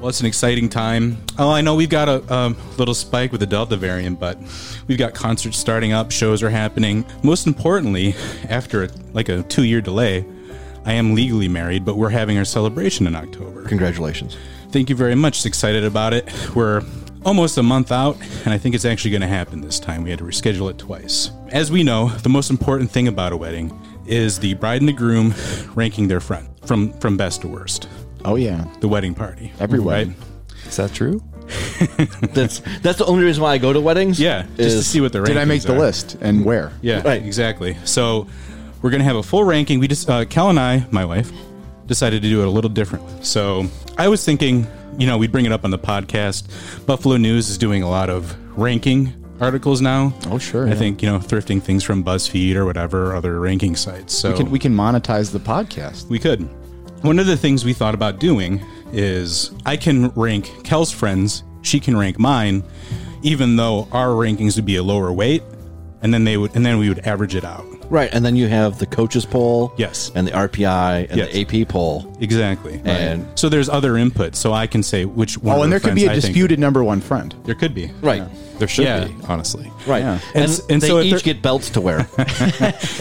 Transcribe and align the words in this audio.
Well, 0.00 0.08
it's 0.08 0.20
an 0.20 0.26
exciting 0.26 0.70
time. 0.70 1.18
Oh, 1.38 1.50
I 1.50 1.60
know 1.60 1.74
we've 1.74 1.90
got 1.90 2.08
a 2.08 2.34
um, 2.34 2.56
little 2.78 2.94
spike 2.94 3.32
with 3.32 3.40
the 3.40 3.46
Delta 3.46 3.76
variant, 3.76 4.18
but 4.18 4.38
we've 4.86 4.96
got 4.96 5.12
concerts 5.12 5.58
starting 5.58 5.92
up, 5.92 6.10
shows 6.10 6.42
are 6.42 6.48
happening. 6.48 7.04
Most 7.22 7.46
importantly, 7.46 8.14
after 8.48 8.84
a, 8.84 8.88
like 9.12 9.28
a 9.28 9.42
two 9.42 9.64
year 9.64 9.82
delay, 9.82 10.24
I 10.86 10.94
am 10.94 11.14
legally 11.14 11.48
married, 11.48 11.84
but 11.84 11.98
we're 11.98 12.08
having 12.08 12.38
our 12.38 12.46
celebration 12.46 13.06
in 13.06 13.14
October. 13.14 13.64
Congratulations. 13.64 14.38
Thank 14.70 14.88
you 14.88 14.96
very 14.96 15.14
much. 15.14 15.44
Excited 15.44 15.84
about 15.84 16.14
it. 16.14 16.32
We're 16.54 16.82
almost 17.26 17.58
a 17.58 17.62
month 17.62 17.92
out, 17.92 18.16
and 18.46 18.54
I 18.54 18.56
think 18.56 18.74
it's 18.74 18.86
actually 18.86 19.10
going 19.10 19.20
to 19.20 19.26
happen 19.26 19.60
this 19.60 19.78
time. 19.78 20.02
We 20.02 20.08
had 20.08 20.20
to 20.20 20.24
reschedule 20.24 20.70
it 20.70 20.78
twice. 20.78 21.30
As 21.50 21.70
we 21.70 21.82
know, 21.82 22.08
the 22.08 22.30
most 22.30 22.48
important 22.48 22.90
thing 22.90 23.06
about 23.06 23.34
a 23.34 23.36
wedding 23.36 23.78
is 24.06 24.38
the 24.38 24.54
bride 24.54 24.80
and 24.80 24.88
the 24.88 24.94
groom 24.94 25.34
ranking 25.74 26.08
their 26.08 26.20
friend 26.20 26.48
from 26.64 26.94
from 27.00 27.18
best 27.18 27.42
to 27.42 27.48
worst. 27.48 27.86
Oh 28.24 28.36
yeah, 28.36 28.64
The 28.80 28.88
wedding 28.88 29.14
party. 29.14 29.52
Every 29.60 29.80
wedding. 29.80 30.14
Is 30.66 30.76
that 30.76 30.92
true? 30.92 31.22
That's 32.32 32.60
that's 32.82 32.98
the 32.98 33.04
only 33.06 33.24
reason 33.24 33.42
why 33.42 33.52
I 33.54 33.58
go 33.58 33.72
to 33.72 33.80
weddings. 33.80 34.20
Yeah, 34.20 34.46
just 34.56 34.76
to 34.78 34.84
see 34.84 35.00
what 35.00 35.12
the 35.12 35.22
did 35.22 35.36
I 35.36 35.44
make 35.44 35.62
the 35.62 35.74
are. 35.74 35.78
list 35.78 36.16
and 36.20 36.44
where? 36.44 36.72
Yeah, 36.80 37.02
Right. 37.02 37.24
exactly. 37.24 37.76
So 37.84 38.28
we're 38.82 38.90
gonna 38.90 39.04
have 39.04 39.16
a 39.16 39.22
full 39.22 39.42
ranking. 39.44 39.80
We 39.80 39.88
just 39.88 40.08
uh, 40.08 40.24
Cal 40.26 40.50
and 40.50 40.60
I, 40.60 40.86
my 40.92 41.04
wife, 41.04 41.32
decided 41.86 42.22
to 42.22 42.28
do 42.28 42.42
it 42.42 42.46
a 42.46 42.50
little 42.50 42.70
differently. 42.70 43.12
So 43.24 43.66
I 43.98 44.06
was 44.08 44.24
thinking, 44.24 44.66
you 44.96 45.06
know, 45.08 45.18
we'd 45.18 45.32
bring 45.32 45.44
it 45.44 45.50
up 45.52 45.64
on 45.64 45.70
the 45.72 45.78
podcast. 45.78 46.86
Buffalo 46.86 47.16
News 47.16 47.48
is 47.50 47.58
doing 47.58 47.82
a 47.82 47.90
lot 47.90 48.08
of 48.10 48.36
ranking 48.56 49.12
articles 49.40 49.80
now. 49.80 50.12
Oh, 50.28 50.38
sure, 50.38 50.66
I 50.66 50.70
yeah. 50.70 50.74
think 50.76 51.02
you 51.02 51.10
know 51.10 51.18
thrifting 51.18 51.60
things 51.60 51.82
from 51.82 52.04
BuzzFeed 52.04 52.54
or 52.54 52.64
whatever 52.64 53.14
other 53.16 53.40
ranking 53.40 53.74
sites. 53.74 54.14
So 54.14 54.30
We 54.30 54.36
can 54.36 54.50
we 54.52 54.58
can 54.60 54.72
monetize 54.74 55.32
the 55.32 55.40
podcast. 55.40 56.06
we 56.08 56.20
could. 56.20 56.48
One 57.02 57.18
of 57.18 57.26
the 57.26 57.36
things 57.36 57.64
we 57.64 57.72
thought 57.72 57.94
about 57.94 58.18
doing 58.18 58.62
is 58.92 59.52
I 59.64 59.78
can 59.78 60.08
rank 60.10 60.64
Kel's 60.64 60.90
friends, 60.90 61.44
she 61.62 61.80
can 61.80 61.96
rank 61.96 62.18
mine, 62.18 62.62
even 63.22 63.56
though 63.56 63.88
our 63.90 64.08
rankings 64.08 64.56
would 64.56 64.66
be 64.66 64.76
a 64.76 64.82
lower 64.82 65.10
weight, 65.10 65.42
and 66.02 66.12
then 66.12 66.24
they 66.24 66.36
would 66.36 66.54
and 66.54 66.64
then 66.64 66.78
we 66.78 66.90
would 66.90 66.98
average 67.00 67.34
it 67.34 67.44
out. 67.44 67.64
Right, 67.90 68.08
and 68.12 68.24
then 68.24 68.36
you 68.36 68.48
have 68.48 68.78
the 68.78 68.86
coaches 68.86 69.26
poll. 69.26 69.72
Yes. 69.76 70.10
and 70.14 70.26
the 70.26 70.32
RPI 70.32 71.08
and 71.10 71.18
Yes. 71.18 71.32
the 71.32 71.40
AP 71.60 71.68
poll. 71.68 72.10
Exactly. 72.20 72.80
And- 72.84 73.26
so 73.34 73.48
there's 73.48 73.68
other 73.68 73.96
input, 73.98 74.34
so 74.36 74.52
I 74.52 74.66
can 74.66 74.82
say 74.82 75.04
which 75.04 75.36
one. 75.38 75.54
Oh, 75.54 75.58
of 75.58 75.64
and 75.64 75.72
there 75.72 75.80
could 75.80 75.94
be 75.94 76.04
friends 76.06 76.08
a 76.08 76.18
I 76.18 76.20
think- 76.20 76.34
disputed 76.34 76.58
number 76.58 76.82
one 76.84 77.00
friend. 77.00 77.34
There 77.44 77.54
could 77.54 77.74
be. 77.74 77.90
Right, 78.00 78.22
There 78.58 78.68
should 78.68 78.84
Yeah. 78.84 79.04
be, 79.06 79.14
honestly. 79.28 79.70
right, 79.86 80.02
Yeah. 80.02 80.18
and, 80.34 80.44
And 80.44 80.60
and 80.70 80.82
they 80.82 80.88
so 80.88 80.98
if 80.98 81.06
each 81.06 81.22
get 81.24 81.40
belts 81.42 81.70
to 81.70 81.80
wear. 81.80 82.06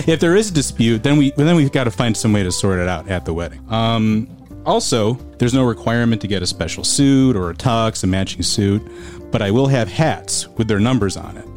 If 0.07 0.19
there 0.19 0.35
is 0.35 0.49
a 0.49 0.53
dispute, 0.53 1.03
then 1.03 1.17
we 1.17 1.31
then 1.37 1.55
we've 1.55 1.71
got 1.71 1.83
to 1.85 1.91
find 1.91 2.15
some 2.15 2.31
way 2.33 2.43
to 2.43 2.51
sort 2.51 2.79
it 2.79 2.87
out 2.87 3.09
at 3.09 3.25
the 3.25 3.33
wedding. 3.33 3.59
Um, 3.69 4.27
also, 4.65 5.17
there's 5.37 5.53
no 5.53 5.63
requirement 5.63 6.21
to 6.21 6.27
get 6.27 6.41
a 6.41 6.45
special 6.47 6.83
suit 6.83 7.35
or 7.35 7.49
a 7.49 7.53
tux, 7.55 8.03
a 8.03 8.07
matching 8.07 8.43
suit, 8.43 8.81
but 9.31 9.41
I 9.41 9.51
will 9.51 9.67
have 9.67 9.89
hats 9.89 10.47
with 10.57 10.67
their 10.67 10.79
numbers 10.79 11.17
on 11.17 11.37
it, 11.37 11.47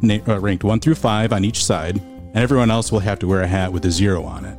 na- 0.00 0.32
uh, 0.34 0.40
ranked 0.40 0.64
one 0.64 0.80
through 0.80 0.94
five 0.96 1.32
on 1.32 1.44
each 1.44 1.64
side, 1.64 2.00
and 2.34 2.42
everyone 2.42 2.70
else 2.70 2.90
will 2.90 3.00
have 3.00 3.18
to 3.20 3.26
wear 3.26 3.42
a 3.42 3.46
hat 3.46 3.72
with 3.72 3.84
a 3.84 3.90
zero 3.90 4.22
on 4.24 4.44
it. 4.44 4.56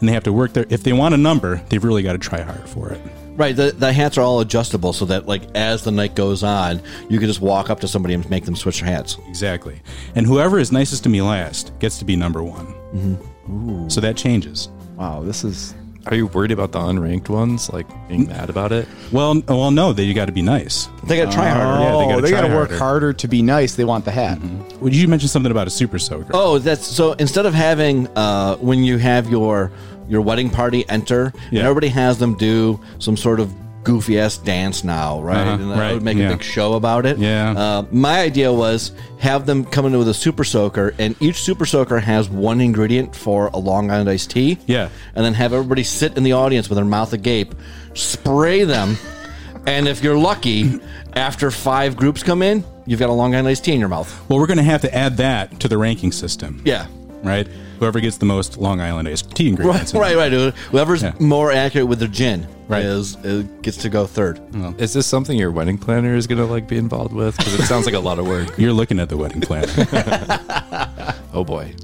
And 0.00 0.08
they 0.08 0.12
have 0.12 0.24
to 0.24 0.32
work 0.32 0.52
their. 0.52 0.66
If 0.68 0.82
they 0.82 0.92
want 0.92 1.14
a 1.14 1.18
number, 1.18 1.62
they've 1.68 1.82
really 1.82 2.02
got 2.02 2.12
to 2.12 2.18
try 2.18 2.40
hard 2.40 2.68
for 2.68 2.90
it. 2.90 3.00
right, 3.36 3.56
the, 3.56 3.72
the 3.72 3.92
hats 3.92 4.18
are 4.18 4.22
all 4.22 4.40
adjustable 4.40 4.92
so 4.92 5.04
that 5.06 5.26
like 5.26 5.42
as 5.54 5.84
the 5.84 5.90
night 5.90 6.14
goes 6.14 6.42
on, 6.42 6.82
you 7.08 7.18
can 7.18 7.28
just 7.28 7.40
walk 7.40 7.70
up 7.70 7.80
to 7.80 7.88
somebody 7.88 8.14
and 8.14 8.28
make 8.28 8.44
them 8.44 8.56
switch 8.56 8.80
their 8.80 8.90
hats. 8.90 9.16
Exactly. 9.28 9.80
And 10.14 10.26
whoever 10.26 10.58
is 10.58 10.72
nicest 10.72 11.02
to 11.04 11.08
me 11.08 11.22
last 11.22 11.72
gets 11.78 11.98
to 11.98 12.04
be 12.04 12.16
number 12.16 12.42
one. 12.42 12.66
Mm-hmm. 12.94 13.88
So 13.88 14.00
that 14.00 14.16
changes. 14.16 14.68
Wow, 14.96 15.22
this 15.22 15.44
is 15.44 15.74
Are 16.06 16.14
you 16.14 16.26
worried 16.28 16.52
about 16.52 16.70
the 16.72 16.78
unranked 16.78 17.28
ones, 17.28 17.68
like 17.70 17.86
being 18.08 18.28
mad 18.28 18.48
about 18.48 18.70
it? 18.72 18.86
Well, 19.10 19.42
well, 19.48 19.70
no, 19.70 19.92
they 19.92 20.04
you 20.04 20.14
got 20.14 20.26
to 20.26 20.32
be 20.32 20.42
nice. 20.42 20.88
They 21.04 21.16
got 21.16 21.30
to 21.30 21.36
try 21.36 21.48
harder. 21.48 21.82
Yeah, 21.82 21.90
they 21.90 21.96
oh, 22.04 22.08
gotta 22.08 22.22
they 22.22 22.30
got 22.30 22.40
to 22.42 22.54
work 22.54 22.68
harder. 22.70 22.78
harder 22.78 23.12
to 23.14 23.28
be 23.28 23.42
nice. 23.42 23.74
They 23.74 23.84
want 23.84 24.04
the 24.04 24.12
hat. 24.12 24.38
Would 24.80 24.94
you 24.94 25.08
mention 25.08 25.28
something 25.28 25.50
about 25.50 25.66
a 25.66 25.70
super 25.70 25.98
soaker? 25.98 26.30
Oh, 26.32 26.58
that's 26.58 26.86
so. 26.86 27.12
Instead 27.14 27.44
of 27.46 27.54
having 27.54 28.06
uh, 28.16 28.56
when 28.56 28.84
you 28.84 28.98
have 28.98 29.28
your 29.28 29.72
your 30.08 30.20
wedding 30.20 30.48
party 30.50 30.88
enter, 30.88 31.32
Yeah. 31.50 31.60
and 31.60 31.68
everybody 31.68 31.88
has 31.88 32.18
them 32.18 32.36
do 32.36 32.78
some 33.00 33.16
sort 33.16 33.40
of 33.40 33.52
goofy 33.86 34.18
ass 34.18 34.36
dance 34.36 34.82
now, 34.82 35.22
right? 35.22 35.46
Uh-huh, 35.46 35.62
and 35.62 35.72
I 35.72 35.78
right, 35.78 35.92
would 35.94 36.02
make 36.02 36.18
yeah. 36.18 36.30
a 36.30 36.32
big 36.32 36.42
show 36.42 36.74
about 36.74 37.06
it. 37.06 37.18
Yeah. 37.18 37.52
Uh, 37.52 37.86
my 37.92 38.20
idea 38.20 38.52
was 38.52 38.90
have 39.20 39.46
them 39.46 39.64
come 39.64 39.86
in 39.86 39.96
with 39.96 40.08
a 40.08 40.14
super 40.14 40.42
soaker, 40.42 40.92
and 40.98 41.14
each 41.22 41.36
super 41.36 41.64
soaker 41.64 42.00
has 42.00 42.28
one 42.28 42.60
ingredient 42.60 43.14
for 43.14 43.46
a 43.54 43.58
Long 43.58 43.92
Island 43.92 44.10
iced 44.10 44.30
tea. 44.30 44.58
Yeah. 44.66 44.88
and 45.14 45.24
then 45.24 45.34
have 45.34 45.52
everybody 45.52 45.84
sit 45.84 46.16
in 46.16 46.24
the 46.24 46.32
audience 46.32 46.68
with 46.68 46.76
their 46.76 46.84
mouth 46.84 47.12
agape, 47.12 47.54
spray 47.94 48.64
them, 48.64 48.96
and 49.68 49.86
if 49.86 50.02
you're 50.02 50.18
lucky, 50.18 50.80
after 51.14 51.52
five 51.52 51.96
groups 51.96 52.24
come 52.24 52.42
in, 52.42 52.64
you've 52.86 52.98
got 52.98 53.08
a 53.08 53.12
Long 53.12 53.34
Island 53.34 53.46
iced 53.48 53.64
tea 53.64 53.72
in 53.72 53.78
your 53.78 53.88
mouth. 53.88 54.28
Well, 54.28 54.40
we're 54.40 54.48
going 54.48 54.56
to 54.58 54.64
have 54.64 54.80
to 54.80 54.92
add 54.92 55.18
that 55.18 55.60
to 55.60 55.68
the 55.68 55.78
ranking 55.78 56.10
system. 56.10 56.60
Yeah. 56.64 56.88
Right? 57.22 57.46
Whoever 57.78 58.00
gets 58.00 58.16
the 58.18 58.26
most 58.26 58.58
Long 58.58 58.80
Island 58.80 59.06
iced 59.06 59.30
tea 59.36 59.50
Right, 59.50 59.60
ingredients. 59.60 59.94
in 59.94 60.00
right, 60.00 60.16
right. 60.16 60.32
Whoever's 60.32 61.02
Yeah. 61.04 61.12
more 61.20 61.52
accurate 61.52 61.86
with 61.86 62.00
their 62.00 62.08
gin 62.08 62.48
Right. 62.68 62.84
is, 62.84 63.16
is 63.24 63.44
gets 63.62 63.76
to 63.78 63.88
go 63.88 64.06
third. 64.06 64.40
Is 64.80 64.92
this 64.92 65.06
something 65.06 65.38
your 65.38 65.52
wedding 65.52 65.78
planner 65.78 66.14
is 66.16 66.26
going 66.26 66.38
to 66.38 66.44
like 66.46 66.66
be 66.66 66.76
involved 66.78 67.12
with? 67.14 67.36
Because 67.36 67.54
it 67.54 67.62
sounds 67.66 67.86
like 67.86 67.94
a 67.94 68.00
lot 68.00 68.18
of 68.18 68.26
work. 68.26 68.48
You're 68.58 68.72
looking 68.72 68.98
at 68.98 69.08
the 69.08 69.16
wedding 69.16 69.40
planner. 69.40 69.72
Oh 71.32 71.44
boy. 71.44 71.74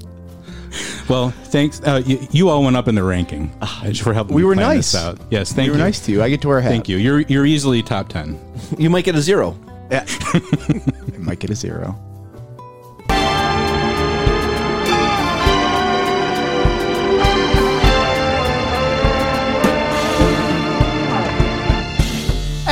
well, 1.07 1.29
thanks. 1.29 1.79
Uh, 1.83 2.01
you, 2.05 2.27
you 2.31 2.49
all 2.49 2.63
went 2.63 2.75
up 2.75 2.87
in 2.87 2.95
the 2.95 3.03
ranking 3.03 3.55
uh, 3.61 3.93
for 3.93 4.13
helping 4.13 4.35
We 4.35 4.43
were 4.43 4.55
plan 4.55 4.67
nice. 4.77 4.91
this 4.93 5.01
out. 5.01 5.19
Yes, 5.29 5.53
thank 5.53 5.67
you 5.67 5.73
you. 5.73 5.77
were 5.77 5.83
nice 5.85 5.99
to 6.07 6.11
you. 6.11 6.23
I 6.23 6.29
get 6.29 6.41
to 6.41 6.47
wear 6.47 6.57
a 6.57 6.61
hat. 6.63 6.69
Thank 6.69 6.89
you. 6.89 6.97
You're 6.97 7.19
you're 7.21 7.45
easily 7.45 7.83
top 7.83 8.09
ten. 8.09 8.39
You 8.79 8.89
might 8.89 9.05
get 9.05 9.13
a 9.15 9.21
zero. 9.21 9.55
Yeah. 9.91 10.05
I 10.33 11.17
might 11.19 11.37
get 11.39 11.51
a 11.51 11.55
zero. 11.55 11.95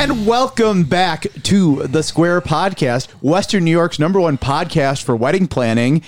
And 0.02 0.26
welcome 0.26 0.84
back 0.86 1.28
to 1.44 1.84
the 1.86 2.02
Square 2.02 2.42
Podcast, 2.42 3.12
Western 3.22 3.64
New 3.64 3.70
York's 3.70 4.00
number 4.00 4.20
one 4.20 4.36
podcast 4.36 5.04
for 5.04 5.16
wedding 5.16 5.48
planning 5.48 6.02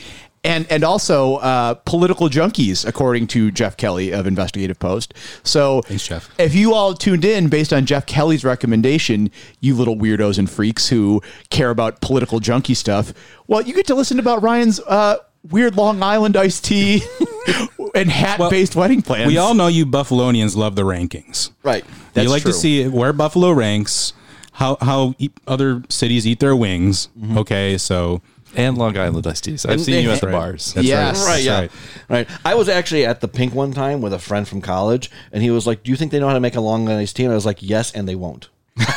and 0.44 0.66
and 0.72 0.84
also 0.84 1.36
uh, 1.36 1.76
political 1.76 2.28
junkies, 2.28 2.88
according 2.88 3.28
to 3.28 3.52
Geoff 3.52 3.78
Kelly 3.78 4.12
of 4.12 4.26
Investigative 4.26 4.80
Post. 4.80 5.14
So, 5.44 5.84
Thanks, 5.84 6.08
Geoff. 6.08 6.34
if 6.40 6.56
you 6.56 6.74
all 6.74 6.96
tuned 6.96 7.24
in 7.24 7.50
based 7.50 7.72
on 7.72 7.86
Geoff 7.86 8.08
Kelly's 8.08 8.44
recommendation, 8.44 9.30
you 9.59 9.76
little 9.76 9.96
weirdos 9.96 10.40
and 10.40 10.50
freaks 10.50 10.90
who 10.90 11.22
care 11.52 11.70
about 11.70 12.02
political 12.02 12.40
junkie 12.40 12.74
stuff, 12.74 13.14
well, 13.46 13.62
you 13.62 13.76
get 13.76 13.86
to 13.86 13.94
listen 13.94 14.18
about 14.18 14.42
Ryan's 14.42 14.80
uh, 14.88 15.18
weird 15.50 15.76
Long 15.76 16.02
Island 16.04 16.36
iced 16.38 16.66
tea 16.66 17.02
and 17.96 18.09
hat 18.09 18.40
based 18.50 18.76
wedding 18.76 19.02
plans. 19.02 19.28
We 19.28 19.38
all 19.38 19.54
know 19.54 19.68
you 19.68 19.86
Buffalonians 19.86 20.56
love 20.56 20.76
the 20.76 20.84
rankings. 20.84 21.52
Right. 21.64 21.84
That's 22.14 22.26
you 22.26 22.30
like 22.31 22.44
true. 22.44 22.52
to 22.52 22.58
see 22.58 22.88
where 22.88 23.12
Buffalo 23.14 23.52
ranks, 23.52 24.14
how 24.53 24.78
how 24.82 25.16
e- 25.20 25.30
other 25.48 25.84
cities 25.90 26.26
eat 26.28 26.40
their 26.40 26.56
wings. 26.56 27.09
Mm-hmm. 27.20 27.38
Okay, 27.40 27.78
so 27.78 28.22
And 28.56 28.78
Long 28.78 28.96
Island 28.98 29.26
iced 29.26 29.44
teas. 29.46 29.66
I've 29.66 29.72
And 29.74 29.82
seen 29.82 29.96
they- 29.96 30.02
you 30.03 30.12
at 30.12 30.22
the 30.22 30.28
Right. 30.28 30.34
bars. 30.34 30.74
That's 30.74 30.86
Yes. 30.88 31.20
right. 31.20 31.26
Right, 31.26 31.34
That's 31.34 31.46
yeah. 31.46 31.59
right. 31.59 31.72
Right. 32.09 32.28
I 32.46 32.53
was 32.56 32.70
actually 32.70 33.06
at 33.06 33.20
the 33.22 33.28
Pink 33.28 33.53
one 33.56 33.72
time 33.74 34.00
with 34.02 34.14
a 34.14 34.20
friend 34.20 34.48
from 34.48 34.62
college, 34.62 35.09
and 35.32 35.42
he 35.44 35.50
was 35.50 35.66
like, 35.68 35.84
Do 35.84 35.90
you 35.92 35.98
think 35.98 36.12
they 36.12 36.20
know 36.20 36.28
how 36.28 36.34
to 36.36 36.40
make 36.40 36.56
a 36.56 36.62
Long 36.62 36.84
Island 36.88 37.02
iced 37.02 37.16
tea? 37.16 37.24
And 37.24 37.32
I 37.32 37.36
was 37.36 37.46
like, 37.48 37.58
Yes, 37.62 37.92
and 37.94 38.08
they 38.08 38.16
won't. 38.16 38.50
They're 38.78 38.88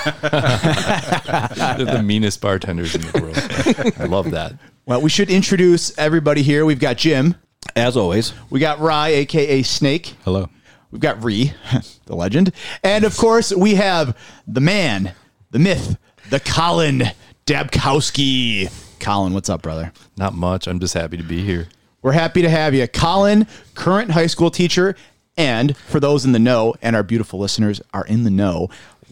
the 1.84 2.02
meanest 2.04 2.40
bartenders 2.40 2.94
in 2.94 3.00
the 3.02 3.20
world. 3.20 3.36
I 4.00 4.04
love 4.04 4.30
that. 4.30 4.54
Well, 4.88 5.02
we 5.02 5.10
should 5.10 5.30
introduce 5.30 5.98
everybody 5.98 6.42
here. 6.42 6.64
We've 6.64 6.78
got 6.78 6.96
Jim. 6.96 7.34
As 7.74 7.96
always. 7.96 8.32
We 8.50 8.60
got 8.60 8.78
Rye, 8.78 9.08
aka 9.08 9.64
Snake. 9.64 10.14
Hello. 10.24 10.48
We've 10.92 11.00
got 11.00 11.24
Ree, 11.24 11.52
the 12.06 12.14
legend. 12.14 12.52
And 12.84 13.04
of 13.04 13.16
course, 13.16 13.52
we 13.52 13.74
have 13.74 14.16
the 14.46 14.60
man, 14.60 15.12
the 15.50 15.58
myth, 15.58 15.98
the 16.30 16.38
Colin 16.38 17.02
Dabkowski. 17.46 18.70
Colin, 19.00 19.34
what's 19.34 19.50
up, 19.50 19.60
brother? 19.60 19.92
Not 20.16 20.34
much. 20.34 20.68
I'm 20.68 20.78
just 20.78 20.94
happy 20.94 21.16
to 21.16 21.24
be 21.24 21.42
here. 21.42 21.66
We're 22.00 22.12
happy 22.12 22.42
to 22.42 22.48
have 22.48 22.72
you. 22.72 22.86
Colin, 22.86 23.48
current 23.74 24.12
high 24.12 24.28
school 24.28 24.52
teacher, 24.52 24.94
and 25.36 25.76
for 25.76 25.98
those 25.98 26.24
in 26.24 26.30
the 26.30 26.38
know, 26.38 26.76
and 26.80 26.94
our 26.94 27.02
beautiful 27.02 27.40
listeners 27.40 27.82
are 27.92 28.06
in 28.06 28.22
the 28.22 28.30
know, 28.30 28.68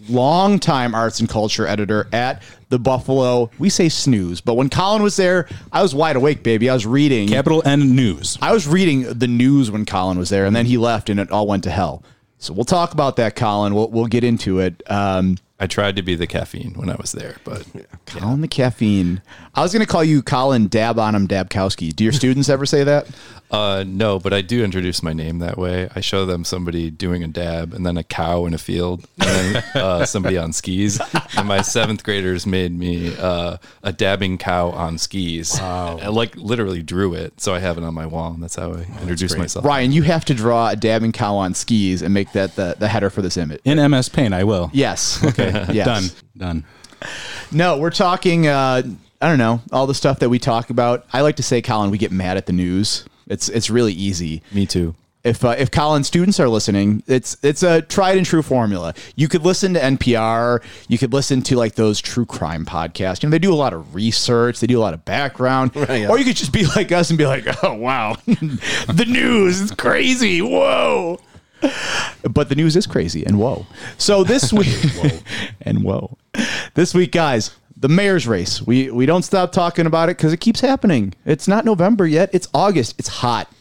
longtime 0.09 0.95
arts 0.95 1.21
and 1.21 1.29
culture 1.29 1.67
editor 1.67 2.09
at 2.13 2.43
the 2.69 2.79
Buffalo. 2.79 3.51
We 3.59 3.71
say 3.71 3.89
snooze, 3.89 4.41
but 4.41 4.55
when 4.55 4.71
Colin 4.71 5.03
was 5.03 5.17
there, 5.17 5.49
I 5.73 5.83
was 5.83 5.95
wide 5.95 6.17
awake, 6.17 6.43
baby. 6.43 6.69
I 6.69 6.75
was 6.75 6.87
reading. 6.87 7.29
Capital 7.29 7.63
N 7.67 7.95
News. 7.95 8.39
I 8.43 8.53
was 8.53 8.67
reading 8.67 9.03
the 9.03 9.29
news 9.29 9.71
when 9.71 9.85
Colin 9.87 10.19
was 10.19 10.29
there, 10.29 10.47
and 10.47 10.55
then 10.55 10.67
he 10.67 10.77
left, 10.77 11.09
and 11.09 11.21
it 11.21 11.31
all 11.31 11.47
went 11.47 11.65
to 11.65 11.71
hell. 11.71 12.03
So 12.39 12.53
we'll 12.53 12.65
talk 12.65 12.93
about 12.93 13.17
that, 13.17 13.37
Colin. 13.37 13.75
We'll 13.75 13.91
we'll 13.91 14.07
get 14.07 14.25
into 14.25 14.59
it. 14.61 14.83
Um, 14.91 15.39
I 15.59 15.65
I 15.65 15.67
tried 15.67 15.97
to 15.97 16.03
be 16.03 16.15
the 16.15 16.27
caffeine 16.27 16.75
when 16.75 16.91
I 16.91 16.97
was 16.97 17.13
there, 17.13 17.37
but 17.43 17.67
Colin 18.05 18.43
the 18.43 18.49
caffeine. 18.49 19.23
I 19.55 19.63
was 19.63 19.73
going 19.73 19.81
to 19.81 19.91
call 19.91 20.05
you 20.05 20.21
Colin 20.21 20.69
Dab 20.69 20.99
on 20.99 21.15
him 21.15 21.27
Dabkowski. 21.27 21.97
Do 21.97 22.05
your 22.05 22.13
students 22.13 22.51
ever 22.51 22.67
say 22.67 22.85
that? 22.85 23.09
uh, 23.55 23.85
no. 23.87 24.19
But 24.19 24.33
I 24.33 24.43
do 24.43 24.65
introduce 24.65 25.03
my 25.03 25.13
name 25.13 25.39
that 25.39 25.57
way. 25.57 25.89
I 25.95 26.01
show 26.01 26.27
them 26.27 26.45
somebody 26.45 26.91
doing 26.91 27.23
a 27.23 27.29
dab, 27.29 27.73
and 27.73 27.85
then 27.87 27.97
a 27.97 28.05
cow 28.05 28.47
in 28.47 28.55
a 28.55 28.59
field, 28.59 29.07
and 29.19 29.57
then 29.57 29.65
uh, 29.75 30.07
somebody 30.07 30.37
on 30.37 30.53
skis. 30.53 31.01
And 31.37 31.49
my 31.49 31.63
seventh 31.63 32.05
graders 32.05 32.47
made 32.47 32.73
me 32.73 33.17
uh, 33.17 33.59
a 33.83 33.93
dabbing 33.93 34.39
cow 34.39 34.71
on 34.71 34.99
skis. 34.99 35.59
Wow! 35.59 35.99
I 35.99 36.09
like 36.09 36.37
literally 36.37 36.83
drew 36.83 37.15
it, 37.15 37.41
so 37.41 37.55
I 37.55 37.59
have 37.61 37.79
it 37.79 37.85
on 37.85 37.95
my 37.95 38.07
wall, 38.07 38.33
and 38.33 38.43
that's 38.43 38.57
how 38.57 38.73
I 38.73 38.87
introduce 39.01 39.37
myself. 39.37 39.65
Ryan, 39.65 39.93
you 39.93 40.03
have 40.03 40.25
to 40.27 40.35
draw 40.35 40.71
a 40.71 40.77
dabbing 40.77 41.13
cow 41.13 41.37
on 41.37 41.55
skis 41.55 42.03
and 42.03 42.13
make 42.13 42.33
that 42.33 42.57
the, 42.57 42.77
the 42.79 42.89
header 42.89 43.11
for 43.11 43.23
this 43.23 43.37
image. 43.37 43.61
In 43.65 43.79
MS 43.91 44.09
Paint, 44.09 44.35
I 44.35 44.45
will. 44.45 44.71
Yes. 44.73 45.23
Okay. 45.25 45.67
yes. 45.73 45.87
Done. 45.87 46.05
Done. 46.37 46.65
No, 47.53 47.79
we're 47.79 47.91
talking. 47.91 48.47
Uh, 48.47 48.83
I 49.21 49.29
don't 49.29 49.39
know 49.39 49.63
all 49.73 49.87
the 49.87 49.95
stuff 49.95 50.19
that 50.19 50.29
we 50.29 50.39
talk 50.39 50.71
about. 50.71 51.07
I 51.13 51.23
like 51.23 51.37
to 51.37 51.43
say, 51.43 51.63
Colin, 51.63 51.91
we 51.91 51.99
get 51.99 52.13
mad 52.13 52.37
at 52.37 52.47
the 52.47 52.53
news. 52.53 53.05
It's 53.27 53.49
it's 53.49 53.71
really 53.71 53.93
easy. 53.93 54.43
Me 54.53 54.67
too. 54.67 54.95
If 55.25 55.43
uh, 55.43 55.55
if 55.57 55.71
Colin 55.71 56.05
students 56.05 56.39
are 56.39 56.51
listening, 56.51 57.03
it's 57.07 57.39
it's 57.43 57.63
a 57.63 57.81
tried 57.81 58.19
and 58.19 58.27
true 58.27 58.43
formula. 58.43 58.93
You 59.17 59.27
could 59.27 59.43
listen 59.43 59.73
to 59.73 59.81
NPR. 59.81 60.63
You 60.87 60.99
could 60.99 61.15
listen 61.15 61.41
to 61.43 61.57
like 61.57 61.77
those 61.77 61.99
true 61.99 62.27
crime 62.27 62.67
podcasts. 62.67 63.23
You 63.23 63.29
know, 63.29 63.31
they 63.31 63.39
do 63.39 63.53
a 63.53 63.57
lot 63.57 63.73
of 63.73 63.95
research. 63.95 64.61
They 64.61 64.67
do 64.67 64.79
a 64.79 64.83
lot 64.83 64.93
of 64.93 65.03
background. 65.07 65.71
yeah. 65.77 66.09
Or 66.09 66.19
you 66.19 66.27
could 66.27 66.37
just 66.37 66.53
be 66.53 66.67
like 66.67 66.93
us 66.93 67.09
and 67.09 67.17
be 67.17 67.25
like, 67.25 67.47
oh 67.65 67.73
wow, 67.73 68.19
the 68.27 69.07
news 69.09 69.63
is 69.63 69.71
crazy. 69.73 70.43
Whoa. 70.43 71.19
But 72.31 72.51
the 72.51 72.55
news 72.55 72.77
is 72.77 72.87
crazy 72.87 73.25
and 73.25 73.39
whoa. 73.39 73.67
So 73.97 74.25
this 74.25 74.53
week 74.53 74.69
and 75.63 75.83
whoa. 75.83 76.19
This 76.75 76.93
week, 76.93 77.13
guys, 77.13 77.57
the 77.85 77.89
mayor's 77.89 78.27
race. 78.27 78.63
We 78.63 78.91
we 78.91 79.05
don't 79.05 79.25
stop 79.25 79.53
talking 79.53 79.85
about 79.85 80.09
it 80.09 80.17
because 80.17 80.33
it 80.33 80.39
keeps 80.39 80.63
happening. 80.63 81.13
It's 81.27 81.47
not 81.47 81.67
November 81.67 82.07
yet. 82.07 82.31
It's 82.33 82.49
August. 82.55 82.95
It's 82.99 83.09
hot. 83.09 83.53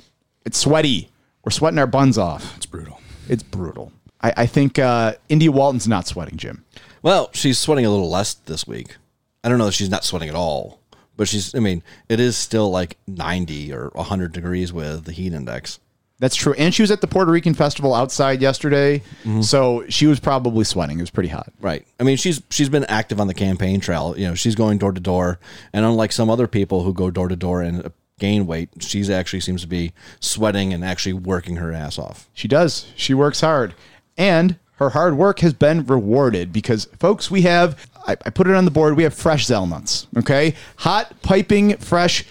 It's 0.46 0.58
sweaty. 0.58 1.10
We're 1.44 1.52
sweating 1.52 1.78
our 1.78 1.88
buns 1.88 2.18
off. 2.18 2.56
It's 2.56 2.66
brutal. 2.66 3.02
It's 3.28 3.44
brutal. 3.44 3.92
I, 4.22 4.34
I 4.38 4.46
think 4.46 4.80
uh, 4.80 5.16
India 5.28 5.52
Walton's 5.52 5.90
not 5.90 6.08
sweating, 6.08 6.38
Jim. 6.38 6.64
Well, 7.02 7.32
she's 7.34 7.60
sweating 7.60 7.86
a 7.86 7.90
little 7.90 8.10
less 8.10 8.34
this 8.34 8.66
week. 8.66 8.96
I 9.44 9.50
don't 9.50 9.58
know 9.58 9.68
if 9.68 9.74
she's 9.74 9.90
not 9.90 10.06
sweating 10.06 10.30
at 10.30 10.36
all, 10.36 10.80
but 11.18 11.28
she's. 11.28 11.54
I 11.54 11.60
mean, 11.60 11.84
it 12.08 12.22
is 12.22 12.38
still 12.38 12.72
like 12.72 12.96
ninety 13.06 13.74
or 13.74 13.92
hundred 13.94 14.32
degrees 14.32 14.72
with 14.72 15.04
the 15.04 15.12
heat 15.12 15.34
index. 15.34 15.82
That's 16.20 16.36
true. 16.36 16.54
And 16.54 16.74
she 16.74 16.82
was 16.84 16.92
at 16.92 17.02
the 17.02 17.08
Puerto 17.08 17.32
Rican 17.32 17.54
festival 17.54 17.94
outside 17.94 18.42
yesterday, 18.42 19.02
so 19.42 19.84
she 19.90 20.08
was 20.08 20.20
probably 20.20 20.64
sweating. 20.64 21.00
It 21.00 21.02
was 21.02 21.10
pretty 21.10 21.30
hot. 21.30 21.52
Right. 21.60 21.86
I 22.00 22.04
mean, 22.04 22.18
she's 22.18 22.42
she's 22.50 22.70
been 22.70 22.86
active 22.86 23.20
on 23.20 23.28
the 23.28 23.34
campaign 23.34 23.80
trail. 23.80 24.14
You 24.18 24.28
know, 24.28 24.36
she's 24.36 24.56
going 24.56 24.78
door 24.78 24.94
to 24.94 25.02
door, 25.02 25.40
and 25.74 25.86
unlike 25.86 26.12
some 26.12 26.30
other 26.30 26.48
people 26.48 26.84
who 26.84 26.94
go 26.94 27.12
door 27.12 27.28
to 27.28 27.36
door 27.36 27.62
and 27.62 27.86
uh, 27.86 27.90
gain 28.20 28.46
weight, 28.46 28.70
she's 28.80 29.10
actually 29.10 29.42
seems 29.42 29.62
to 29.64 29.68
be 29.68 29.92
sweating 30.22 30.72
and 30.74 30.86
actually 30.86 31.14
working 31.14 31.58
her 31.58 31.74
ass 31.74 31.98
off. 32.00 32.30
She 32.34 32.48
does. 32.48 32.86
She 32.96 33.14
works 33.14 33.42
hard. 33.42 33.74
And 34.18 34.58
her 34.76 34.92
hard 34.92 35.18
work 35.18 35.40
has 35.40 35.54
been 35.54 35.86
rewarded 35.86 36.54
because, 36.54 36.86
folks, 37.00 37.30
we 37.30 37.42
have, 37.42 37.90
I, 38.08 38.14
I 38.26 38.30
put 38.30 38.48
it 38.48 38.56
on 38.56 38.66
the 38.66 38.72
board, 38.72 38.96
we 38.96 39.04
have 39.04 39.14
fresh 39.14 39.48
Zellnuts. 39.48 40.08
Okay. 40.18 40.56
Hot, 40.78 41.14
piping, 41.22 41.78
fresh 41.78 42.26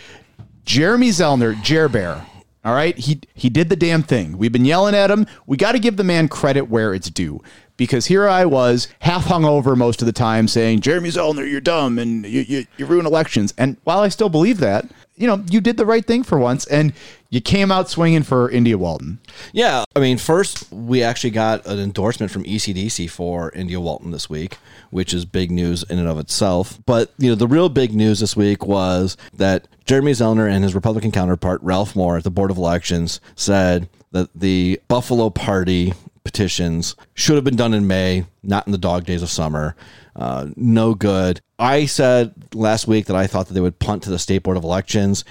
Jeremy 0.65 1.09
Zellner, 1.11 1.61
Jer 1.63 1.89
Bear. 1.89 2.25
All 2.65 2.75
right. 2.75 2.97
He, 2.97 3.21
he 3.35 3.51
did 3.51 3.69
the 3.69 3.77
damn 3.77 4.03
thing. 4.03 4.39
We've 4.39 4.53
been 4.53 4.65
yelling 4.65 4.95
at 4.95 5.11
him. 5.11 5.27
We 5.47 5.57
got 5.57 5.73
to 5.73 5.81
give 5.81 5.97
the 5.97 6.05
man 6.05 6.29
credit 6.29 6.69
where 6.69 6.95
it's 6.95 7.11
due 7.11 7.43
because 7.77 8.07
here 8.07 8.29
I 8.29 8.45
was 8.45 8.87
half 9.01 9.25
hungover 9.25 9.77
most 9.77 10.01
of 10.01 10.07
the 10.07 10.13
time 10.13 10.47
saying, 10.47 10.81
Jeremy 10.81 11.09
Zellner, 11.09 11.51
you're 11.51 11.61
dumb 11.61 11.99
and 11.99 12.25
you, 12.25 12.43
you, 12.43 12.67
you 12.77 12.87
ruin 12.87 13.07
elections. 13.07 13.53
And 13.59 13.77
while 13.83 13.99
I 13.99 14.09
still 14.09 14.29
believe 14.29 14.59
that, 14.59 14.87
you 15.23 15.29
know, 15.29 15.41
you 15.49 15.61
did 15.61 15.77
the 15.77 15.87
right 15.87 16.05
thing 16.05 16.25
for 16.25 16.37
once 16.37 16.67
and 16.67 16.93
you 17.31 17.41
came 17.41 17.71
out 17.71 17.89
swinging 17.89 18.25
for 18.25 18.51
India 18.51 18.77
Walton. 18.77 19.21
Yeah, 19.53 19.85
I 19.95 20.01
mean, 20.01 20.19
first 20.19 20.71
we 20.73 21.01
actually 21.05 21.31
got 21.31 21.65
an 21.65 21.79
endorsement 21.79 22.33
from 22.33 22.43
ECDC 22.43 23.09
for 23.09 23.53
India 23.53 23.81
Walton 23.81 24.11
this 24.11 24.29
week, 24.29 24.57
which 24.91 25.15
is 25.15 25.25
big 25.25 25.53
news 25.53 25.85
in 25.85 26.01
and 26.01 26.09
of 26.09 26.19
itself. 26.19 26.81
But 26.87 27.13
you 27.19 27.31
know, 27.31 27.37
the 27.37 27.47
real 27.47 27.69
big 27.69 27.95
news 27.95 28.19
this 28.19 28.37
week 28.37 28.67
was 28.67 29.17
that 29.33 29.69
Jeremy 29.85 30.11
Zellner 30.11 30.51
and 30.51 30.65
his 30.65 30.75
Republican 30.75 31.13
counterpart 31.13 31.63
Ralph 31.63 31.95
Mohr 31.95 32.19
at 32.19 32.25
the 32.25 32.31
Board 32.31 32.51
of 32.51 32.57
Elections 32.57 33.21
said 33.37 33.89
that 34.11 34.29
the 34.35 34.81
Buffalo 34.89 35.31
Party 35.31 35.95
petitions 36.25 36.97
should 37.15 37.37
have 37.37 37.45
been 37.45 37.57
done 37.57 37.75
in 37.75 37.87
May, 37.87 38.27
not 38.43 38.67
in 38.67 38.73
the 38.73 38.79
dog 38.79 39.05
days 39.05 39.23
of 39.23 39.31
summer. 39.31 39.77
Uh, 40.15 40.49
no 40.57 40.95
good. 40.95 41.41
I 41.59 41.87
said 41.87 42.35
last 42.55 42.87
week 42.87 43.07
that 43.07 43.17
I 43.17 43.27
thought 43.27 43.49
that 43.49 43.55
they 43.55 43.61
would 43.61 43.79
punt 43.79 44.03
to 44.05 44.11
the 44.11 44.19
State 44.19 44.43
Board 44.43 44.57
of 44.57 44.65
Elections 44.65 45.25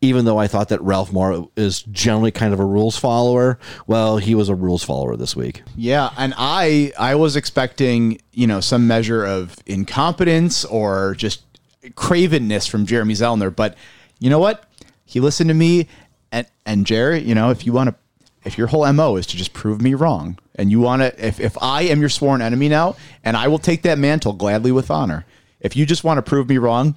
even 0.00 0.24
though 0.24 0.38
I 0.38 0.46
thought 0.46 0.68
that 0.68 0.80
Ralph 0.82 1.10
Mohr 1.10 1.50
is 1.56 1.82
generally 1.82 2.30
kind 2.30 2.54
of 2.54 2.60
a 2.60 2.64
rules 2.64 2.96
follower, 2.96 3.58
well, 3.86 4.18
he 4.18 4.34
was 4.34 4.48
a 4.48 4.54
rules 4.54 4.84
follower 4.84 5.16
this 5.16 5.34
week. 5.34 5.62
Yeah, 5.76 6.10
and 6.16 6.34
I 6.36 6.92
I 6.98 7.16
was 7.16 7.36
expecting 7.36 8.20
you 8.32 8.46
know 8.46 8.60
some 8.60 8.86
measure 8.86 9.24
of 9.24 9.56
incompetence 9.66 10.64
or 10.64 11.14
just 11.14 11.42
cravenness 11.90 12.68
from 12.68 12.86
Jeremy 12.86 13.14
Zellner, 13.14 13.54
but 13.54 13.76
you 14.18 14.30
know 14.30 14.38
what? 14.38 14.64
He 15.04 15.20
listened 15.20 15.48
to 15.48 15.54
me, 15.54 15.88
and 16.30 16.46
and 16.64 16.86
Jerry, 16.86 17.20
you 17.20 17.34
know, 17.34 17.50
if 17.50 17.66
you 17.66 17.72
want 17.72 17.90
to, 17.90 17.96
if 18.44 18.56
your 18.56 18.68
whole 18.68 18.90
mo 18.92 19.16
is 19.16 19.26
to 19.26 19.36
just 19.36 19.52
prove 19.52 19.80
me 19.80 19.94
wrong, 19.94 20.38
and 20.54 20.70
you 20.70 20.80
want 20.80 21.02
to, 21.02 21.26
if 21.26 21.40
if 21.40 21.56
I 21.60 21.82
am 21.82 22.00
your 22.00 22.08
sworn 22.08 22.42
enemy 22.42 22.68
now, 22.68 22.96
and 23.24 23.36
I 23.36 23.48
will 23.48 23.58
take 23.58 23.82
that 23.82 23.98
mantle 23.98 24.32
gladly 24.32 24.72
with 24.72 24.90
honor. 24.90 25.26
If 25.60 25.76
you 25.76 25.86
just 25.86 26.04
want 26.04 26.18
to 26.18 26.22
prove 26.22 26.48
me 26.48 26.58
wrong, 26.58 26.94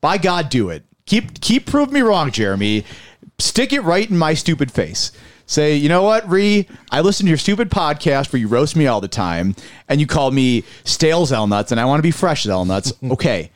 by 0.00 0.18
God, 0.18 0.48
do 0.48 0.70
it. 0.70 0.84
Keep 1.06 1.40
keep 1.40 1.66
prove 1.66 1.92
me 1.92 2.00
wrong, 2.00 2.30
Jeremy. 2.30 2.84
Stick 3.38 3.72
it 3.72 3.80
right 3.80 4.08
in 4.08 4.16
my 4.16 4.34
stupid 4.34 4.70
face. 4.70 5.12
Say, 5.46 5.74
you 5.74 5.88
know 5.88 6.02
what, 6.02 6.28
Ree? 6.30 6.68
I 6.90 7.00
listen 7.00 7.26
to 7.26 7.28
your 7.28 7.38
stupid 7.38 7.68
podcast 7.68 8.32
where 8.32 8.40
you 8.40 8.48
roast 8.48 8.76
me 8.76 8.86
all 8.86 9.00
the 9.00 9.08
time, 9.08 9.54
and 9.88 10.00
you 10.00 10.06
call 10.06 10.30
me 10.30 10.64
stale 10.84 11.26
Zellnuts, 11.26 11.70
and 11.72 11.80
I 11.80 11.84
want 11.84 11.98
to 11.98 12.02
be 12.02 12.10
fresh 12.10 12.44
Zellnuts. 12.44 12.92
Okay, 13.12 13.50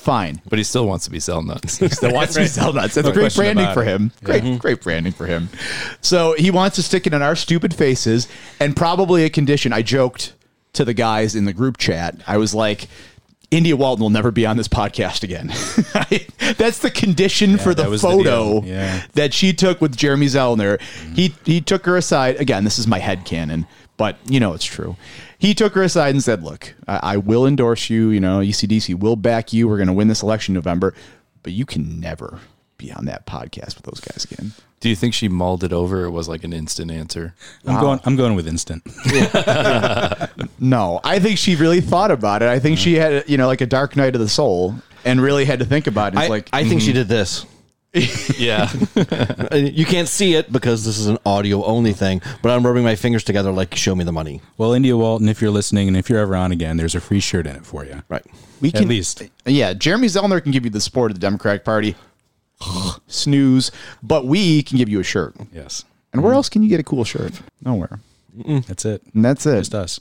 fine. 0.00 0.40
But 0.48 0.58
he 0.58 0.64
still 0.64 0.86
wants 0.86 1.04
to 1.04 1.10
be 1.10 1.20
sell 1.20 1.42
nuts. 1.42 1.78
He 1.78 1.88
still 1.88 2.12
wants 2.12 2.34
to 2.34 2.40
be 2.40 2.46
Zellnuts. 2.46 2.94
That's 2.94 3.06
No 3.06 3.12
great 3.12 3.34
branding 3.34 3.72
for 3.72 3.84
him. 3.84 4.12
Great, 4.24 4.42
mm-hmm. 4.42 4.56
great 4.56 4.82
branding 4.82 5.12
for 5.12 5.26
him. 5.26 5.48
So 6.00 6.34
he 6.34 6.50
wants 6.50 6.76
to 6.76 6.82
stick 6.82 7.06
it 7.06 7.14
in 7.14 7.22
our 7.22 7.36
stupid 7.36 7.74
faces, 7.74 8.28
and 8.58 8.76
probably 8.76 9.24
a 9.24 9.30
condition. 9.30 9.72
I 9.72 9.82
joked 9.82 10.34
to 10.72 10.84
the 10.84 10.94
guys 10.94 11.34
in 11.34 11.44
the 11.44 11.52
group 11.52 11.76
chat. 11.76 12.16
I 12.26 12.38
was 12.38 12.54
like. 12.54 12.88
India 13.52 13.76
Walton 13.76 14.00
will 14.00 14.10
never 14.10 14.30
be 14.30 14.46
on 14.46 14.56
this 14.56 14.68
podcast 14.68 15.24
again. 15.24 15.48
That's 16.56 16.78
the 16.78 16.90
condition 16.94 17.58
for 17.58 17.74
the 17.74 17.82
that 17.82 17.90
was 17.90 18.02
the 18.02 18.06
photo. 18.06 18.62
Yeah. 18.62 19.02
that 19.14 19.34
she 19.34 19.52
took 19.52 19.80
with 19.80 19.96
Jeremy 19.96 20.26
Zellner. 20.26 20.80
He 21.16 21.34
he 21.44 21.60
took 21.60 21.84
her 21.86 21.96
aside. 21.96 22.36
Again, 22.36 22.62
this 22.62 22.78
is 22.78 22.86
my 22.86 23.00
head 23.00 23.24
canon, 23.24 23.66
but 23.96 24.18
you 24.28 24.38
know 24.38 24.52
it's 24.52 24.64
true. 24.64 24.94
He 25.40 25.54
took 25.54 25.74
her 25.74 25.82
aside 25.82 26.10
and 26.10 26.22
said, 26.22 26.42
"Look, 26.42 26.74
I, 26.86 27.14
I 27.14 27.16
will 27.16 27.46
endorse 27.46 27.90
you. 27.90 28.10
You 28.10 28.20
know, 28.20 28.38
ECDC 28.38 28.98
will 28.98 29.16
back 29.16 29.52
you. 29.52 29.66
We're 29.66 29.78
going 29.78 29.88
to 29.88 29.92
win 29.92 30.08
this 30.08 30.22
election 30.22 30.52
in 30.52 30.56
November, 30.56 30.94
but 31.42 31.52
you 31.52 31.66
can 31.66 31.98
never 31.98 32.38
be 32.76 32.92
on 32.92 33.06
that 33.06 33.26
podcast 33.26 33.76
with 33.76 33.84
those 33.84 34.00
guys 34.00 34.26
again." 34.30 34.52
Do 34.80 34.88
you 34.88 34.96
think 34.96 35.12
she 35.12 35.28
mulled 35.28 35.64
it 35.64 35.72
over? 35.72 36.04
Or 36.04 36.10
was 36.10 36.28
like 36.28 36.44
an 36.44 36.52
instant 36.52 36.90
answer. 36.90 37.34
I'm 37.66 37.80
going. 37.80 38.00
I'm 38.04 38.16
going 38.16 38.34
with 38.34 38.46
instant. 38.46 38.82
No, 40.62 41.00
I 41.02 41.18
think 41.18 41.38
she 41.38 41.56
really 41.56 41.80
thought 41.80 42.10
about 42.10 42.42
it. 42.42 42.48
I 42.48 42.58
think 42.58 42.78
she 42.78 42.94
had, 42.94 43.26
you 43.26 43.38
know, 43.38 43.46
like 43.46 43.62
a 43.62 43.66
dark 43.66 43.96
night 43.96 44.14
of 44.14 44.20
the 44.20 44.28
soul, 44.28 44.74
and 45.06 45.20
really 45.22 45.46
had 45.46 45.58
to 45.60 45.64
think 45.64 45.86
about 45.86 46.12
it. 46.12 46.18
It's 46.18 46.26
I, 46.26 46.28
like, 46.28 46.50
I 46.52 46.64
think 46.64 46.82
she 46.82 46.88
mm-hmm. 46.88 46.96
did 46.96 47.08
this. 47.08 47.46
Yeah. 48.38 48.70
You 49.52 49.84
can't 49.84 50.06
see 50.08 50.34
it 50.34 50.52
because 50.52 50.84
this 50.84 50.98
is 50.98 51.06
an 51.08 51.18
audio 51.26 51.64
only 51.64 51.92
thing, 51.92 52.22
but 52.42 52.50
I'm 52.50 52.64
rubbing 52.64 52.84
my 52.84 52.94
fingers 52.94 53.24
together 53.24 53.50
like 53.50 53.74
show 53.74 53.94
me 53.94 54.04
the 54.04 54.12
money. 54.12 54.40
well, 54.58 54.72
India 54.72 54.96
Walton, 54.96 55.28
if 55.28 55.40
you're 55.42 55.50
listening, 55.50 55.88
and 55.88 55.96
if 55.96 56.08
you're 56.08 56.20
ever 56.20 56.36
on 56.36 56.52
again, 56.52 56.76
there's 56.76 56.94
a 56.94 57.00
free 57.00 57.18
shirt 57.20 57.46
in 57.46 57.56
it 57.56 57.66
for 57.66 57.84
you. 57.84 58.02
Right. 58.08 58.24
we 58.60 58.68
At 58.68 58.74
can 58.76 58.88
least. 58.88 59.22
yeah, 59.44 59.72
Jeremy 59.74 60.06
Zellner 60.06 60.40
can 60.42 60.52
give 60.52 60.64
you 60.64 60.70
the 60.70 60.80
support 60.80 61.10
of 61.10 61.16
the 61.16 61.20
Democratic 61.20 61.64
Party. 61.64 61.96
Snooze, 63.08 63.70
but 64.02 64.26
we 64.26 64.62
can 64.62 64.78
give 64.78 64.88
you 64.88 65.00
a 65.00 65.04
shirt. 65.04 65.34
Yes. 65.52 65.84
And 66.12 66.22
where 66.22 66.32
else 66.34 66.48
can 66.48 66.62
you 66.62 66.68
get 66.68 66.78
a 66.80 66.84
cool 66.84 67.04
shirt? 67.04 67.32
Nowhere. 67.64 67.98
That's 68.68 68.84
it. 68.84 69.02
And 69.14 69.24
that's 69.24 69.46
it. 69.46 69.58
Just 69.58 69.74
us. 69.74 70.00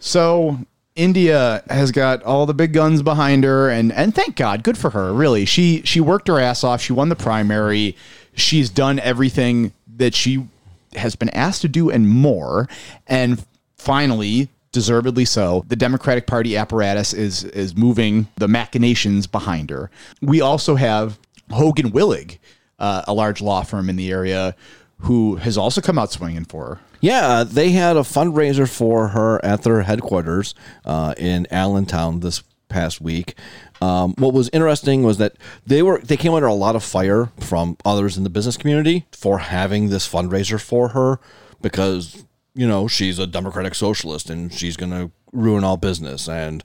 So 0.00 0.58
India 0.96 1.62
has 1.68 1.92
got 1.92 2.22
all 2.22 2.46
the 2.46 2.54
big 2.54 2.72
guns 2.72 3.02
behind 3.02 3.44
her, 3.44 3.68
and 3.68 3.92
and 3.92 4.14
thank 4.14 4.34
God, 4.34 4.62
good 4.62 4.78
for 4.78 4.90
her. 4.90 5.12
Really, 5.12 5.44
she 5.44 5.82
she 5.84 6.00
worked 6.00 6.26
her 6.28 6.40
ass 6.40 6.64
off. 6.64 6.80
She 6.80 6.92
won 6.92 7.10
the 7.10 7.16
primary. 7.16 7.94
She's 8.34 8.70
done 8.70 8.98
everything 8.98 9.72
that 9.96 10.14
she 10.14 10.46
has 10.94 11.14
been 11.14 11.28
asked 11.30 11.60
to 11.62 11.68
do 11.68 11.90
and 11.90 12.08
more. 12.08 12.68
And 13.06 13.44
finally, 13.76 14.48
deservedly 14.72 15.24
so, 15.26 15.64
the 15.68 15.76
Democratic 15.76 16.26
Party 16.26 16.56
apparatus 16.56 17.12
is 17.12 17.44
is 17.44 17.76
moving 17.76 18.28
the 18.36 18.48
machinations 18.48 19.26
behind 19.26 19.70
her. 19.70 19.90
We 20.22 20.40
also 20.40 20.76
have 20.76 21.18
Hogan 21.50 21.92
Willig, 21.92 22.38
uh, 22.78 23.02
a 23.06 23.12
large 23.12 23.40
law 23.40 23.62
firm 23.62 23.90
in 23.90 23.96
the 23.96 24.10
area, 24.10 24.56
who 25.00 25.36
has 25.36 25.58
also 25.58 25.80
come 25.80 25.98
out 25.98 26.12
swinging 26.12 26.44
for 26.44 26.66
her. 26.66 26.80
Yeah, 27.00 27.44
they 27.44 27.70
had 27.70 27.96
a 27.96 28.00
fundraiser 28.00 28.68
for 28.68 29.08
her 29.08 29.44
at 29.44 29.62
their 29.62 29.82
headquarters 29.82 30.54
uh, 30.84 31.14
in 31.16 31.46
Allentown 31.50 32.20
this 32.20 32.42
past 32.68 33.00
week. 33.00 33.34
Um, 33.80 34.14
what 34.18 34.32
was 34.32 34.48
interesting 34.52 35.02
was 35.02 35.18
that 35.18 35.36
they 35.66 35.82
were 35.82 36.00
they 36.00 36.16
came 36.16 36.32
under 36.32 36.46
a 36.46 36.54
lot 36.54 36.74
of 36.74 36.82
fire 36.82 37.30
from 37.38 37.76
others 37.84 38.16
in 38.16 38.24
the 38.24 38.30
business 38.30 38.56
community 38.56 39.06
for 39.12 39.38
having 39.38 39.90
this 39.90 40.10
fundraiser 40.10 40.60
for 40.60 40.88
her 40.88 41.20
because 41.60 42.24
you 42.54 42.66
know 42.66 42.88
she's 42.88 43.18
a 43.18 43.26
democratic 43.26 43.74
socialist 43.74 44.30
and 44.30 44.52
she's 44.52 44.76
going 44.76 44.90
to 44.92 45.10
ruin 45.32 45.62
all 45.62 45.76
business 45.76 46.28
and 46.28 46.64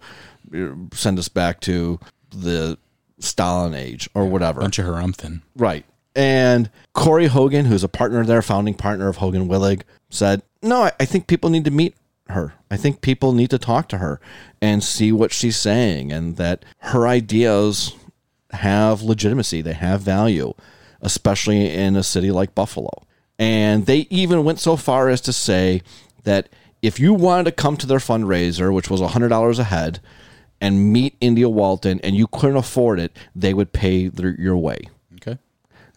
uh, 0.56 0.70
send 0.94 1.20
us 1.20 1.28
back 1.28 1.60
to 1.60 2.00
the 2.30 2.78
Stalin 3.20 3.74
age 3.74 4.10
or 4.14 4.26
whatever. 4.26 4.62
Bunch 4.62 4.80
of 4.80 4.86
harumphin. 4.86 5.42
Right. 5.56 5.86
And 6.16 6.70
Corey 6.94 7.28
Hogan, 7.28 7.66
who's 7.66 7.84
a 7.84 7.90
partner 7.90 8.26
there, 8.26 8.42
founding 8.42 8.74
partner 8.74 9.08
of 9.08 9.18
Hogan 9.18 9.48
Willig, 9.48 9.84
said, 10.10 10.42
No, 10.62 10.84
I, 10.84 10.92
I 11.00 11.06
think 11.06 11.28
people 11.28 11.50
need 11.50 11.66
to 11.66 11.72
meet 11.72 11.96
her. 12.30 12.54
I 12.70 12.78
think 12.78 13.02
people 13.02 13.34
need 13.34 13.50
to 13.52 13.58
talk 13.58 13.88
to 13.90 13.98
her 14.00 14.20
and 14.62 14.84
see 14.84 15.12
what 15.12 15.32
she's 15.32 15.58
saying 15.58 16.12
and 16.12 16.38
that 16.38 16.64
her 16.80 17.08
ideas 17.08 17.94
have 18.52 19.02
legitimacy, 19.02 19.62
they 19.62 19.74
have 19.74 20.02
value, 20.02 20.54
especially 21.02 21.74
in 21.74 21.96
a 21.96 22.04
city 22.04 22.32
like 22.32 22.56
Buffalo. 22.56 22.90
And 23.40 23.86
they 23.86 24.08
even 24.10 24.44
went 24.44 24.60
so 24.60 24.76
far 24.76 25.10
as 25.10 25.22
to 25.22 25.34
say 25.34 25.82
that 26.24 26.50
if 26.82 27.00
you 27.00 27.14
wanted 27.14 27.46
to 27.46 27.52
come 27.52 27.78
to 27.78 27.88
their 27.88 28.00
fundraiser, 28.00 28.74
which 28.74 28.90
was 28.90 29.02
$100 29.02 29.60
a 29.60 29.64
head, 29.64 30.00
and 30.60 30.94
meet 30.94 31.18
India 31.20 31.50
Walton 31.50 32.00
and 32.04 32.16
you 32.16 32.28
couldn't 32.28 32.56
afford 32.56 33.00
it, 33.00 33.18
they 33.36 33.54
would 33.54 33.74
pay 33.74 34.08
their, 34.08 34.40
your 34.40 34.58
way. 34.58 34.88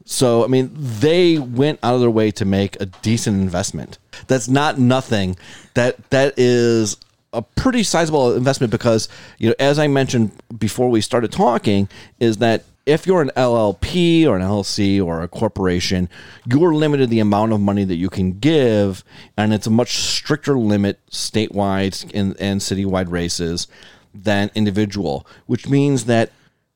So, 0.04 0.44
I 0.44 0.48
mean, 0.48 0.70
they 0.74 1.38
went 1.38 1.78
out 1.82 1.94
of 1.94 2.00
their 2.00 2.10
way 2.10 2.30
to 2.32 2.44
make 2.44 2.80
a 2.80 2.86
decent 2.86 3.40
investment. 3.40 3.98
That's 4.26 4.48
not 4.48 4.78
nothing. 4.78 5.36
That 5.74 6.10
that 6.10 6.34
is 6.36 6.98
a 7.32 7.42
pretty 7.42 7.82
sizable 7.82 8.36
investment 8.36 8.70
because, 8.70 9.08
you 9.38 9.48
know, 9.48 9.54
as 9.58 9.78
I 9.78 9.88
mentioned 9.88 10.32
before 10.56 10.88
we 10.88 11.00
started 11.00 11.32
talking, 11.32 11.88
is 12.20 12.36
that 12.38 12.64
if 12.86 13.06
you're 13.06 13.22
an 13.22 13.30
LLP 13.36 14.26
or 14.26 14.36
an 14.36 14.42
LLC 14.42 15.04
or 15.04 15.22
a 15.22 15.28
corporation, 15.28 16.08
you're 16.46 16.74
limited 16.74 17.08
the 17.08 17.20
amount 17.20 17.52
of 17.52 17.60
money 17.60 17.84
that 17.84 17.96
you 17.96 18.10
can 18.10 18.38
give, 18.38 19.02
and 19.36 19.54
it's 19.54 19.66
a 19.66 19.70
much 19.70 19.96
stricter 19.96 20.58
limit 20.58 21.00
statewide 21.10 22.10
and, 22.14 22.36
and 22.38 22.60
citywide 22.60 23.10
races 23.10 23.68
than 24.14 24.50
individual, 24.54 25.26
which 25.46 25.68
means 25.68 26.04
that 26.04 26.30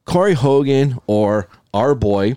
Corey 0.07 0.35
Hogan 0.35 0.99
or 1.07 1.49
our 1.75 1.95
boy, 1.95 2.37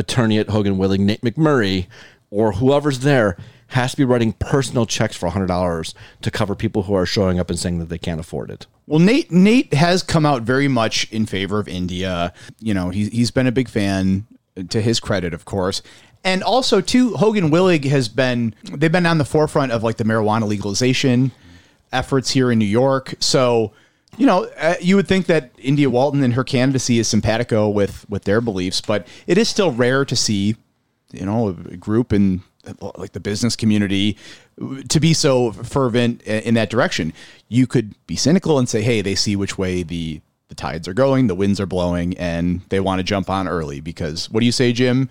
attorney 0.00 0.38
at 0.38 0.48
Hogan 0.48 0.76
Willig, 0.76 0.98
Nate 0.98 1.20
McMurray, 1.20 1.86
or 2.30 2.52
whoever's 2.52 3.00
there, 3.00 3.36
has 3.68 3.92
to 3.92 3.96
be 3.96 4.04
writing 4.04 4.32
personal 4.32 4.84
checks 4.84 5.16
for 5.16 5.28
$100 5.28 5.94
to 6.22 6.30
cover 6.30 6.54
people 6.54 6.84
who 6.84 6.94
are 6.94 7.06
showing 7.06 7.38
up 7.38 7.50
and 7.50 7.58
saying 7.58 7.78
that 7.78 7.88
they 7.88 7.98
can't 7.98 8.18
afford 8.18 8.50
it. 8.50 8.66
Well, 8.86 8.98
Nate 8.98 9.30
Nate 9.30 9.72
has 9.74 10.02
come 10.02 10.26
out 10.26 10.42
very 10.42 10.66
much 10.66 11.10
in 11.12 11.24
favor 11.24 11.60
of 11.60 11.68
India. 11.68 12.32
You 12.58 12.74
know, 12.74 12.90
he's 12.90 13.08
he's 13.10 13.30
been 13.30 13.46
a 13.46 13.52
big 13.52 13.68
fan 13.68 14.26
uh, 14.56 14.64
to 14.70 14.82
his 14.82 14.98
credit, 14.98 15.32
of 15.32 15.44
course. 15.44 15.82
And 16.24 16.42
also 16.42 16.80
too, 16.80 17.14
Hogan 17.16 17.50
Willig 17.50 17.84
has 17.84 18.08
been 18.08 18.54
they've 18.64 18.90
been 18.90 19.06
on 19.06 19.18
the 19.18 19.24
forefront 19.24 19.70
of 19.70 19.84
like 19.84 19.96
the 19.96 20.04
marijuana 20.04 20.48
legalization 20.48 21.30
efforts 21.92 22.30
here 22.30 22.50
in 22.50 22.58
New 22.58 22.64
York. 22.64 23.14
So, 23.20 23.72
you 24.16 24.26
know, 24.26 24.44
uh, 24.58 24.74
you 24.80 24.96
would 24.96 25.08
think 25.08 25.26
that 25.26 25.50
India 25.58 25.88
Walton 25.88 26.22
and 26.22 26.34
her 26.34 26.44
candidacy 26.44 26.98
is 26.98 27.08
simpatico 27.08 27.68
with 27.68 28.08
with 28.08 28.24
their 28.24 28.40
beliefs, 28.40 28.80
but 28.80 29.06
it 29.26 29.38
is 29.38 29.48
still 29.48 29.72
rare 29.72 30.04
to 30.04 30.16
see, 30.16 30.56
you 31.12 31.24
know, 31.24 31.48
a 31.48 31.76
group 31.76 32.12
in 32.12 32.42
like 32.80 33.12
the 33.12 33.20
business 33.20 33.56
community 33.56 34.18
to 34.88 35.00
be 35.00 35.14
so 35.14 35.52
fervent 35.52 36.22
in 36.22 36.54
that 36.54 36.70
direction. 36.70 37.12
You 37.48 37.66
could 37.66 37.94
be 38.06 38.16
cynical 38.16 38.58
and 38.58 38.68
say, 38.68 38.82
"Hey, 38.82 39.00
they 39.00 39.14
see 39.14 39.36
which 39.36 39.56
way 39.56 39.82
the 39.82 40.20
the 40.48 40.54
tides 40.54 40.88
are 40.88 40.94
going, 40.94 41.28
the 41.28 41.34
winds 41.34 41.60
are 41.60 41.66
blowing, 41.66 42.16
and 42.18 42.60
they 42.68 42.80
want 42.80 42.98
to 42.98 43.04
jump 43.04 43.30
on 43.30 43.48
early." 43.48 43.80
Because 43.80 44.30
what 44.30 44.40
do 44.40 44.46
you 44.46 44.52
say, 44.52 44.72
Jim? 44.72 45.08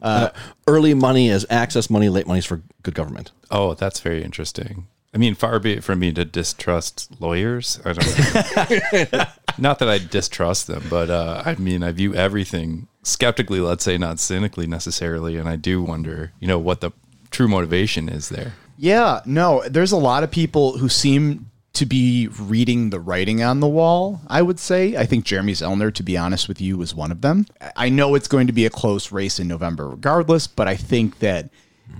Uh, 0.00 0.30
early 0.66 0.94
money 0.94 1.28
is 1.28 1.46
access 1.48 1.88
money, 1.88 2.08
late 2.08 2.26
money 2.26 2.40
is 2.40 2.44
for 2.44 2.60
good 2.82 2.94
government. 2.94 3.30
Oh, 3.50 3.74
that's 3.74 4.00
very 4.00 4.22
interesting. 4.22 4.88
I 5.14 5.18
mean, 5.18 5.34
far 5.34 5.58
be 5.58 5.72
it 5.74 5.84
from 5.84 5.98
me 5.98 6.12
to 6.12 6.24
distrust 6.24 7.20
lawyers. 7.20 7.80
I 7.84 7.92
don't. 7.92 9.28
not 9.58 9.78
that 9.78 9.88
I 9.88 9.98
distrust 9.98 10.66
them, 10.66 10.84
but 10.88 11.10
uh, 11.10 11.42
I 11.44 11.54
mean, 11.56 11.82
I 11.82 11.92
view 11.92 12.14
everything 12.14 12.88
skeptically. 13.02 13.60
Let's 13.60 13.84
say 13.84 13.98
not 13.98 14.20
cynically 14.20 14.66
necessarily, 14.66 15.36
and 15.36 15.48
I 15.48 15.56
do 15.56 15.82
wonder, 15.82 16.32
you 16.40 16.48
know, 16.48 16.58
what 16.58 16.80
the 16.80 16.92
true 17.30 17.48
motivation 17.48 18.08
is 18.08 18.30
there. 18.30 18.54
Yeah, 18.78 19.20
no, 19.26 19.62
there's 19.68 19.92
a 19.92 19.98
lot 19.98 20.24
of 20.24 20.30
people 20.30 20.78
who 20.78 20.88
seem 20.88 21.50
to 21.74 21.86
be 21.86 22.28
reading 22.38 22.90
the 22.90 23.00
writing 23.00 23.42
on 23.42 23.60
the 23.60 23.68
wall, 23.68 24.20
I 24.28 24.42
would 24.42 24.58
say. 24.58 24.96
I 24.96 25.06
think 25.06 25.24
Jeremy 25.24 25.52
Zellner, 25.52 25.92
to 25.94 26.02
be 26.02 26.16
honest 26.16 26.48
with 26.48 26.60
you, 26.60 26.76
was 26.76 26.94
one 26.94 27.10
of 27.10 27.20
them. 27.20 27.46
I 27.76 27.88
know 27.88 28.14
it's 28.14 28.28
going 28.28 28.46
to 28.46 28.52
be 28.52 28.66
a 28.66 28.70
close 28.70 29.12
race 29.12 29.38
in 29.38 29.48
November 29.48 29.88
regardless, 29.88 30.46
but 30.46 30.68
I 30.68 30.76
think 30.76 31.18
that 31.20 31.48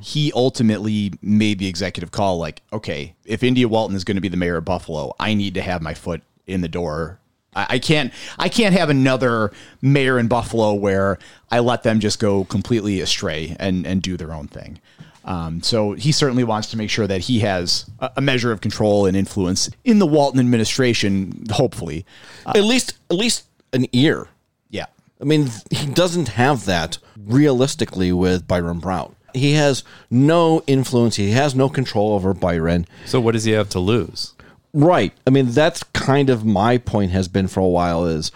he 0.01 0.33
ultimately 0.35 1.13
made 1.23 1.59
the 1.59 1.67
executive 1.67 2.11
call 2.11 2.39
like, 2.39 2.63
okay, 2.73 3.15
if 3.25 3.43
India 3.43 3.69
Walton 3.69 3.97
is 3.97 4.05
going 4.05 4.17
to 4.17 4.21
be 4.21 4.29
the 4.29 4.37
mayor 4.37 4.57
of 4.57 4.65
Buffalo, 4.65 5.15
I 5.19 5.35
need 5.35 5.55
to 5.55 5.63
have 5.63 5.83
my 5.83 5.95
foot 5.95 6.23
in 6.47 6.61
the 6.61 6.69
door. 6.69 7.19
I, 7.55 7.67
I 7.71 7.79
can't 7.79 8.13
I 8.39 8.49
can't 8.49 8.75
have 8.75 8.91
another 8.91 9.53
mayor 9.81 10.19
in 10.19 10.29
Buffalo 10.29 10.75
where 10.75 11.19
I 11.51 11.61
let 11.61 11.83
them 11.83 12.01
just 12.01 12.19
go 12.19 12.45
completely 12.45 13.01
astray 13.01 13.57
and, 13.59 13.87
and 13.87 14.03
do 14.03 14.17
their 14.17 14.33
own 14.33 14.49
thing. 14.49 14.81
Um, 15.25 15.63
so 15.63 15.93
he 15.93 16.11
certainly 16.13 16.45
wants 16.45 16.71
to 16.71 16.77
make 16.77 16.91
sure 16.91 17.07
that 17.07 17.23
he 17.23 17.41
has 17.41 17.89
a, 18.01 18.11
a 18.17 18.21
measure 18.21 18.51
of 18.51 18.61
control 18.61 19.07
and 19.07 19.17
influence 19.17 19.71
in 19.85 19.99
the 19.99 20.07
Walton 20.07 20.41
administration, 20.41 21.45
hopefully. 21.51 22.05
at 22.47 22.65
least, 22.65 22.99
at 23.11 23.17
least 23.17 23.45
an 23.73 23.87
ear. 23.93 24.29
Yeah. 24.71 24.87
I 25.21 25.25
mean, 25.25 25.51
he 25.71 25.87
doesn't 25.87 26.29
have 26.29 26.65
that 26.67 26.99
realistically 27.17 28.13
with 28.13 28.49
Byron 28.49 28.81
Brown. 28.81 29.15
He 29.35 29.53
has 29.53 29.85
no 30.11 30.63
influence. 30.67 31.17
He 31.17 31.31
has 31.33 31.55
no 31.55 31.69
control 31.69 32.15
over 32.15 32.35
Byron. 32.35 32.87
So, 33.07 33.21
what 33.21 33.33
does 33.33 33.45
he 33.45 33.53
have 33.53 33.69
to 33.71 33.81
lose? 33.81 34.35
Right. 34.75 35.13
I 35.27 35.31
mean, 35.31 35.51
that's 35.51 35.83
kind 35.83 36.31
of 36.31 36.45
my 36.45 36.79
point 36.79 37.11
has 37.13 37.29
been 37.29 37.49
for 37.49 37.61
a 37.61 37.69
while 37.69 38.07
is 38.07 38.33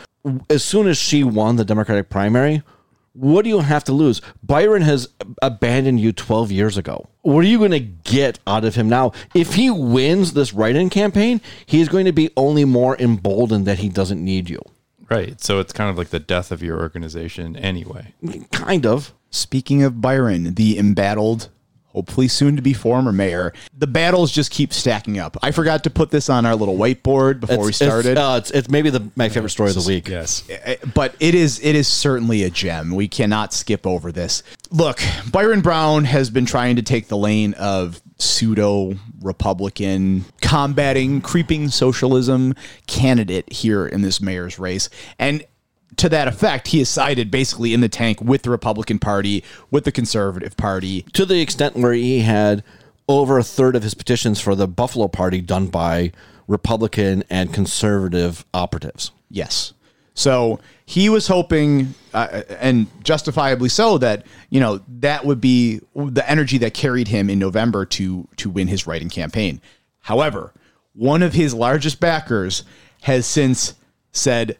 as 0.50 0.64
soon 0.64 0.86
as 0.86 0.98
she 0.98 1.24
won 1.24 1.56
the 1.56 1.64
Democratic 1.64 2.10
primary, 2.10 2.62
what 3.12 3.42
do 3.42 3.48
you 3.48 3.60
have 3.60 3.84
to 3.84 3.92
lose? 3.92 4.20
Byron 4.42 4.82
has 4.82 5.08
abandoned 5.40 6.00
you 6.00 6.12
12 6.12 6.52
years 6.52 6.76
ago. 6.76 7.08
What 7.22 7.44
are 7.44 7.48
you 7.48 7.58
going 7.58 7.70
to 7.70 7.80
get 7.80 8.38
out 8.46 8.64
of 8.64 8.74
him 8.74 8.88
now? 8.88 9.12
If 9.34 9.54
he 9.54 9.70
wins 9.70 10.34
this 10.34 10.52
write 10.52 10.76
in 10.76 10.90
campaign, 10.90 11.40
he's 11.64 11.88
going 11.88 12.04
to 12.04 12.12
be 12.12 12.30
only 12.36 12.64
more 12.64 12.96
emboldened 12.98 13.66
that 13.66 13.78
he 13.78 13.88
doesn't 13.88 14.22
need 14.22 14.50
you. 14.50 14.60
Right. 15.08 15.40
So 15.40 15.60
it's 15.60 15.72
kind 15.72 15.88
of 15.88 15.96
like 15.96 16.08
the 16.08 16.20
death 16.20 16.52
of 16.52 16.62
your 16.62 16.78
organization 16.80 17.56
anyway. 17.56 18.12
Kind 18.52 18.84
of. 18.84 19.14
Speaking 19.36 19.82
of 19.82 20.00
Byron, 20.00 20.54
the 20.54 20.78
embattled, 20.78 21.50
hopefully 21.88 22.26
soon 22.26 22.56
to 22.56 22.62
be 22.62 22.72
former 22.72 23.12
mayor, 23.12 23.52
the 23.76 23.86
battles 23.86 24.32
just 24.32 24.50
keep 24.50 24.72
stacking 24.72 25.18
up. 25.18 25.36
I 25.42 25.50
forgot 25.50 25.84
to 25.84 25.90
put 25.90 26.10
this 26.10 26.30
on 26.30 26.46
our 26.46 26.56
little 26.56 26.76
whiteboard 26.76 27.40
before 27.40 27.64
we 27.64 27.72
started. 27.72 28.12
It's, 28.12 28.20
uh, 28.20 28.36
it's, 28.38 28.50
it's 28.50 28.70
maybe 28.70 28.88
the, 28.90 29.10
my 29.14 29.28
favorite 29.28 29.50
story 29.50 29.70
of 29.70 29.76
the 29.76 29.86
week. 29.86 30.08
Yes. 30.08 30.42
But 30.94 31.14
it 31.20 31.34
is 31.34 31.60
it 31.60 31.76
is 31.76 31.86
certainly 31.86 32.44
a 32.44 32.50
gem. 32.50 32.94
We 32.94 33.08
cannot 33.08 33.52
skip 33.52 33.86
over 33.86 34.10
this. 34.10 34.42
Look, 34.70 35.00
Byron 35.30 35.60
Brown 35.60 36.04
has 36.04 36.30
been 36.30 36.46
trying 36.46 36.76
to 36.76 36.82
take 36.82 37.08
the 37.08 37.16
lane 37.18 37.52
of 37.54 38.00
pseudo 38.18 38.94
Republican 39.20 40.24
combating 40.40 41.20
creeping 41.20 41.68
socialism 41.68 42.54
candidate 42.86 43.52
here 43.52 43.86
in 43.86 44.00
this 44.00 44.20
mayor's 44.22 44.58
race. 44.58 44.88
And 45.18 45.44
to 45.96 46.08
that 46.08 46.28
effect, 46.28 46.68
he 46.68 46.80
is 46.80 46.88
sided 46.88 47.30
basically 47.30 47.72
in 47.72 47.80
the 47.80 47.88
tank 47.88 48.20
with 48.20 48.42
the 48.42 48.50
Republican 48.50 48.98
Party, 48.98 49.42
with 49.70 49.84
the 49.84 49.92
Conservative 49.92 50.56
Party. 50.56 51.02
To 51.12 51.24
the 51.24 51.40
extent 51.40 51.76
where 51.76 51.92
he 51.92 52.20
had 52.20 52.62
over 53.08 53.38
a 53.38 53.44
third 53.44 53.76
of 53.76 53.82
his 53.82 53.94
petitions 53.94 54.40
for 54.40 54.54
the 54.54 54.66
Buffalo 54.66 55.08
Party 55.08 55.40
done 55.40 55.68
by 55.68 56.12
Republican 56.48 57.24
and 57.30 57.52
conservative 57.52 58.44
operatives. 58.52 59.10
Yes. 59.30 59.72
So 60.14 60.60
he 60.86 61.08
was 61.08 61.28
hoping, 61.28 61.94
uh, 62.14 62.42
and 62.58 62.86
justifiably 63.04 63.68
so, 63.68 63.98
that 63.98 64.24
you 64.48 64.60
know 64.60 64.80
that 65.00 65.24
would 65.26 65.40
be 65.40 65.80
the 65.94 66.28
energy 66.28 66.58
that 66.58 66.72
carried 66.72 67.08
him 67.08 67.28
in 67.28 67.38
November 67.38 67.84
to 67.84 68.26
to 68.36 68.48
win 68.48 68.68
his 68.68 68.86
writing 68.86 69.10
campaign. 69.10 69.60
However, 70.00 70.54
one 70.94 71.22
of 71.22 71.34
his 71.34 71.52
largest 71.52 72.00
backers 72.00 72.64
has 73.02 73.26
since 73.26 73.74
said 74.12 74.56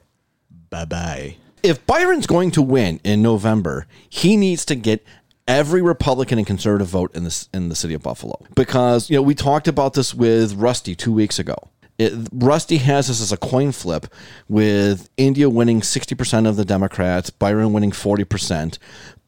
bye 0.85 0.85
bye. 0.85 1.37
if 1.62 1.85
Byron's 1.87 2.26
going 2.26 2.50
to 2.52 2.62
win 2.62 3.00
in 3.04 3.23
November, 3.23 3.87
he 4.09 4.37
needs 4.37 4.64
to 4.66 4.75
get 4.75 5.04
every 5.49 5.80
Republican 5.80 6.38
and 6.38 6.47
conservative 6.47 6.88
vote 6.88 7.14
in 7.14 7.25
this 7.25 7.49
in 7.54 7.68
the 7.68 7.76
city 7.76 7.95
of 7.95 8.02
Buffalo 8.02 8.37
because 8.54 9.09
you 9.09 9.16
know 9.16 9.23
we 9.23 9.35
talked 9.35 9.68
about 9.68 9.95
this 9.95 10.12
with 10.14 10.54
Rusty 10.54 10.95
two 10.95 11.12
weeks 11.12 11.38
ago. 11.38 11.56
It, 11.99 12.12
Rusty 12.30 12.76
has 12.78 13.09
this 13.09 13.23
as 13.23 13.33
a 13.33 13.38
coin 13.38 13.73
flip 13.73 14.06
with 14.49 15.09
India 15.16 15.49
winning 15.49 15.83
sixty 15.83 16.14
percent 16.14 16.47
of 16.47 16.56
the 16.56 16.64
Democrats, 16.64 17.30
Byron 17.30 17.73
winning 17.73 17.92
forty 17.92 18.25
percent, 18.25 18.78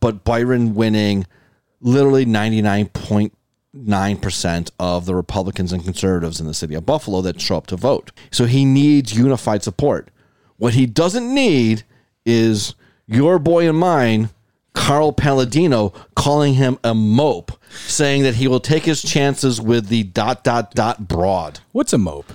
but 0.00 0.25
Byron 0.25 0.75
winning 0.75 1.25
literally 1.81 2.26
99.9% 2.26 4.71
of 4.81 5.07
the 5.07 5.14
Republicans 5.14 5.73
and 5.73 5.85
conservatives 5.85 6.40
in 6.40 6.49
the 6.49 6.55
city 6.55 6.75
of 6.75 6.85
Buffalo 6.85 7.21
that 7.23 7.40
show 7.40 7.57
up 7.57 7.69
to 7.69 7.76
vote. 7.76 8.11
So 8.33 8.47
he 8.47 8.64
needs 8.64 9.17
unified 9.17 9.62
support. 9.62 10.11
What 10.58 10.74
he 10.74 10.86
doesn't 10.86 11.32
need 11.32 11.84
is 12.26 12.74
your 13.06 13.38
boy 13.38 13.68
and 13.68 13.78
mine, 13.78 14.28
Carl 14.74 15.12
Paladino, 15.12 15.94
calling 16.14 16.54
him 16.54 16.78
a 16.84 16.94
mope, 16.94 17.52
saying 17.70 18.24
that 18.24 18.34
he 18.34 18.46
will 18.48 18.60
take 18.60 18.84
his 18.84 19.02
chances 19.02 19.60
with 19.60 19.88
the 19.88 20.02
dot 20.04 20.44
dot 20.44 20.74
dot 20.74 21.08
broad. 21.08 21.60
What's 21.72 21.92
a 21.92 21.98
mope? 21.98 22.32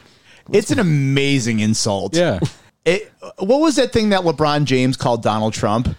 It's 0.51 0.71
an 0.71 0.79
amazing 0.79 1.59
insult. 1.59 2.15
Yeah. 2.15 2.39
It, 2.85 3.11
what 3.39 3.61
was 3.61 3.77
that 3.77 3.93
thing 3.93 4.09
that 4.09 4.21
LeBron 4.21 4.65
James 4.65 4.97
called 4.97 5.23
Donald 5.23 5.53
Trump? 5.53 5.95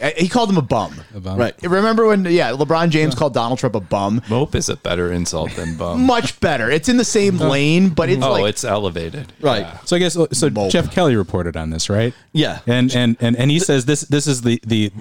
Uh, 0.00 0.10
He 0.16 0.28
called 0.28 0.50
him 0.50 0.56
a 0.56 0.62
bum. 0.62 1.00
bum. 1.14 1.38
Right. 1.38 1.54
Remember 1.62 2.06
when? 2.06 2.24
Yeah, 2.24 2.50
LeBron 2.50 2.90
James 2.90 3.14
called 3.14 3.34
Donald 3.34 3.58
Trump 3.58 3.74
a 3.74 3.80
bum. 3.80 4.22
Mope 4.28 4.54
is 4.54 4.68
a 4.68 4.76
better 4.76 5.12
insult 5.12 5.52
than 5.52 5.76
bum. 5.76 6.02
Much 6.06 6.38
better. 6.40 6.70
It's 6.70 6.88
in 6.88 6.96
the 6.96 7.04
same 7.04 7.38
lane, 7.38 7.90
but 7.90 8.08
it's 8.08 8.22
oh, 8.22 8.32
like 8.32 8.44
it's 8.46 8.64
elevated. 8.64 9.32
Right. 9.40 9.66
So 9.86 9.96
I 9.96 9.98
guess 9.98 10.14
so. 10.14 10.50
Mope. 10.50 10.70
Geoff 10.70 10.90
Kelly 10.90 11.16
reported 11.16 11.56
on 11.56 11.70
this, 11.70 11.88
right? 11.88 12.12
Yeah. 12.32 12.60
And 12.66 12.94
and 12.94 13.16
and 13.20 13.36
and 13.36 13.50
he 13.50 13.58
says 13.58 13.84
this 13.84 14.02
this 14.02 14.26
is 14.26 14.42
the 14.42 14.60
the 14.66 14.92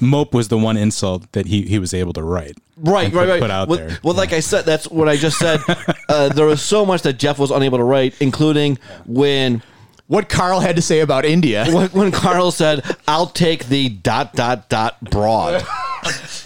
mope 0.00 0.34
was 0.34 0.48
the 0.48 0.58
one 0.58 0.76
insult 0.76 1.30
that 1.32 1.46
he 1.46 1.62
he 1.62 1.78
was 1.78 1.94
able 1.94 2.12
to 2.12 2.22
write. 2.22 2.58
Right, 2.76 3.06
and 3.06 3.14
right, 3.14 3.24
put- 3.24 3.30
right. 3.30 3.40
Put 3.40 3.50
out 3.50 3.68
well, 3.68 3.78
there. 3.78 3.98
well, 4.02 4.14
like 4.14 4.32
I 4.32 4.40
said, 4.40 4.64
that's 4.64 4.90
what 4.90 5.08
I 5.08 5.16
just 5.16 5.38
said. 5.38 5.60
uh, 6.08 6.28
there 6.30 6.46
was 6.46 6.60
so 6.60 6.84
much 6.84 7.02
that 7.02 7.14
Geoff 7.14 7.38
was 7.38 7.52
unable 7.52 7.78
to 7.78 7.84
write, 7.84 8.14
including 8.20 8.78
when 9.06 9.62
what 10.06 10.28
Carl 10.28 10.60
had 10.60 10.76
to 10.76 10.82
say 10.82 11.00
about 11.00 11.24
India. 11.24 11.66
when, 11.70 11.88
when 11.88 12.12
Carl 12.12 12.50
said, 12.50 12.84
"I'll 13.08 13.26
take 13.26 13.66
the 13.66 13.88
dot 13.88 14.34
dot 14.34 14.68
dot 14.68 15.00
broad." 15.00 15.64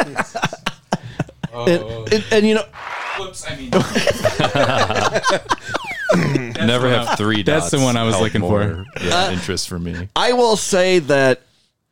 and, 1.52 1.82
and, 2.12 2.24
and, 2.30 2.46
you 2.46 2.54
know, 2.54 2.64
Whoops, 3.18 3.44
I 3.48 3.56
mean, 3.56 3.70
Never 6.66 6.88
have 6.88 7.18
three 7.18 7.42
dots. 7.42 7.70
that's 7.70 7.72
the 7.72 7.80
one 7.84 7.96
I 7.96 8.04
was 8.04 8.14
help 8.14 8.24
looking 8.24 8.42
more, 8.42 8.62
for. 8.62 8.86
Yeah, 9.04 9.24
uh, 9.24 9.32
interest 9.32 9.68
for 9.68 9.78
me. 9.78 10.08
I 10.14 10.32
will 10.32 10.56
say 10.56 11.00
that 11.00 11.42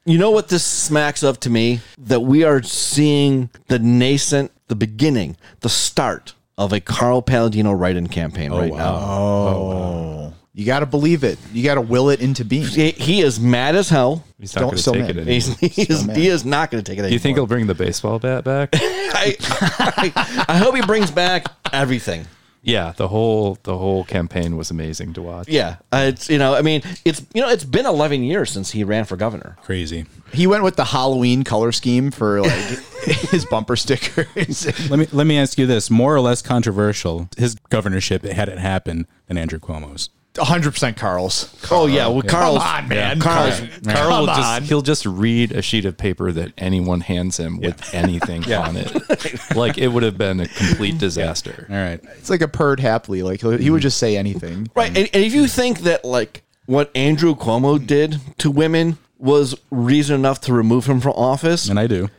you 0.04 0.18
know 0.18 0.30
what 0.30 0.48
this 0.48 0.64
smacks 0.64 1.24
of 1.24 1.40
to 1.40 1.50
me 1.50 1.80
that 1.98 2.20
we 2.20 2.44
are 2.44 2.62
seeing 2.62 3.50
the 3.66 3.80
nascent, 3.80 4.52
the 4.68 4.76
beginning, 4.76 5.36
the 5.60 5.68
start 5.68 6.34
of 6.56 6.72
a 6.72 6.80
Carl 6.80 7.22
Paladino 7.22 7.72
write-in 7.72 8.06
campaign 8.06 8.52
oh, 8.52 8.60
right 8.60 8.72
now. 8.72 8.94
Oh, 8.94 10.25
you 10.56 10.64
got 10.64 10.80
to 10.80 10.86
believe 10.86 11.22
it. 11.22 11.38
You 11.52 11.62
got 11.62 11.74
to 11.74 11.82
will 11.82 12.08
it 12.08 12.20
into 12.22 12.42
being. 12.42 12.64
He, 12.64 12.90
he 12.92 13.20
is 13.20 13.38
mad 13.38 13.76
as 13.76 13.90
hell. 13.90 14.24
He's 14.40 14.56
not 14.56 14.62
going 14.62 14.76
to 14.76 14.82
take 14.82 15.00
mad. 15.02 15.10
it 15.10 15.16
anymore. 15.18 15.34
He's, 15.34 15.58
he, 15.58 15.82
is, 15.82 16.02
he 16.16 16.28
is 16.28 16.46
not 16.46 16.70
going 16.70 16.82
to 16.82 16.90
take 16.90 16.96
it 16.96 17.00
anymore. 17.00 17.10
Do 17.10 17.14
you 17.14 17.18
think 17.18 17.36
he'll 17.36 17.46
bring 17.46 17.66
the 17.66 17.74
baseball 17.74 18.18
bat 18.18 18.42
back? 18.42 18.70
I, 18.74 19.36
I, 19.38 20.44
I 20.48 20.56
hope 20.56 20.74
he 20.74 20.80
brings 20.80 21.10
back 21.10 21.44
everything. 21.74 22.26
yeah, 22.62 22.94
the 22.96 23.08
whole 23.08 23.58
the 23.64 23.76
whole 23.76 24.04
campaign 24.04 24.56
was 24.56 24.70
amazing 24.70 25.12
to 25.12 25.22
watch. 25.22 25.46
Yeah, 25.46 25.76
uh, 25.92 26.06
it's 26.08 26.30
you 26.30 26.38
know, 26.38 26.54
I 26.54 26.62
mean, 26.62 26.80
it's 27.04 27.24
you 27.34 27.42
know, 27.42 27.50
it's 27.50 27.64
been 27.64 27.84
11 27.84 28.22
years 28.22 28.50
since 28.50 28.70
he 28.70 28.82
ran 28.82 29.04
for 29.04 29.16
governor. 29.16 29.58
crazy. 29.62 30.06
He 30.32 30.46
went 30.46 30.64
with 30.64 30.76
the 30.76 30.86
Halloween 30.86 31.44
color 31.44 31.70
scheme 31.70 32.10
for 32.10 32.40
like 32.40 32.50
his 33.04 33.44
bumper 33.44 33.76
stickers. 33.76 34.66
Let 34.90 34.98
me 34.98 35.06
let 35.12 35.26
me 35.26 35.36
ask 35.38 35.58
you 35.58 35.66
this: 35.66 35.90
more 35.90 36.14
or 36.14 36.20
less 36.20 36.40
controversial, 36.40 37.28
his 37.36 37.56
governorship 37.68 38.24
had 38.24 38.48
it 38.48 38.58
happen 38.58 39.06
than 39.26 39.36
Andrew 39.36 39.58
Cuomo's. 39.58 40.08
100% 40.36 40.96
Carl's. 40.96 41.54
Oh 41.70 41.86
yeah, 41.86 42.08
well, 42.08 42.22
Carl's 42.22 42.58
Come 42.58 42.84
on, 42.84 42.88
man. 42.88 43.20
Carl's 43.20 43.60
Carl 43.84 44.20
will 44.20 44.26
Come 44.26 44.36
just 44.36 44.48
on. 44.48 44.62
he'll 44.62 44.82
just 44.82 45.06
read 45.06 45.52
a 45.52 45.62
sheet 45.62 45.84
of 45.84 45.96
paper 45.96 46.32
that 46.32 46.52
anyone 46.58 47.00
hands 47.00 47.38
him 47.38 47.58
with 47.58 47.94
anything 47.94 48.52
on 48.52 48.76
it. 48.76 49.56
Like 49.56 49.78
it 49.78 49.88
would 49.88 50.02
have 50.02 50.18
been 50.18 50.40
a 50.40 50.48
complete 50.48 50.98
disaster. 50.98 51.66
All 51.70 51.76
right, 51.76 52.00
It's 52.18 52.30
like 52.30 52.40
a 52.40 52.48
purred 52.48 52.80
happily. 52.80 53.22
Like 53.22 53.40
he 53.40 53.46
he 53.58 53.70
would 53.70 53.78
mm-hmm. 53.78 53.82
just 53.82 53.98
say 53.98 54.16
anything. 54.16 54.70
right. 54.74 54.88
And, 54.88 55.08
and 55.12 55.24
if 55.24 55.34
you 55.34 55.46
think 55.46 55.80
that 55.80 56.04
like 56.04 56.42
what 56.66 56.90
Andrew 56.94 57.34
Cuomo 57.34 57.84
did 57.84 58.20
to 58.38 58.50
women 58.50 58.98
was 59.18 59.54
reason 59.70 60.14
enough 60.14 60.40
to 60.42 60.52
remove 60.52 60.86
him 60.86 61.00
from 61.00 61.12
office, 61.12 61.68
and 61.68 61.78
I 61.78 61.86
do. 61.86 62.10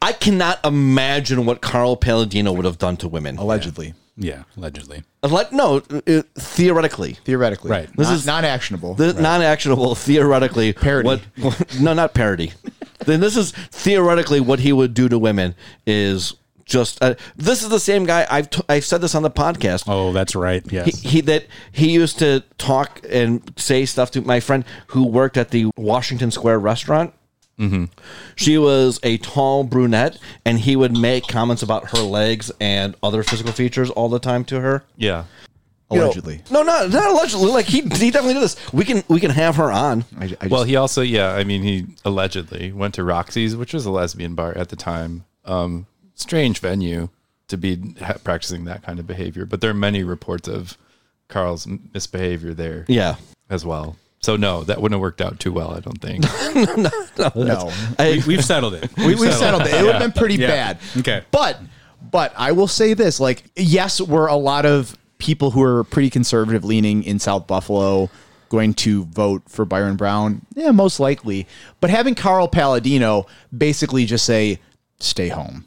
I 0.00 0.12
cannot 0.12 0.58
imagine 0.66 1.46
what 1.46 1.60
Carl 1.60 1.96
Paladino 1.96 2.52
would 2.52 2.64
have 2.64 2.78
done 2.78 2.96
to 2.98 3.08
women. 3.08 3.38
Allegedly. 3.38 3.94
Yeah, 4.16 4.42
allegedly. 4.56 5.04
Like 5.22 5.52
no, 5.52 5.76
uh, 6.06 6.22
theoretically. 6.34 7.14
Theoretically. 7.24 7.70
Right. 7.70 7.88
This 7.96 8.08
Not- 8.08 8.14
is 8.16 8.26
not 8.26 8.44
actionable. 8.44 8.94
The 8.94 9.14
non-actionable 9.14 9.94
theoretically 9.94 10.72
Parody. 10.74 11.22
What, 11.40 11.74
no, 11.80 11.94
not 11.94 12.12
parody. 12.14 12.52
then 13.06 13.20
this 13.20 13.36
is 13.36 13.52
theoretically 13.52 14.40
what 14.40 14.60
he 14.60 14.72
would 14.72 14.94
do 14.94 15.08
to 15.08 15.18
women 15.18 15.54
is 15.86 16.34
just. 16.64 17.02
Uh, 17.02 17.14
this 17.36 17.62
is 17.62 17.68
the 17.70 17.80
same 17.80 18.04
guy. 18.04 18.26
I've 18.30 18.50
t- 18.50 18.62
I've 18.68 18.84
said 18.84 19.00
this 19.00 19.14
on 19.14 19.22
the 19.22 19.30
podcast. 19.30 19.84
Oh, 19.88 20.12
that's 20.12 20.34
right. 20.34 20.62
Yes. 20.70 21.00
He, 21.00 21.08
he 21.08 21.20
that 21.22 21.46
he 21.72 21.90
used 21.92 22.18
to 22.18 22.42
talk 22.58 23.00
and 23.08 23.52
say 23.56 23.84
stuff 23.86 24.10
to 24.12 24.20
my 24.20 24.40
friend 24.40 24.64
who 24.88 25.06
worked 25.06 25.36
at 25.36 25.50
the 25.50 25.70
Washington 25.76 26.30
Square 26.30 26.58
restaurant. 26.60 27.14
She 28.36 28.58
was 28.58 28.98
a 29.02 29.18
tall 29.18 29.64
brunette, 29.64 30.18
and 30.44 30.58
he 30.58 30.76
would 30.76 30.96
make 30.96 31.26
comments 31.28 31.62
about 31.62 31.90
her 31.96 32.02
legs 32.02 32.50
and 32.60 32.94
other 33.02 33.22
physical 33.22 33.52
features 33.52 33.90
all 33.90 34.08
the 34.08 34.18
time 34.18 34.44
to 34.46 34.60
her. 34.60 34.84
Yeah. 34.96 35.24
You 35.90 35.98
know- 35.98 36.04
Allegedly. 36.06 36.40
no, 36.50 36.62
not 36.62 36.88
not 36.90 37.10
allegedly. 37.10 37.50
Like 37.50 37.66
he 37.66 37.82
he 37.82 38.10
definitely 38.10 38.34
did 38.34 38.42
this. 38.42 38.56
We 38.72 38.84
can 38.84 39.04
we 39.08 39.20
can 39.20 39.30
have 39.30 39.56
her 39.56 39.70
on. 39.70 40.04
I, 40.18 40.24
I 40.24 40.28
just, 40.28 40.50
Well, 40.50 40.64
he 40.64 40.76
also, 40.76 41.02
yeah, 41.02 41.34
I 41.34 41.44
mean, 41.44 41.62
he 41.62 41.86
allegedly 42.04 42.72
went 42.72 42.94
to 42.94 43.04
Roxy's, 43.04 43.54
which 43.56 43.74
was 43.74 43.84
a 43.84 43.90
lesbian 43.90 44.34
bar 44.34 44.56
at 44.56 44.70
the 44.70 44.76
time. 44.76 45.24
Um, 45.44 45.86
strange 46.14 46.60
venue 46.60 47.10
to 47.48 47.58
be 47.58 47.94
ha- 48.00 48.16
practicing 48.24 48.64
that 48.64 48.82
kind 48.82 48.98
of 49.00 49.06
behavior, 49.06 49.44
but 49.44 49.60
there 49.60 49.70
are 49.70 49.74
many 49.74 50.02
reports 50.02 50.48
of 50.48 50.78
Carl's 51.28 51.66
misbehavior 51.92 52.54
there 52.54 52.86
Yeah. 52.88 53.16
as 53.50 53.66
well. 53.66 53.96
So 54.22 54.36
no, 54.36 54.62
that 54.64 54.80
wouldn't 54.80 54.94
have 54.94 55.00
worked 55.00 55.20
out 55.20 55.40
too 55.40 55.52
well, 55.52 55.74
I 55.74 55.80
don't 55.80 56.00
think. 56.00 56.22
no. 56.78 57.32
no, 57.34 57.72
I, 57.98 58.22
we, 58.24 58.36
have 58.36 58.44
settled 58.44 58.74
it. 58.74 58.88
we, 58.96 59.16
we 59.16 59.30
settled 59.32 59.62
it. 59.62 59.74
It 59.74 59.82
would 59.82 59.94
have 59.96 60.00
been 60.02 60.12
pretty 60.12 60.36
Yeah. 60.36 60.46
bad. 60.46 60.78
Okay. 60.98 61.24
But 61.32 61.58
but 62.10 62.32
I 62.36 62.52
will 62.52 62.68
say 62.68 62.94
this: 62.94 63.18
like, 63.18 63.44
yes, 63.56 64.00
we're 64.00 64.28
a 64.28 64.36
lot 64.36 64.64
of 64.64 64.96
people 65.18 65.50
who 65.50 65.62
are 65.62 65.82
pretty 65.84 66.08
conservative 66.10 66.64
leaning 66.64 67.02
in 67.02 67.18
South 67.18 67.46
Buffalo 67.48 68.10
going 68.48 68.74
to 68.74 69.04
vote 69.06 69.42
for 69.48 69.64
Byron 69.64 69.96
Brown. 69.96 70.44
Yeah, 70.54 70.70
most 70.70 71.00
likely. 71.00 71.48
But 71.80 71.90
having 71.90 72.14
Carl 72.14 72.46
Paladino 72.46 73.26
basically 73.56 74.04
just 74.04 74.24
say, 74.24 74.60
"Stay 75.00 75.28
home." 75.30 75.64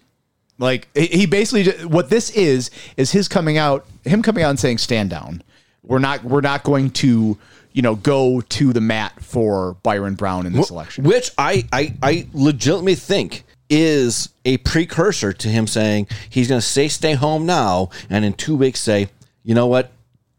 Like 0.59 0.87
he 0.93 1.07
he 1.07 1.25
basically 1.25 1.85
what 1.87 2.09
this 2.09 2.29
is 2.29 2.71
is 2.95 3.11
his 3.11 3.27
coming 3.27 3.57
out, 3.57 3.85
him 4.05 4.21
coming 4.21 4.45
out 4.45 4.51
and 4.51 4.59
saying, 4.59 4.77
"Stand 4.77 5.09
down." 5.09 5.43
We're 5.83 5.99
not 5.99 6.23
we're 6.23 6.41
not 6.41 6.63
going 6.63 6.91
to 6.91 7.37
you 7.75 7.81
know 7.81 7.95
go 7.95 8.39
to 8.39 8.71
the 8.71 8.79
mat 8.79 9.13
for 9.21 9.75
Byron 9.83 10.15
Brown 10.15 10.45
in 10.45 10.53
this 10.53 10.69
election. 10.69 11.03
which 11.03 11.29
I, 11.37 11.67
I 11.73 11.93
I 12.01 12.27
legitimately 12.33 12.95
think 12.95 13.43
is 13.69 14.29
a 14.45 14.57
precursor 14.57 15.33
to 15.33 15.49
him 15.49 15.67
saying 15.67 16.07
he's 16.29 16.47
going 16.47 16.61
to 16.61 16.65
say 16.65 16.87
stay 16.87 17.13
home 17.13 17.45
now, 17.45 17.89
and 18.09 18.23
in 18.23 18.33
two 18.33 18.55
weeks 18.55 18.79
say, 18.79 19.09
you 19.43 19.53
know 19.53 19.67
what, 19.67 19.91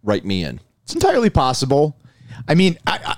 write 0.02 0.24
me 0.24 0.44
in. 0.44 0.60
It's 0.84 0.94
entirely 0.94 1.28
possible. 1.28 1.94
I 2.48 2.54
mean, 2.54 2.78
I, 2.86 3.00
I 3.04 3.16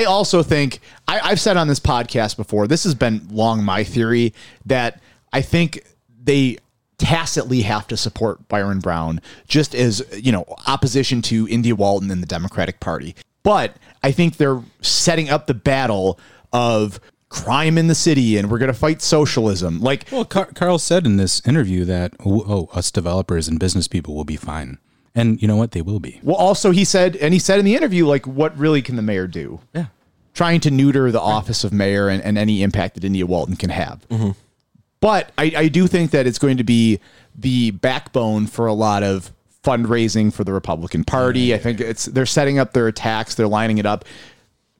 I 0.00 0.04
also 0.04 0.42
think 0.42 0.80
I, 1.06 1.20
I've 1.20 1.40
said 1.40 1.58
on 1.58 1.68
this 1.68 1.80
podcast 1.80 2.38
before. 2.38 2.66
This 2.66 2.84
has 2.84 2.94
been 2.94 3.28
long 3.30 3.62
my 3.62 3.84
theory 3.84 4.32
that 4.64 5.02
I 5.30 5.42
think 5.42 5.84
they 6.22 6.56
tacitly 6.96 7.62
have 7.62 7.86
to 7.88 7.96
support 7.96 8.48
Byron 8.48 8.80
Brown 8.80 9.20
just 9.46 9.74
as 9.74 10.02
you 10.18 10.32
know 10.32 10.46
opposition 10.66 11.20
to 11.22 11.46
India 11.50 11.74
Walton 11.74 12.10
and 12.10 12.22
the 12.22 12.26
Democratic 12.26 12.80
Party. 12.80 13.14
But 13.48 13.78
I 14.02 14.12
think 14.12 14.36
they're 14.36 14.62
setting 14.82 15.30
up 15.30 15.46
the 15.46 15.54
battle 15.54 16.20
of 16.52 17.00
crime 17.30 17.78
in 17.78 17.86
the 17.86 17.94
city 17.94 18.36
and 18.36 18.50
we're 18.50 18.58
going 18.58 18.70
to 18.70 18.78
fight 18.78 19.00
socialism. 19.00 19.80
Like 19.80 20.04
Well, 20.12 20.26
Car- 20.26 20.50
Carl 20.54 20.78
said 20.78 21.06
in 21.06 21.16
this 21.16 21.40
interview 21.46 21.86
that 21.86 22.12
oh, 22.26 22.44
oh, 22.46 22.68
us 22.76 22.90
developers 22.90 23.48
and 23.48 23.58
business 23.58 23.88
people 23.88 24.14
will 24.14 24.26
be 24.26 24.36
fine, 24.36 24.76
and 25.14 25.40
you 25.40 25.48
know 25.48 25.56
what? 25.56 25.70
They 25.70 25.80
will 25.80 25.98
be. 25.98 26.20
Well, 26.22 26.36
also 26.36 26.72
he 26.72 26.84
said, 26.84 27.16
and 27.16 27.32
he 27.32 27.40
said 27.40 27.58
in 27.58 27.64
the 27.64 27.74
interview, 27.74 28.06
like, 28.06 28.26
what 28.26 28.54
really 28.58 28.82
can 28.82 28.96
the 28.96 29.02
mayor 29.02 29.26
do? 29.26 29.60
Yeah. 29.74 29.86
Trying 30.34 30.60
to 30.60 30.70
neuter 30.70 31.10
the 31.10 31.20
office 31.22 31.64
of 31.64 31.72
mayor 31.72 32.10
and, 32.10 32.22
and 32.22 32.36
any 32.36 32.62
impact 32.62 32.96
that 32.96 33.04
India 33.04 33.24
Walton 33.24 33.56
can 33.56 33.70
have. 33.70 34.06
Mm-hmm. 34.10 34.32
But 35.00 35.32
I, 35.38 35.52
I 35.56 35.68
do 35.68 35.86
think 35.86 36.10
that 36.10 36.26
it's 36.26 36.38
going 36.38 36.58
to 36.58 36.64
be 36.64 37.00
the 37.34 37.70
backbone 37.70 38.46
for 38.46 38.66
a 38.66 38.74
lot 38.74 39.02
of 39.02 39.32
fundraising 39.68 40.32
for 40.32 40.44
the 40.44 40.52
Republican 40.52 41.04
Party. 41.04 41.54
I 41.54 41.58
think 41.58 41.80
it's 41.80 42.06
they're 42.06 42.26
setting 42.26 42.58
up 42.58 42.72
their 42.72 42.88
attacks, 42.88 43.34
they're 43.34 43.48
lining 43.48 43.78
it 43.78 43.86
up. 43.86 44.04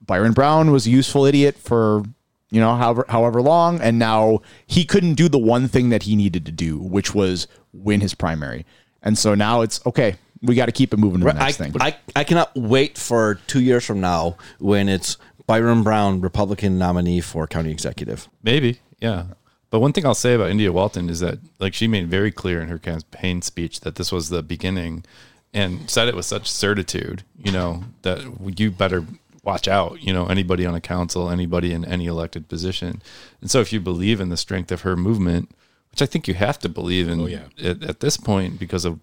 Byron 0.05 0.33
Brown 0.33 0.71
was 0.71 0.87
a 0.87 0.91
useful 0.91 1.27
idiot 1.27 1.59
for 1.59 2.03
you 2.51 2.61
know 2.61 2.75
however 2.75 3.05
however 3.09 3.43
long, 3.43 3.81
and 3.81 3.99
now 3.99 4.41
he 4.67 4.85
couldn't 4.85 5.15
do 5.15 5.29
the 5.29 5.39
one 5.39 5.69
thing 5.69 5.91
that 5.91 6.05
he 6.05 6.17
needed 6.17 6.47
to 6.47 6.53
do, 6.53 6.79
which 6.79 7.15
was 7.15 7.47
win 7.73 8.01
his 8.01 8.15
primary. 8.15 8.65
And 9.03 9.19
so 9.19 9.35
now 9.35 9.61
it's 9.61 9.85
okay. 9.87 10.17
We 10.41 10.55
got 10.55 10.67
to 10.67 10.73
keep 10.73 10.95
it 10.95 10.99
moving 10.99 11.21
to 11.21 11.27
the 11.27 11.33
I, 11.33 11.45
next 11.45 11.57
thing. 11.59 11.75
I 11.81 11.97
I 12.17 12.25
cannot 12.25 12.57
wait 12.57 12.97
for 12.97 13.41
two 13.47 13.61
years 13.61 13.85
from 13.85 14.01
now 14.01 14.37
when 14.59 14.89
it's 14.89 15.19
Byron 15.47 15.83
Brown, 15.83 16.21
Republican 16.21 16.79
nominee 16.79 17.21
for 17.21 17.47
county 17.47 17.71
executive. 17.71 18.29
Maybe, 18.43 18.81
yeah. 19.01 19.25
But 19.71 19.81
one 19.81 19.93
thing 19.93 20.07
I'll 20.07 20.15
say 20.15 20.35
about 20.35 20.51
India 20.51 20.73
Walton 20.73 21.11
is 21.11 21.21
that, 21.21 21.39
like, 21.59 21.75
she 21.75 21.89
made 21.89 22.09
very 22.09 22.31
clear 22.31 22.61
in 22.61 22.69
her 22.69 22.79
campaign 22.79 23.43
speech 23.43 23.81
that 23.81 23.97
this 23.97 24.11
was 24.11 24.29
the 24.29 24.43
beginning, 24.43 25.05
and 25.53 25.89
said 25.91 26.09
it 26.09 26.17
with 26.17 26.25
such 26.25 26.51
certitude. 26.51 27.23
You 27.43 27.53
know 27.53 27.85
that 28.03 28.21
you 28.59 28.71
better 28.71 29.05
watch 29.43 29.69
out. 29.69 30.03
You 30.03 30.13
know 30.13 30.27
anybody 30.27 30.65
on 30.65 30.75
a 30.75 30.81
council, 30.81 31.31
anybody 31.31 31.73
in 31.73 31.85
any 31.85 32.07
elected 32.07 32.49
position, 32.49 33.03
and 33.41 33.51
so 33.51 33.61
if 33.61 33.73
you 33.73 33.81
believe 33.81 34.21
in 34.21 34.31
the 34.31 34.37
strength 34.37 34.73
of 34.73 34.83
her 34.83 34.97
movement, 34.97 35.51
which 35.91 36.03
I 36.03 36.07
think 36.07 36.29
you 36.29 36.35
have 36.35 36.59
to 36.61 36.69
believe 36.69 37.09
in 37.09 37.21
yeah. 37.21 37.45
at, 37.63 37.83
at 37.83 38.01
this 38.01 38.17
point 38.17 38.59
because 38.59 38.85
of 38.85 39.01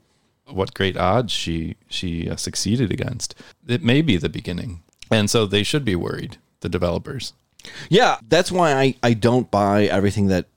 what 0.47 0.73
great 0.73 0.97
odds 0.97 1.31
she 1.31 1.75
she 1.87 2.29
uh, 2.29 2.35
succeeded 2.35 2.91
against, 2.91 3.35
it 3.67 3.83
may 3.83 4.01
be 4.01 4.17
the 4.17 4.29
beginning, 4.29 4.81
and 5.11 5.29
so 5.29 5.45
they 5.45 5.63
should 5.63 5.85
be 5.85 5.95
worried. 5.95 6.37
The 6.61 6.69
developers. 6.69 7.33
Yeah, 7.89 8.17
that's 8.27 8.51
why 8.51 8.73
I, 8.73 8.95
I 9.03 9.13
don't 9.13 9.51
buy 9.51 9.85
everything 9.85 10.27
that 10.27 10.47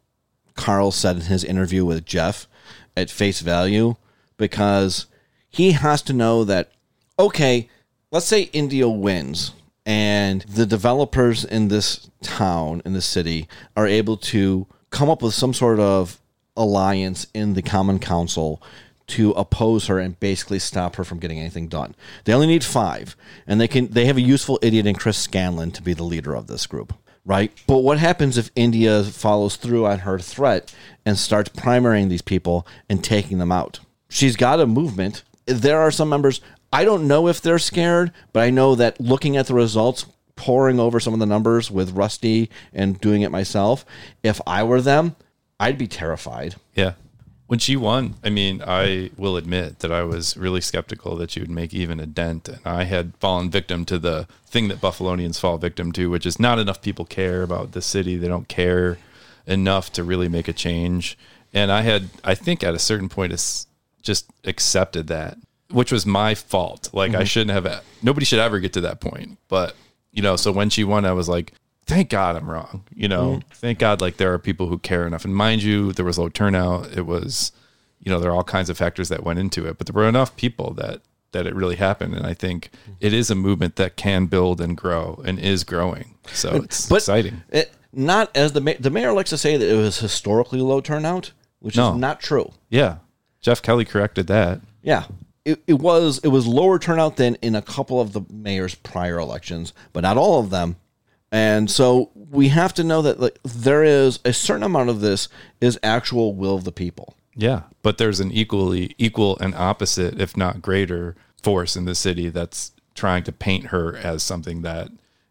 Carl 0.58 0.90
said 0.90 1.16
in 1.16 1.22
his 1.22 1.44
interview 1.44 1.84
with 1.84 2.04
Geoff 2.04 2.48
at 2.96 3.10
face 3.10 3.40
value 3.40 3.94
because 4.36 5.06
he 5.48 5.72
has 5.72 6.02
to 6.02 6.12
know 6.12 6.44
that, 6.44 6.72
okay, 7.18 7.70
let's 8.10 8.26
say 8.26 8.42
India 8.52 8.88
wins 8.88 9.52
and 9.86 10.42
the 10.42 10.66
developers 10.66 11.44
in 11.44 11.68
this 11.68 12.10
town, 12.22 12.82
in 12.84 12.92
the 12.92 13.00
city, 13.00 13.48
are 13.76 13.86
able 13.86 14.16
to 14.16 14.66
come 14.90 15.08
up 15.08 15.22
with 15.22 15.32
some 15.32 15.54
sort 15.54 15.78
of 15.78 16.20
alliance 16.56 17.28
in 17.32 17.54
the 17.54 17.62
Common 17.62 18.00
Council 18.00 18.60
to 19.06 19.30
oppose 19.32 19.86
her 19.86 19.98
and 19.98 20.18
basically 20.20 20.58
stop 20.58 20.96
her 20.96 21.04
from 21.04 21.20
getting 21.20 21.38
anything 21.38 21.68
done. 21.68 21.94
They 22.24 22.34
only 22.34 22.48
need 22.48 22.64
five, 22.64 23.16
and 23.46 23.60
they 23.60 23.68
can 23.68 23.88
they 23.88 24.04
have 24.06 24.18
a 24.18 24.20
useful 24.20 24.58
idiot 24.60 24.86
in 24.86 24.96
Chris 24.96 25.16
Scanlon 25.16 25.70
to 25.70 25.82
be 25.82 25.94
the 25.94 26.02
leader 26.02 26.34
of 26.34 26.48
this 26.48 26.66
group, 26.66 26.92
right? 27.28 27.52
But 27.68 27.78
what 27.78 27.98
happens 27.98 28.36
if 28.36 28.50
India 28.56 29.04
follows 29.04 29.54
through 29.54 29.86
on 29.86 30.00
her 30.00 30.18
threat 30.18 30.74
and 31.06 31.16
starts 31.16 31.50
primarying 31.50 32.08
these 32.08 32.22
people 32.22 32.66
and 32.88 33.04
taking 33.04 33.38
them 33.38 33.52
out? 33.52 33.78
She's 34.08 34.34
got 34.34 34.58
a 34.58 34.66
movement. 34.66 35.22
There 35.46 35.78
are 35.78 35.90
some 35.92 36.08
members. 36.08 36.40
I 36.72 36.84
don't 36.84 37.06
know 37.06 37.28
if 37.28 37.40
they're 37.40 37.58
scared, 37.58 38.12
but 38.32 38.42
I 38.42 38.50
know 38.50 38.74
that 38.74 39.00
looking 39.00 39.36
at 39.36 39.46
the 39.46 39.54
results, 39.54 40.06
poring 40.36 40.80
over 40.80 40.98
some 40.98 41.12
of 41.12 41.20
the 41.20 41.26
numbers 41.26 41.70
with 41.70 41.92
Rusty 41.92 42.50
and 42.72 43.00
doing 43.00 43.22
it 43.22 43.30
myself, 43.30 43.84
if 44.22 44.40
I 44.46 44.62
were 44.62 44.80
them, 44.80 45.14
I'd 45.60 45.78
be 45.78 45.86
terrified. 45.86 46.54
Yeah. 46.74 46.94
When 47.48 47.58
she 47.58 47.76
won, 47.76 48.16
I 48.22 48.28
mean, 48.28 48.62
I 48.64 49.10
will 49.16 49.38
admit 49.38 49.78
that 49.78 49.90
I 49.90 50.02
was 50.02 50.36
really 50.36 50.60
skeptical 50.60 51.16
that 51.16 51.30
she 51.30 51.40
would 51.40 51.50
make 51.50 51.72
even 51.72 51.98
a 51.98 52.04
dent. 52.04 52.46
And 52.46 52.60
I 52.66 52.84
had 52.84 53.14
fallen 53.20 53.50
victim 53.50 53.86
to 53.86 53.98
the 53.98 54.28
thing 54.46 54.68
that 54.68 54.82
Buffalonians 54.82 55.40
fall 55.40 55.56
victim 55.56 55.90
to, 55.92 56.10
which 56.10 56.26
is 56.26 56.38
not 56.38 56.58
enough 56.58 56.82
people 56.82 57.06
care 57.06 57.42
about 57.42 57.72
the 57.72 57.80
city. 57.80 58.16
They 58.16 58.28
don't 58.28 58.48
care 58.48 58.98
enough 59.46 59.90
to 59.94 60.04
really 60.04 60.28
make 60.28 60.46
a 60.46 60.52
change. 60.52 61.16
And 61.54 61.72
I 61.72 61.80
had, 61.80 62.10
I 62.22 62.34
think 62.34 62.62
at 62.62 62.74
a 62.74 62.78
certain 62.78 63.08
point, 63.08 63.32
just 64.02 64.30
accepted 64.44 65.06
that, 65.06 65.38
which 65.70 65.90
was 65.90 66.04
my 66.04 66.34
fault. 66.34 66.90
Like, 66.92 67.12
I 67.12 67.14
mm-hmm. 67.14 67.24
shouldn't 67.24 67.66
have, 67.66 67.82
nobody 68.02 68.26
should 68.26 68.40
ever 68.40 68.60
get 68.60 68.74
to 68.74 68.82
that 68.82 69.00
point. 69.00 69.38
But, 69.48 69.74
you 70.12 70.20
know, 70.20 70.36
so 70.36 70.52
when 70.52 70.68
she 70.68 70.84
won, 70.84 71.06
I 71.06 71.12
was 71.12 71.30
like, 71.30 71.54
thank 71.88 72.10
God 72.10 72.36
I'm 72.36 72.48
wrong. 72.48 72.84
You 72.94 73.08
know, 73.08 73.30
mm-hmm. 73.30 73.48
thank 73.54 73.78
God 73.78 74.00
like 74.00 74.18
there 74.18 74.32
are 74.32 74.38
people 74.38 74.68
who 74.68 74.78
care 74.78 75.06
enough. 75.06 75.24
And 75.24 75.34
mind 75.34 75.62
you, 75.62 75.92
there 75.92 76.04
was 76.04 76.18
low 76.18 76.28
turnout. 76.28 76.96
It 76.96 77.06
was, 77.06 77.50
you 77.98 78.12
know, 78.12 78.20
there 78.20 78.30
are 78.30 78.34
all 78.34 78.44
kinds 78.44 78.70
of 78.70 78.78
factors 78.78 79.08
that 79.08 79.24
went 79.24 79.38
into 79.38 79.66
it, 79.66 79.78
but 79.78 79.86
there 79.86 79.94
were 79.94 80.08
enough 80.08 80.36
people 80.36 80.74
that 80.74 81.00
that 81.32 81.46
it 81.46 81.54
really 81.54 81.76
happened. 81.76 82.14
And 82.14 82.26
I 82.26 82.34
think 82.34 82.70
mm-hmm. 82.70 82.92
it 83.00 83.12
is 83.12 83.30
a 83.30 83.34
movement 83.34 83.76
that 83.76 83.96
can 83.96 84.26
build 84.26 84.60
and 84.60 84.76
grow 84.76 85.20
and 85.26 85.38
is 85.38 85.64
growing. 85.64 86.14
So 86.32 86.56
it's 86.56 86.88
But 86.88 86.96
exciting. 86.96 87.42
It, 87.50 87.72
not 87.92 88.30
as 88.36 88.52
the 88.52 88.76
the 88.78 88.90
mayor 88.90 89.12
likes 89.12 89.30
to 89.30 89.38
say 89.38 89.56
that 89.56 89.68
it 89.68 89.76
was 89.76 89.98
historically 89.98 90.60
low 90.60 90.80
turnout, 90.80 91.32
which 91.58 91.76
No. 91.76 91.92
is 91.92 91.98
not 91.98 92.20
true. 92.20 92.52
Yeah. 92.68 92.98
Geoff 93.40 93.62
Kelly 93.62 93.84
corrected 93.84 94.26
that. 94.26 94.60
Yeah. 94.82 95.04
It, 95.44 95.62
it 95.66 95.78
was 95.78 96.18
it 96.22 96.28
was 96.28 96.46
lower 96.46 96.78
turnout 96.78 97.16
than 97.16 97.36
in 97.36 97.54
a 97.54 97.62
couple 97.62 98.00
of 98.00 98.12
the 98.12 98.22
mayor's 98.30 98.74
prior 98.74 99.18
elections, 99.18 99.72
but 99.94 100.00
not 100.00 100.18
all 100.18 100.40
of 100.40 100.50
them. 100.50 100.76
And 101.30 101.70
so 101.70 102.10
we 102.14 102.48
have 102.48 102.72
to 102.74 102.84
know 102.84 103.02
that 103.02 103.20
like, 103.20 103.38
there 103.44 103.84
is 103.84 104.18
a 104.24 104.32
certain 104.32 104.62
amount 104.62 104.88
of 104.88 105.00
this 105.00 105.28
is 105.60 105.78
actual 105.82 106.34
will 106.34 106.56
of 106.56 106.64
the 106.64 106.72
people. 106.72 107.14
Yeah, 107.34 107.62
but 107.82 107.98
there's 107.98 108.18
an 108.18 108.32
equally 108.32 108.94
equal 108.98 109.38
and 109.38 109.54
opposite, 109.54 110.20
if 110.20 110.36
not 110.36 110.60
greater, 110.60 111.14
force 111.40 111.76
in 111.76 111.84
the 111.84 111.94
city 111.94 112.30
that's 112.30 112.72
trying 112.94 113.22
to 113.24 113.32
paint 113.32 113.66
her 113.66 113.96
as 113.96 114.24
something 114.24 114.62
that 114.62 114.88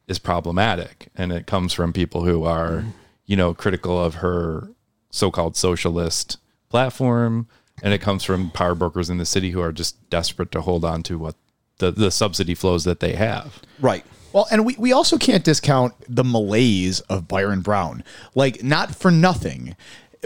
is 0.08 0.20
problematic, 0.20 1.10
and 1.16 1.34
it 1.34 1.48
comes 1.48 1.74
from 1.74 1.92
people 1.92 2.24
who 2.24 2.46
are, 2.46 2.86
you 3.26 3.36
know, 3.36 3.54
critical 3.54 4.02
of 4.02 4.16
her 4.16 4.70
so-called 5.10 5.58
socialist 5.58 6.38
platform, 6.70 7.46
and 7.84 7.94
it 7.94 8.00
comes 8.00 8.24
from 8.24 8.52
power 8.52 8.74
brokers 8.74 9.10
in 9.10 9.18
the 9.18 9.26
city 9.26 9.52
who 9.52 9.60
are 9.60 9.74
just 9.74 10.10
desperate 10.10 10.50
to 10.54 10.62
hold 10.62 10.86
on 10.86 11.04
to 11.04 11.18
what 11.18 11.36
the 11.80 11.92
the 11.92 12.10
subsidy 12.10 12.56
flows 12.56 12.86
that 12.86 13.02
they 13.02 13.16
have. 13.16 13.62
Right. 13.82 14.06
Well, 14.34 14.48
and 14.52 14.66
we, 14.66 14.76
we 14.78 14.92
also 14.92 15.18
can't 15.18 15.44
discount 15.44 15.94
the 16.08 16.24
malaise 16.24 17.00
of 17.02 17.28
Byron 17.28 17.62
Brown. 17.62 18.04
Like, 18.36 18.64
not 18.64 18.94
for 18.94 19.12
nothing. 19.12 19.76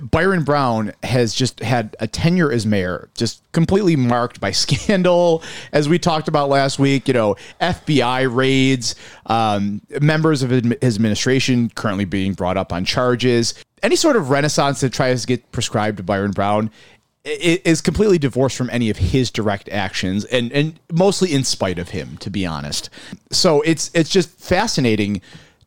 Byron 0.02 0.44
Brown 0.44 0.94
has 1.04 1.34
just 1.34 1.60
had 1.60 1.96
a 2.00 2.08
tenure 2.08 2.52
as 2.52 2.66
mayor 2.66 3.10
just 3.16 3.44
completely 3.52 3.96
marked 3.96 4.40
by 4.40 4.52
scandal, 4.52 5.44
as 5.72 5.90
we 5.90 6.00
talked 6.00 6.28
about 6.28 6.50
last 6.50 6.80
week. 6.80 7.08
You 7.08 7.14
know, 7.14 7.36
FBI 7.60 8.34
raids, 8.34 8.96
um, 9.26 9.82
members 10.02 10.44
of 10.44 10.50
his 10.50 10.96
administration 10.96 11.70
currently 11.70 12.06
being 12.06 12.34
brought 12.34 12.58
up 12.58 12.74
on 12.74 12.86
charges. 12.86 13.54
Any 13.84 13.96
sort 13.96 14.16
of 14.16 14.30
renaissance 14.30 14.82
that 14.82 14.94
tries 14.94 15.22
to 15.22 15.28
get 15.28 15.52
prescribed 15.52 15.98
to 15.98 16.04
Byron 16.04 16.32
Brown 16.32 16.72
is 17.24 17.82
completely 17.82 18.18
divorced 18.18 18.58
from 18.58 18.70
any 18.72 18.90
of 18.90 18.98
his 18.98 19.30
direct 19.30 19.70
actions 19.70 20.26
and 20.26 20.52
and 20.52 20.80
mostly 20.92 21.34
in 21.34 21.44
spite 21.44 21.78
of 21.78 21.90
him 21.90 22.18
to 22.18 22.30
be 22.30 22.46
honest. 22.46 22.90
So 23.32 23.62
it's 23.62 23.92
it's 23.94 24.10
just 24.10 24.30
fascinating 24.40 25.22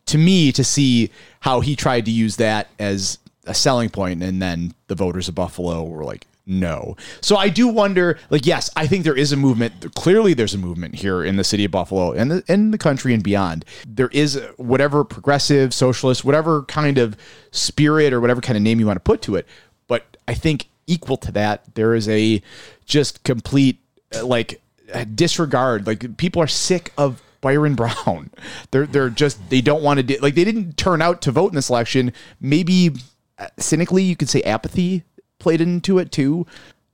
to 0.07 0.17
me 0.17 0.51
to 0.51 0.63
see 0.63 1.11
how 1.39 1.61
he 1.61 1.75
tried 1.75 2.05
to 2.05 2.11
use 2.11 2.35
that 2.37 2.67
as 2.77 3.19
a 3.45 3.53
selling 3.53 3.89
point 3.89 4.21
and 4.21 4.41
then 4.41 4.73
the 4.87 4.95
voters 4.95 5.29
of 5.29 5.35
buffalo 5.35 5.83
were 5.83 6.03
like 6.03 6.27
no. 6.47 6.95
So 7.21 7.37
i 7.37 7.47
do 7.47 7.67
wonder 7.67 8.19
like 8.29 8.45
yes 8.45 8.69
i 8.75 8.85
think 8.85 9.03
there 9.03 9.17
is 9.17 9.31
a 9.31 9.37
movement 9.37 9.95
clearly 9.95 10.33
there's 10.33 10.53
a 10.53 10.59
movement 10.59 10.95
here 10.95 11.23
in 11.23 11.37
the 11.37 11.43
city 11.43 11.65
of 11.65 11.71
buffalo 11.71 12.11
and 12.11 12.29
the, 12.31 12.43
in 12.47 12.71
the 12.71 12.77
country 12.77 13.13
and 13.13 13.23
beyond. 13.23 13.63
There 13.87 14.09
is 14.09 14.39
whatever 14.57 15.05
progressive 15.05 15.73
socialist 15.73 16.25
whatever 16.25 16.63
kind 16.63 16.97
of 16.97 17.15
spirit 17.51 18.11
or 18.11 18.19
whatever 18.19 18.41
kind 18.41 18.57
of 18.57 18.63
name 18.63 18.79
you 18.79 18.85
want 18.85 18.97
to 18.97 19.01
put 19.01 19.21
to 19.23 19.35
it 19.35 19.47
but 19.87 20.17
I 20.27 20.33
think 20.33 20.67
equal 20.87 21.17
to 21.17 21.31
that, 21.33 21.75
there 21.75 21.95
is 21.95 22.07
a 22.09 22.41
just 22.85 23.23
complete 23.23 23.79
uh, 24.15 24.25
like 24.25 24.61
uh, 24.93 25.05
disregard. 25.15 25.87
Like 25.87 26.17
people 26.17 26.41
are 26.41 26.47
sick 26.47 26.91
of 26.97 27.21
Byron 27.41 27.75
Brown. 27.75 28.29
They're 28.71 28.85
they're 28.85 29.09
just 29.09 29.49
they 29.49 29.61
don't 29.61 29.83
want 29.83 29.97
to 29.97 30.03
do 30.03 30.17
like 30.21 30.35
they 30.35 30.43
didn't 30.43 30.77
turn 30.77 31.01
out 31.01 31.21
to 31.23 31.31
vote 31.31 31.49
in 31.49 31.55
this 31.55 31.69
election. 31.69 32.13
Maybe 32.39 32.91
uh, 33.37 33.47
cynically, 33.57 34.03
you 34.03 34.15
could 34.15 34.29
say 34.29 34.41
apathy 34.43 35.03
played 35.39 35.61
into 35.61 35.99
it 35.99 36.11
too. 36.11 36.45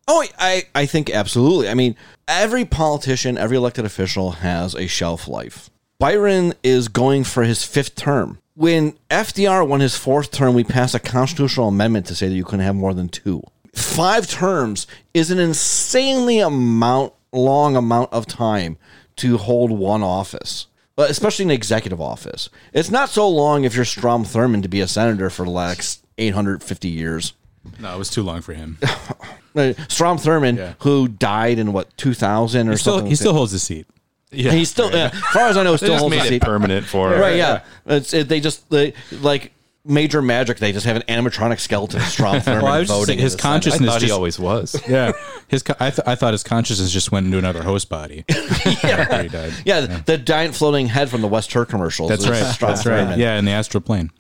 Oh, 0.08 0.26
I, 0.38 0.64
I 0.76 0.88
think 0.88 1.10
absolutely. 1.10 1.70
I 1.70 1.74
mean, 1.74 1.96
every 2.28 2.66
politician, 2.66 3.38
every 3.38 3.56
elected 3.56 3.86
official 3.86 4.32
has 4.32 4.76
a 4.76 4.88
shelf 4.88 5.28
life. 5.28 5.70
Byron 6.00 6.54
is 6.64 6.88
going 6.88 7.24
for 7.24 7.44
his 7.44 7.64
fifth 7.64 7.96
term. 7.96 8.40
When 8.56 8.94
FDR 9.10 9.66
won 9.66 9.80
his 9.80 9.96
fourth 9.96 10.32
term, 10.32 10.54
we 10.54 10.64
passed 10.64 10.96
a 10.96 11.00
constitutional 11.00 11.68
amendment 11.68 12.08
to 12.08 12.16
say 12.16 12.28
that 12.28 12.36
you 12.36 12.44
couldn't 12.44 12.66
have 12.66 12.76
more 12.76 12.94
than 12.94 13.08
two. 13.08 13.44
Five 13.74 14.28
terms 14.30 14.88
is 15.14 15.32
an 15.32 15.40
insanely 15.40 16.40
amount, 16.40 17.14
long 17.32 17.76
amount 17.76 18.12
of 18.14 18.26
time 18.26 18.78
to 19.18 19.38
hold 19.38 19.72
one 19.72 20.04
office, 20.04 20.68
especially 20.98 21.46
an 21.46 21.52
executive 21.52 22.02
office. 22.02 22.50
It's 22.74 22.92
not 22.92 23.10
so 23.10 23.28
long 23.30 23.64
if 23.64 23.76
you're 23.76 23.86
Strom 23.86 24.24
Thurmond 24.24 24.64
to 24.64 24.70
be 24.70 24.82
a 24.82 24.88
senator 24.88 25.30
for 25.30 25.46
the 25.46 25.52
last 25.52 26.04
850 26.18 26.88
years. 26.90 27.34
No, 27.80 27.94
it 27.96 27.98
was 27.98 28.10
too 28.10 28.24
long 28.24 28.42
for 28.42 28.54
him. 28.54 28.78
Strom 29.88 30.18
Thurmond, 30.18 30.76
who 30.80 31.08
died 31.08 31.60
in 31.60 31.74
what 31.74 31.96
2000 31.98 32.68
or 32.68 32.72
He 32.72 32.78
still, 32.78 32.94
something. 32.94 33.10
he 33.10 33.16
still 33.16 33.34
holds 33.34 33.52
the 33.52 33.60
seat. 33.60 33.86
Yeah, 34.32 34.52
He's 34.52 34.70
still, 34.70 34.90
yeah, 34.92 35.12
as 35.14 35.20
far 35.34 35.48
as 35.50 35.58
I 35.58 35.64
know, 35.64 35.72
they 35.72 35.78
still 35.78 35.90
just 35.90 36.00
holds 36.00 36.16
the 36.16 36.22
made 36.22 36.30
seat. 36.30 36.36
it 36.36 36.42
permanent 36.42 36.86
for 36.88 37.10
her. 37.10 37.20
Right? 37.22 37.36
Yeah, 37.36 37.64
it's 37.86 38.14
it, 38.14 38.30
they 38.30 38.40
just 38.40 38.70
they, 38.70 38.94
like 39.12 39.52
major 39.84 40.22
magic. 40.22 40.58
They 40.60 40.72
just 40.72 40.86
have 40.86 40.96
an 40.96 41.04
animatronic 41.04 41.60
skeleton 41.60 42.00
of 42.02 42.08
Strom 42.08 42.36
Thurmond 42.38 42.62
Well, 42.64 42.72
I 42.72 42.80
was 42.80 42.88
just 42.88 43.00
voting. 43.00 43.06
saying 43.14 43.20
his 43.20 43.36
the 43.36 43.42
Senate. 43.42 43.50
I 43.50 43.54
consciousness 43.56 43.90
thought 43.90 44.02
he 44.02 44.08
just- 44.08 44.16
always 44.16 44.40
was. 44.40 44.82
Yeah, 44.88 45.12
his 45.48 45.64
co- 45.64 45.76
I, 45.80 45.90
th- 45.90 46.08
I 46.08 46.16
thought 46.16 46.34
his 46.34 46.44
consciousness 46.44 46.92
just 46.92 47.12
went 47.12 47.26
into 47.26 47.38
another 47.38 47.64
host 47.64 47.90
body. 47.90 48.24
after 48.30 49.24
he 49.24 49.30
died. 49.30 49.54
Yeah, 49.66 50.02
the 50.06 50.18
giant 50.18 50.56
floating 50.56 50.88
head 50.88 51.10
from 51.10 51.22
the 51.22 51.28
West 51.28 51.52
Herr 51.54 51.66
commercials. 51.66 52.10
That's 52.10 52.28
right. 52.28 52.44
Strom 52.54 52.72
That's 52.74 52.86
right. 52.86 53.18
Yeah, 53.18 53.38
in 53.40 53.46
the 53.46 53.52
astral 53.52 53.82
plane. 53.82 54.12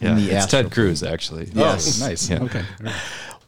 Yeah, 0.00 0.14
the 0.14 0.22
it's 0.24 0.32
Astro 0.46 0.62
Ted 0.62 0.72
Cruz 0.72 1.02
actually. 1.04 1.46
Oh, 1.54 1.60
yes, 1.60 2.00
nice. 2.00 2.28
Yeah. 2.28 2.42
Okay. 2.42 2.64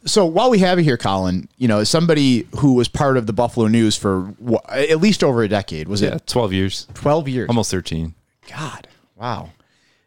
So 0.05 0.25
while 0.25 0.49
we 0.49 0.59
have 0.59 0.77
you 0.77 0.85
here, 0.85 0.97
Colin, 0.97 1.49
you 1.57 1.67
know 1.67 1.83
somebody 1.83 2.47
who 2.59 2.73
was 2.75 2.87
part 2.87 3.17
of 3.17 3.25
the 3.27 3.33
Buffalo 3.33 3.67
News 3.67 3.97
for 3.97 4.33
wha- 4.39 4.61
at 4.69 4.99
least 5.01 5.23
over 5.23 5.41
a 5.43 5.49
decade. 5.49 5.87
Was 5.89 6.01
Yeah, 6.01 6.15
it 6.15 6.27
twelve 6.27 6.53
years, 6.53 6.87
twelve 6.93 7.27
years? 7.27 7.49
almost 7.49 7.71
thirteen. 7.71 8.13
God, 8.49 8.87
wow. 9.15 9.49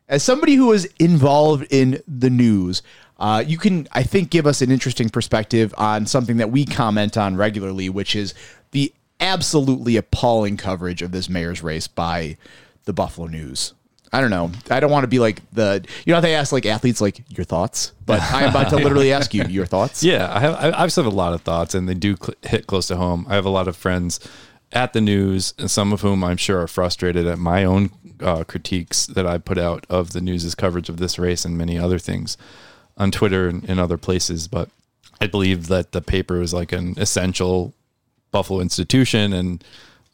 As 0.08 0.22
somebody 0.22 0.54
who 0.54 0.72
is 0.72 0.88
involved 0.98 1.66
in 1.70 2.02
the 2.08 2.30
news, 2.30 2.82
uh, 3.18 3.42
you 3.46 3.58
can, 3.58 3.88
I 3.92 4.02
think, 4.02 4.30
give 4.30 4.46
us 4.46 4.62
an 4.62 4.70
interesting 4.70 5.10
perspective 5.10 5.74
on 5.76 6.06
something 6.06 6.38
that 6.38 6.50
we 6.50 6.64
comment 6.64 7.16
on 7.16 7.36
regularly, 7.36 7.88
which 7.88 8.16
is 8.16 8.32
the 8.70 8.92
absolutely 9.20 9.96
appalling 9.96 10.56
coverage 10.56 11.02
of 11.02 11.10
this 11.10 11.28
mayor's 11.28 11.62
race 11.62 11.88
by 11.88 12.36
the 12.84 12.92
Buffalo 12.92 13.26
News. 13.26 13.74
I 14.12 14.20
don't 14.22 14.30
know. 14.30 14.50
I 14.70 14.80
don't 14.80 14.90
want 14.90 15.04
to 15.04 15.08
be 15.08 15.18
like 15.18 15.42
the, 15.52 15.84
you 16.06 16.14
know, 16.14 16.20
they 16.20 16.34
ask 16.34 16.52
like 16.52 16.64
athletes, 16.64 17.00
like 17.00 17.22
your 17.28 17.44
thoughts, 17.44 17.92
but 18.06 18.22
I'm 18.22 18.48
about 18.48 18.70
to 18.70 18.76
literally 18.82 19.12
ask 19.12 19.34
you 19.34 19.44
your 19.44 19.66
thoughts. 19.66 20.02
Yeah, 20.02 20.34
I 20.34 20.40
have. 20.40 20.54
I 20.54 20.80
have 20.80 20.96
a 20.98 21.10
lot 21.10 21.34
of 21.34 21.42
thoughts, 21.42 21.74
and 21.74 21.86
they 21.86 21.94
do 21.94 22.16
cl- 22.16 22.34
hit 22.42 22.66
close 22.66 22.86
to 22.88 22.96
home. 22.96 23.26
I 23.28 23.34
have 23.34 23.44
a 23.44 23.50
lot 23.50 23.68
of 23.68 23.76
friends 23.76 24.18
at 24.72 24.94
the 24.94 25.02
news, 25.02 25.52
and 25.58 25.70
some 25.70 25.92
of 25.92 26.00
whom 26.00 26.24
I'm 26.24 26.38
sure 26.38 26.62
are 26.62 26.68
frustrated 26.68 27.26
at 27.26 27.38
my 27.38 27.64
own 27.64 27.90
uh, 28.22 28.44
critiques 28.44 29.06
that 29.06 29.26
I 29.26 29.38
put 29.38 29.58
out 29.58 29.86
of 29.88 30.12
the 30.12 30.20
news's 30.20 30.54
coverage 30.54 30.88
of 30.88 30.98
this 30.98 31.18
race 31.18 31.44
and 31.44 31.56
many 31.56 31.78
other 31.78 31.98
things 31.98 32.36
on 32.96 33.10
Twitter 33.10 33.48
and, 33.48 33.68
and 33.68 33.78
other 33.80 33.96
places. 33.96 34.48
But 34.48 34.70
I 35.20 35.26
believe 35.26 35.68
that 35.68 35.92
the 35.92 36.00
paper 36.00 36.40
is 36.42 36.54
like 36.54 36.72
an 36.72 36.94
essential 36.96 37.74
Buffalo 38.30 38.60
institution, 38.60 39.32
and 39.32 39.64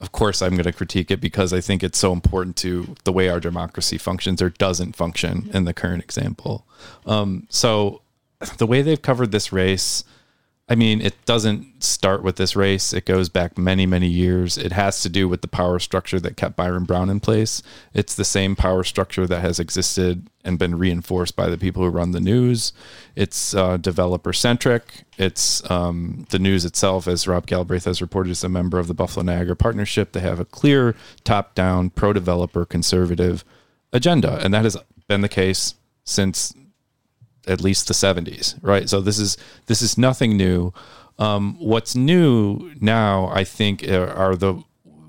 of 0.01 0.13
course, 0.13 0.43
I'm 0.43 0.53
going 0.53 0.65
to 0.65 0.73
critique 0.73 1.11
it 1.11 1.21
because 1.21 1.53
I 1.53 1.61
think 1.61 1.83
it's 1.83 1.99
so 1.99 2.13
important 2.13 2.57
to 2.57 2.95
the 3.05 3.13
way 3.13 3.29
our 3.29 3.41
democracy 3.41 3.99
functions 3.99 4.43
or 4.43 4.51
doesn't 4.51 4.97
function 4.97 5.51
in 5.55 5.65
the 5.65 5.75
current 5.75 6.03
example. 6.03 6.67
Um, 7.07 7.47
so, 7.49 8.03
the 8.59 8.67
way 8.67 8.83
they've 8.83 9.01
covered 9.01 9.33
this 9.33 9.53
race, 9.53 10.05
I 10.67 10.77
mean, 10.77 11.03
it 11.03 11.15
doesn't 11.27 11.85
start 11.85 12.23
with 12.23 12.37
this 12.37 12.57
race. 12.57 12.95
It 12.95 13.05
goes 13.05 13.29
back 13.29 13.59
many, 13.59 13.85
many 13.85 14.07
years. 14.07 14.57
It 14.57 14.73
has 14.73 15.03
to 15.03 15.11
do 15.11 15.29
with 15.29 15.43
the 15.43 15.49
power 15.49 15.79
structure 15.79 16.19
that 16.21 16.39
kept 16.39 16.57
Byron 16.57 16.85
Brown 16.85 17.11
in 17.11 17.21
place. 17.21 17.63
It's 17.93 18.15
the 18.15 18.25
same 18.25 18.57
power 18.57 18.83
structure 18.83 19.27
that 19.27 19.41
has 19.41 19.61
existed 19.61 20.31
and 20.43 20.59
been 20.59 20.79
reinforced 20.79 21.37
by 21.37 21.51
the 21.51 21.59
people 21.59 21.83
who 21.83 21.91
run 21.91 22.13
the 22.13 22.21
news. 22.21 22.73
It's 23.15 23.55
uh, 23.55 23.77
developer 23.77 24.33
centric. 24.33 25.05
It's 25.19 25.69
um, 25.71 26.25
the 26.31 26.39
news 26.39 26.65
itself, 26.65 27.07
as 27.07 27.29
Rob 27.29 27.47
Galbraith 27.47 27.85
has 27.85 28.01
reported, 28.01 28.31
is 28.31 28.43
a 28.43 28.49
member 28.49 28.79
of 28.79 28.89
the 28.89 28.95
Buffalo 28.95 29.23
Niagara 29.23 29.57
Partnership. 29.57 30.13
They 30.13 30.21
have 30.21 30.41
a 30.41 30.47
clear 30.47 30.97
top 31.25 31.55
down, 31.55 31.91
pro 31.91 32.15
developer, 32.15 32.65
conservative 32.65 33.45
agenda. 33.93 34.39
And 34.43 34.55
that 34.55 34.65
has 34.65 34.79
been 35.09 35.21
the 35.21 35.29
case 35.29 35.75
since 36.05 36.55
at 37.47 37.61
least 37.61 37.89
the 37.89 37.95
70s 37.95 38.57
right? 38.63 38.89
So 38.89 39.01
this 39.01 39.19
is 39.19 39.37
this 39.67 39.83
is 39.83 39.97
nothing 39.99 40.37
new. 40.37 40.73
Um, 41.19 41.57
what's 41.61 41.95
new 41.95 42.73
now 42.81 43.31
i 43.33 43.45
think 43.45 43.87
are, 43.89 44.11
are 44.11 44.35
the 44.35 44.61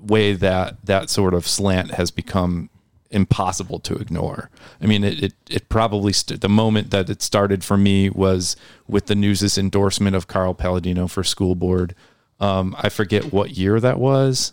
way 0.02 0.34
that 0.34 0.76
that 0.86 1.10
sort 1.10 1.34
of 1.34 1.48
slant 1.48 1.90
has 1.94 2.12
become 2.12 2.70
impossible 3.10 3.78
to 3.80 3.94
ignore. 3.96 4.50
I 4.80 4.86
mean 4.86 5.02
it 5.04 5.22
it, 5.22 5.32
it 5.48 5.68
probably 5.68 6.12
st- 6.12 6.40
the 6.40 6.48
moment 6.48 6.90
that 6.90 7.08
it 7.10 7.22
started 7.22 7.64
for 7.64 7.76
me 7.76 8.08
was 8.10 8.56
with 8.86 9.06
the 9.06 9.14
news's 9.14 9.58
endorsement 9.58 10.14
of 10.14 10.26
carl 10.28 10.54
paladino 10.54 11.06
for 11.08 11.24
school 11.24 11.54
board. 11.54 11.94
Um, 12.38 12.76
i 12.78 12.88
forget 12.88 13.32
what 13.32 13.56
year 13.56 13.80
that 13.80 13.98
was. 13.98 14.52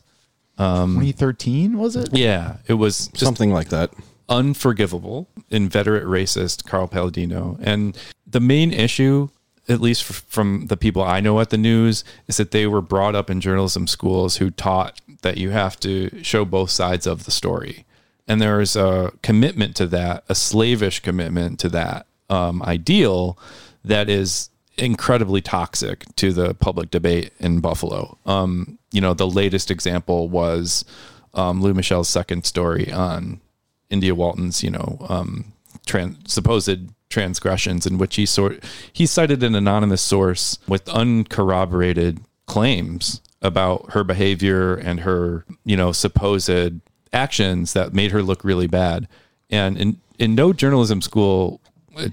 2013, 0.57 1.77
was 1.77 1.95
it? 1.95 2.09
yeah 2.13 2.57
it 2.67 2.75
was 2.75 3.07
just 3.09 3.25
Something 3.25 3.51
like 3.51 3.69
that. 3.69 3.91
Unforgivable, 4.29 5.27
inveterate 5.49 6.05
racist 6.05 6.65
Carl 6.65 6.87
Paladino. 6.87 7.57
And 7.61 7.97
the 8.25 8.39
main 8.39 8.71
issue, 8.71 9.29
at 9.67 9.81
least 9.81 10.03
from 10.03 10.67
the 10.67 10.77
people 10.77 11.03
I 11.03 11.19
know 11.19 11.39
at 11.39 11.49
the 11.49 11.57
news, 11.57 12.03
is 12.27 12.37
that 12.37 12.51
they 12.51 12.67
were 12.67 12.81
brought 12.81 13.15
up 13.15 13.29
in 13.29 13.41
journalism 13.41 13.87
schools 13.87 14.37
who 14.37 14.49
taught 14.49 14.99
that 15.21 15.37
you 15.37 15.51
have 15.51 15.79
to 15.81 16.23
show 16.23 16.45
both 16.45 16.69
sides 16.69 17.05
of 17.05 17.25
the 17.25 17.31
story. 17.31 17.85
And 18.27 18.41
there 18.41 18.61
is 18.61 18.75
a 18.75 19.11
commitment 19.21 19.75
to 19.77 19.87
that, 19.87 20.23
a 20.29 20.35
slavish 20.35 21.01
commitment 21.01 21.59
to 21.59 21.69
that 21.69 22.05
um, 22.29 22.63
ideal 22.63 23.37
that 23.83 24.09
is 24.09 24.49
incredibly 24.77 25.41
toxic 25.41 26.03
to 26.15 26.33
the 26.33 26.53
public 26.55 26.89
debate 26.89 27.31
in 27.39 27.59
Buffalo. 27.59 28.17
Um, 28.25 28.79
you 28.91 29.01
know, 29.01 29.13
the 29.13 29.27
latest 29.27 29.69
example 29.69 30.29
was 30.29 30.85
um, 31.33 31.61
Lou 31.61 31.73
Michel's 31.73 32.09
second 32.09 32.45
story 32.45 32.91
on 32.91 33.39
India 33.93 34.15
Walton's, 34.15 34.63
you 34.63 34.71
know, 34.71 34.97
um, 35.07 35.53
tran- 35.85 36.27
supposed 36.27 36.89
transgressions 37.09 37.85
in 37.85 37.99
which 37.99 38.15
he 38.15 38.25
sort 38.25 38.63
he 38.91 39.05
cited 39.05 39.43
an 39.43 39.53
anonymous 39.53 40.01
source 40.01 40.57
with 40.67 40.89
uncorroborated 40.89 42.19
claims 42.47 43.21
about 43.43 43.91
her 43.91 44.03
behavior 44.03 44.75
and 44.75 45.01
her, 45.01 45.45
you 45.63 45.77
know, 45.77 45.91
supposed 45.91 46.81
actions 47.11 47.73
that 47.73 47.93
made 47.93 48.11
her 48.11 48.23
look 48.23 48.43
really 48.43 48.67
bad. 48.67 49.07
And 49.49 49.77
in 49.77 49.97
in 50.17 50.33
no 50.33 50.53
journalism 50.53 51.01
school, 51.01 51.61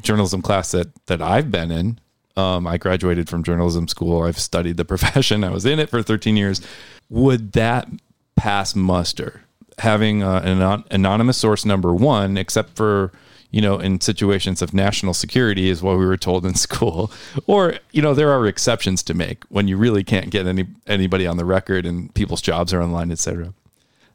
journalism 0.03 0.43
class 0.43 0.73
that 0.73 0.88
that 1.07 1.23
I've 1.23 1.51
been 1.51 1.71
in, 1.71 1.99
um, 2.37 2.66
I 2.66 2.77
graduated 2.77 3.29
from 3.29 3.43
journalism 3.43 3.88
school. 3.88 4.23
I've 4.23 4.38
studied 4.38 4.77
the 4.77 4.85
profession. 4.93 5.45
I 5.45 5.51
was 5.51 5.64
in 5.64 5.79
it 5.79 5.88
for 5.88 6.03
13 6.03 6.37
years. 6.37 6.61
Would 7.09 7.53
that 7.53 7.88
pass 8.37 8.77
muster? 8.77 9.43
Having 9.81 10.23
uh, 10.23 10.40
an 10.45 10.61
anon- 10.61 10.85
anonymous 10.90 11.37
source 11.37 11.64
number 11.64 11.95
one, 11.95 12.37
except 12.37 12.77
for 12.77 13.12
you 13.51 13.61
know 13.61 13.79
in 13.79 14.01
situations 14.01 14.62
of 14.62 14.73
national 14.73 15.14
security, 15.14 15.69
is 15.69 15.83
what 15.83 15.99
we 15.99 16.07
were 16.07 16.16
told 16.16 16.47
in 16.47 16.55
school. 16.66 17.11
Or 17.47 17.75
you 17.93 18.03
know 18.03 18.14
there 18.14 18.31
are 18.31 18.47
exceptions 18.47 19.03
to 19.05 19.14
make 19.14 19.45
when 19.49 19.69
you 19.69 19.77
really 19.77 20.05
can't 20.05 20.31
get 20.31 20.47
any 20.47 20.66
anybody 20.87 21.27
on 21.27 21.37
the 21.37 21.45
record 21.45 21.87
and 21.87 22.14
people's 22.14 22.43
jobs 22.43 22.73
are 22.73 22.83
online, 22.83 23.11
etc. 23.11 23.53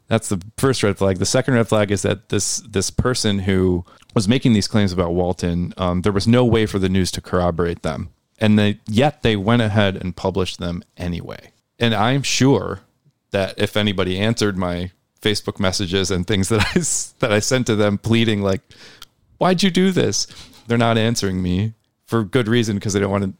That's 0.08 0.28
the 0.28 0.40
first 0.56 0.82
red 0.82 0.98
flag. 0.98 1.18
The 1.18 1.26
second 1.26 1.54
red 1.54 1.68
flag 1.68 1.90
is 1.90 2.02
that 2.02 2.28
this 2.28 2.58
this 2.58 2.90
person 2.90 3.40
who 3.40 3.84
was 4.14 4.28
making 4.28 4.52
these 4.52 4.68
claims 4.68 4.92
about 4.92 5.14
Walton, 5.14 5.74
um, 5.76 6.02
there 6.02 6.12
was 6.12 6.28
no 6.28 6.44
way 6.44 6.64
for 6.66 6.78
the 6.78 6.88
news 6.88 7.10
to 7.12 7.20
corroborate 7.20 7.82
them, 7.82 8.10
and 8.38 8.58
they 8.58 8.78
yet 8.86 9.22
they 9.22 9.36
went 9.36 9.62
ahead 9.62 9.96
and 9.96 10.16
published 10.16 10.58
them 10.58 10.82
anyway. 10.96 11.52
And 11.78 11.94
I'm 11.94 12.22
sure 12.22 12.80
that 13.32 13.54
if 13.58 13.76
anybody 13.76 14.18
answered 14.18 14.56
my 14.56 14.92
Facebook 15.26 15.58
messages 15.58 16.10
and 16.10 16.26
things 16.26 16.48
that 16.48 16.60
I 16.60 16.80
that 17.20 17.32
I 17.32 17.40
sent 17.40 17.66
to 17.66 17.76
them, 17.76 17.98
pleading 17.98 18.42
like, 18.42 18.60
"Why'd 19.38 19.62
you 19.62 19.70
do 19.70 19.90
this?" 19.90 20.26
They're 20.66 20.78
not 20.78 20.98
answering 20.98 21.42
me 21.42 21.74
for 22.06 22.24
good 22.24 22.48
reason 22.48 22.76
because 22.76 22.92
they 22.92 23.00
don't 23.00 23.10
want 23.10 23.24
to 23.24 23.32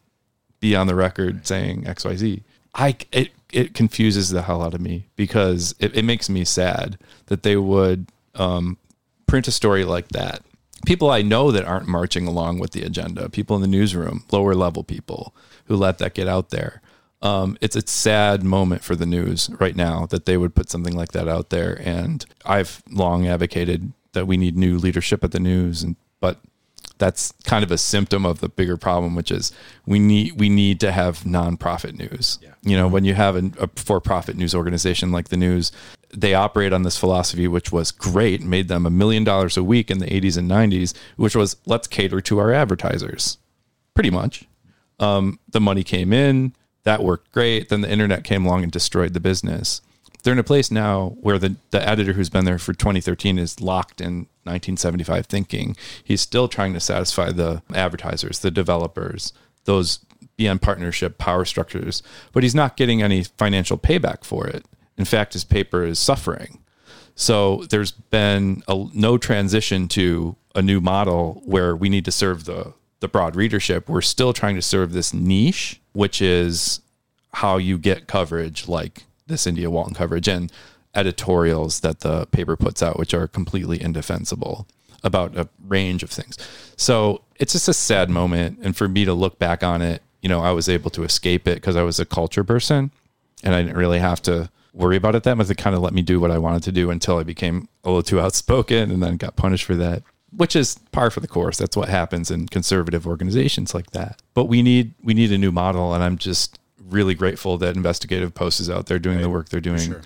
be 0.61 0.75
on 0.75 0.87
the 0.87 0.95
record 0.95 1.47
saying 1.47 1.87
X 1.87 2.05
Y 2.05 2.17
Z. 2.17 2.43
I 2.75 2.97
it 3.13 3.31
it 3.53 3.75
confuses 3.75 4.31
the 4.31 4.43
hell 4.43 4.63
out 4.63 4.75
of 4.75 4.81
me 4.81 5.07
because 5.17 5.75
it, 5.79 5.97
it 5.97 6.05
makes 6.05 6.29
me 6.29 6.45
sad 6.45 6.99
that 7.27 7.43
they 7.43 7.57
would 7.57 8.09
um, 8.35 8.77
print 9.27 9.49
a 9.49 9.53
story 9.53 9.85
like 9.85 10.09
that. 10.09 10.43
People 10.85 11.11
I 11.11 11.23
know 11.23 11.51
that 11.53 11.65
aren't 11.65 11.89
marching 11.89 12.27
along 12.27 12.59
with 12.59 12.73
the 12.73 12.83
agenda, 12.83 13.29
people 13.29 13.57
in 13.57 13.63
the 13.63 13.69
newsroom, 13.69 14.25
lower 14.31 14.55
level 14.55 14.83
people 14.83 15.35
who 15.67 15.77
let 15.77 15.99
that 15.99 16.15
get 16.15 16.29
out 16.29 16.51
there. 16.51 16.83
Um, 17.23 17.57
it's 17.61 17.77
a 17.77 17.87
sad 17.87 18.45
moment 18.45 18.85
for 18.85 18.95
the 18.95 19.07
news 19.07 19.51
right 19.59 19.75
now 19.75 20.07
that 20.07 20.27
they 20.27 20.37
would 20.37 20.55
put 20.55 20.71
something 20.71 20.95
like 20.95 21.13
that 21.13 21.29
out 21.29 21.51
there. 21.51 21.81
And 21.83 22.25
I've 22.45 22.83
long 22.91 23.27
advocated 23.27 23.93
that 24.13 24.27
we 24.27 24.37
need 24.37 24.57
new 24.57 24.79
leadership 24.79 25.25
at 25.25 25.33
the 25.33 25.41
news, 25.41 25.83
and 25.83 25.97
but 26.21 26.41
that's 26.99 27.33
kind 27.45 27.63
of 27.63 27.71
a 27.71 27.79
symptom 27.79 28.25
of 28.25 28.41
the 28.41 28.49
bigger 28.49 28.77
problem, 28.77 29.15
which 29.15 29.31
is 29.31 29.53
we 29.87 29.99
need 29.99 30.39
we 30.39 30.49
need 30.49 30.81
to 30.81 30.93
have 30.93 31.21
nonprofit 31.21 31.95
news. 31.95 32.39
You 32.63 32.77
know, 32.77 32.89
when 32.89 33.05
you 33.05 33.15
have 33.15 33.37
a, 33.37 33.51
a 33.61 33.69
for-profit 33.77 34.37
news 34.37 34.55
organization 34.55 35.13
like 35.13 35.29
the 35.29 35.37
news, 35.37 35.73
they 36.11 36.35
operate 36.35 36.73
on 36.73 36.83
this 36.83 36.99
philosophy, 36.99 37.47
which 37.47 37.71
was 37.71 37.93
great, 37.93 38.43
made 38.43 38.69
them 38.69 38.87
a 38.87 38.91
million 38.91 39.25
dollars 39.25 39.57
a 39.57 39.63
week 39.63 39.91
in 39.91 39.99
the 39.99 40.07
80s 40.07 40.37
and 40.37 40.51
90s, 40.51 40.95
which 41.17 41.37
was 41.37 41.57
let's 41.67 41.87
cater 41.87 42.21
to 42.23 42.39
our 42.39 42.53
advertisers, 42.53 43.39
pretty 43.95 44.11
much. 44.11 44.45
Um, 44.99 45.39
the 45.51 45.61
money 45.61 45.85
came 45.85 46.13
in, 46.13 46.55
that 46.87 47.03
worked 47.03 47.33
great. 47.33 47.69
Then 47.69 47.81
the 47.81 47.91
internet 47.91 48.23
came 48.23 48.47
along 48.47 48.63
and 48.63 48.71
destroyed 48.71 49.13
the 49.13 49.21
business. 49.21 49.83
They're 50.23 50.33
in 50.33 50.39
a 50.39 50.45
place 50.45 50.71
now 50.71 51.17
where 51.21 51.37
the, 51.37 51.57
the 51.73 51.87
editor 51.87 52.13
who's 52.13 52.31
been 52.31 52.45
there 52.45 52.61
for 52.61 52.73
2013 52.73 53.39
is 53.39 53.61
locked 53.61 54.01
in 54.01 54.29
1975 54.45 55.27
thinking. 55.27 55.77
He's 56.03 56.21
still 56.21 56.47
trying 56.47 56.75
to 56.75 56.81
satisfy 56.81 57.33
the 57.33 57.61
advertisers, 57.75 58.39
the 58.39 58.53
developers, 58.53 59.33
those 59.65 59.99
beyond 60.37 60.63
partnership 60.63 61.19
power 61.19 61.45
structures, 61.45 62.05
but 62.33 62.45
he's 62.45 62.55
not 62.55 62.77
getting 62.77 63.03
any 63.03 63.25
financial 63.25 63.77
payback 63.77 64.23
for 64.23 64.47
it. 64.47 64.65
In 64.97 65.05
fact, 65.05 65.33
his 65.33 65.43
paper 65.43 65.85
is 65.85 65.99
suffering. 65.99 66.61
So 67.17 67.65
there's 67.71 67.91
been 67.91 68.63
a, 68.69 68.87
no 68.95 69.19
transition 69.19 69.89
to 69.89 70.37
a 70.55 70.63
new 70.63 70.81
model 70.81 71.43
where 71.45 71.75
we 71.75 71.89
need 71.89 72.05
to 72.05 72.13
serve 72.13 72.45
the 72.45 72.75
the 73.07 73.13
broad 73.13 73.37
readership. 73.37 73.89
We're 73.89 74.01
still 74.01 74.33
trying 74.33 74.57
to 74.57 74.63
serve 74.63 74.93
this 74.93 75.15
niche, 75.15 75.81
which 75.93 76.21
is 76.21 76.81
how 77.35 77.57
you 77.57 77.79
get 77.79 78.09
coverage 78.09 78.67
like 78.67 79.05
this 79.27 79.47
India 79.47 79.71
Walton 79.71 79.95
coverage 79.95 80.27
and 80.27 80.51
editorials 80.95 81.81
that 81.81 82.01
the 82.01 82.27
paper 82.27 82.57
puts 82.57 82.83
out, 82.83 82.99
which 82.99 83.15
are 83.15 83.29
completely 83.29 83.81
indefensible 83.81 84.67
about 85.05 85.37
a 85.37 85.49
range 85.69 86.03
of 86.03 86.11
things. 86.11 86.37
So 86.77 87.23
it's 87.37 87.53
just 87.53 87.69
a 87.69 87.75
sad 87.75 88.11
moment. 88.11 88.59
And 88.63 88.77
for 88.77 88.89
me 88.89 89.05
to 89.05 89.15
look 89.15 89.39
back 89.39 89.63
on 89.63 89.83
it, 89.83 90.03
you 90.21 90.29
know, 90.29 90.41
I 90.41 90.51
was 90.51 90.69
able 90.69 90.91
to 90.91 91.05
escape 91.05 91.47
it 91.47 91.57
because 91.57 91.77
I 91.77 91.83
was 91.83 92.01
a 92.01 92.05
culture 92.05 92.43
person 92.43 92.91
and 93.45 93.55
I 93.55 93.63
didn't 93.63 93.77
really 93.77 94.01
have 94.01 94.21
to 94.23 94.51
worry 94.73 94.97
about 94.97 95.15
it 95.15 95.23
that 95.23 95.37
much. 95.37 95.49
It 95.49 95.59
kind 95.59 95.77
of 95.77 95.83
let 95.83 95.95
me 95.95 96.03
do 96.03 96.19
what 96.19 96.33
I 96.33 96.39
wanted 96.39 96.65
to 96.65 96.73
do 96.73 96.91
until 96.91 97.19
I 97.19 97.23
became 97.23 97.69
a 97.85 97.89
little 97.89 98.03
too 98.03 98.21
outspoken 98.21 98.91
and 98.91 99.01
then 99.03 99.17
got 99.17 99.37
punished 99.37 99.65
for 99.65 99.77
that. 99.77 100.03
Which 100.31 100.57
is 100.57 100.79
par 100.93 101.11
for 101.11 101.21
the 101.21 101.29
course. 101.29 101.59
That's 101.59 101.77
what 101.77 101.89
happens 101.89 102.31
in 102.31 102.47
conservative 102.49 103.07
organizations 103.07 103.75
like 103.75 103.91
that. 103.93 104.21
But 104.35 104.45
we 104.47 104.63
need 104.63 104.95
we 105.03 105.15
need 105.15 105.33
a 105.33 105.39
new 105.39 105.53
model, 105.53 105.95
and 105.95 106.03
I'm 106.03 106.19
just 106.19 106.59
really 106.89 107.15
grateful 107.15 107.59
that 107.59 107.77
Investigative 107.77 108.35
Post 108.35 108.61
is 108.61 108.71
out 108.71 108.87
there 108.87 108.99
doing 108.99 109.21
the 109.21 109.31
work 109.31 109.49
they're 109.49 109.61
doing. 109.61 109.97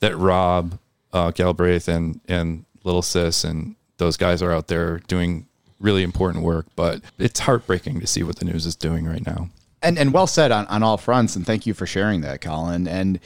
That 0.00 0.16
Rob 0.16 0.78
uh, 1.12 1.30
Galbraith 1.30 1.88
and 1.88 2.20
and 2.28 2.64
Little 2.84 3.02
Sis 3.02 3.44
and 3.44 3.74
those 3.98 4.16
guys 4.16 4.42
are 4.42 4.52
out 4.52 4.68
there 4.68 4.98
doing 5.08 5.46
really 5.80 6.02
important 6.02 6.44
work. 6.44 6.66
But 6.76 7.02
it's 7.18 7.40
heartbreaking 7.40 8.00
to 8.00 8.06
see 8.06 8.22
what 8.22 8.36
the 8.36 8.44
news 8.44 8.66
is 8.66 8.76
doing 8.76 9.06
right 9.06 9.24
now. 9.26 9.48
and 9.82 9.98
and 9.98 10.12
well 10.12 10.26
said 10.26 10.50
on, 10.52 10.66
on 10.66 10.82
all 10.82 10.96
fronts 10.96 11.36
and 11.36 11.46
thank 11.46 11.66
you 11.66 11.72
for 11.74 11.86
sharing 11.86 12.20
that 12.22 12.40
colin 12.40 12.88
and 12.88 13.20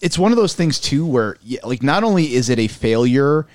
it's 0.00 0.18
one 0.18 0.32
of 0.32 0.36
those 0.36 0.52
things 0.54 0.80
too 0.80 1.06
where 1.06 1.36
like 1.62 1.82
not 1.84 2.02
only 2.02 2.34
is 2.34 2.48
it 2.50 2.58
a 2.58 2.66
failure 2.66 3.46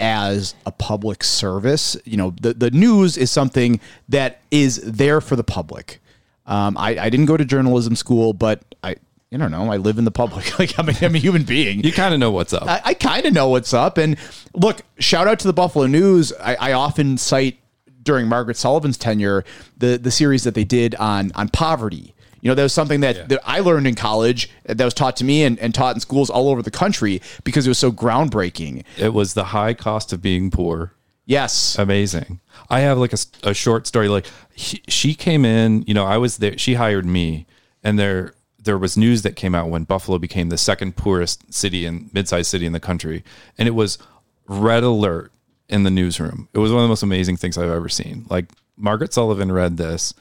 as 0.00 0.54
a 0.66 0.72
public 0.72 1.22
service 1.22 1.96
you 2.04 2.16
know 2.16 2.34
the, 2.40 2.54
the 2.54 2.70
news 2.70 3.16
is 3.16 3.30
something 3.30 3.80
that 4.08 4.40
is 4.50 4.76
there 4.82 5.20
for 5.20 5.36
the 5.36 5.44
public 5.44 6.00
um, 6.46 6.76
I, 6.76 6.98
I 6.98 7.10
didn't 7.10 7.26
go 7.26 7.36
to 7.36 7.44
journalism 7.44 7.96
school 7.96 8.32
but 8.32 8.62
i 8.82 8.96
I 9.34 9.38
don't 9.38 9.50
know. 9.50 9.72
I 9.72 9.78
live 9.78 9.96
in 9.96 10.04
the 10.04 10.10
public. 10.10 10.52
Like 10.58 10.78
I'm 10.78 10.88
a, 10.88 10.94
I'm 11.00 11.14
a 11.14 11.18
human 11.18 11.42
being. 11.44 11.82
You 11.82 11.92
kind 11.92 12.12
of 12.12 12.20
know 12.20 12.30
what's 12.30 12.52
up. 12.52 12.64
I, 12.64 12.80
I 12.84 12.94
kind 12.94 13.24
of 13.24 13.32
know 13.32 13.48
what's 13.48 13.72
up. 13.72 13.96
And 13.96 14.16
look, 14.54 14.82
shout 14.98 15.26
out 15.26 15.38
to 15.40 15.46
the 15.46 15.52
Buffalo 15.52 15.86
News. 15.86 16.32
I, 16.38 16.56
I 16.56 16.72
often 16.72 17.16
cite 17.16 17.58
during 18.02 18.28
Margaret 18.28 18.56
Sullivan's 18.56 18.98
tenure 18.98 19.44
the 19.76 19.96
the 19.96 20.10
series 20.10 20.44
that 20.44 20.54
they 20.54 20.64
did 20.64 20.94
on 20.96 21.32
on 21.34 21.48
poverty. 21.48 22.11
You 22.42 22.48
know, 22.48 22.54
that 22.56 22.62
was 22.64 22.72
something 22.72 23.00
that, 23.00 23.28
that 23.28 23.40
I 23.44 23.60
learned 23.60 23.86
in 23.86 23.94
college 23.94 24.50
that 24.64 24.84
was 24.84 24.92
taught 24.92 25.16
to 25.18 25.24
me 25.24 25.44
and, 25.44 25.58
and 25.60 25.72
taught 25.72 25.94
in 25.96 26.00
schools 26.00 26.28
all 26.28 26.48
over 26.48 26.60
the 26.60 26.72
country 26.72 27.22
because 27.44 27.66
it 27.66 27.70
was 27.70 27.78
so 27.78 27.92
groundbreaking. 27.92 28.84
it 28.98 29.14
was 29.14 29.34
the 29.34 29.44
high 29.44 29.74
cost 29.74 30.12
of 30.12 30.20
being 30.20 30.50
poor. 30.50 30.92
Yes. 31.24 31.78
amazing. 31.78 32.40
I 32.68 32.80
have 32.80 32.98
like 32.98 33.12
a, 33.12 33.18
a 33.44 33.54
short 33.54 33.86
story. 33.86 34.08
Like 34.08 34.26
she, 34.56 34.82
she 34.88 35.14
came 35.14 35.44
in, 35.44 35.82
you 35.86 35.94
know, 35.94 36.04
I 36.04 36.18
was 36.18 36.38
there. 36.38 36.58
She 36.58 36.74
hired 36.74 37.06
me, 37.06 37.46
and 37.82 37.98
there 37.98 38.34
there 38.62 38.78
was 38.78 38.96
news 38.96 39.22
that 39.22 39.36
came 39.36 39.54
out 39.54 39.68
when 39.68 39.84
Buffalo 39.84 40.18
became 40.18 40.48
the 40.48 40.58
second 40.58 40.96
poorest 40.96 41.52
city 41.52 41.86
in 41.86 42.10
mid-sized 42.12 42.50
city 42.50 42.66
in 42.66 42.72
the 42.72 42.80
country, 42.80 43.24
and 43.56 43.68
it 43.68 43.72
was 43.72 43.98
red 44.46 44.82
alert 44.82 45.32
in 45.68 45.84
the 45.84 45.90
newsroom. 45.90 46.48
It 46.52 46.58
was 46.58 46.70
one 46.70 46.80
of 46.80 46.84
the 46.84 46.88
most 46.88 47.02
amazing 47.02 47.36
things 47.36 47.56
I've 47.56 47.70
ever 47.70 47.88
seen. 47.88 48.26
Like 48.28 48.46
Margaret 48.76 49.12
Sullivan 49.12 49.50
read 49.52 49.76
this, 49.76 50.12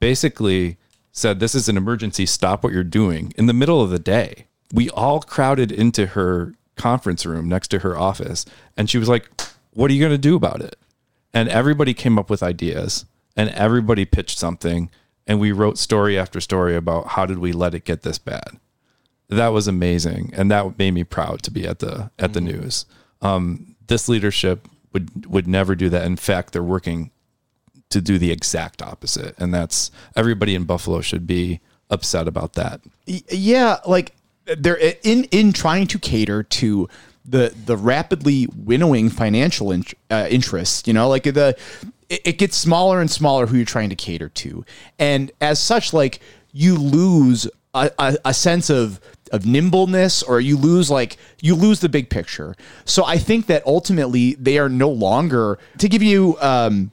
basically 0.00 0.76
said, 1.18 1.40
"This 1.40 1.54
is 1.54 1.68
an 1.68 1.76
emergency. 1.76 2.26
Stop 2.26 2.62
what 2.62 2.72
you're 2.72 2.84
doing." 2.84 3.32
In 3.36 3.46
the 3.46 3.52
middle 3.52 3.80
of 3.80 3.90
the 3.90 3.98
day, 3.98 4.46
we 4.72 4.88
all 4.90 5.20
crowded 5.20 5.72
into 5.72 6.06
her 6.06 6.54
conference 6.76 7.26
room 7.26 7.48
next 7.48 7.68
to 7.68 7.80
her 7.80 7.98
office, 7.98 8.44
and 8.76 8.88
she 8.88 8.98
was 8.98 9.08
like, 9.08 9.28
"What 9.72 9.90
are 9.90 9.94
you 9.94 10.00
going 10.00 10.12
to 10.12 10.18
do 10.18 10.36
about 10.36 10.60
it?" 10.60 10.76
and 11.32 11.48
everybody 11.48 11.94
came 11.94 12.18
up 12.18 12.30
with 12.30 12.42
ideas 12.42 13.04
and 13.36 13.50
everybody 13.50 14.04
pitched 14.04 14.38
something 14.38 14.90
and 15.26 15.38
we 15.38 15.52
wrote 15.52 15.76
story 15.78 16.18
after 16.18 16.40
story 16.40 16.74
about 16.74 17.08
how 17.08 17.26
did 17.26 17.38
we 17.38 17.52
let 17.52 17.74
it 17.74 17.84
get 17.84 18.02
this 18.02 18.18
bad 18.18 18.58
that 19.28 19.48
was 19.48 19.68
amazing 19.68 20.32
and 20.34 20.50
that 20.50 20.78
made 20.78 20.92
me 20.92 21.04
proud 21.04 21.42
to 21.42 21.50
be 21.50 21.66
at 21.66 21.78
the 21.80 22.10
at 22.18 22.32
the 22.32 22.40
news 22.40 22.86
um, 23.20 23.74
this 23.88 24.08
leadership 24.08 24.68
would 24.92 25.26
would 25.26 25.46
never 25.46 25.74
do 25.74 25.88
that 25.88 26.04
in 26.04 26.16
fact 26.16 26.52
they're 26.52 26.62
working 26.62 27.10
to 27.90 28.00
do 28.00 28.18
the 28.18 28.30
exact 28.30 28.82
opposite. 28.82 29.34
And 29.38 29.52
that's 29.52 29.90
everybody 30.14 30.54
in 30.54 30.64
buffalo 30.64 31.00
should 31.00 31.26
be 31.26 31.60
upset 31.90 32.28
about 32.28 32.54
that. 32.54 32.80
Yeah 33.06 33.78
like 33.86 34.12
they're 34.56 34.78
in 35.02 35.24
in 35.24 35.52
trying 35.52 35.86
to 35.88 35.98
cater 35.98 36.42
to 36.42 36.88
the 37.24 37.54
the 37.66 37.76
rapidly 37.76 38.48
winnowing 38.56 39.10
financial 39.10 39.70
in, 39.70 39.84
uh, 40.10 40.26
interests 40.30 40.86
you 40.86 40.92
know 40.94 41.08
like 41.08 41.24
the 41.24 41.56
it, 42.08 42.20
it 42.24 42.38
gets 42.38 42.56
smaller 42.56 43.00
and 43.00 43.10
smaller 43.10 43.46
who 43.46 43.56
you're 43.56 43.66
trying 43.66 43.90
to 43.90 43.96
cater 43.96 44.28
to. 44.30 44.64
And 44.98 45.30
as 45.40 45.58
such 45.58 45.92
like 45.92 46.20
you 46.52 46.76
lose 46.76 47.46
a, 47.74 47.90
a, 47.98 48.16
a 48.26 48.34
sense 48.34 48.70
of 48.70 49.00
of 49.30 49.44
nimbleness 49.44 50.22
or 50.22 50.40
you 50.40 50.56
lose 50.56 50.90
like 50.90 51.18
you 51.42 51.54
lose 51.54 51.80
the 51.80 51.88
big 51.88 52.08
picture. 52.08 52.54
So 52.84 53.04
i 53.04 53.18
think 53.18 53.46
that 53.46 53.66
ultimately 53.66 54.34
they 54.34 54.58
are 54.58 54.68
no 54.68 54.88
longer 54.88 55.58
to 55.78 55.88
give 55.88 56.02
you 56.02 56.36
um 56.40 56.90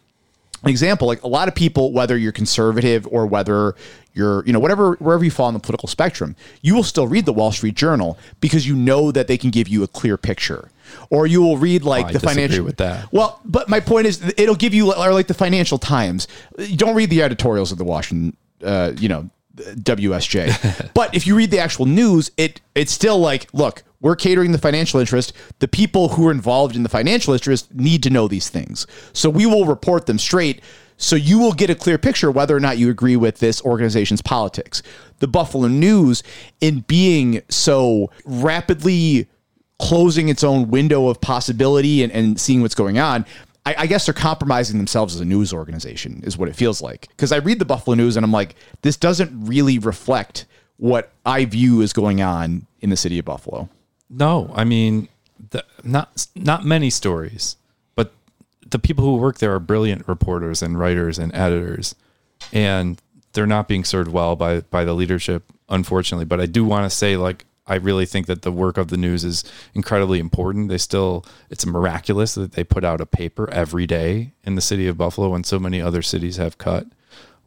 example 0.69 1.07
like 1.07 1.21
a 1.23 1.27
lot 1.27 1.47
of 1.47 1.55
people 1.55 1.91
whether 1.91 2.17
you're 2.17 2.31
conservative 2.31 3.07
or 3.11 3.25
whether 3.25 3.75
you're 4.13 4.45
you 4.45 4.53
know 4.53 4.59
whatever 4.59 4.95
wherever 4.95 5.23
you 5.23 5.31
fall 5.31 5.47
on 5.47 5.53
the 5.53 5.59
political 5.59 5.87
spectrum 5.87 6.35
you 6.61 6.75
will 6.75 6.83
still 6.83 7.07
read 7.07 7.25
the 7.25 7.33
wall 7.33 7.51
street 7.51 7.75
journal 7.75 8.17
because 8.39 8.67
you 8.67 8.75
know 8.75 9.11
that 9.11 9.27
they 9.27 9.37
can 9.37 9.49
give 9.49 9.67
you 9.67 9.83
a 9.83 9.87
clear 9.87 10.17
picture 10.17 10.69
or 11.09 11.27
you 11.27 11.41
will 11.41 11.57
read 11.57 11.83
like 11.83 12.07
I 12.07 12.13
the 12.13 12.19
financial 12.19 12.63
with 12.63 12.77
that. 12.77 13.11
well 13.11 13.39
but 13.45 13.69
my 13.69 13.79
point 13.79 14.07
is 14.07 14.33
it'll 14.37 14.55
give 14.55 14.73
you 14.73 14.93
or 14.93 15.13
like 15.13 15.27
the 15.27 15.33
financial 15.33 15.77
times 15.77 16.27
you 16.57 16.77
don't 16.77 16.95
read 16.95 17.09
the 17.09 17.21
editorials 17.21 17.71
of 17.71 17.77
the 17.77 17.85
washington 17.85 18.35
uh, 18.63 18.93
you 18.97 19.09
know 19.09 19.29
WSJ. 19.55 20.91
but 20.93 21.15
if 21.15 21.25
you 21.25 21.35
read 21.35 21.51
the 21.51 21.59
actual 21.59 21.85
news, 21.85 22.31
it 22.37 22.61
it's 22.73 22.91
still 22.91 23.17
like, 23.19 23.47
look, 23.53 23.83
we're 24.05 24.15
catering 24.15 24.51
the 24.51 24.59
financial 24.59 24.99
interest. 24.99 25.33
The 25.57 25.67
people 25.67 26.09
who 26.09 26.27
are 26.27 26.31
involved 26.31 26.75
in 26.75 26.83
the 26.83 26.89
financial 26.89 27.33
interest 27.33 27.73
need 27.73 28.03
to 28.03 28.11
know 28.11 28.27
these 28.27 28.49
things. 28.49 28.85
So 29.13 29.31
we 29.31 29.47
will 29.47 29.65
report 29.65 30.05
them 30.05 30.19
straight. 30.19 30.61
So 30.97 31.15
you 31.15 31.39
will 31.39 31.53
get 31.53 31.71
a 31.71 31.75
clear 31.75 31.97
picture 31.97 32.29
whether 32.29 32.55
or 32.55 32.59
not 32.59 32.77
you 32.77 32.91
agree 32.91 33.15
with 33.15 33.39
this 33.39 33.63
organization's 33.63 34.21
politics. 34.21 34.83
The 35.17 35.27
Buffalo 35.27 35.67
News, 35.69 36.21
in 36.61 36.81
being 36.81 37.41
so 37.49 38.11
rapidly 38.25 39.27
closing 39.79 40.29
its 40.29 40.43
own 40.43 40.69
window 40.69 41.07
of 41.07 41.19
possibility 41.19 42.03
and, 42.03 42.13
and 42.13 42.39
seeing 42.39 42.61
what's 42.61 42.75
going 42.75 42.99
on, 42.99 43.25
I, 43.65 43.73
I 43.75 43.87
guess 43.87 44.05
they're 44.05 44.13
compromising 44.13 44.77
themselves 44.77 45.15
as 45.15 45.21
a 45.21 45.25
news 45.25 45.51
organization, 45.51 46.21
is 46.23 46.37
what 46.37 46.47
it 46.47 46.55
feels 46.55 46.79
like. 46.79 47.07
Because 47.07 47.31
I 47.31 47.37
read 47.37 47.57
the 47.57 47.65
Buffalo 47.65 47.95
News 47.95 48.17
and 48.17 48.23
I'm 48.23 48.31
like, 48.31 48.53
this 48.83 48.97
doesn't 48.97 49.31
really 49.47 49.79
reflect 49.79 50.45
what 50.77 51.11
I 51.25 51.45
view 51.45 51.81
is 51.81 51.91
going 51.91 52.21
on 52.21 52.67
in 52.81 52.91
the 52.91 52.97
city 52.97 53.17
of 53.17 53.25
Buffalo. 53.25 53.67
No, 54.09 54.51
I 54.55 54.63
mean, 54.63 55.09
the, 55.49 55.65
not 55.83 56.27
not 56.35 56.63
many 56.65 56.89
stories, 56.89 57.57
but 57.95 58.13
the 58.65 58.79
people 58.79 59.03
who 59.03 59.15
work 59.15 59.39
there 59.39 59.53
are 59.53 59.59
brilliant 59.59 60.07
reporters 60.07 60.61
and 60.61 60.79
writers 60.79 61.17
and 61.17 61.33
editors, 61.33 61.95
and 62.53 63.01
they're 63.33 63.47
not 63.47 63.67
being 63.67 63.83
served 63.83 64.11
well 64.11 64.35
by 64.35 64.61
by 64.61 64.85
the 64.85 64.93
leadership, 64.93 65.43
unfortunately. 65.69 66.25
But 66.25 66.39
I 66.39 66.45
do 66.45 66.63
want 66.63 66.89
to 66.89 66.95
say, 66.95 67.17
like, 67.17 67.45
I 67.67 67.75
really 67.75 68.05
think 68.05 68.27
that 68.27 68.43
the 68.43 68.51
work 68.51 68.77
of 68.77 68.89
the 68.89 68.97
news 68.97 69.23
is 69.23 69.43
incredibly 69.73 70.19
important. 70.19 70.69
They 70.69 70.77
still, 70.77 71.25
it's 71.49 71.65
miraculous 71.65 72.35
that 72.35 72.51
they 72.51 72.63
put 72.63 72.83
out 72.83 73.01
a 73.01 73.05
paper 73.07 73.49
every 73.49 73.87
day 73.87 74.33
in 74.43 74.55
the 74.55 74.61
city 74.61 74.87
of 74.87 74.97
Buffalo 74.97 75.29
when 75.29 75.43
so 75.43 75.59
many 75.59 75.81
other 75.81 76.03
cities 76.03 76.37
have 76.37 76.59
cut 76.59 76.85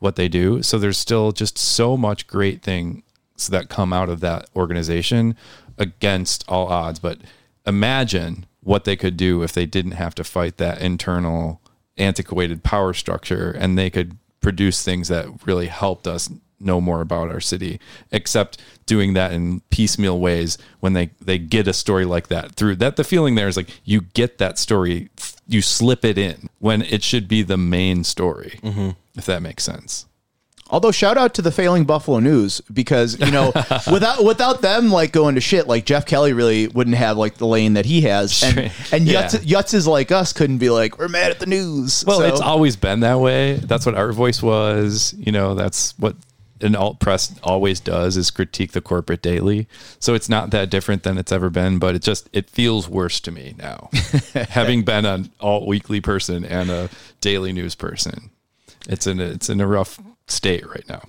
what 0.01 0.17
they 0.17 0.29
do. 0.29 0.63
So 0.63 0.79
there's 0.79 0.99
still 0.99 1.33
just 1.33 1.57
so 1.57 1.97
much 1.97 2.27
great 2.27 2.63
things 2.63 3.03
that 3.49 3.69
come 3.69 3.93
out 3.93 4.09
of 4.09 4.19
that 4.21 4.49
organization 4.57 5.37
against 5.79 6.45
all 6.49 6.67
odds. 6.69 6.99
But 6.99 7.19
imagine 7.67 8.47
what 8.63 8.85
they 8.85 8.97
could 8.97 9.17
do 9.17 9.43
if 9.43 9.53
they 9.53 9.67
didn't 9.67 9.93
have 9.93 10.15
to 10.17 10.25
fight 10.25 10.57
that 10.59 10.81
internal 10.81 11.61
antiquated 11.97 12.63
power 12.63 12.93
structure 12.93 13.51
and 13.51 13.77
they 13.77 13.91
could 13.91 14.17
produce 14.41 14.85
things 14.85 15.09
that 15.09 15.27
really 15.47 15.67
helped 15.67 16.07
us 16.07 16.31
know 16.61 16.81
more 16.81 17.01
about 17.01 17.31
our 17.31 17.41
city 17.41 17.79
except 18.11 18.61
doing 18.87 19.15
that 19.15 19.33
in 19.33 19.61
piecemeal 19.71 20.19
ways 20.19 20.59
when 20.81 20.93
they 20.93 21.11
they 21.21 21.39
get 21.39 21.69
a 21.69 21.73
story 21.73 22.05
like 22.05 22.29
that 22.29 22.53
through 22.53 22.75
that 22.75 22.97
the 22.97 23.05
feeling 23.05 23.37
there 23.37 23.49
is 23.49 23.57
like 23.57 23.81
you 23.85 24.01
get 24.01 24.39
that 24.39 24.59
story 24.59 25.09
you 25.47 25.63
slip 25.63 26.05
it 26.05 26.19
in 26.19 26.49
when 26.59 26.83
it 26.83 27.03
should 27.03 27.29
be 27.29 27.43
the 27.43 27.57
main 27.57 28.03
story 28.03 28.59
mm-hmm. 28.63 28.91
if 29.15 29.25
that 29.25 29.41
makes 29.41 29.63
sense 29.63 30.07
Although 30.71 30.91
shout 30.91 31.17
out 31.17 31.35
to 31.35 31.43
the 31.43 31.51
failing 31.51 31.85
Buffalo 31.85 32.19
News 32.19 32.61
because 32.73 33.19
you 33.19 33.31
know 33.31 33.53
without 33.91 34.25
without 34.25 34.61
them 34.63 34.91
like 34.91 35.13
going 35.13 35.35
to 35.37 35.41
shit 35.41 35.67
like 35.67 35.85
Geoff 35.87 36.05
Kelly 36.07 36.33
really 36.33 36.69
wouldn't 36.69 36.97
have 36.97 37.17
like 37.17 37.37
the 37.37 37.47
lane 37.47 37.75
that 37.75 37.87
he 37.87 38.03
has 38.03 38.43
and 38.43 38.71
and 38.93 39.07
Yeah. 39.07 39.27
Yutz, 39.29 39.45
Yutzes 39.45 39.87
like 39.87 40.13
us 40.13 40.33
couldn't 40.33 40.59
be 40.59 40.71
like 40.71 40.99
we're 40.99 41.09
mad 41.09 41.31
at 41.31 41.41
the 41.41 41.47
news. 41.47 42.05
Well, 42.07 42.19
So- 42.19 42.27
it's 42.27 42.41
always 42.41 42.77
been 42.77 43.01
that 43.01 43.19
way. 43.21 43.55
That's 43.55 43.87
what 43.87 43.95
our 43.95 44.13
voice 44.13 44.43
was. 44.43 45.15
You 45.19 45.33
know, 45.33 45.55
that's 45.55 45.99
what 45.99 46.17
an 46.61 46.75
alt 46.75 46.99
press 46.99 47.33
always 47.45 47.79
does 47.79 48.17
is 48.17 48.33
critique 48.33 48.73
the 48.73 48.81
corporate 48.81 49.23
daily. 49.23 49.69
So 50.01 50.15
it's 50.15 50.29
not 50.29 50.51
that 50.51 50.71
different 50.71 51.05
than 51.05 51.17
it's 51.17 51.31
ever 51.31 51.51
been, 51.51 51.79
but 51.79 51.95
it 51.95 52.03
just 52.03 52.29
it 52.33 52.51
feels 52.51 52.89
worse 52.89 53.21
to 53.21 53.31
me 53.31 53.55
now. 53.59 53.91
Having 54.35 54.83
been 54.83 55.05
an 55.07 55.31
alt 55.41 55.67
weekly 55.67 56.01
person 56.01 56.45
and 56.45 56.69
a 56.69 56.91
daily 57.21 57.53
news 57.53 57.75
person. 57.75 58.31
It's 58.89 59.07
in 59.07 59.21
a, 59.21 59.25
it's 59.25 59.49
in 59.49 59.61
a 59.61 59.67
rough 59.67 60.01
state 60.31 60.67
right 60.67 60.89
now. 60.89 61.03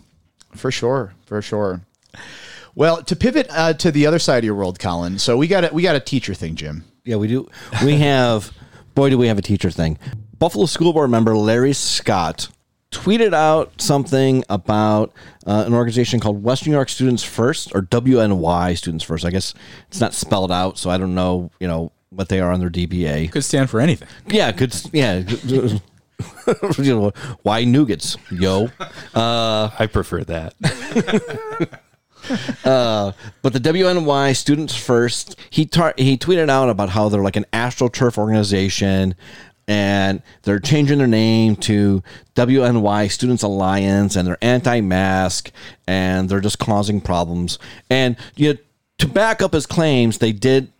For 0.55 0.71
sure, 0.71 1.13
for 1.25 1.41
sure. 1.41 1.81
Well, 2.75 3.03
to 3.03 3.15
pivot 3.15 3.47
uh, 3.49 3.73
to 3.73 3.91
the 3.91 4.05
other 4.05 4.19
side 4.19 4.39
of 4.39 4.45
your 4.45 4.55
world, 4.55 4.79
Colin. 4.79 5.19
So 5.19 5.37
we 5.37 5.47
got 5.47 5.65
a, 5.71 5.73
we 5.73 5.81
got 5.81 5.95
a 5.95 5.99
teacher 5.99 6.33
thing, 6.33 6.55
Jim. 6.55 6.83
Yeah, 7.03 7.17
we 7.17 7.27
do. 7.27 7.49
We 7.83 7.97
have, 7.97 8.51
boy, 8.95 9.09
do 9.09 9.17
we 9.17 9.27
have 9.27 9.37
a 9.37 9.41
teacher 9.41 9.71
thing. 9.71 9.97
Buffalo 10.37 10.65
School 10.65 10.93
Board 10.93 11.09
member 11.09 11.35
Larry 11.35 11.73
Scott 11.73 12.49
tweeted 12.91 13.33
out 13.33 13.81
something 13.81 14.43
about 14.49 15.13
uh, 15.45 15.63
an 15.67 15.73
organization 15.73 16.19
called 16.19 16.41
Western 16.41 16.71
New 16.71 16.77
York 16.77 16.89
Students 16.89 17.23
First 17.23 17.73
or 17.75 17.81
WNY 17.81 18.77
Students 18.77 19.03
First. 19.03 19.25
I 19.25 19.29
guess 19.29 19.53
it's 19.89 19.99
not 19.99 20.13
spelled 20.13 20.51
out, 20.51 20.77
so 20.77 20.89
I 20.89 20.97
don't 20.97 21.13
know, 21.15 21.51
you 21.59 21.67
know, 21.67 21.91
what 22.09 22.29
they 22.29 22.39
are 22.39 22.51
on 22.51 22.59
their 22.59 22.69
DBA. 22.69 23.31
Could 23.31 23.43
stand 23.43 23.69
for 23.69 23.79
anything. 23.79 24.07
Yeah, 24.27 24.51
could 24.51 24.73
Yeah. 24.91 25.23
you 26.77 26.95
know, 26.95 27.11
why 27.43 27.63
nougats, 27.63 28.17
yo? 28.31 28.69
I 29.15 29.87
prefer 29.87 30.23
that. 30.25 31.79
Uh, 32.65 33.13
but 33.41 33.53
the 33.53 33.59
WNY 33.59 34.35
Students 34.35 34.75
First, 34.75 35.39
he 35.49 35.65
tar- 35.65 35.95
he 35.97 36.17
tweeted 36.17 36.49
out 36.49 36.69
about 36.69 36.89
how 36.89 37.09
they're 37.09 37.23
like 37.23 37.37
an 37.37 37.45
AstroTurf 37.53 38.17
organization, 38.17 39.15
and 39.67 40.21
they're 40.43 40.59
changing 40.59 40.97
their 40.97 41.07
name 41.07 41.55
to 41.55 42.03
WNY 42.35 43.09
Students 43.09 43.41
Alliance, 43.41 44.15
and 44.15 44.27
they're 44.27 44.37
anti-mask, 44.41 45.51
and 45.87 46.29
they're 46.29 46.41
just 46.41 46.59
causing 46.59 47.01
problems. 47.01 47.57
And 47.89 48.15
you 48.35 48.53
know, 48.53 48.59
to 48.99 49.07
back 49.07 49.41
up 49.41 49.53
his 49.53 49.65
claims, 49.65 50.17
they 50.17 50.33
did 50.33 50.71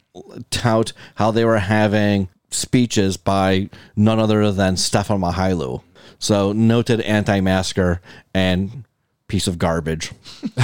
tout 0.52 0.92
how 1.16 1.32
they 1.32 1.46
were 1.46 1.60
having 1.60 2.28
speeches 2.52 3.18
by 3.18 3.70
none 3.96 4.20
other 4.20 4.52
than 4.52 4.78
Stefan 4.78 5.22
Mychajliw. 5.22 5.82
So 6.20 6.52
noted 6.52 7.02
anti-masker 7.02 8.02
and 8.34 8.84
piece 9.28 9.48
of 9.48 9.58
garbage. 9.58 10.12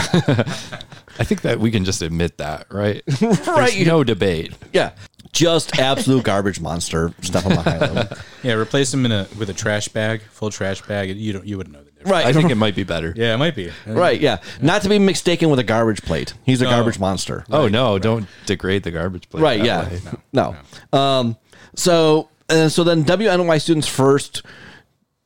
I 1.17 1.23
think 1.23 1.41
that 1.41 1.59
we 1.59 1.71
can 1.71 1.85
just 1.85 2.01
admit 2.01 2.37
that, 2.37 2.67
right? 2.71 3.01
Right, 3.21 3.73
There's 3.73 3.87
no 3.87 4.03
debate. 4.03 4.53
Yeah. 4.73 4.91
Just 5.31 5.77
absolute 5.79 6.23
garbage 6.23 6.59
monster, 6.61 7.13
Stefan 7.21 7.53
Mychajliw. 7.53 8.21
Yeah, 8.43 8.53
replace 8.53 8.93
him 8.93 9.05
in 9.05 9.11
a 9.11 9.27
with 9.39 9.49
a 9.49 9.53
trash 9.53 9.87
bag, 9.87 10.21
full 10.21 10.51
trash 10.51 10.79
bag. 10.83 11.09
You 11.17 11.33
don't 11.33 11.45
you 11.47 11.57
wouldn't 11.57 11.75
know 11.75 11.83
the 11.83 11.89
difference. 11.89 12.11
Right. 12.11 12.25
I 12.27 12.31
think 12.31 12.51
it 12.51 12.55
might 12.55 12.75
be 12.75 12.83
better. 12.83 13.11
Yeah, 13.17 13.33
it 13.33 13.37
might 13.37 13.55
be. 13.55 13.71
right, 13.87 14.21
yeah. 14.21 14.37
Not 14.61 14.83
to 14.83 14.89
be 14.89 14.99
mistaken 14.99 15.49
with 15.49 15.57
a 15.57 15.63
garbage 15.63 16.03
plate. 16.03 16.35
He's 16.43 16.61
a 16.61 16.65
No. 16.65 16.69
garbage 16.69 16.99
monster. 16.99 17.43
Oh 17.49 17.67
no! 17.67 17.97
Don't 17.97 18.27
degrade 18.45 18.83
the 18.83 18.91
garbage 18.91 19.27
plate. 19.29 19.41
right, 19.41 19.57
that 19.63 19.65
yeah. 19.65 19.89
way. 19.89 19.99
No. 20.31 20.55
Um 20.97 21.37
so 21.75 22.29
and 22.49 22.71
so 22.71 22.83
then 22.83 23.03
WNY 23.03 23.61
students 23.61 23.87
first 23.87 24.43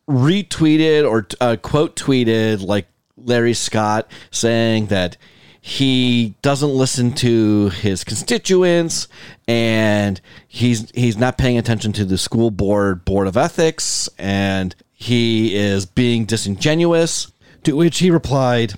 retweeted 0.09 1.09
or 1.09 1.27
uh, 1.39 1.55
quote 1.61 1.95
tweeted 1.95 2.65
like 2.65 2.87
Larry 3.17 3.53
Scott 3.53 4.09
saying 4.31 4.87
that 4.87 5.17
he 5.61 6.35
doesn't 6.41 6.69
listen 6.69 7.13
to 7.13 7.69
his 7.69 8.03
constituents 8.03 9.07
and 9.47 10.21
he's 10.47 10.89
he's 10.91 11.17
not 11.17 11.37
paying 11.37 11.57
attention 11.57 11.91
to 11.93 12.05
the 12.05 12.17
school 12.17 12.49
board 12.49 13.03
board 13.05 13.27
of 13.27 13.35
ethics 13.35 14.09
and 14.17 14.75
he 14.93 15.55
is 15.55 15.85
being 15.85 16.25
disingenuous. 16.25 17.31
To 17.63 17.75
which 17.75 17.99
he 17.99 18.09
replied 18.09 18.75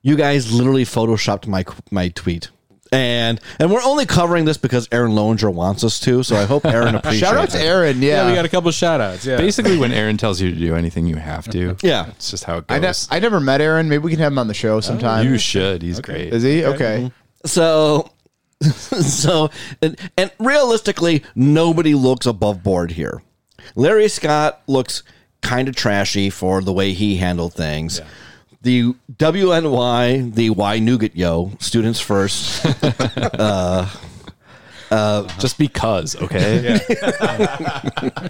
you 0.00 0.16
guys 0.16 0.52
literally 0.52 0.84
photoshopped 0.84 1.46
my 1.46 1.64
my 1.90 2.08
tweet 2.08 2.48
and 2.94 3.40
and 3.58 3.70
we're 3.70 3.82
only 3.82 4.06
covering 4.06 4.44
this 4.44 4.56
because 4.56 4.88
Aaron 4.92 5.12
Loninger 5.12 5.52
wants 5.52 5.82
us 5.84 5.98
to 6.00 6.22
so 6.22 6.36
I 6.36 6.44
hope 6.44 6.64
Aaron 6.64 6.94
appreciates 6.94 7.20
Shout 7.26 7.36
out 7.36 7.50
to 7.50 7.58
it. 7.58 7.64
Aaron. 7.64 8.00
Yeah, 8.02 8.22
Yeah, 8.22 8.28
we 8.30 8.34
got 8.34 8.44
a 8.44 8.48
couple 8.48 8.70
shout 8.70 9.00
outs. 9.00 9.26
Yeah. 9.26 9.36
Basically, 9.36 9.76
when 9.78 9.92
Aaron 9.92 10.16
tells 10.16 10.40
you 10.40 10.50
to 10.52 10.58
do 10.58 10.74
anything, 10.74 11.06
you 11.06 11.16
have 11.16 11.48
to. 11.50 11.76
Yeah. 11.82 12.06
it's 12.08 12.30
just 12.30 12.44
how 12.44 12.58
it 12.58 12.64
I, 12.68 12.78
ne- 12.78 12.86
goes. 12.86 13.08
I 13.10 13.18
never 13.18 13.40
met 13.40 13.60
Aaron. 13.60 13.88
Maybe 13.88 14.02
we 14.04 14.10
can 14.10 14.20
have 14.20 14.32
him 14.32 14.38
on 14.38 14.48
the 14.48 14.54
show 14.54 14.80
sometime. 14.80 15.26
Oh, 15.26 15.30
you 15.30 15.38
should. 15.38 15.82
He's 15.82 16.00
great. 16.00 16.32
Is 16.32 16.42
he 16.42 16.64
okay? 16.64 17.10
Mm-hmm. 17.10 17.46
So, 17.46 18.10
so, 18.62 19.50
and, 19.82 19.98
and 20.16 20.30
realistically, 20.38 21.22
nobody 21.34 21.94
looks 21.94 22.26
above 22.26 22.62
board 22.62 22.92
here. 22.92 23.22
Larry 23.74 24.08
Scott 24.08 24.62
looks 24.66 25.02
kind 25.42 25.68
of 25.68 25.76
trashy 25.76 26.30
for 26.30 26.62
the 26.62 26.72
way 26.72 26.92
he 26.92 27.16
handled 27.16 27.52
things. 27.54 28.00
The 28.64 28.94
WNY, 29.16 30.34
the 30.34 30.50
Y 30.50 30.78
Nougat 30.80 31.14
Yo, 31.14 31.52
students 31.60 32.00
first. 32.00 32.64
Uh, 33.38 33.88
uh, 34.90 35.22
Just 35.38 35.58
because, 35.58 36.14
okay? 36.22 36.78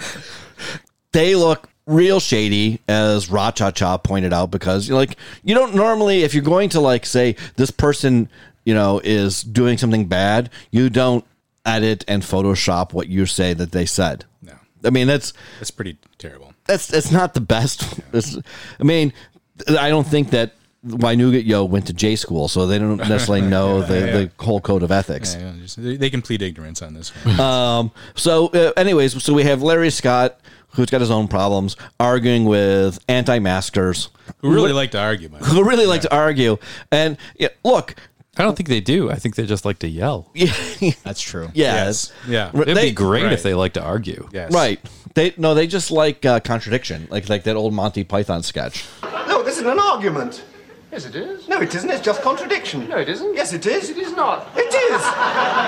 they 1.13 1.35
look 1.35 1.69
real 1.87 2.21
shady, 2.21 2.81
as 2.89 3.31
Ra 3.31 3.51
Cha 3.51 3.71
Cha 3.71 3.97
pointed 3.99 4.33
out, 4.33 4.51
because 4.51 4.89
you're 4.89 4.97
like 4.97 5.17
you 5.43 5.55
don't 5.55 5.75
normally, 5.75 6.23
if 6.23 6.35
you're 6.35 6.43
going 6.43 6.69
to 6.71 6.81
like 6.81 7.05
say 7.07 7.37
this 7.57 7.71
person, 7.71 8.29
you 8.65 8.75
know, 8.75 9.01
is 9.05 9.43
doing 9.43 9.79
something 9.79 10.07
bad, 10.07 10.51
you 10.71 10.89
don't 10.91 11.25
edit 11.67 12.05
and 12.09 12.23
Photoshop 12.23 12.93
what 12.93 13.09
you 13.09 13.27
say 13.27 13.53
that 13.55 13.73
they 13.73 13.87
said. 13.87 14.25
No. 14.43 14.55
I 14.85 14.91
mean 14.91 15.07
that's 15.07 15.33
That's 15.59 15.71
pretty 15.71 15.97
terrible. 16.19 16.55
that's 16.67 16.87
that's 16.87 17.11
not 17.11 17.35
the 17.35 17.41
best. 17.41 18.01
It's, 18.13 18.37
I 18.81 18.83
mean, 18.85 19.13
I 19.79 19.89
don't 19.89 20.07
think 20.07 20.31
that 20.31 20.53
Wynougat 20.87 21.47
Yo 21.47 21.65
went 21.65 21.87
to 21.87 21.93
J 21.93 22.15
school, 22.17 22.49
so 22.49 22.67
they 22.67 22.79
don't 22.79 22.99
necessarily 22.99 23.41
know 23.47 23.83
the, 23.83 24.31
the 24.39 24.45
whole 24.45 24.61
code 24.61 24.83
of 24.83 24.91
ethics. 24.91 25.35
Yeah, 25.35 25.53
yeah, 25.55 25.61
just- 25.63 25.83
they, 25.83 25.97
they 25.97 26.11
can 26.11 26.21
plead 26.23 26.43
ignorance 26.43 26.83
on 26.83 26.95
this 26.95 27.11
one. 27.25 27.41
Um, 27.41 27.91
so, 28.15 28.49
uh, 28.49 28.73
anyways, 28.77 29.23
so 29.23 29.33
we 29.33 29.45
have 29.45 29.63
Larry 29.63 29.91
Scott, 29.91 30.39
who's 30.71 30.91
got 30.91 31.01
his 31.01 31.11
own 31.11 31.29
problems, 31.29 31.77
arguing 31.99 32.45
with 32.45 32.99
anti-maskers 33.09 34.11
Who 34.39 34.53
really 34.53 34.73
like 34.73 34.91
to 34.91 35.01
argue, 35.01 35.29
who 35.29 35.65
really 35.65 35.87
like 35.87 36.03
to 36.03 36.15
argue. 36.15 36.59
And 36.91 37.17
yeah, 37.39 37.49
look, 37.65 37.95
I 38.37 38.43
don't 38.43 38.57
think 38.57 38.69
they 38.69 38.81
do. 38.81 39.11
I 39.11 39.17
think 39.17 39.37
they 39.37 39.47
just 39.47 39.65
like 39.65 39.79
to 39.81 39.89
yell. 39.89 40.29
yeah, 40.35 40.53
That's 41.05 41.21
true. 41.21 41.51
Yes. 41.55 42.13
Yeah. 42.27 42.51
It'd 42.55 42.77
They- 42.77 42.89
be 42.91 42.93
great 42.95 43.25
right. 43.25 43.33
if 43.33 43.43
they 43.43 43.55
like 43.55 43.75
to 43.75 43.83
argue. 43.83 44.29
Yes. 44.33 44.53
right. 44.53 44.81
They 45.15 45.33
no, 45.37 45.55
they 45.55 45.69
just 45.69 45.93
like 45.93 46.25
uh, 46.27 46.41
contradiction, 46.41 47.07
like 47.11 47.29
like 47.29 47.45
that 47.45 47.55
old 47.55 47.73
Monty 47.73 48.03
Python 48.03 48.43
sketch. 48.43 48.85
No, 49.29 49.43
this 49.45 49.59
isn't 49.59 49.69
an 49.71 49.79
argument. 49.79 50.43
Yes, 50.91 51.07
it 51.07 51.15
is. 51.15 51.49
No, 51.49 51.61
it 51.61 51.73
isn't. 51.75 51.89
It's 51.91 52.01
just 52.05 52.23
contradiction. 52.23 52.89
No, 52.89 52.99
it 52.99 53.09
isn't. 53.09 53.35
Yes, 53.35 53.53
it 53.53 53.65
is. 53.67 53.91
It 53.91 53.97
is 53.99 54.13
not. 54.13 54.49
It 54.57 54.73
is. 54.75 55.03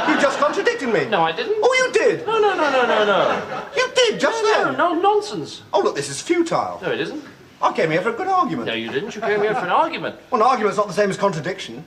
You 0.09 0.21
just 0.21 0.39
contradicted 0.39 0.89
me. 0.93 1.05
No, 1.07 1.23
I 1.23 1.33
didn't. 1.33 1.57
Oh, 1.63 1.75
you 1.85 1.93
did. 1.93 2.27
No, 2.27 2.39
no, 2.41 2.55
no, 2.57 2.71
no, 2.71 2.87
no, 2.87 3.05
no. 3.05 3.63
You 3.77 3.89
did 3.95 4.21
just 4.21 4.43
No, 4.43 4.65
then. 4.67 4.77
no, 4.77 4.95
nonsense. 5.01 5.63
Oh, 5.73 5.81
look, 5.81 5.95
this 5.97 6.09
is 6.09 6.21
futile. 6.21 6.79
No, 6.83 6.91
it 6.93 7.01
isn't. 7.01 7.25
I 7.63 7.73
came 7.73 7.91
here 7.91 8.03
for 8.03 8.11
a 8.11 8.13
good 8.13 8.29
argument. 8.29 8.67
No, 8.69 8.75
you 8.75 8.91
didn't. 8.91 9.15
You 9.15 9.21
came 9.21 9.41
here 9.43 9.55
for 9.55 9.65
an 9.65 9.71
argument. 9.71 10.17
Well, 10.31 10.43
an 10.43 10.47
argument's 10.49 10.77
not 10.77 10.87
the 10.89 10.93
same 10.93 11.11
as 11.11 11.17
contradiction. 11.17 11.85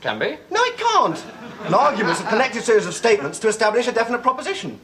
Can 0.00 0.18
be. 0.18 0.38
No, 0.50 0.62
it 0.62 0.76
can't. 0.76 1.24
An 1.66 1.74
argument 1.74 2.16
is 2.16 2.24
a 2.24 2.28
connected 2.28 2.62
series 2.62 2.86
of 2.86 2.94
statements 2.94 3.38
to 3.40 3.48
establish 3.48 3.88
a 3.88 3.92
definite 3.92 4.22
proposition. 4.22 4.78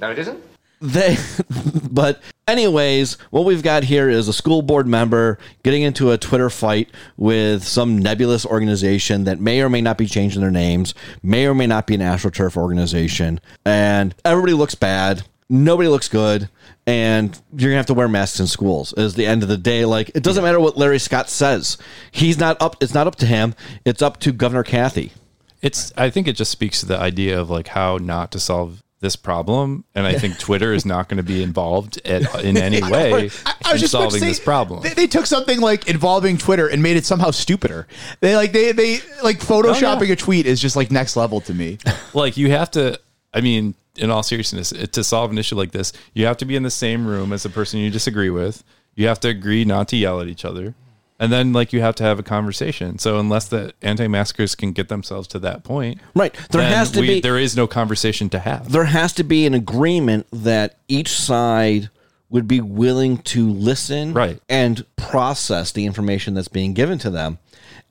No, 0.00 0.10
it 0.10 0.18
isn't. 0.18 0.42
they 0.80 1.16
but 1.92 2.20
anyways 2.48 3.14
what 3.30 3.44
we've 3.44 3.62
got 3.62 3.84
here 3.84 4.08
is 4.08 4.26
a 4.26 4.32
school 4.32 4.62
board 4.62 4.84
member 4.84 5.38
getting 5.62 5.82
into 5.82 6.10
a 6.10 6.18
twitter 6.18 6.50
fight 6.50 6.90
with 7.16 7.62
some 7.62 7.96
nebulous 7.96 8.44
organization 8.44 9.22
that 9.22 9.38
may 9.38 9.60
or 9.62 9.68
may 9.68 9.80
not 9.80 9.96
be 9.96 10.06
changing 10.06 10.40
their 10.40 10.50
names 10.50 10.92
may 11.22 11.46
or 11.46 11.54
may 11.54 11.68
not 11.68 11.86
be 11.86 11.94
an 11.94 12.00
astroturf 12.00 12.56
organization 12.56 13.40
and 13.64 14.12
everybody 14.24 14.54
looks 14.54 14.74
bad 14.74 15.22
nobody 15.52 15.88
looks 15.88 16.08
good 16.08 16.48
and 16.86 17.40
you're 17.54 17.70
gonna 17.70 17.76
have 17.76 17.86
to 17.86 17.94
wear 17.94 18.08
masks 18.08 18.40
in 18.40 18.46
schools 18.46 18.94
is 18.94 19.14
the 19.14 19.26
end 19.26 19.42
of 19.42 19.50
the 19.50 19.58
day 19.58 19.84
like 19.84 20.10
it 20.14 20.22
doesn't 20.22 20.42
matter 20.42 20.58
what 20.58 20.78
larry 20.78 20.98
scott 20.98 21.28
says 21.28 21.76
he's 22.10 22.38
not 22.38 22.60
up 22.60 22.74
it's 22.80 22.94
not 22.94 23.06
up 23.06 23.16
to 23.16 23.26
him 23.26 23.54
it's 23.84 24.00
up 24.00 24.18
to 24.18 24.32
governor 24.32 24.62
kathy 24.64 25.12
It's. 25.60 25.92
I 25.96 26.08
think 26.08 26.26
it 26.26 26.32
just 26.36 26.50
speaks 26.50 26.80
to 26.80 26.86
the 26.86 26.98
idea 26.98 27.38
of 27.38 27.50
like 27.50 27.68
how 27.68 27.98
not 27.98 28.32
to 28.32 28.40
solve 28.40 28.82
this 29.00 29.16
problem, 29.16 29.84
and 29.96 30.06
I 30.06 30.14
think 30.14 30.38
Twitter 30.38 30.72
is 30.72 30.86
not 30.86 31.08
going 31.08 31.16
to 31.16 31.24
be 31.24 31.42
involved 31.42 32.00
at, 32.06 32.44
in 32.44 32.56
any 32.56 32.80
way 32.90 33.30
I, 33.44 33.54
I 33.64 33.70
in 33.70 33.72
was 33.72 33.80
just 33.80 33.92
solving 33.92 34.20
say, 34.20 34.28
this 34.28 34.38
problem. 34.38 34.82
They, 34.82 34.94
they 34.94 35.06
took 35.08 35.26
something 35.26 35.60
like 35.60 35.88
involving 35.88 36.38
Twitter 36.38 36.68
and 36.68 36.82
made 36.82 36.96
it 36.96 37.04
somehow 37.04 37.32
stupider. 37.32 37.88
They 38.20 38.36
like 38.36 38.52
they 38.52 38.72
they 38.72 39.00
like 39.22 39.38
oh, 39.42 39.62
photoshopping 39.62 40.10
a 40.12 40.16
tweet 40.16 40.46
is 40.46 40.60
just 40.60 40.76
like 40.76 40.90
next 40.90 41.16
level 41.16 41.40
to 41.42 41.52
me. 41.52 41.78
like 42.14 42.36
you 42.36 42.50
have 42.50 42.70
to 42.70 42.98
i 43.34 43.40
mean 43.40 43.74
in 43.96 44.10
all 44.10 44.22
seriousness 44.22 44.72
it- 44.72 44.92
to 44.92 45.04
solve 45.04 45.30
an 45.30 45.38
issue 45.38 45.54
like 45.56 45.72
this 45.72 45.92
you 46.14 46.24
have 46.26 46.36
to 46.38 46.44
be 46.44 46.56
in 46.56 46.62
the 46.62 46.70
same 46.70 47.06
room 47.06 47.32
as 47.32 47.42
the 47.42 47.48
person 47.50 47.78
you 47.80 47.90
disagree 47.90 48.30
with 48.30 48.64
you 48.94 49.06
have 49.06 49.20
to 49.20 49.28
agree 49.28 49.64
not 49.64 49.88
to 49.88 49.96
yell 49.96 50.20
at 50.20 50.28
each 50.28 50.44
other 50.44 50.74
and 51.18 51.30
then 51.30 51.52
like 51.52 51.72
you 51.72 51.80
have 51.82 51.94
to 51.94 52.02
have 52.02 52.18
a 52.18 52.22
conversation 52.22 52.98
so 52.98 53.18
unless 53.20 53.46
the 53.48 53.72
anti-maskers 53.82 54.54
can 54.54 54.72
get 54.72 54.88
themselves 54.88 55.28
to 55.28 55.38
that 55.38 55.62
point 55.62 55.98
Right. 56.14 56.34
There 56.50 56.62
has 56.62 56.90
to 56.92 57.00
we- 57.00 57.06
be- 57.06 57.20
there 57.20 57.38
is 57.38 57.54
no 57.56 57.66
conversation 57.66 58.28
to 58.30 58.38
have 58.38 58.72
there 58.72 58.84
has 58.86 59.12
to 59.14 59.24
be 59.24 59.44
an 59.46 59.52
agreement 59.54 60.26
that 60.32 60.78
each 60.88 61.10
side 61.10 61.90
would 62.30 62.48
be 62.48 62.62
willing 62.62 63.18
to 63.18 63.46
listen 63.50 64.14
Right. 64.14 64.40
and 64.48 64.86
process 64.96 65.70
the 65.70 65.84
information 65.84 66.32
that's 66.32 66.48
being 66.48 66.72
given 66.72 66.98
to 67.00 67.10
them. 67.10 67.36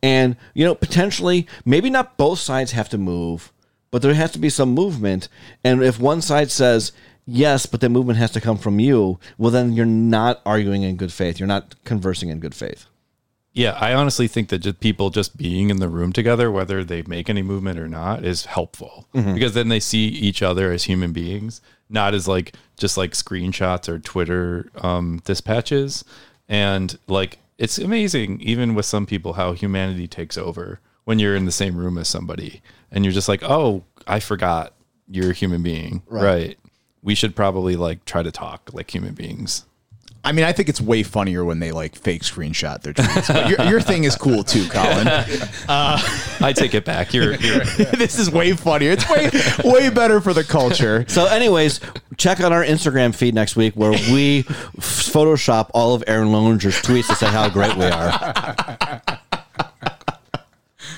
And, 0.02 0.36
you 0.56 0.66
know, 0.66 0.74
potentially, 0.74 1.46
maybe 1.64 1.92
not 1.92 2.18
both 2.18 2.40
sides 2.40 2.72
have 2.72 2.90
to 2.90 2.98
move, 2.98 3.52
but 3.92 4.02
there 4.02 4.14
has 4.14 4.32
to 4.32 4.40
be 4.40 4.50
some 4.50 4.70
movement. 4.70 5.28
And 5.64 5.84
if 5.84 6.00
one 6.00 6.22
side 6.22 6.50
says, 6.50 6.94
yes, 7.26 7.66
but 7.66 7.82
the 7.82 7.90
movement 7.90 8.20
has 8.20 8.32
to 8.32 8.42
come 8.42 8.58
from 8.58 8.80
you, 8.80 9.20
well, 9.38 9.52
then 9.52 9.74
you're 9.74 9.86
not 9.86 10.42
arguing 10.46 10.84
in 10.84 10.96
good 10.96 11.14
faith. 11.14 11.40
You're 11.40 11.48
not 11.48 11.76
conversing 11.84 12.30
in 12.30 12.40
good 12.40 12.56
faith. 12.56 12.86
Yeah, 13.54 13.74
I 13.74 13.94
honestly 13.94 14.30
think 14.30 14.48
that 14.50 14.60
just 14.60 14.80
people 14.80 15.10
just 15.10 15.36
being 15.36 15.70
in 15.70 15.82
the 15.82 15.90
room 15.90 16.14
together, 16.14 16.50
whether 16.50 16.86
they 16.86 17.02
make 17.02 17.30
any 17.30 17.42
movement 17.42 17.80
or 17.80 17.90
not, 17.90 18.24
is 18.24 18.46
helpful 18.46 19.10
because 19.34 19.54
then 19.54 19.68
they 19.68 19.82
see 19.82 20.06
each 20.08 20.42
other 20.42 20.72
as 20.72 20.86
human 20.86 21.12
beings, 21.12 21.60
not 21.90 22.14
as 22.14 22.30
like 22.30 22.56
just 22.78 22.96
like 22.96 23.12
screenshots 23.12 23.90
or 23.90 24.00
Twitter 24.00 24.72
um, 24.78 25.20
dispatches. 25.26 26.06
And 26.48 26.98
like 27.08 27.40
it's 27.58 27.78
amazing, 27.78 28.40
even 28.40 28.74
with 28.74 28.86
some 28.86 29.06
people, 29.06 29.34
how 29.34 29.52
humanity 29.52 30.08
takes 30.08 30.38
over 30.38 30.80
when 31.04 31.20
you're 31.20 31.36
in 31.36 31.44
the 31.44 31.52
same 31.52 31.76
room 31.76 31.98
as 31.98 32.08
somebody 32.08 32.62
and 32.92 33.04
you're 33.06 33.14
just 33.14 33.30
like, 33.30 33.44
oh, 33.44 33.84
I 34.08 34.20
forgot 34.20 34.74
you're 35.08 35.32
a 35.32 35.34
human 35.34 35.64
being, 35.64 36.04
right. 36.08 36.58
We 37.04 37.16
should 37.16 37.36
probably 37.36 37.76
like 37.76 38.06
try 38.06 38.22
to 38.22 38.32
talk 38.32 38.70
like 38.74 38.94
human 38.94 39.14
beings. 39.14 39.66
I 40.24 40.34
mean, 40.34 40.46
I 40.46 40.52
think 40.54 40.70
it's 40.70 40.80
way 40.80 41.02
funnier 41.02 41.44
when 41.44 41.60
they 41.60 41.72
like 41.72 41.96
fake 41.96 42.22
screenshot 42.22 42.82
their 42.84 42.94
tweets. 42.94 43.34
But 43.34 43.50
your, 43.50 43.62
your 43.68 43.82
thing 43.82 44.04
is 44.04 44.16
cool 44.16 44.44
too, 44.44 44.68
Colin. 44.70 45.08
Uh, 45.68 45.98
I 46.42 46.54
take 46.54 46.74
it 46.74 46.84
back. 46.84 47.14
You're, 47.14 47.36
you're 47.42 47.64
this 47.64 48.20
is 48.20 48.30
way 48.30 48.54
funnier. 48.54 48.92
It's 48.92 49.10
way 49.10 49.30
way 49.64 49.90
better 49.90 50.20
for 50.20 50.34
the 50.34 50.44
culture. 50.44 51.06
So, 51.08 51.26
anyways, 51.28 51.80
check 52.18 52.42
out 52.42 52.52
our 52.52 52.64
Instagram 52.64 53.16
feed 53.16 53.34
next 53.34 53.56
week 53.56 53.74
where 53.76 53.92
we 53.92 54.44
Photoshop 54.80 55.70
all 55.74 55.94
of 55.94 56.04
Aaron 56.08 56.30
Loninger's 56.30 56.82
tweets 56.82 57.08
to 57.08 57.16
say 57.16 57.28
how 57.28 57.48
great 57.48 57.76
we 57.78 57.86
are. 57.86 59.02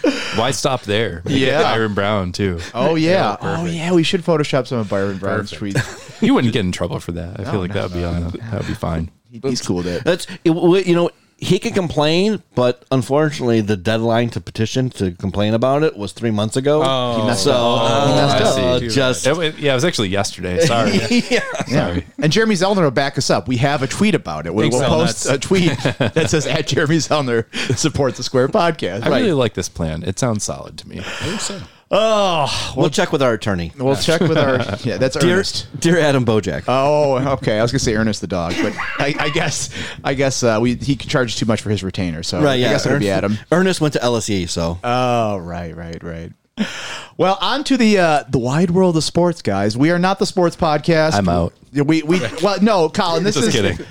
why 0.35 0.51
stop 0.51 0.83
there? 0.83 1.21
Make 1.25 1.39
Yeah. 1.39 1.61
Byron 1.61 1.93
Brown 1.93 2.31
too. 2.31 2.59
Oh 2.73 2.95
yeah. 2.95 3.37
Oh 3.41 3.65
yeah. 3.65 3.93
We 3.93 4.03
should 4.03 4.21
Photoshop 4.21 4.67
some 4.67 4.79
of 4.79 4.89
Byron 4.89 5.17
Brown's 5.17 5.51
tweets. 5.51 5.99
You 6.23 6.33
wouldn't 6.33 6.53
get 6.53 6.63
in 6.63 6.71
trouble 6.71 7.01
for 7.01 7.11
that. 7.13 7.37
I 7.37 7.51
feel 7.51 7.59
like 7.59 7.73
that 7.73 7.83
would 7.83 7.93
be 7.93 8.05
on. 8.05 8.29
That 8.29 8.59
would 8.59 8.67
be 8.67 8.73
fine. 8.75 9.11
He's 9.29 9.61
cool 9.61 9.77
with 9.77 9.87
it. 9.87 10.05
That's 10.05 10.25
it, 10.45 10.87
you 10.87 10.95
know 10.95 11.09
he 11.43 11.59
can 11.59 11.73
complain, 11.73 12.41
but 12.55 12.85
unfortunately, 12.91 13.61
the 13.61 13.75
deadline 13.77 14.29
to 14.31 14.41
petition 14.41 14.89
to 14.91 15.11
complain 15.11 15.53
about 15.53 15.83
it 15.83 15.97
was 15.97 16.11
three 16.13 16.31
months 16.31 16.55
ago. 16.55 16.81
Oh. 16.83 17.25
messed 17.27 17.43
so 17.43 17.51
up. 17.53 18.07
He 18.07 18.13
messed 18.15 18.57
up. 18.57 18.57
uh, 18.57 18.79
just 18.79 19.27
It 19.27 19.35
wa- 19.35 19.41
yeah, 19.57 19.71
it 19.71 19.75
was 19.75 19.85
actually 19.85 20.09
yesterday. 20.09 20.59
Sorry. 20.61 20.91
Yeah. 21.67 21.99
And 22.19 22.31
Jeremy 22.31 22.55
Zellner 22.55 22.83
will 22.83 22.91
back 22.91 23.17
us 23.17 23.29
up. 23.29 23.47
We 23.47 23.57
have 23.57 23.81
a 23.83 23.87
tweet 23.87 24.15
about 24.15 24.45
it. 24.45 24.53
We'll, 24.53 24.69
Thanks, 24.69 24.77
we'll 24.87 24.89
post 25.05 25.27
Zellnuts. 25.27 25.33
a 25.33 25.37
tweet 25.39 25.77
that 26.13 26.29
says 26.29 26.45
at 26.45 26.67
Jeremy 26.67 26.97
Zellner 26.97 27.45
support 27.77 28.15
the 28.15 28.23
Square 28.23 28.49
podcast. 28.49 29.03
I 29.03 29.09
really 29.19 29.31
like 29.33 29.53
this 29.53 29.69
plan. 29.69 30.03
It 30.03 30.19
sounds 30.19 30.43
solid 30.43 30.77
to 30.79 30.87
me. 30.87 31.01
We'll 32.75 32.89
check 32.89 33.11
with 33.11 33.21
our 33.21 33.33
attorney, 33.33 33.71
We'll 33.77 33.95
check 33.95 34.21
with 34.21 34.37
our 34.37 34.57
yeah. 34.83 34.97
That's 34.97 35.15
dear, 35.15 35.35
Ernest. 35.35 35.67
dear 35.79 35.99
Adam 35.99 36.25
Bojack. 36.25 36.63
Oh, 36.67 37.17
okay. 37.33 37.59
I 37.59 37.61
was 37.61 37.71
gonna 37.71 37.79
say 37.79 37.95
Ernest 37.95 38.21
the 38.21 38.27
dog, 38.27 38.53
but 38.61 38.73
I, 38.99 39.15
I 39.19 39.29
guess 39.29 39.69
I 40.03 40.13
guess 40.13 40.43
uh, 40.43 40.57
we 40.61 40.75
he 40.75 40.95
charged 40.95 41.37
too 41.37 41.45
much 41.45 41.61
for 41.61 41.69
his 41.69 41.83
retainer, 41.83 42.23
so 42.23 42.41
right? 42.41 42.59
Yeah, 42.59 42.69
I 42.69 42.71
guess 42.71 42.85
it'll 42.85 42.99
be 42.99 43.09
Adam. 43.09 43.37
Ernest 43.51 43.79
went 43.81 43.93
to 43.93 43.99
LSE, 43.99 44.49
so 44.49 44.79
Oh, 44.83 45.37
right, 45.37 45.75
right, 45.75 46.01
right. 46.03 46.31
Well, 47.17 47.37
on 47.41 47.63
to 47.65 47.77
the 47.77 47.99
uh, 47.99 48.23
the 48.29 48.39
wide 48.39 48.71
world 48.71 48.97
of 48.97 49.03
sports, 49.03 49.41
guys. 49.41 49.77
We 49.77 49.91
are 49.91 49.99
not 49.99 50.17
the 50.17 50.25
sports 50.25 50.55
podcast. 50.55 51.13
I'm 51.13 51.29
out. 51.29 51.53
We 51.71 52.01
we 52.01 52.19
well 52.41 52.59
no, 52.61 52.89
Colin. 52.89 53.23
This 53.23 53.35
Just 53.35 53.49
is 53.49 53.53
kidding. 53.55 53.85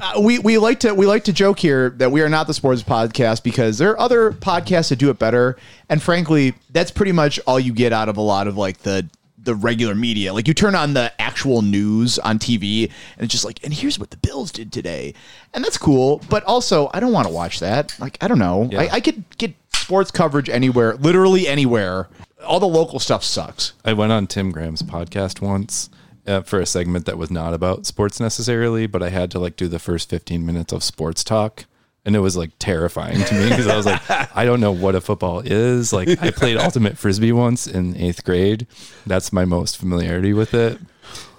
Uh, 0.00 0.20
we 0.20 0.38
we 0.38 0.56
like 0.56 0.80
to 0.80 0.94
we 0.94 1.06
like 1.06 1.24
to 1.24 1.32
joke 1.32 1.58
here 1.58 1.90
that 1.90 2.10
we 2.10 2.22
are 2.22 2.28
not 2.28 2.46
the 2.46 2.54
sports 2.54 2.82
podcast 2.82 3.42
because 3.42 3.78
there 3.78 3.90
are 3.90 4.00
other 4.00 4.32
podcasts 4.32 4.88
that 4.90 4.96
do 4.96 5.10
it 5.10 5.18
better, 5.18 5.56
and 5.88 6.00
frankly, 6.00 6.54
that's 6.70 6.90
pretty 6.90 7.12
much 7.12 7.40
all 7.46 7.58
you 7.58 7.72
get 7.72 7.92
out 7.92 8.08
of 8.08 8.16
a 8.16 8.20
lot 8.22 8.46
of 8.46 8.56
like 8.56 8.78
the 8.78 9.08
the 9.36 9.54
regular 9.54 9.94
media. 9.94 10.32
Like 10.32 10.48
you 10.48 10.54
turn 10.54 10.74
on 10.74 10.94
the 10.94 11.12
actual 11.20 11.62
news 11.62 12.18
on 12.20 12.38
TV, 12.38 12.84
and 12.84 13.24
it's 13.24 13.32
just 13.32 13.44
like, 13.44 13.62
and 13.64 13.74
here's 13.74 13.98
what 13.98 14.10
the 14.10 14.16
Bills 14.16 14.52
did 14.52 14.72
today, 14.72 15.14
and 15.52 15.64
that's 15.64 15.78
cool. 15.78 16.22
But 16.30 16.44
also, 16.44 16.88
I 16.94 17.00
don't 17.00 17.12
want 17.12 17.26
to 17.26 17.34
watch 17.34 17.60
that. 17.60 17.94
Like 17.98 18.16
I 18.20 18.28
don't 18.28 18.38
know. 18.38 18.68
Yeah. 18.70 18.82
I, 18.82 18.88
I 18.94 19.00
could 19.00 19.24
get 19.38 19.54
sports 19.90 20.12
coverage 20.12 20.48
anywhere, 20.48 20.94
literally 20.94 21.48
anywhere. 21.48 22.08
All 22.46 22.60
the 22.60 22.68
local 22.68 23.00
stuff 23.00 23.24
sucks. 23.24 23.72
I 23.84 23.92
went 23.92 24.12
on 24.12 24.28
Tim 24.28 24.52
Graham's 24.52 24.84
podcast 24.84 25.40
once 25.40 25.90
uh, 26.28 26.42
for 26.42 26.60
a 26.60 26.66
segment 26.66 27.06
that 27.06 27.18
was 27.18 27.28
not 27.28 27.54
about 27.54 27.86
sports 27.86 28.20
necessarily, 28.20 28.86
but 28.86 29.02
I 29.02 29.08
had 29.08 29.32
to 29.32 29.40
like 29.40 29.56
do 29.56 29.66
the 29.66 29.80
first 29.80 30.08
15 30.08 30.46
minutes 30.46 30.72
of 30.72 30.84
sports 30.84 31.24
talk. 31.24 31.64
And 32.04 32.14
it 32.14 32.20
was 32.20 32.36
like 32.36 32.52
terrifying 32.60 33.24
to 33.24 33.34
me 33.34 33.48
because 33.48 33.66
I 33.66 33.76
was 33.76 33.84
like, 33.84 34.00
I 34.36 34.44
don't 34.44 34.60
know 34.60 34.70
what 34.70 34.94
a 34.94 35.00
football 35.00 35.42
is. 35.44 35.92
Like, 35.92 36.22
I 36.22 36.30
played 36.30 36.56
ultimate 36.60 36.96
frisbee 36.96 37.32
once 37.32 37.66
in 37.66 37.96
eighth 37.96 38.24
grade. 38.24 38.68
That's 39.04 39.32
my 39.32 39.44
most 39.44 39.76
familiarity 39.76 40.32
with 40.32 40.54
it. 40.54 40.78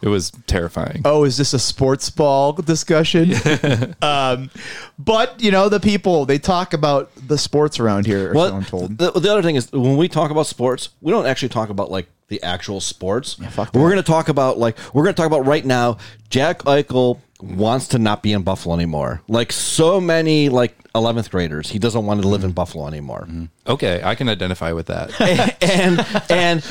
It 0.02 0.10
was 0.10 0.32
terrifying. 0.48 1.02
oh, 1.06 1.24
is 1.24 1.38
this 1.38 1.54
a 1.54 1.60
sports 1.60 2.10
ball 2.10 2.54
discussion? 2.54 3.34
um, 4.02 4.50
but 4.98 5.42
you 5.42 5.52
know, 5.52 5.70
the 5.70 5.80
people 5.80 6.26
they 6.26 6.40
talk 6.40 6.74
about 6.74 7.12
the 7.28 7.38
sports 7.38 7.80
around 7.80 8.06
here. 8.06 8.32
Are 8.32 8.34
What 8.34 8.50
so 8.50 8.56
I'm 8.56 8.66
told. 8.66 8.98
The, 8.98 9.12
the 9.12 9.32
other 9.32 9.42
thing 9.42 9.56
is 9.56 9.72
when 9.72 9.98
we 9.98 10.08
talk 10.08 10.32
about 10.32 10.48
sports, 10.48 10.90
we 11.02 11.12
don't 11.12 11.26
actually 11.26 11.50
talk 11.50 11.70
about 11.70 11.92
like 11.92 12.08
the 12.30 12.42
actual 12.44 12.80
sports. 12.80 13.34
fuck 13.34 13.74
we're 13.74 13.90
going 13.90 13.98
to 13.98 14.04
talk 14.04 14.30
about 14.30 14.58
like 14.58 14.78
we're 14.94 15.04
going 15.04 15.14
to 15.14 15.18
talk 15.22 15.28
about 15.28 15.46
right 15.46 15.66
now. 15.66 15.98
Jack 16.30 16.60
Eichel 16.60 17.20
wants 17.42 17.90
to 17.90 18.00
not 18.00 18.24
be 18.24 18.34
in 18.34 18.44
Buffalo 18.44 18.76
anymore. 18.76 19.22
Like 19.28 19.52
so 19.52 20.00
many 20.02 20.50
like 20.50 20.78
11th 20.94 21.30
graders, 21.30 21.70
he 21.70 21.80
doesn't 21.80 22.06
want 22.06 22.22
to 22.22 22.28
live 22.28 22.44
in 22.44 22.52
Buffalo 22.52 22.88
anymore. 22.88 23.28
Okay, 23.68 24.02
I 24.04 24.16
can 24.16 24.30
identify 24.30 24.72
with 24.74 24.88
that. 24.88 25.20
and 25.62 26.06
and 26.30 26.64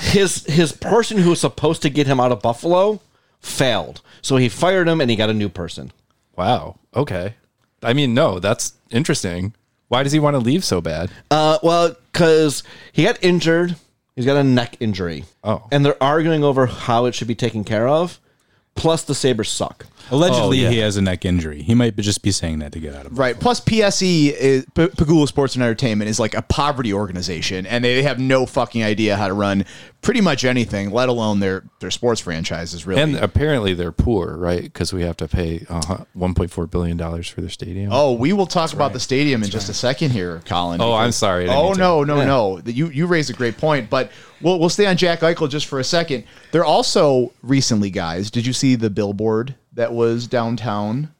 his 0.00 0.44
his 0.44 0.72
person 0.72 1.18
who 1.18 1.30
was 1.30 1.40
supposed 1.40 1.82
to 1.82 1.90
get 1.90 2.06
him 2.06 2.20
out 2.20 2.32
of 2.32 2.42
Buffalo 2.42 3.00
failed. 3.40 4.00
So 4.22 4.36
he 4.36 4.48
fired 4.48 4.88
him 4.88 5.00
and 5.00 5.10
he 5.10 5.16
got 5.16 5.30
a 5.30 5.34
new 5.34 5.48
person. 5.48 5.92
Wow. 6.36 6.78
Okay. 6.94 7.34
I 7.82 7.92
mean, 7.92 8.14
no, 8.14 8.40
that's 8.40 8.74
interesting. 8.90 9.54
Why 9.88 10.02
does 10.02 10.12
he 10.12 10.18
want 10.18 10.34
to 10.34 10.40
leave 10.40 10.64
so 10.64 10.80
bad? 10.80 11.10
Uh, 11.30 11.58
well, 11.62 11.94
because 12.12 12.62
he 12.92 13.04
got 13.04 13.22
injured. 13.22 13.76
He's 14.16 14.26
got 14.26 14.36
a 14.36 14.44
neck 14.44 14.76
injury. 14.80 15.24
Oh. 15.42 15.66
And 15.70 15.84
they're 15.84 16.02
arguing 16.02 16.44
over 16.44 16.66
how 16.66 17.04
it 17.04 17.14
should 17.14 17.28
be 17.28 17.34
taken 17.34 17.64
care 17.64 17.86
of. 17.86 18.20
Plus, 18.74 19.04
the 19.04 19.14
Sabres 19.14 19.50
suck. 19.50 19.86
Allegedly, 20.10 20.60
Oh, 20.60 20.62
yeah. 20.64 20.70
he 20.70 20.78
has 20.78 20.96
a 20.96 21.02
neck 21.02 21.24
injury. 21.24 21.62
He 21.62 21.74
might 21.74 21.96
be- 21.96 22.02
just 22.02 22.22
be 22.22 22.30
saying 22.30 22.58
that 22.60 22.72
to 22.72 22.80
get 22.80 22.94
out 22.94 23.06
of 23.06 23.12
it. 23.12 23.18
Right. 23.18 23.38
Plus, 23.38 23.60
PSE 23.60 24.32
is 24.32 24.64
P- 24.74 24.86
Pegula 24.88 25.26
Sports 25.26 25.54
and 25.54 25.64
Entertainment 25.64 26.08
is 26.10 26.18
like 26.20 26.34
a 26.34 26.42
poverty 26.42 26.92
organization, 26.92 27.66
and 27.66 27.84
they 27.84 28.02
have 28.02 28.18
no 28.18 28.46
fucking 28.46 28.82
idea 28.82 29.16
how 29.16 29.28
to 29.28 29.34
run 29.34 29.64
pretty 30.02 30.20
much 30.20 30.44
anything, 30.44 30.90
let 30.90 31.08
alone 31.08 31.40
their 31.40 31.64
their 31.80 31.90
sports 31.90 32.20
franchises. 32.20 32.86
Really. 32.86 33.00
And 33.00 33.16
apparently 33.16 33.72
they're 33.74 33.92
poor, 33.92 34.36
right? 34.36 34.62
Because 34.62 34.92
we 34.92 35.02
have 35.02 35.16
to 35.18 35.28
pay 35.28 35.64
uh, 35.70 36.04
1.4 36.16 36.70
billion 36.70 36.96
dollars 36.96 37.28
for 37.28 37.40
their 37.40 37.48
stadium. 37.50 37.90
oh, 37.92 38.12
we 38.12 38.32
will 38.34 38.46
talk 38.46 38.72
about 38.74 38.92
the 38.92 39.00
stadium 39.00 39.42
in 39.42 39.48
just 39.50 39.68
a 39.70 39.74
second 39.74 40.10
here, 40.10 40.42
Colin. 40.44 40.80
Oh, 40.80 40.92
I'm 40.92 41.12
sorry. 41.12 41.44
I 41.44 41.54
didn't 41.54 41.58
Oh 41.58 41.64
mean 41.68 41.74
to- 41.74 41.80
no, 41.80 42.04
no, 42.04 42.24
no! 42.24 42.60
You 42.66 42.88
you 42.88 43.06
raised 43.06 43.30
a 43.30 43.32
great 43.32 43.56
point, 43.56 43.88
but 43.88 44.10
we'll 44.42 44.58
we'll 44.60 44.68
stay 44.68 44.86
on 44.86 44.96
Jack 44.98 45.20
Eichel 45.20 45.48
just 45.48 45.66
for 45.66 45.80
a 45.80 45.84
second. 45.84 46.24
They're 46.52 46.64
also 46.64 47.32
recently, 47.42 47.88
guys. 47.90 48.30
Did 48.30 48.44
you 48.46 48.52
see 48.52 48.74
the 48.74 48.90
billboard 48.90 49.54
that 49.74 49.92
was 49.92 50.26
downtown? 50.26 51.10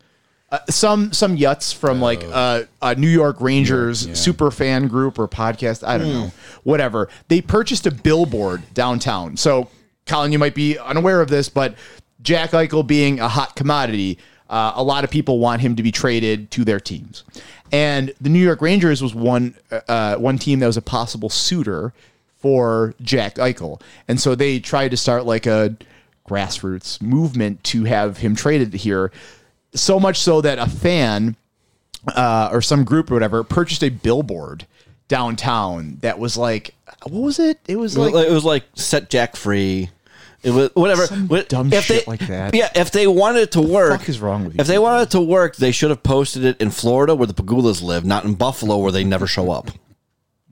Uh, 0.54 0.58
some 0.70 1.12
some 1.12 1.36
yuts 1.36 1.74
from 1.74 2.00
like 2.00 2.22
uh, 2.30 2.62
a 2.80 2.94
New 2.94 3.08
York 3.08 3.40
Rangers 3.40 4.06
yeah. 4.06 4.14
super 4.14 4.52
fan 4.52 4.86
group 4.86 5.18
or 5.18 5.26
podcast. 5.26 5.86
I 5.86 5.98
don't 5.98 6.08
know, 6.08 6.32
whatever. 6.62 7.08
They 7.26 7.40
purchased 7.40 7.86
a 7.86 7.90
billboard 7.90 8.62
downtown. 8.72 9.36
So, 9.36 9.68
Colin, 10.06 10.30
you 10.30 10.38
might 10.38 10.54
be 10.54 10.78
unaware 10.78 11.20
of 11.20 11.28
this, 11.28 11.48
but 11.48 11.74
Jack 12.22 12.50
Eichel 12.50 12.86
being 12.86 13.18
a 13.18 13.28
hot 13.28 13.56
commodity, 13.56 14.18
uh, 14.48 14.72
a 14.76 14.82
lot 14.84 15.02
of 15.02 15.10
people 15.10 15.40
want 15.40 15.60
him 15.60 15.74
to 15.74 15.82
be 15.82 15.90
traded 15.90 16.52
to 16.52 16.64
their 16.64 16.78
teams, 16.78 17.24
and 17.72 18.12
the 18.20 18.28
New 18.28 18.38
York 18.38 18.62
Rangers 18.62 19.02
was 19.02 19.12
one 19.12 19.56
uh, 19.88 20.14
one 20.16 20.38
team 20.38 20.60
that 20.60 20.66
was 20.66 20.76
a 20.76 20.82
possible 20.82 21.30
suitor 21.30 21.92
for 22.36 22.94
Jack 23.02 23.36
Eichel, 23.36 23.80
and 24.06 24.20
so 24.20 24.36
they 24.36 24.60
tried 24.60 24.92
to 24.92 24.96
start 24.96 25.26
like 25.26 25.46
a 25.46 25.74
grassroots 26.28 27.00
movement 27.02 27.62
to 27.64 27.84
have 27.84 28.18
him 28.18 28.34
traded 28.34 28.72
here. 28.74 29.12
So 29.74 29.98
much 30.00 30.18
so 30.20 30.40
that 30.40 30.58
a 30.58 30.68
fan 30.68 31.36
uh, 32.08 32.48
or 32.52 32.62
some 32.62 32.84
group 32.84 33.10
or 33.10 33.14
whatever 33.14 33.42
purchased 33.44 33.82
a 33.82 33.88
billboard 33.88 34.66
downtown 35.08 35.98
that 36.00 36.18
was 36.18 36.36
like, 36.36 36.74
what 37.04 37.22
was 37.22 37.38
it? 37.38 37.58
It 37.66 37.76
was 37.76 37.96
like 37.96 38.14
it 38.14 38.32
was 38.32 38.44
like 38.44 38.64
set 38.74 39.10
Jack 39.10 39.36
free. 39.36 39.90
It 40.42 40.50
was 40.50 40.70
whatever. 40.74 41.06
Some 41.06 41.26
dumb 41.48 41.72
if 41.72 41.84
shit 41.84 42.04
they- 42.04 42.10
like 42.10 42.20
that. 42.28 42.54
Yeah, 42.54 42.70
if 42.74 42.90
they 42.90 43.06
wanted 43.06 43.40
it 43.42 43.52
to 43.52 43.62
work, 43.62 43.98
fuck 43.98 44.08
is 44.08 44.20
wrong 44.20 44.44
with 44.44 44.54
you 44.54 44.60
If 44.60 44.66
they 44.66 44.78
wanted 44.78 45.04
it 45.04 45.10
to 45.12 45.20
work, 45.20 45.56
they 45.56 45.72
should 45.72 45.90
have 45.90 46.02
posted 46.02 46.44
it 46.44 46.60
in 46.60 46.70
Florida 46.70 47.14
where 47.14 47.26
the 47.26 47.34
Pegulas 47.34 47.82
live, 47.82 48.04
not 48.04 48.24
in 48.24 48.34
Buffalo 48.34 48.76
where 48.78 48.92
they 48.92 49.04
never 49.04 49.26
show 49.26 49.50
up. 49.50 49.70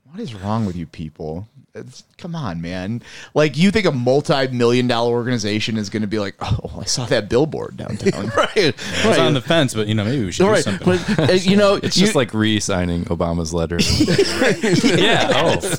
what 0.09 0.19
is 0.19 0.33
wrong 0.33 0.65
with 0.65 0.75
you 0.75 0.85
people? 0.87 1.47
It's, 1.75 2.03
come 2.19 2.35
on, 2.35 2.61
man. 2.61 3.01
Like 3.33 3.57
you 3.57 3.71
think 3.71 3.87
a 3.87 3.91
multi-million 3.91 4.85
dollar 4.85 5.11
organization 5.11 5.75
is 5.75 5.89
going 5.89 6.01
to 6.03 6.07
be 6.07 6.19
like, 6.19 6.35
oh, 6.39 6.77
I 6.79 6.83
saw 6.85 7.05
that 7.05 7.29
billboard 7.29 7.77
downtown. 7.77 8.27
right, 8.37 8.55
I 8.57 8.67
was 8.67 9.05
right. 9.05 9.19
on 9.19 9.33
the 9.33 9.41
fence, 9.41 9.73
but 9.73 9.87
you 9.87 9.95
know, 9.95 10.05
maybe 10.05 10.23
we 10.25 10.31
should 10.31 10.45
do 10.45 10.55
something. 10.57 10.85
But, 10.85 11.29
uh, 11.31 11.33
you 11.33 11.57
know, 11.57 11.73
It's 11.83 11.97
you, 11.97 12.05
just 12.05 12.15
like 12.15 12.31
re-signing 12.35 13.05
Obama's 13.05 13.55
letter. 13.55 13.77
yeah. 15.01 15.31
Oh, 15.33 15.75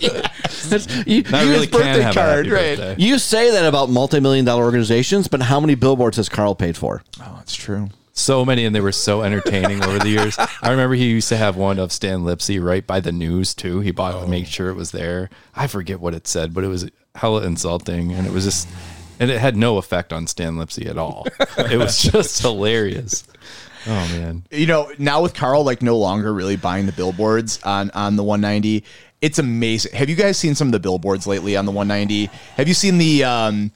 you, 1.06 1.22
I 1.32 1.42
you- 1.44 1.50
really 1.50 1.68
can 1.68 1.78
birthday 1.80 2.00
have 2.02 2.14
card, 2.14 2.46
a 2.46 2.50
happy 2.50 2.50
right. 2.50 2.76
birthday. 2.76 2.96
you 2.98 3.18
say 3.20 3.52
that 3.52 3.64
about 3.64 3.88
multi-million 3.88 4.44
dollar 4.44 4.64
organizations, 4.64 5.28
but 5.28 5.42
how 5.42 5.60
many 5.60 5.76
billboards 5.76 6.16
has 6.16 6.28
Carl 6.28 6.56
paid 6.56 6.76
for? 6.76 7.04
oh, 7.20 7.38
it's 7.40 7.54
true. 7.54 7.88
So 8.16 8.44
many, 8.44 8.64
and 8.64 8.74
they 8.74 8.80
were 8.80 8.92
so 8.92 9.22
entertaining 9.22 9.82
over 9.84 9.98
the 9.98 10.08
years. 10.08 10.36
I 10.62 10.70
remember 10.70 10.94
he 10.94 11.08
used 11.10 11.28
to 11.30 11.36
have 11.36 11.56
one 11.56 11.80
of 11.80 11.90
Stan 11.90 12.20
Lipsey 12.20 12.62
right 12.62 12.86
by 12.86 13.00
the 13.00 13.10
news 13.10 13.54
too. 13.54 13.80
He 13.80 13.90
bought 13.90 14.14
it 14.14 14.20
to 14.24 14.28
make 14.30 14.46
sure 14.46 14.68
it 14.68 14.74
was 14.74 14.92
there. 14.92 15.30
I 15.54 15.66
forget 15.66 15.98
what 16.00 16.14
it 16.14 16.28
said, 16.28 16.54
but 16.54 16.62
it 16.62 16.68
was 16.68 16.88
hella 17.16 17.42
insulting, 17.42 18.12
and 18.12 18.24
it 18.24 18.32
was 18.32 18.44
just, 18.44 18.68
and 19.18 19.32
it 19.32 19.40
had 19.40 19.56
no 19.56 19.78
effect 19.78 20.12
on 20.12 20.28
Stan 20.28 20.54
Lipsey 20.54 20.86
at 20.86 20.96
all. 20.96 21.26
It 21.58 21.76
was 21.76 22.00
just 22.02 22.40
hilarious. 22.40 23.24
Oh 23.86 23.90
man. 23.90 24.44
you 24.50 24.66
know, 24.66 24.90
now 24.98 25.20
with 25.22 25.34
Carl 25.34 25.64
like 25.64 25.82
no 25.82 25.98
longer 25.98 26.32
really 26.32 26.56
buying 26.56 26.86
the 26.86 26.92
billboards 26.92 27.60
on 27.64 27.90
on 27.90 28.16
the 28.16 28.22
190, 28.22 28.84
It's 29.20 29.38
amazing. 29.40 29.92
Have 29.94 30.08
you 30.08 30.16
guys 30.16 30.38
seen 30.38 30.54
some 30.54 30.68
of 30.68 30.72
the 30.72 30.80
billboards 30.80 31.26
lately 31.26 31.56
on 31.56 31.64
the 31.66 31.72
190? 31.72 32.26
Have 32.56 32.68
you 32.68 32.74
seen 32.74 32.98
the 32.98 33.24
um 33.24 33.72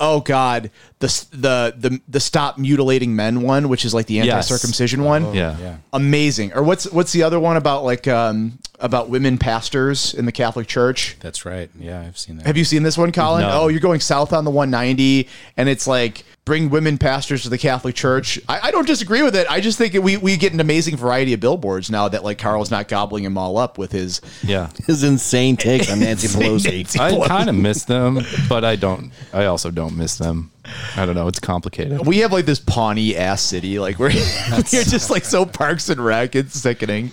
oh 0.00 0.20
god, 0.20 0.70
the 1.00 1.06
the 1.30 1.74
the 1.76 2.00
the 2.08 2.20
stop 2.20 2.58
mutilating 2.58 3.16
men 3.16 3.42
one, 3.42 3.68
which 3.68 3.84
is 3.84 3.94
like 3.94 4.06
the 4.06 4.20
anti-circumcision 4.20 5.02
one? 5.04 5.34
Yeah. 5.34 5.56
Yeah. 5.58 5.76
Amazing. 5.92 6.52
Or 6.54 6.62
what's 6.62 6.90
what's 6.90 7.12
the 7.12 7.22
other 7.22 7.40
one 7.40 7.56
about 7.56 7.84
like 7.84 8.06
um 8.08 8.58
about 8.80 9.08
women 9.08 9.38
pastors 9.38 10.14
in 10.14 10.24
the 10.26 10.32
Catholic 10.32 10.66
Church? 10.66 11.16
That's 11.20 11.44
right. 11.44 11.70
Yeah, 11.78 12.00
I've 12.00 12.18
seen 12.18 12.36
that. 12.36 12.46
Have 12.46 12.56
you 12.56 12.64
seen 12.64 12.82
this 12.82 12.96
one, 12.96 13.12
Colin? 13.12 13.42
No. 13.42 13.62
Oh, 13.62 13.68
you're 13.68 13.80
going 13.80 14.00
south 14.00 14.32
on 14.32 14.44
the 14.44 14.50
190, 14.50 15.28
and 15.56 15.68
it's 15.68 15.86
like 15.86 16.24
bring 16.48 16.70
women 16.70 16.96
pastors 16.96 17.42
to 17.42 17.50
the 17.50 17.58
Catholic 17.58 17.94
Church. 17.94 18.40
I, 18.48 18.58
I 18.64 18.70
don't 18.70 18.86
disagree 18.86 19.22
with 19.22 19.36
it. 19.36 19.46
I 19.50 19.60
just 19.60 19.76
think 19.76 19.92
we 19.92 20.16
we 20.16 20.38
get 20.38 20.54
an 20.54 20.60
amazing 20.60 20.96
variety 20.96 21.34
of 21.34 21.40
billboards 21.40 21.90
now 21.90 22.08
that 22.08 22.24
like 22.24 22.38
Carl's 22.38 22.70
not 22.70 22.88
gobbling 22.88 23.22
them 23.22 23.36
all 23.36 23.58
up 23.58 23.76
with 23.76 23.92
his. 23.92 24.22
Yeah. 24.42 24.70
His 24.86 25.04
insane 25.04 25.58
takes 25.58 25.92
on 25.92 26.00
Nancy 26.00 26.26
Pelosi. 26.36 26.98
I 26.98 27.28
kind 27.28 27.50
of 27.50 27.54
miss 27.54 27.84
them, 27.84 28.20
but 28.48 28.64
I 28.64 28.76
don't. 28.76 29.12
I 29.34 29.44
also 29.44 29.70
don't 29.70 29.94
miss 29.96 30.16
them. 30.16 30.50
I 30.96 31.04
don't 31.04 31.14
know. 31.14 31.28
It's 31.28 31.38
complicated. 31.38 32.06
We 32.06 32.18
have 32.20 32.32
like 32.32 32.46
this 32.46 32.60
Pawnee 32.60 33.14
ass 33.14 33.42
city, 33.42 33.78
like 33.78 33.98
we're 33.98 34.08
we're 34.50 34.62
just 34.64 35.10
like 35.10 35.26
so 35.26 35.44
Parks 35.44 35.90
and 35.90 36.02
Rec. 36.02 36.34
It's 36.34 36.58
sickening. 36.58 37.12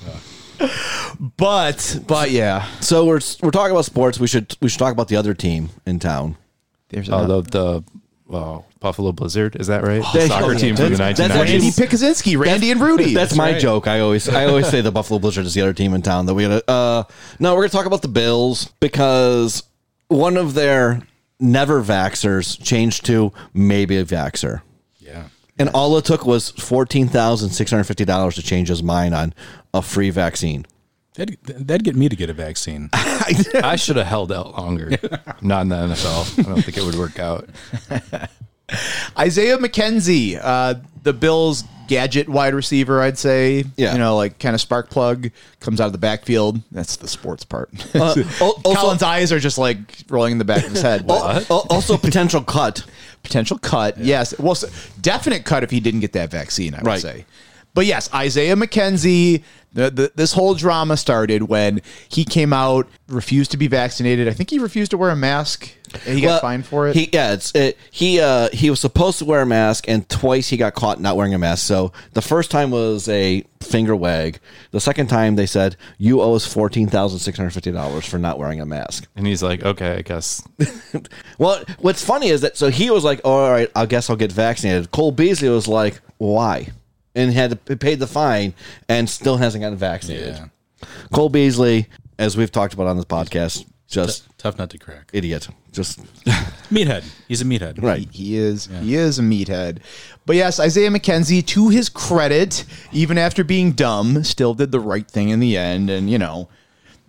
But 1.37 1.99
but 2.07 2.31
yeah, 2.31 2.65
So 2.79 3.05
we're 3.05 3.19
we're 3.43 3.51
talking 3.51 3.71
about 3.71 3.83
sports. 3.85 4.17
We 4.17 4.27
should 4.27 4.55
we 4.61 4.69
should 4.69 4.79
talk 4.79 4.93
about 4.93 5.09
the 5.09 5.17
other 5.17 5.33
team 5.33 5.69
in 5.85 5.99
town. 5.99 6.37
there's 6.89 7.09
Oh, 7.09 7.25
the 7.25 7.41
the 7.41 7.83
Buffalo 8.85 9.11
Blizzard. 9.11 9.55
Is 9.55 9.65
that 9.65 9.81
right? 9.83 10.03
The 10.13 10.21
you 10.21 10.27
soccer 10.27 10.53
go. 10.53 10.59
team 10.59 10.75
from 10.75 10.91
the 10.91 10.95
That's- 10.97 11.17
that's 11.17 11.33
1990s. 11.33 11.49
Randy 11.49 11.71
Pikuzinski, 11.71 12.37
Randy 12.37 12.69
and 12.69 12.79
Rudy. 12.79 13.15
That's, 13.15 13.35
my 13.35 13.53
right. 13.53 13.59
joke. 13.59 13.87
I 13.87 13.99
always 14.01 14.29
I 14.29 14.45
always 14.45 14.67
say 14.67 14.81
the 14.81 14.91
Buffalo 14.91 15.19
Blizzard 15.19 15.47
is 15.47 15.55
the 15.55 15.61
other 15.61 15.73
team 15.73 15.95
in 15.95 16.03
town 16.03 16.27
that 16.27 16.35
we 16.35 16.43
gotta. 16.43 16.69
Uh, 16.69 17.03
no, 17.39 17.55
we're 17.55 17.61
gonna 17.61 17.69
talk 17.69 17.87
about 17.87 18.03
the 18.03 18.07
Bills 18.07 18.65
because 18.79 19.63
one 20.07 20.37
of 20.37 20.53
their 20.53 21.01
never 21.39 21.81
vaxxers 21.81 22.63
changed 22.63 23.07
to 23.07 23.33
maybe 23.55 23.97
a 23.97 24.05
vaxxer. 24.05 24.61
Yeah. 24.99 25.29
And 25.57 25.69
all 25.69 25.97
it 25.97 26.05
took 26.05 26.27
was 26.27 26.51
fourteen 26.51 27.07
thousand 27.07 27.49
six 27.49 27.71
hundred 27.71 27.85
fifty 27.85 28.05
dollars 28.05 28.35
to 28.35 28.43
change 28.43 28.67
his 28.67 28.83
mind 28.83 29.15
on 29.15 29.33
a 29.73 29.81
free 29.81 30.11
vaccine. 30.11 30.67
That'd, 31.15 31.37
that'd 31.43 31.83
get 31.85 31.95
me 31.95 32.07
to 32.09 32.15
get 32.15 32.29
a 32.29 32.33
vaccine. 32.33 32.89
I 32.93 33.77
should 33.77 33.95
have 33.95 34.05
held 34.05 34.31
out 34.33 34.57
longer. 34.57 34.89
Not 35.41 35.61
in 35.61 35.69
the 35.69 35.75
NFL. 35.77 36.39
I 36.45 36.49
don't 36.49 36.61
think 36.61 36.77
it 36.77 36.83
would 36.83 36.95
work 36.95 37.19
out. 37.19 37.49
Isaiah 39.17 39.57
McKenzie, 39.57 40.39
uh, 40.41 40.75
the 41.03 41.13
Bills' 41.13 41.63
gadget 41.87 42.27
wide 42.27 42.53
receiver, 42.55 42.99
I'd 43.01 43.17
say. 43.17 43.63
Yeah. 43.77 43.93
You 43.93 43.99
know, 43.99 44.15
like 44.15 44.39
kind 44.39 44.55
of 44.55 44.61
spark 44.61 44.89
plug, 44.89 45.29
comes 45.59 45.79
out 45.79 45.85
of 45.85 45.91
the 45.91 45.97
backfield. 45.99 46.59
That's 46.71 46.95
the 46.95 47.07
sports 47.07 47.45
part. 47.45 47.69
Uh, 47.95 48.15
al- 48.41 48.49
also- 48.63 48.73
Colin's 48.75 49.03
eyes 49.03 49.31
are 49.31 49.39
just 49.39 49.57
like 49.57 49.77
rolling 50.09 50.31
in 50.33 50.37
the 50.39 50.45
back 50.45 50.65
of 50.65 50.71
his 50.71 50.81
head. 50.81 51.05
Al- 51.09 51.43
al- 51.49 51.67
also, 51.69 51.97
potential 51.97 52.41
cut. 52.41 52.83
Potential 53.23 53.57
cut, 53.57 53.97
yes. 53.97 54.37
Well, 54.39 54.51
s- 54.53 54.65
definite 55.01 55.45
cut 55.45 55.63
if 55.63 55.71
he 55.71 55.79
didn't 55.79 55.99
get 56.01 56.13
that 56.13 56.29
vaccine, 56.31 56.73
I 56.73 56.77
would 56.79 56.87
Right. 56.87 57.01
say. 57.01 57.25
But 57.75 57.85
yes, 57.85 58.11
Isaiah 58.13 58.55
McKenzie, 58.55 59.43
the, 59.73 59.91
the, 59.91 60.11
this 60.15 60.31
whole 60.31 60.55
drama 60.55 60.95
started 60.97 61.43
when 61.43 61.81
he 62.09 62.23
came 62.25 62.53
out, 62.53 62.87
refused 63.07 63.51
to 63.51 63.57
be 63.57 63.67
vaccinated. 63.67 64.27
I 64.27 64.31
think 64.33 64.49
he 64.49 64.57
refused 64.59 64.91
to 64.91 64.97
wear 64.97 65.09
a 65.11 65.15
mask. 65.17 65.69
and 66.07 66.17
He 66.17 66.21
got 66.21 66.41
fined 66.41 66.65
for 66.65 66.87
it. 66.87 66.95
He 66.95 67.09
yeah, 67.11 67.33
it's 67.33 67.53
it, 67.53 67.77
he 67.91 68.21
uh 68.21 68.47
he 68.53 68.69
was 68.69 68.79
supposed 68.79 69.19
to 69.19 69.25
wear 69.25 69.41
a 69.41 69.45
mask 69.45 69.89
and 69.89 70.07
twice 70.09 70.47
he 70.47 70.55
got 70.57 70.73
caught 70.73 71.01
not 71.01 71.17
wearing 71.17 71.33
a 71.33 71.37
mask. 71.37 71.67
So 71.67 71.91
the 72.13 72.21
first 72.21 72.49
time 72.49 72.71
was 72.71 73.09
a 73.09 73.43
finger 73.61 73.95
wag. 73.95 74.39
The 74.71 74.79
second 74.79 75.07
time 75.07 75.35
they 75.35 75.45
said 75.45 75.75
you 75.97 76.21
owe 76.21 76.35
us 76.35 76.47
fourteen 76.51 76.87
thousand 76.87 77.19
six 77.19 77.37
hundred 77.37 77.51
fifty 77.51 77.73
dollars 77.73 78.05
for 78.05 78.17
not 78.17 78.39
wearing 78.39 78.61
a 78.61 78.65
mask. 78.65 79.07
And 79.17 79.27
he's 79.27 79.43
like, 79.43 79.63
okay, 79.63 79.97
I 79.97 80.01
guess. 80.01 80.41
Well, 81.37 81.61
what's 81.79 82.03
funny 82.03 82.29
is 82.29 82.39
that 82.41 82.55
so 82.55 82.69
he 82.69 82.89
was 82.89 83.03
like, 83.03 83.19
all 83.25 83.51
right, 83.51 83.69
I 83.75 83.85
guess 83.85 84.09
I'll 84.09 84.15
get 84.15 84.31
vaccinated. 84.31 84.91
Cole 84.91 85.11
Beasley 85.11 85.49
was 85.49 85.67
like, 85.67 85.99
why? 86.17 86.69
And 87.15 87.31
had 87.31 87.65
to 87.65 87.75
pay 87.77 87.95
the 87.95 88.07
fine 88.07 88.53
and 88.89 89.09
still 89.09 89.37
hasn't 89.37 89.61
gotten 89.61 89.77
vaccinated. 89.77 90.35
Yeah. 90.35 90.87
Cole 91.13 91.29
Beasley, 91.29 91.87
as 92.19 92.35
we've 92.35 92.51
talked 92.51 92.73
about 92.73 92.87
on 92.87 92.97
this 92.97 93.05
podcast, 93.05 93.65
just 93.87 94.27
Tough 94.37 94.57
nut 94.57 94.69
to 94.71 94.77
crack. 94.77 95.09
idiot. 95.13 95.47
Just 95.71 95.99
Meathead. 96.69 97.03
He's 97.27 97.41
a 97.41 97.45
meathead. 97.45 97.81
right. 97.81 98.07
He, 98.11 98.23
he 98.25 98.37
is. 98.37 98.67
He 98.81 98.95
is 98.95 99.17
a 99.19 99.21
meathead. 99.21 99.77
But 100.25 100.35
yes, 100.35 100.59
Isaiah 100.59 100.89
McKenzie, 100.89 101.45
to 101.47 101.69
his 101.69 101.87
credit, 101.89 102.65
even 102.91 103.17
after 103.17 103.43
being 103.43 103.71
dumb, 103.71 104.23
still 104.23 104.53
did 104.53 104.71
the 104.71 104.79
right 104.79 105.09
thing 105.09 105.29
in 105.29 105.39
the 105.39 105.55
end. 105.57 105.89
And 105.89 106.09
you 106.09 106.17
know, 106.17 106.49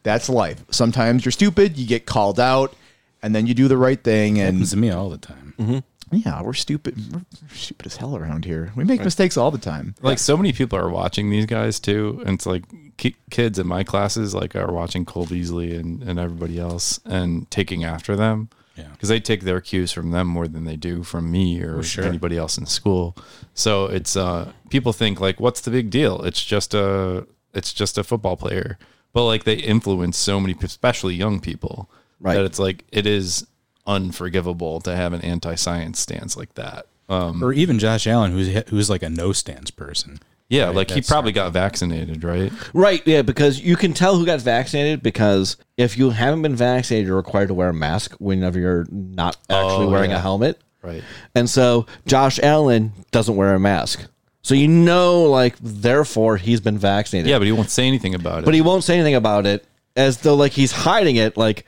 that's 0.02 0.28
life. 0.28 0.64
Sometimes 0.70 1.24
you're 1.24 1.32
stupid, 1.32 1.76
you 1.76 1.86
get 1.86 2.06
called 2.06 2.38
out, 2.38 2.74
and 3.22 3.34
then 3.34 3.46
you 3.46 3.54
do 3.54 3.66
the 3.68 3.76
right 3.78 4.02
thing. 4.02 4.38
And 4.38 4.54
Happens 4.58 4.70
to 4.70 4.76
me 4.76 4.90
all 4.90 5.08
the 5.10 5.18
time. 5.18 5.54
Mm-hmm. 5.58 5.78
Yeah, 6.12 6.40
we're 6.42 6.52
stupid. 6.52 6.96
We're, 7.12 7.24
stupid 7.54 7.86
as 7.86 7.96
hell 7.96 8.16
around 8.16 8.44
here. 8.44 8.72
We 8.76 8.84
make 8.84 9.02
mistakes 9.02 9.36
all 9.36 9.50
the 9.50 9.58
time. 9.58 9.94
Like 10.02 10.18
so 10.18 10.36
many 10.36 10.52
people 10.52 10.78
are 10.78 10.88
watching 10.90 11.30
these 11.30 11.46
guys 11.46 11.80
too, 11.80 12.22
and 12.24 12.34
it's 12.36 12.46
like 12.46 12.64
ki- 12.96 13.16
kids 13.30 13.58
in 13.58 13.66
my 13.66 13.82
classes 13.84 14.34
like 14.34 14.54
are 14.54 14.72
watching 14.72 15.04
Cole 15.04 15.26
Beasley 15.26 15.74
and, 15.76 16.02
and 16.02 16.18
everybody 16.18 16.58
else 16.58 17.00
and 17.04 17.50
taking 17.50 17.84
after 17.84 18.14
them. 18.16 18.48
Yeah. 18.76 18.88
because 18.92 19.08
they 19.08 19.20
take 19.20 19.40
their 19.44 19.62
cues 19.62 19.90
from 19.90 20.10
them 20.10 20.26
more 20.26 20.46
than 20.46 20.64
they 20.64 20.76
do 20.76 21.02
from 21.02 21.30
me 21.30 21.62
or 21.62 21.82
sure. 21.82 22.04
anybody 22.04 22.36
else 22.36 22.58
in 22.58 22.66
school. 22.66 23.16
So 23.54 23.86
it's 23.86 24.16
uh, 24.18 24.52
people 24.68 24.92
think 24.92 25.18
like, 25.18 25.40
what's 25.40 25.62
the 25.62 25.70
big 25.70 25.88
deal? 25.88 26.22
It's 26.24 26.44
just 26.44 26.74
a 26.74 27.26
it's 27.54 27.72
just 27.72 27.96
a 27.96 28.04
football 28.04 28.36
player, 28.36 28.78
but 29.14 29.24
like 29.24 29.44
they 29.44 29.54
influence 29.54 30.18
so 30.18 30.38
many, 30.38 30.54
especially 30.62 31.14
young 31.14 31.40
people, 31.40 31.90
Right. 32.20 32.34
that 32.34 32.44
it's 32.44 32.58
like 32.58 32.84
it 32.92 33.06
is 33.06 33.46
unforgivable 33.86 34.80
to 34.80 34.94
have 34.96 35.12
an 35.12 35.20
anti-science 35.22 35.98
stance 36.00 36.36
like 36.36 36.54
that. 36.54 36.86
Um, 37.08 37.42
Or 37.42 37.52
even 37.52 37.78
Josh 37.78 38.06
Allen, 38.06 38.32
who's 38.32 38.48
who's 38.68 38.90
like 38.90 39.02
a 39.02 39.10
no 39.10 39.32
stance 39.32 39.70
person. 39.70 40.18
yeah, 40.48 40.66
Right, 40.66 40.74
like 40.76 40.90
he 40.90 41.00
probably 41.02 41.32
got 41.32 41.52
vaccinated, 41.52 42.22
right? 42.24 42.52
Right, 42.74 43.02
yeah, 43.06 43.22
because 43.22 43.60
you 43.60 43.76
can 43.76 43.92
tell 43.94 44.16
who 44.16 44.26
got 44.26 44.40
vaccinated 44.40 45.02
because 45.02 45.56
if 45.76 45.96
you 45.98 46.10
haven't 46.10 46.42
been 46.42 46.56
vaccinated, 46.56 47.06
you're 47.06 47.16
required 47.16 47.48
to 47.48 47.54
wear 47.54 47.68
a 47.68 47.74
mask 47.74 48.14
whenever 48.18 48.58
you're 48.58 48.86
not 48.90 49.36
actually 49.50 49.86
Oh, 49.86 49.90
wearing 49.90 50.10
yeah. 50.10 50.18
a 50.18 50.20
helmet. 50.20 50.60
Right. 50.82 51.02
And 51.34 51.48
so 51.50 51.86
Josh 52.06 52.38
Allen 52.40 52.92
doesn't 53.12 53.34
wear 53.36 53.54
a 53.54 53.60
mask. 53.60 54.04
So 54.42 54.54
you 54.54 54.68
know, 54.68 55.24
like, 55.24 55.56
therefore 55.60 56.36
he's 56.36 56.60
been 56.60 56.78
vaccinated. 56.78 57.28
Yeah, 57.28 57.38
but 57.38 57.46
he 57.46 57.52
won't 57.52 57.70
say 57.70 57.86
anything 57.88 58.14
about 58.14 58.40
it. 58.40 58.44
but 58.44 58.54
he 58.54 58.60
won't 58.60 58.84
say 58.84 58.94
anything 58.94 59.16
about 59.16 59.46
it 59.46 59.64
as 59.96 60.18
though, 60.18 60.34
like, 60.36 60.52
he's 60.52 60.70
hiding 60.70 61.16
it. 61.16 61.36
Like, 61.36 61.66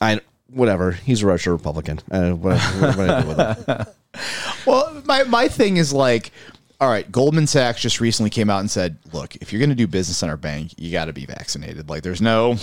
I, 0.00 0.20
whatever. 0.52 0.92
He's 0.92 1.22
a 1.22 1.26
Russian 1.26 1.52
Republican. 1.52 2.00
Uh, 2.10 2.30
what, 2.32 2.58
what, 2.60 2.96
what 2.96 3.10
I 3.10 3.22
do 3.22 3.28
with 3.28 3.38
it? 3.38 3.88
Well, 4.66 5.02
my, 5.06 5.22
my 5.24 5.48
thing 5.48 5.78
is 5.78 5.92
like, 5.92 6.30
all 6.80 6.88
right, 6.88 7.10
Goldman 7.10 7.46
Sachs 7.46 7.80
just 7.80 8.00
recently 8.00 8.28
came 8.28 8.50
out 8.50 8.60
and 8.60 8.70
said, 8.70 8.98
look, 9.12 9.36
if 9.36 9.52
you're 9.52 9.58
going 9.58 9.70
to 9.70 9.74
do 9.74 9.86
business 9.86 10.22
in 10.22 10.28
our 10.28 10.36
bank, 10.36 10.74
you 10.76 10.92
got 10.92 11.06
to 11.06 11.12
be 11.12 11.24
vaccinated. 11.24 11.88
Like, 11.88 12.02
there's 12.02 12.20
no, 12.20 12.56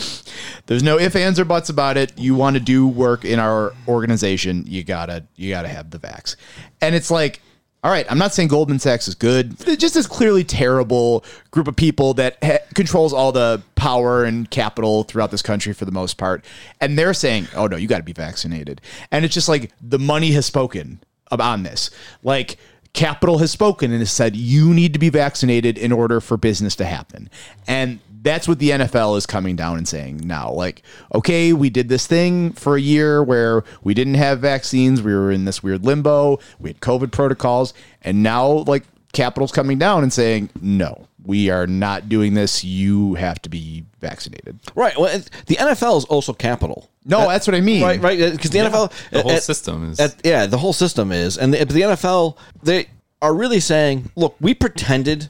there's 0.68 0.84
no 0.84 1.00
ifs, 1.00 1.16
ands, 1.16 1.40
or 1.40 1.46
buts 1.46 1.70
about 1.70 1.98
it. 1.98 2.18
You 2.18 2.36
want 2.36 2.56
to 2.56 2.60
do 2.60 2.88
work 2.88 3.26
in 3.26 3.40
our 3.40 3.74
organization, 3.88 4.66
you 4.68 4.84
gotta, 4.84 5.24
you 5.36 5.50
gotta 5.50 5.70
have 5.70 5.90
the 5.90 6.00
vax. 6.00 6.36
And 6.82 6.96
it's 6.96 7.10
like, 7.10 7.42
all 7.82 7.92
right, 7.92 8.06
I'm 8.10 8.18
not 8.18 8.34
saying 8.34 8.50
Goldman 8.50 8.80
Sachs 8.80 9.08
is 9.08 9.16
good. 9.16 9.54
They're 9.54 9.78
just 9.78 9.94
this 9.94 10.06
clearly 10.06 10.44
terrible 10.44 11.24
group 11.52 11.68
of 11.68 11.78
people 11.78 12.14
that 12.16 12.38
ha- 12.44 12.60
controls 12.76 13.14
all 13.14 13.32
the 13.32 13.62
power 13.76 14.26
and 14.26 14.50
capital 14.52 15.04
throughout 15.04 15.32
this 15.32 15.42
country 15.42 15.72
for 15.72 15.86
the 15.86 15.92
most 15.92 16.18
part. 16.18 16.44
And 16.82 17.00
they're 17.00 17.14
saying, 17.14 17.48
oh 17.56 17.68
no, 17.68 17.78
you 17.78 17.88
got 17.88 18.00
to 18.00 18.04
be 18.04 18.12
vaccinated. 18.12 18.82
And 19.12 19.24
it's 19.24 19.34
just 19.34 19.48
like 19.48 19.72
the 19.82 20.00
money 20.00 20.32
has 20.32 20.46
spoken 20.46 21.00
on 21.32 21.64
this. 21.64 21.90
Like 22.22 22.58
capital 22.92 23.38
has 23.38 23.52
spoken 23.52 23.92
and 23.92 24.00
has 24.02 24.12
said 24.12 24.36
you 24.36 24.74
need 24.74 24.92
to 24.92 25.00
be 25.00 25.10
vaccinated 25.10 25.78
in 25.78 25.94
order 25.94 26.20
for 26.20 26.36
business 26.36 26.76
to 26.78 26.86
happen. 26.86 27.30
And 27.66 28.00
that's 28.22 28.48
what 28.48 28.60
the 28.60 28.72
NFL 28.72 29.18
is 29.18 29.26
coming 29.26 29.56
down 29.56 29.78
and 29.78 29.88
saying 29.88 30.22
now. 30.26 30.52
Like, 30.52 30.82
okay, 31.16 31.54
we 31.54 31.70
did 31.70 31.90
this 31.90 32.06
thing 32.08 32.52
for 32.54 32.76
a 32.76 32.82
year 32.82 33.24
where 33.24 33.64
we 33.84 33.94
didn't 33.94 34.16
have 34.16 34.40
vaccines. 34.40 35.02
We 35.02 35.14
were 35.14 35.32
in 35.32 35.46
this 35.46 35.64
weird 35.64 35.86
limbo. 35.86 36.40
We 36.60 36.70
had 36.72 36.80
COVID 36.82 37.12
protocols. 37.12 37.74
And 38.02 38.22
now, 38.24 38.48
like, 38.68 38.84
capital's 39.14 39.52
coming 39.52 39.78
down 39.80 40.04
and 40.04 40.12
saying, 40.12 40.50
no, 40.62 41.08
we 41.24 41.50
are 41.50 41.66
not 41.68 42.10
doing 42.10 42.34
this. 42.34 42.64
You 42.64 43.14
have 43.16 43.42
to 43.44 43.50
be 43.50 43.86
vaccinated. 44.02 44.60
Right. 44.76 44.98
Well, 45.00 45.18
the 45.46 45.56
NFL 45.56 45.98
is 46.00 46.06
also 46.06 46.34
capital. 46.34 46.90
No, 47.06 47.28
that's 47.28 47.48
what 47.48 47.56
I 47.56 47.62
mean. 47.62 47.82
Right, 47.84 48.02
right. 48.02 48.22
Uh, 48.22 48.30
because 48.32 48.52
the 48.52 48.60
NFL, 48.60 48.92
The 49.12 49.22
whole 49.22 49.32
at- 49.32 49.44
system 49.44 49.92
is- 49.92 50.00
at- 50.00 50.22
yeah, 50.26 50.46
the 50.46 50.58
whole 50.58 50.74
system 50.74 51.12
is, 51.12 51.38
and 51.38 51.54
the, 51.54 51.64
the 51.66 51.82
NFL 51.82 52.38
they 52.64 52.88
are 53.22 53.34
really 53.34 53.60
saying, 53.60 54.12
look, 54.16 54.36
we 54.40 54.54
pretended 54.54 55.30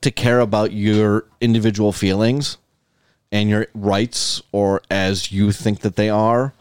to 0.00 0.10
care 0.10 0.40
about 0.40 0.72
your 0.72 1.26
individual 1.40 1.92
feelings 1.92 2.56
and 3.32 3.48
your 3.48 3.66
rights, 3.74 4.42
or 4.52 4.82
as 4.90 5.30
you 5.30 5.52
think 5.52 5.80
that 5.80 5.96
they 5.96 6.10
are. 6.10 6.52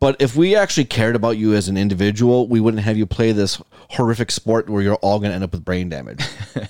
But 0.00 0.20
if 0.20 0.36
we 0.36 0.54
actually 0.54 0.84
cared 0.84 1.16
about 1.16 1.38
you 1.38 1.54
as 1.54 1.68
an 1.68 1.76
individual, 1.76 2.46
we 2.46 2.60
wouldn't 2.60 2.82
have 2.82 2.98
you 2.98 3.06
play 3.06 3.32
this 3.32 3.62
horrific 3.90 4.30
sport 4.30 4.68
where 4.68 4.82
you're 4.82 4.96
all 4.96 5.18
going 5.18 5.30
to 5.30 5.34
end 5.34 5.44
up 5.44 5.52
with 5.52 5.64
brain 5.64 5.88
damage. 5.88 6.22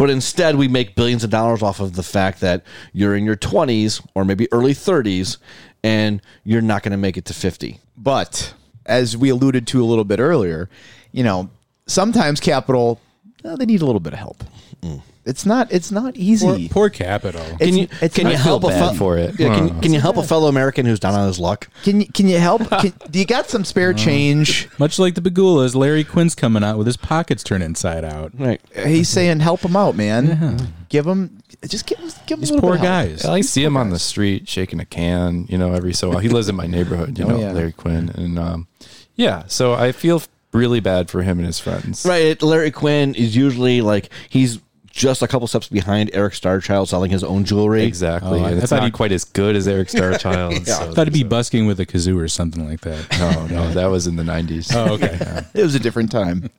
But 0.00 0.08
instead, 0.08 0.56
we 0.56 0.66
make 0.66 0.94
billions 0.94 1.24
of 1.24 1.28
dollars 1.28 1.62
off 1.62 1.78
of 1.78 1.92
the 1.92 2.02
fact 2.02 2.40
that 2.40 2.64
you're 2.94 3.14
in 3.14 3.26
your 3.26 3.36
20s 3.36 4.02
or 4.14 4.24
maybe 4.24 4.48
early 4.50 4.72
30s 4.72 5.36
and 5.82 6.22
you're 6.42 6.62
not 6.62 6.82
going 6.82 6.92
to 6.92 6.96
make 6.96 7.18
it 7.18 7.26
to 7.26 7.34
50. 7.34 7.80
But 7.98 8.54
as 8.86 9.14
we 9.14 9.28
alluded 9.28 9.66
to 9.66 9.82
a 9.82 9.84
little 9.84 10.06
bit 10.06 10.18
earlier, 10.18 10.70
you 11.12 11.22
know, 11.22 11.50
sometimes 11.86 12.40
capital 12.40 12.98
they 13.42 13.66
need 13.66 13.82
a 13.82 13.84
little 13.84 14.00
bit 14.00 14.14
of 14.14 14.18
help. 14.18 14.42
Mm. 14.80 15.02
It's 15.26 15.44
not 15.44 15.70
it's 15.70 15.90
not 15.92 16.14
Poor, 16.14 16.22
easy. 16.22 16.68
poor 16.70 16.88
capital. 16.88 17.42
It's- 17.42 17.58
Can 17.60 17.76
you, 17.76 17.88
it's 18.00 18.14
can 18.16 18.26
you 18.28 18.36
help 18.36 18.64
a 18.64 18.68
feel 18.68 18.76
bad 18.78 18.86
fel- 18.88 18.94
for 18.94 19.18
it. 19.18 19.38
Yeah, 19.38 19.54
can, 19.54 19.80
can 19.80 19.92
you 19.92 20.00
help 20.00 20.16
a 20.16 20.22
fellow 20.22 20.48
American 20.48 20.86
who's 20.86 20.98
down 20.98 21.14
on 21.14 21.26
his 21.26 21.38
luck? 21.38 21.68
Can 21.82 22.00
you 22.00 22.06
can 22.06 22.26
you 22.26 22.38
help? 22.38 22.68
Can, 22.70 22.92
do 23.10 23.18
you 23.18 23.26
got 23.26 23.48
some 23.50 23.64
spare 23.64 23.92
change? 23.92 24.68
Much 24.78 24.98
like 24.98 25.14
the 25.14 25.20
Pegulas, 25.20 25.74
Larry 25.74 26.04
Quinn's 26.04 26.34
coming 26.34 26.64
out 26.64 26.78
with 26.78 26.86
his 26.86 26.96
pockets 26.96 27.42
turned 27.44 27.62
inside 27.62 28.02
out. 28.04 28.32
Right. 28.38 28.60
He's 28.74 29.08
saying 29.10 29.40
help 29.40 29.60
him 29.60 29.76
out, 29.76 29.94
man. 29.94 30.72
Give 30.88 31.06
him 31.06 31.38
just 31.68 31.86
give 31.86 31.98
him 31.98 32.08
give 32.26 32.36
him 32.38 32.40
These 32.40 32.50
a 32.50 32.54
little 32.54 32.68
poor 32.70 32.78
bit 32.78 32.86
of 32.86 32.90
help. 32.90 33.08
guys. 33.10 33.24
I 33.26 33.42
see 33.42 33.62
him 33.62 33.76
on 33.76 33.90
the 33.90 33.98
street 33.98 34.48
shaking 34.48 34.80
a 34.80 34.86
can, 34.86 35.46
you 35.50 35.58
know, 35.58 35.74
every 35.74 35.92
so 35.92 36.08
while. 36.08 36.18
He 36.18 36.30
lives 36.30 36.48
in 36.48 36.56
my 36.56 36.66
neighborhood, 36.66 37.18
you 37.18 37.26
Oh, 37.26 37.28
know, 37.28 37.38
yeah. 37.40 37.52
Larry 37.52 37.72
Quinn. 37.72 38.10
And 38.14 38.38
um, 38.38 38.68
yeah, 39.16 39.44
so 39.48 39.74
I 39.74 39.92
feel 39.92 40.22
really 40.52 40.80
bad 40.80 41.10
for 41.10 41.22
him 41.22 41.38
and 41.38 41.46
his 41.46 41.60
friends. 41.60 42.04
Right. 42.06 42.42
Larry 42.42 42.70
Quinn 42.72 43.14
is 43.14 43.36
usually 43.36 43.82
like, 43.82 44.08
he's 44.30 44.58
just 44.90 45.22
a 45.22 45.28
couple 45.28 45.46
steps 45.48 45.68
behind 45.68 46.10
Eric 46.12 46.34
Starchild 46.34 46.88
selling 46.88 47.10
his 47.10 47.22
own 47.24 47.44
jewelry. 47.44 47.84
Exactly. 47.84 48.40
Oh, 48.40 48.44
I- 48.44 48.50
and 48.50 48.60
I 48.60 48.62
it's 48.62 48.70
thought 48.70 48.76
not 48.80 48.84
he- 48.86 48.90
quite 48.90 49.12
as 49.12 49.24
good 49.24 49.56
as 49.56 49.66
Eric 49.68 49.88
Starchild. 49.88 50.50
Yeah. 50.66 50.74
so 50.78 50.90
I 50.90 50.94
thought 50.94 51.06
he'd 51.06 51.12
be 51.14 51.22
busking 51.22 51.66
with 51.66 51.78
a 51.80 51.86
kazoo 51.86 52.20
or 52.20 52.28
something 52.28 52.68
like 52.68 52.80
that. 52.82 53.06
No, 53.18 53.46
no, 53.46 53.70
that 53.72 53.86
was 53.86 54.06
in 54.06 54.16
the 54.16 54.22
90s. 54.24 54.74
Oh, 54.74 54.94
okay. 54.94 55.42
It 55.54 55.62
was 55.62 55.74
a 55.74 55.80
different 55.80 56.10
time. 56.10 56.50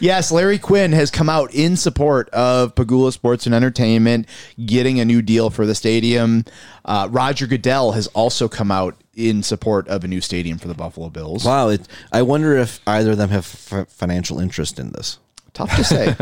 Yes, 0.00 0.32
Larry 0.32 0.58
Quinn 0.58 0.92
has 0.92 1.10
come 1.10 1.28
out 1.28 1.52
in 1.54 1.76
support 1.76 2.30
of 2.30 2.74
Pegula 2.74 3.12
Sports 3.12 3.44
and 3.44 3.54
Entertainment 3.54 4.26
getting 4.64 4.98
a 5.00 5.04
new 5.04 5.20
deal 5.20 5.50
for 5.50 5.66
the 5.66 5.74
stadium. 5.74 6.46
Uh, 6.86 7.08
Roger 7.10 7.46
Goodell 7.46 7.92
has 7.92 8.06
also 8.08 8.48
come 8.48 8.70
out 8.70 8.96
in 9.14 9.42
support 9.42 9.86
of 9.88 10.02
a 10.02 10.08
new 10.08 10.22
stadium 10.22 10.56
for 10.56 10.68
the 10.68 10.74
Buffalo 10.74 11.10
Bills. 11.10 11.44
Wow. 11.44 11.68
It, 11.68 11.86
I 12.10 12.22
wonder 12.22 12.56
if 12.56 12.80
either 12.86 13.10
of 13.12 13.18
them 13.18 13.28
have 13.28 13.44
f- 13.70 13.88
financial 13.90 14.40
interest 14.40 14.78
in 14.78 14.92
this. 14.92 15.18
Tough 15.52 15.74
to 15.76 15.84
say. 15.84 16.14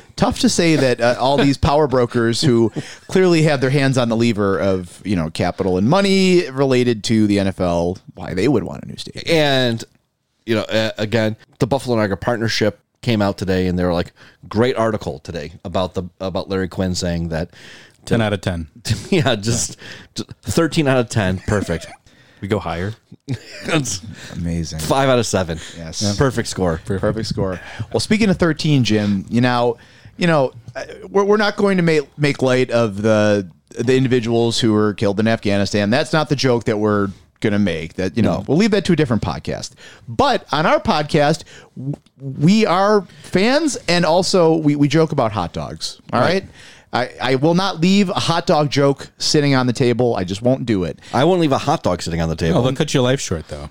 Tough 0.16 0.40
to 0.40 0.48
say 0.48 0.76
that 0.76 1.00
uh, 1.00 1.16
all 1.18 1.36
these 1.36 1.58
power 1.58 1.86
brokers 1.86 2.40
who 2.40 2.70
clearly 3.08 3.42
have 3.42 3.60
their 3.60 3.70
hands 3.70 3.98
on 3.98 4.08
the 4.08 4.16
lever 4.16 4.58
of 4.58 5.02
you 5.04 5.16
know 5.16 5.30
capital 5.30 5.76
and 5.78 5.88
money 5.88 6.48
related 6.50 7.04
to 7.04 7.26
the 7.26 7.38
NFL, 7.38 8.00
why 8.14 8.34
they 8.34 8.48
would 8.48 8.64
want 8.64 8.82
a 8.84 8.86
new 8.86 8.96
stadium. 8.96 9.24
And, 9.28 9.84
you 10.46 10.54
know, 10.54 10.62
uh, 10.62 10.92
again, 10.98 11.36
the 11.58 11.66
Buffalo 11.66 11.96
Niagara 11.96 12.16
partnership 12.16 12.80
came 13.02 13.22
out 13.22 13.38
today 13.38 13.66
and 13.66 13.78
they 13.78 13.84
were 13.84 13.92
like, 13.92 14.12
great 14.48 14.76
article 14.76 15.18
today 15.20 15.52
about 15.64 15.94
the, 15.94 16.04
about 16.20 16.48
Larry 16.48 16.68
Quinn 16.68 16.94
saying 16.94 17.28
that, 17.28 17.50
10 18.06 18.20
out 18.22 18.32
of 18.32 18.40
10. 18.40 18.68
yeah, 19.10 19.34
just, 19.36 19.76
just 20.14 20.30
13 20.42 20.88
out 20.88 20.98
of 20.98 21.08
10. 21.08 21.38
Perfect. 21.40 21.86
We 22.40 22.48
go 22.48 22.58
higher. 22.58 22.94
It's 23.66 24.00
Amazing. 24.34 24.80
five 24.80 25.08
out 25.08 25.18
of 25.18 25.26
seven. 25.26 25.58
Yes. 25.76 26.02
Yeah. 26.02 26.14
Perfect 26.16 26.48
score. 26.48 26.80
Perfect 26.84 27.26
score. 27.28 27.60
Well, 27.92 28.00
speaking 28.00 28.28
of 28.30 28.38
13, 28.38 28.82
Jim, 28.84 29.24
you 29.28 29.40
know, 29.40 29.76
you 30.16 30.26
know, 30.26 30.52
uh, 30.74 30.84
we're, 31.08 31.24
we're 31.24 31.36
not 31.36 31.56
going 31.56 31.76
to 31.76 31.82
make 31.82 32.18
make 32.18 32.42
light 32.42 32.70
of 32.70 33.02
the 33.02 33.48
the 33.78 33.96
individuals 33.96 34.58
who 34.58 34.72
were 34.72 34.94
killed 34.94 35.20
in 35.20 35.28
Afghanistan. 35.28 35.90
That's 35.90 36.12
not 36.12 36.28
the 36.28 36.36
joke 36.36 36.64
that 36.64 36.78
we're 36.78 37.08
going 37.40 37.52
to 37.52 37.58
make. 37.58 37.94
That 37.94 38.16
you 38.16 38.22
know, 38.22 38.38
No. 38.38 38.44
we'll 38.48 38.56
leave 38.58 38.72
that 38.72 38.84
to 38.86 38.92
a 38.94 38.96
different 38.96 39.22
podcast. 39.22 39.74
But 40.08 40.44
on 40.52 40.66
our 40.66 40.80
podcast, 40.80 41.44
w- 41.76 41.94
we 42.18 42.66
are 42.66 43.02
fans, 43.22 43.76
and 43.88 44.04
also 44.04 44.56
we 44.56 44.74
we 44.74 44.88
joke 44.88 45.12
about 45.12 45.30
hot 45.32 45.52
dogs. 45.52 46.00
All 46.12 46.20
right. 46.20 46.44
I, 46.92 47.10
I 47.22 47.34
will 47.36 47.54
not 47.54 47.80
leave 47.80 48.08
a 48.08 48.14
hot 48.14 48.46
dog 48.46 48.68
joke 48.70 49.10
sitting 49.18 49.54
on 49.54 49.66
the 49.66 49.72
table. 49.72 50.16
I 50.16 50.24
just 50.24 50.42
won't 50.42 50.66
do 50.66 50.82
it. 50.84 50.98
I 51.14 51.22
won't 51.24 51.40
leave 51.40 51.52
a 51.52 51.58
hot 51.58 51.82
dog 51.84 52.02
sitting 52.02 52.20
on 52.20 52.28
the 52.28 52.34
Oh, 52.34 52.36
table. 52.36 52.62
they'll 52.62 52.74
cut 52.74 52.92
your 52.92 53.02
life 53.04 53.20
short, 53.20 53.46
though. 53.48 53.70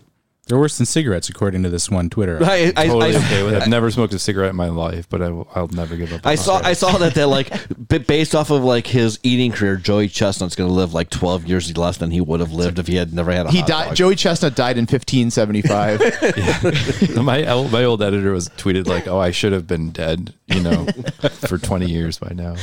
They're 0.49 0.57
worse 0.59 0.77
than 0.77 0.85
cigarettes, 0.87 1.29
according 1.29 1.63
to 1.63 1.69
this 1.69 1.89
one 1.89 2.09
Twitter. 2.09 2.39
I, 2.43 2.73
I, 2.75 2.87
Totally 2.87 3.15
I- 3.15 3.19
okay 3.19 3.43
with 3.43 3.53
it. 3.53 3.61
I've 3.61 3.69
never 3.69 3.89
smoked 3.91 4.13
a 4.13 4.19
cigarette 4.19 4.49
in 4.49 4.55
my 4.55 4.69
life, 4.69 5.07
but 5.07 5.21
I 5.21 5.29
will, 5.29 5.47
I'll 5.55 5.67
never 5.67 5.95
give 5.95 6.11
up. 6.11 6.25
I 6.25 6.35
saw 6.35 6.55
I 6.55 6.73
cigarettes. 6.73 6.79
saw 6.79 6.97
that 6.97 7.13
that 7.13 7.27
like 7.27 7.77
b- 7.87 7.99
based 7.99 8.35
off 8.35 8.49
of 8.49 8.63
like 8.63 8.87
his 8.87 9.19
eating 9.23 9.51
career, 9.51 9.75
Joey 9.77 10.09
Chestnut's 10.09 10.55
going 10.55 10.69
to 10.69 10.73
live 10.73 10.93
like 10.93 11.09
twelve 11.09 11.45
years 11.45 11.75
less 11.77 11.97
than 11.97 12.11
he 12.11 12.19
would 12.19 12.39
have 12.39 12.51
lived 12.51 12.79
if 12.79 12.87
he 12.87 12.95
had 12.95 13.13
never 13.13 13.31
had 13.31 13.45
a 13.45 13.51
He 13.51 13.59
hot 13.59 13.67
died. 13.67 13.85
dog. 13.89 13.95
Joey 13.95 14.15
Chestnut 14.15 14.55
died 14.55 14.77
in 14.77 14.85
1575. 14.87 17.15
my 17.23 17.43
my 17.71 17.83
old 17.83 18.01
editor 18.01 18.31
was 18.31 18.49
tweeted 18.49 18.87
like, 18.87 19.07
"Oh, 19.07 19.19
I 19.19 19.29
should 19.31 19.53
have 19.53 19.67
been 19.67 19.91
dead," 19.91 20.33
you 20.47 20.61
know, 20.61 20.85
for 21.29 21.57
20 21.59 21.85
years 21.85 22.17
by 22.19 22.31
now. 22.33 22.55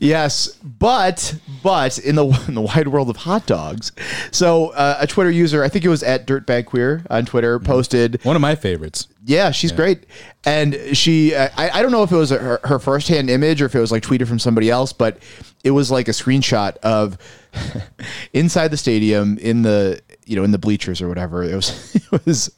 Yes, 0.00 0.48
but 0.62 1.34
but 1.62 1.98
in 1.98 2.14
the 2.14 2.26
in 2.48 2.54
the 2.54 2.60
wide 2.62 2.88
world 2.88 3.10
of 3.10 3.16
hot 3.16 3.46
dogs, 3.46 3.92
so 4.30 4.68
uh, 4.70 4.98
a 5.00 5.06
Twitter 5.06 5.30
user, 5.30 5.62
I 5.64 5.68
think 5.68 5.84
it 5.84 5.88
was 5.88 6.02
at 6.02 6.26
dirtbagqueer 6.26 7.06
on 7.10 7.24
Twitter, 7.26 7.58
posted, 7.58 8.24
One 8.24 8.36
of 8.36 8.42
my 8.42 8.54
favorites. 8.54 9.08
yeah, 9.24 9.50
she's 9.50 9.72
great, 9.72 10.04
and 10.44 10.76
she, 10.94 11.34
uh, 11.34 11.48
I, 11.56 11.70
I 11.70 11.82
don't 11.82 11.92
know 11.92 12.02
if 12.02 12.12
it 12.12 12.16
was 12.16 12.30
her, 12.30 12.60
her 12.64 12.78
first 12.78 13.08
hand 13.08 13.28
image 13.28 13.60
or 13.60 13.66
if 13.66 13.74
it 13.74 13.80
was 13.80 13.90
like 13.92 14.02
tweeted 14.02 14.28
from 14.28 14.38
somebody 14.38 14.70
else, 14.70 14.92
but 14.92 15.18
it 15.64 15.72
was 15.72 15.90
like 15.90 16.08
a 16.08 16.12
screenshot 16.12 16.76
of 16.78 17.18
inside 18.32 18.68
the 18.68 18.76
stadium 18.76 19.36
in 19.38 19.62
the 19.62 20.00
you 20.26 20.36
know 20.36 20.44
in 20.44 20.50
the 20.52 20.58
bleachers 20.58 21.00
or 21.02 21.08
whatever. 21.08 21.42
It 21.42 21.54
was 21.54 21.94
it 22.12 22.24
was 22.24 22.50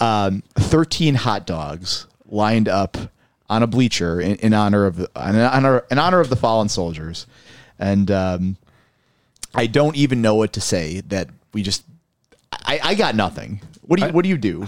um, 0.00 0.42
thirteen 0.54 1.14
hot 1.14 1.46
dogs 1.46 2.06
lined 2.26 2.68
up 2.68 2.96
on 3.48 3.62
a 3.62 3.66
bleacher 3.66 4.20
in, 4.20 4.36
in 4.36 4.54
honor 4.54 4.86
of 4.86 4.96
the, 4.96 5.10
in 5.16 5.36
honor 5.36 5.84
in 5.90 5.98
honor 5.98 6.20
of 6.20 6.30
the 6.30 6.36
fallen 6.36 6.68
soldiers, 6.68 7.26
and 7.78 8.10
um, 8.10 8.56
I 9.54 9.66
don't 9.66 9.96
even 9.96 10.22
know 10.22 10.34
what 10.34 10.52
to 10.54 10.60
say. 10.60 11.00
That 11.02 11.28
we 11.52 11.62
just 11.62 11.84
I, 12.52 12.80
I 12.82 12.94
got 12.94 13.14
nothing. 13.14 13.60
What 13.82 14.00
do 14.00 14.06
you 14.06 14.12
what 14.12 14.22
do 14.22 14.28
you 14.28 14.38
do? 14.38 14.66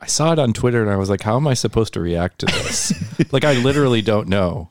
I 0.00 0.06
saw 0.06 0.32
it 0.32 0.38
on 0.38 0.52
Twitter 0.52 0.82
and 0.82 0.90
I 0.90 0.96
was 0.96 1.10
like, 1.10 1.22
"How 1.22 1.36
am 1.36 1.46
I 1.46 1.54
supposed 1.54 1.92
to 1.94 2.00
react 2.00 2.40
to 2.40 2.46
this?" 2.46 2.92
like, 3.32 3.44
I 3.44 3.52
literally 3.54 4.02
don't 4.02 4.28
know. 4.28 4.70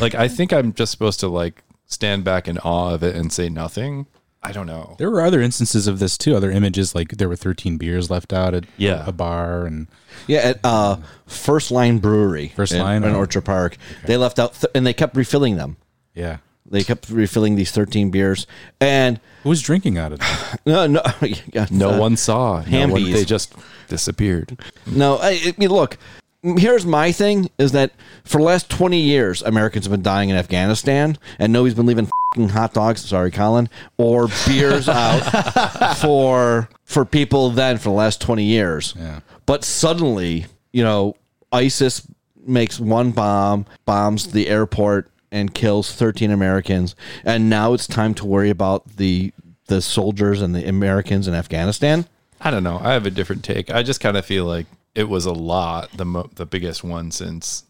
Like, 0.00 0.14
I 0.14 0.28
think 0.28 0.52
I'm 0.52 0.72
just 0.72 0.92
supposed 0.92 1.20
to 1.20 1.28
like 1.28 1.62
stand 1.86 2.24
back 2.24 2.48
in 2.48 2.58
awe 2.58 2.92
of 2.92 3.02
it 3.02 3.14
and 3.16 3.32
say 3.32 3.48
nothing. 3.48 4.06
I 4.46 4.52
don't 4.52 4.66
know. 4.66 4.94
There 4.98 5.10
were 5.10 5.22
other 5.22 5.40
instances 5.42 5.86
of 5.86 5.98
this 5.98 6.16
too. 6.16 6.36
Other 6.36 6.50
images, 6.50 6.94
like 6.94 7.08
there 7.18 7.28
were 7.28 7.36
13 7.36 7.76
beers 7.78 8.10
left 8.10 8.32
out 8.32 8.54
at 8.54 8.64
Yeah. 8.76 9.04
a 9.06 9.12
bar, 9.12 9.66
and 9.66 9.88
yeah, 10.26 10.38
at 10.38 10.60
uh, 10.64 10.96
First 11.26 11.70
Line 11.70 11.98
Brewery, 11.98 12.52
First 12.54 12.72
in, 12.72 12.80
Line, 12.80 13.02
in 13.04 13.14
oh. 13.14 13.18
Orchard 13.18 13.42
Park. 13.42 13.76
They 14.04 14.16
left 14.16 14.38
out 14.38 14.54
th- 14.54 14.70
and 14.74 14.86
they 14.86 14.92
kept 14.92 15.16
refilling 15.16 15.56
them. 15.56 15.76
yeah, 16.14 16.38
They 16.64 16.84
kept 16.84 17.10
refilling 17.10 17.56
these 17.56 17.70
thirteen 17.72 18.10
beers, 18.10 18.46
and 18.80 19.18
who 19.42 19.48
was 19.48 19.62
drinking 19.62 19.98
out 19.98 20.12
of 20.12 20.20
them? 20.20 20.58
no, 20.66 20.86
no, 20.86 21.02
yeah, 21.52 21.66
No 21.70 21.90
uh, 21.90 21.98
one 21.98 22.16
saw. 22.16 22.62
No 22.68 22.88
one, 22.88 23.10
they 23.12 23.24
just 23.24 23.52
disappeared. 23.88 24.58
No, 24.86 25.16
I, 25.16 25.30
I 25.44 25.54
mean, 25.58 25.70
look. 25.70 25.98
Here's 26.42 26.86
my 26.86 27.10
thing: 27.10 27.50
is 27.58 27.72
that 27.72 27.90
for 28.24 28.38
the 28.38 28.44
last 28.44 28.70
20 28.70 29.00
years, 29.00 29.42
Americans 29.42 29.84
have 29.86 29.90
been 29.90 30.02
dying 30.02 30.28
in 30.28 30.36
Afghanistan, 30.36 31.18
and 31.40 31.52
nobody's 31.52 31.74
been 31.74 31.86
leaving 31.86 32.08
fing 32.36 32.48
hot 32.50 32.72
dogs. 32.72 33.00
Sorry, 33.04 33.30
Colin, 33.30 33.68
or 33.96 34.28
beers 34.46 34.88
out 34.88 35.96
for 36.00 36.68
for 36.84 37.04
people 37.04 37.50
then 37.50 37.78
for 37.78 37.84
the 37.84 37.94
last 37.96 38.20
20 38.20 38.44
years. 38.44 38.94
Yeah. 38.96 39.20
But 39.46 39.64
suddenly, 39.64 40.46
you 40.72 40.84
know, 40.84 41.16
ISIS 41.52 42.06
makes 42.46 42.78
one 42.78 43.10
bomb, 43.10 43.66
bombs 43.84 44.28
the 44.28 44.48
airport, 44.48 45.10
and 45.32 45.52
kills 45.52 45.92
13 45.92 46.30
Americans, 46.30 46.94
and 47.24 47.50
now 47.50 47.72
it's 47.72 47.86
time 47.86 48.14
to 48.14 48.26
worry 48.26 48.50
about 48.50 48.96
the 48.96 49.32
the 49.66 49.82
soldiers 49.82 50.42
and 50.42 50.54
the 50.54 50.66
Americans 50.68 51.26
in 51.26 51.34
Afghanistan. 51.34 52.06
I 52.40 52.50
don't 52.50 52.62
know. 52.62 52.78
I 52.80 52.92
have 52.92 53.06
a 53.06 53.10
different 53.10 53.42
take. 53.42 53.70
I 53.70 53.82
just 53.82 54.00
kind 54.00 54.16
of 54.16 54.24
feel 54.24 54.44
like 54.44 54.66
it 54.94 55.08
was 55.08 55.26
a 55.26 55.32
lot, 55.32 55.90
the 55.96 56.04
mo- 56.04 56.30
the 56.34 56.46
biggest 56.46 56.84
one 56.84 57.10
since 57.10 57.64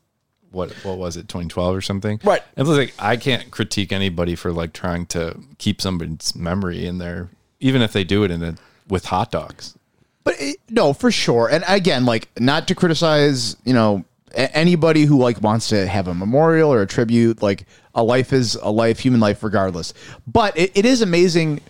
what 0.57 0.73
what 0.85 0.99
was 0.99 1.17
it, 1.17 1.29
2012 1.29 1.77
or 1.77 1.81
something? 1.81 2.19
Right. 2.25 2.43
It 2.57 2.63
was 2.63 2.79
like 2.79 2.95
I 2.99 3.17
can't 3.17 3.51
critique 3.51 3.93
anybody 3.93 4.35
for 4.35 4.53
like 4.53 4.73
trying 4.73 5.07
to 5.07 5.39
keep 5.59 5.81
somebody's 5.81 6.35
memory 6.35 6.87
in 6.87 6.99
there, 6.99 7.29
even 7.61 7.83
if 7.83 7.93
they 7.93 8.03
do 8.03 8.25
it 8.25 8.31
in 8.31 8.43
a 8.43 8.57
with 8.89 9.05
hot 9.05 9.31
dogs. 9.31 9.77
But 10.25 10.35
it, 10.41 10.57
no, 10.69 10.93
for 10.93 11.13
sure. 11.13 11.49
And 11.49 11.63
again, 11.69 12.05
like 12.05 12.29
not 12.41 12.67
to 12.69 12.75
criticize, 12.75 13.57
you 13.65 13.75
know, 13.75 14.05
a- 14.33 14.55
anybody 14.57 15.05
who 15.05 15.19
like 15.19 15.41
wants 15.41 15.69
to 15.69 15.87
have 15.87 16.09
a 16.09 16.15
memorial 16.15 16.73
or 16.73 16.83
a 16.83 16.87
tribute. 16.87 17.43
Like 17.43 17.67
a 17.95 18.03
life 18.03 18.33
is 18.33 18.55
a 18.57 18.71
life, 18.71 18.99
human 18.99 19.21
life, 19.21 19.43
regardless. 19.43 19.95
But 20.27 20.57
it, 20.59 20.73
it 20.75 20.85
is 20.85 21.01
amazing 21.01 21.61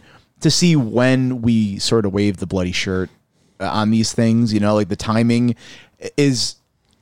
to 0.40 0.50
see 0.50 0.76
when 0.76 1.42
we 1.42 1.78
sort 1.78 2.06
of 2.06 2.12
wave 2.12 2.38
the 2.38 2.46
bloody 2.46 2.72
shirt 2.72 3.10
uh, 3.60 3.68
on 3.70 3.90
these 3.90 4.12
things. 4.12 4.52
You 4.52 4.60
know, 4.60 4.74
like 4.74 4.88
the 4.88 4.96
timing 4.96 5.54
is 6.16 6.56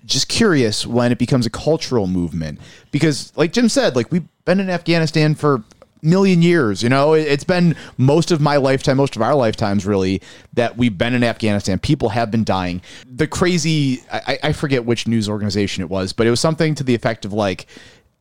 just 0.05 0.29
curious 0.29 0.87
when 0.87 1.13
it 1.13 1.19
becomes 1.19 1.47
a 1.47 1.51
cultural 1.51 2.07
movement 2.07 2.61
because, 2.91 3.33
like 3.37 3.53
Jim 3.53 3.69
said, 3.69 3.97
like 3.97 4.11
we've 4.13 4.27
been 4.45 4.61
in 4.61 4.69
Afghanistan 4.71 5.35
for 5.35 5.63
million 6.03 6.43
years. 6.43 6.83
You 6.83 6.91
know, 6.91 7.15
It- 7.15 7.27
it's 7.29 7.45
been 7.45 7.75
most 7.97 8.31
of 8.31 8.39
my 8.39 8.59
lifetime, 8.59 8.99
most 8.99 9.17
of 9.17 9.23
our 9.23 9.35
lifetimes, 9.35 9.87
really, 9.87 10.21
that 10.53 10.77
we've 10.77 10.99
been 10.99 11.15
in 11.15 11.25
Afghanistan. 11.25 11.79
People 11.79 12.11
have 12.11 12.31
been 12.31 12.45
dying. 12.45 12.83
The 13.11 13.27
crazy, 13.27 14.03
I, 14.13 14.39
I 14.43 14.53
forget 14.53 14.85
which 14.85 15.09
news 15.09 15.31
organization 15.31 15.83
it 15.83 15.89
was, 15.89 16.13
but 16.13 16.27
it 16.27 16.31
was 16.31 16.41
something 16.41 16.75
to 16.75 16.85
the 16.85 16.95
effect 16.95 17.25
of 17.25 17.33
like, 17.33 17.65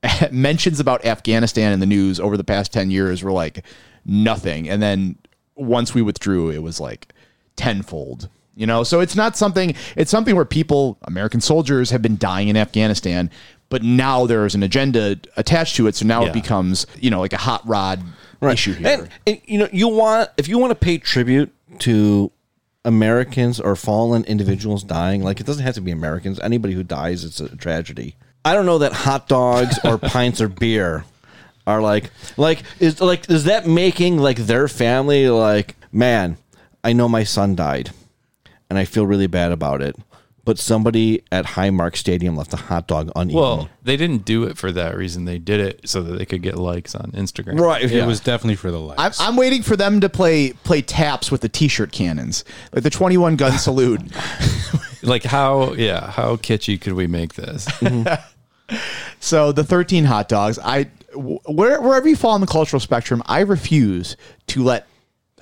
mentions 0.31 0.79
about 0.79 1.03
Afghanistan 1.05 1.73
in 1.73 1.81
the 1.81 1.85
news 1.85 2.19
over 2.21 2.37
the 2.37 2.43
past 2.45 2.71
10 2.71 2.89
years 2.89 3.21
were 3.21 3.31
like 3.33 3.65
nothing. 4.05 4.69
And 4.69 4.81
then 4.81 5.17
once 5.55 5.93
we 5.93 6.01
withdrew, 6.01 6.49
it 6.51 6.63
was 6.63 6.79
like 6.79 7.13
tenfold. 7.57 8.29
You 8.55 8.67
know, 8.67 8.83
so 8.83 8.99
it's 8.99 9.15
not 9.15 9.35
something, 9.35 9.73
it's 9.95 10.11
something 10.11 10.35
where 10.35 10.45
people, 10.45 10.97
American 11.03 11.41
soldiers, 11.41 11.89
have 11.89 12.01
been 12.03 12.17
dying 12.17 12.49
in 12.49 12.55
Afghanistan, 12.57 13.31
but 13.69 13.81
now 13.81 14.27
there's 14.27 14.53
an 14.53 14.61
agenda 14.61 15.17
attached 15.37 15.75
to 15.77 15.87
it. 15.87 15.95
So 15.95 16.05
now 16.05 16.21
Yeah. 16.23 16.29
it 16.29 16.33
becomes, 16.33 16.85
you 16.99 17.09
know, 17.09 17.19
like 17.19 17.33
a 17.33 17.37
hot 17.37 17.67
rod 17.67 18.03
issue 18.43 18.73
here. 18.73 18.87
And, 18.87 19.09
and 19.25 19.41
you 19.45 19.57
know, 19.57 19.67
you 19.71 19.87
want 19.87 20.29
if 20.37 20.47
you 20.47 20.59
want 20.59 20.69
to 20.71 20.75
pay 20.75 20.97
tribute 20.99 21.51
to 21.79 22.31
Americans 22.85 23.59
or 23.59 23.75
fallen 23.75 24.23
individuals 24.25 24.83
dying, 24.83 25.23
like 25.23 25.39
it 25.39 25.45
doesn't 25.45 25.63
have 25.63 25.75
to 25.75 25.81
be 25.81 25.91
Americans. 25.91 26.39
Anybody 26.39 26.73
who 26.73 26.83
dies, 26.83 27.23
it's 27.23 27.39
a 27.39 27.55
tragedy. 27.55 28.15
I 28.45 28.53
don't 28.53 28.65
know 28.65 28.79
that 28.79 28.91
hot 28.93 29.27
dogs 29.27 29.79
or 29.83 29.97
pints 29.97 30.41
or 30.41 30.49
beer 30.49 31.05
are 31.65 31.81
like 31.81 32.11
like 32.37 32.61
is 32.79 32.99
like 32.99 33.29
is 33.29 33.45
that 33.45 33.65
making 33.65 34.17
like 34.17 34.37
their 34.37 34.67
family 34.67 35.29
like 35.29 35.75
man? 35.91 36.37
I 36.83 36.91
know 36.91 37.07
my 37.07 37.23
son 37.23 37.55
died, 37.55 37.91
and 38.69 38.79
I 38.79 38.85
feel 38.85 39.05
really 39.05 39.27
bad 39.27 39.51
about 39.51 39.81
it. 39.81 39.95
But 40.45 40.59
somebody 40.59 41.23
at 41.31 41.45
Highmark 41.45 41.95
Stadium 41.95 42.35
left 42.35 42.51
a 42.53 42.57
hot 42.57 42.85
dog 42.85 43.09
uneaten. 43.15 43.39
Well, 43.41 43.69
they 43.81 43.95
didn't 43.95 44.25
do 44.25 44.43
it 44.43 44.57
for 44.57 44.73
that 44.73 44.97
reason. 44.97 45.23
They 45.23 45.37
did 45.39 45.61
it 45.61 45.87
so 45.87 46.03
that 46.03 46.17
they 46.17 46.25
could 46.25 46.41
get 46.41 46.57
likes 46.57 46.95
on 46.95 47.11
Instagram. 47.13 47.57
right? 47.61 47.89
It 47.89 48.05
was 48.05 48.19
definitely 48.19 48.55
for 48.57 48.69
the 48.69 48.79
likes. 48.79 49.21
I'm, 49.21 49.29
I'm 49.29 49.35
waiting 49.37 49.61
for 49.63 49.77
them 49.77 50.01
to 50.01 50.09
play 50.09 50.51
play 50.51 50.81
taps 50.81 51.31
with 51.31 51.39
the 51.39 51.47
t-shirt 51.49 51.93
cannons, 51.93 52.43
like 52.73 52.83
the 52.83 52.89
21 52.89 53.35
gun 53.37 53.57
salute. 53.57 54.01
Like 55.05 55.23
how? 55.25 55.73
Yeah, 55.73 56.09
how 56.11 56.37
kitschy 56.37 56.79
could 56.79 56.93
we 56.93 57.07
make 57.07 57.33
this? 57.33 57.67
So 59.19 59.51
the 59.51 59.63
13 59.63 60.05
hot 60.05 60.27
dogs, 60.29 60.57
I 60.59 60.85
wh- 61.13 61.43
where, 61.49 61.81
wherever 61.81 62.07
you 62.07 62.15
fall 62.15 62.31
on 62.31 62.41
the 62.41 62.47
cultural 62.47 62.79
spectrum, 62.79 63.21
I 63.25 63.41
refuse 63.41 64.15
to 64.47 64.63
let 64.63 64.87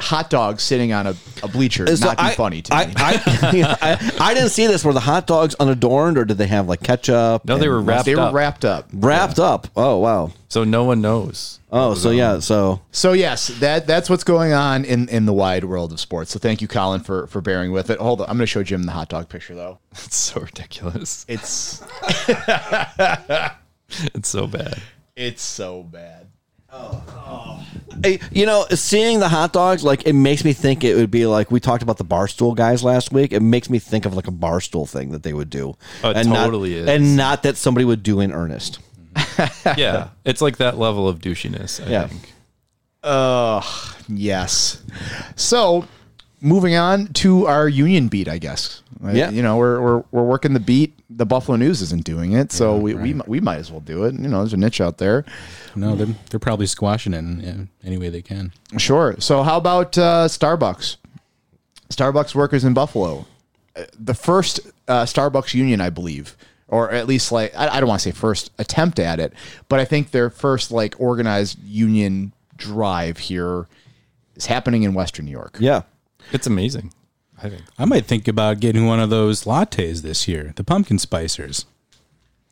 hot 0.01 0.29
dogs 0.29 0.63
sitting 0.63 0.91
on 0.93 1.07
a, 1.07 1.15
a 1.43 1.47
bleacher 1.47 1.87
So 1.95 2.05
not 2.05 2.17
be 2.17 2.23
I- 2.23 2.33
funny 2.33 2.61
to 2.63 2.73
I, 2.73 2.85
me. 2.87 2.93
I, 2.97 3.77
I, 3.81 4.11
I 4.19 4.33
didn't 4.33 4.49
see 4.49 4.67
this. 4.67 4.83
Were 4.83 4.93
the 4.93 4.99
hot 4.99 5.27
dogs 5.27 5.55
unadorned, 5.55 6.17
or 6.17 6.25
did 6.25 6.37
they 6.37 6.47
have 6.47 6.67
like 6.67 6.81
ketchup? 6.83 7.45
No, 7.45 7.57
they 7.57 7.69
were 7.69 7.81
wrapped 7.81 8.05
they 8.05 8.15
were 8.15 8.21
up. 8.21 8.33
wrapped 8.33 8.65
up. 8.65 8.89
wrapped 8.93 9.39
up. 9.39 9.67
Oh 9.75 9.99
wow. 9.99 10.31
So 10.49 10.63
no 10.65 10.83
one 10.83 10.99
knows. 11.01 11.59
Oh, 11.71 11.93
so 11.93 12.09
yeah. 12.11 12.39
So 12.39 12.81
So 12.91 13.13
yes, 13.13 13.47
that 13.59 13.87
that's 13.87 14.09
what's 14.09 14.25
going 14.25 14.51
on 14.51 14.83
in, 14.83 15.07
in 15.07 15.25
the 15.25 15.31
wide 15.33 15.63
world 15.63 15.93
of 15.93 15.99
sports. 16.01 16.31
So 16.31 16.39
thank 16.39 16.61
you, 16.61 16.67
Colin, 16.67 16.99
for 17.01 17.27
for 17.27 17.39
bearing 17.39 17.71
with 17.71 17.89
it. 17.89 17.99
Hold 17.99 18.19
on, 18.21 18.27
I'm 18.29 18.35
going 18.35 18.41
to 18.43 18.47
show 18.47 18.61
Jim 18.63 18.83
the 18.83 18.91
hot 18.91 19.07
dog 19.09 19.29
picture 19.29 19.55
though. 19.55 19.79
It's 19.93 20.15
so 20.17 20.41
ridiculous. 20.41 21.25
It's 21.29 21.81
It's 24.15 24.29
so 24.29 24.47
bad. 24.47 24.81
it's 25.15 25.41
so 25.41 25.83
bad. 25.83 26.20
Oh. 26.73 27.65
Hey, 28.03 28.19
you 28.31 28.45
know, 28.45 28.65
seeing 28.71 29.19
the 29.19 29.29
hot 29.29 29.53
dogs, 29.53 29.83
like 29.83 30.07
it 30.07 30.13
makes 30.13 30.43
me 30.43 30.53
think 30.53 30.83
it 30.83 30.95
would 30.95 31.11
be 31.11 31.25
like 31.27 31.51
we 31.51 31.59
talked 31.59 31.83
about 31.83 31.97
the 31.97 32.05
barstool 32.05 32.55
guys 32.55 32.83
last 32.83 33.11
week. 33.11 33.31
It 33.31 33.41
makes 33.41 33.69
me 33.69 33.77
think 33.79 34.05
of 34.05 34.15
like 34.15 34.27
a 34.27 34.31
barstool 34.31 34.89
thing 34.89 35.11
that 35.11 35.21
they 35.23 35.33
would 35.33 35.49
do. 35.49 35.75
Oh, 36.03 36.09
it 36.09 36.17
and 36.17 36.29
totally 36.29 36.71
not, 36.75 36.79
is. 36.81 36.87
and 36.89 37.17
not 37.17 37.43
that 37.43 37.57
somebody 37.57 37.85
would 37.85 38.01
do 38.03 38.19
in 38.21 38.31
earnest. 38.31 38.79
Yeah, 39.77 40.09
it's 40.25 40.41
like 40.41 40.57
that 40.57 40.77
level 40.77 41.07
of 41.07 41.19
douchiness. 41.19 41.85
I 41.85 41.89
Yeah. 41.89 42.07
think. 42.07 42.33
Yes. 44.07 44.81
So, 45.35 45.85
moving 46.41 46.75
on 46.75 47.07
to 47.13 47.47
our 47.47 47.67
union 47.67 48.07
beat, 48.07 48.27
I 48.27 48.37
guess. 48.37 48.81
Yeah. 49.03 49.29
You 49.31 49.41
know, 49.41 49.57
we're, 49.57 49.81
we're, 49.81 50.03
we're 50.11 50.23
working 50.23 50.53
the 50.53 50.59
beat. 50.59 50.93
The 51.09 51.25
Buffalo 51.25 51.57
News 51.57 51.81
isn't 51.81 52.03
doing 52.03 52.33
it, 52.33 52.51
so 52.51 52.77
we, 52.77 52.93
we 52.93 53.13
we 53.27 53.39
might 53.39 53.57
as 53.57 53.71
well 53.71 53.79
do 53.81 54.03
it. 54.05 54.13
You 54.13 54.27
know, 54.27 54.39
there's 54.39 54.53
a 54.53 54.57
niche 54.57 54.79
out 54.79 54.97
there. 54.99 55.25
no, 55.75 55.95
they're, 55.95 56.15
they're 56.29 56.39
probably 56.39 56.67
squashing 56.67 57.13
it 57.13 57.17
in, 57.19 57.41
in 57.41 57.69
any 57.83 57.97
way 57.97 58.09
they 58.09 58.21
can. 58.21 58.53
Sure. 58.77 59.15
So, 59.19 59.43
how 59.43 59.57
about 59.57 59.97
uh, 59.97 60.27
Starbucks? 60.27 60.97
Starbucks 61.89 62.33
workers 62.35 62.63
in 62.63 62.73
Buffalo, 62.73 63.25
Uh, 63.75 63.83
the 63.99 64.13
first 64.13 64.59
uh, 64.87 65.03
Starbucks 65.03 65.53
union, 65.53 65.81
I 65.81 65.89
believe, 65.89 66.37
or 66.67 66.91
at 66.91 67.07
least 67.07 67.31
like 67.31 67.53
I, 67.55 67.67
I 67.67 67.79
don't 67.79 67.89
want 67.89 68.01
to 68.01 68.09
say 68.09 68.11
first 68.17 68.51
attempt 68.59 68.99
at 68.99 69.19
it, 69.19 69.33
but 69.67 69.79
I 69.79 69.85
think 69.85 70.11
their 70.11 70.29
first 70.29 70.71
like 70.71 70.95
organized 70.99 71.59
union 71.63 72.33
drive 72.57 73.17
here 73.17 73.67
is 74.35 74.45
happening 74.45 74.83
in 74.83 74.93
Western 74.93 75.25
New 75.25 75.31
York. 75.31 75.57
Yeah. 75.59 75.81
It's 76.31 76.47
amazing. 76.47 76.93
I 77.43 77.49
think. 77.49 77.61
I 77.77 77.85
might 77.85 78.05
think 78.05 78.27
about 78.27 78.59
getting 78.59 78.85
one 78.85 78.99
of 78.99 79.09
those 79.09 79.43
lattes 79.45 80.01
this 80.01 80.27
year, 80.27 80.53
the 80.55 80.63
pumpkin 80.63 80.97
spicers. 80.97 81.65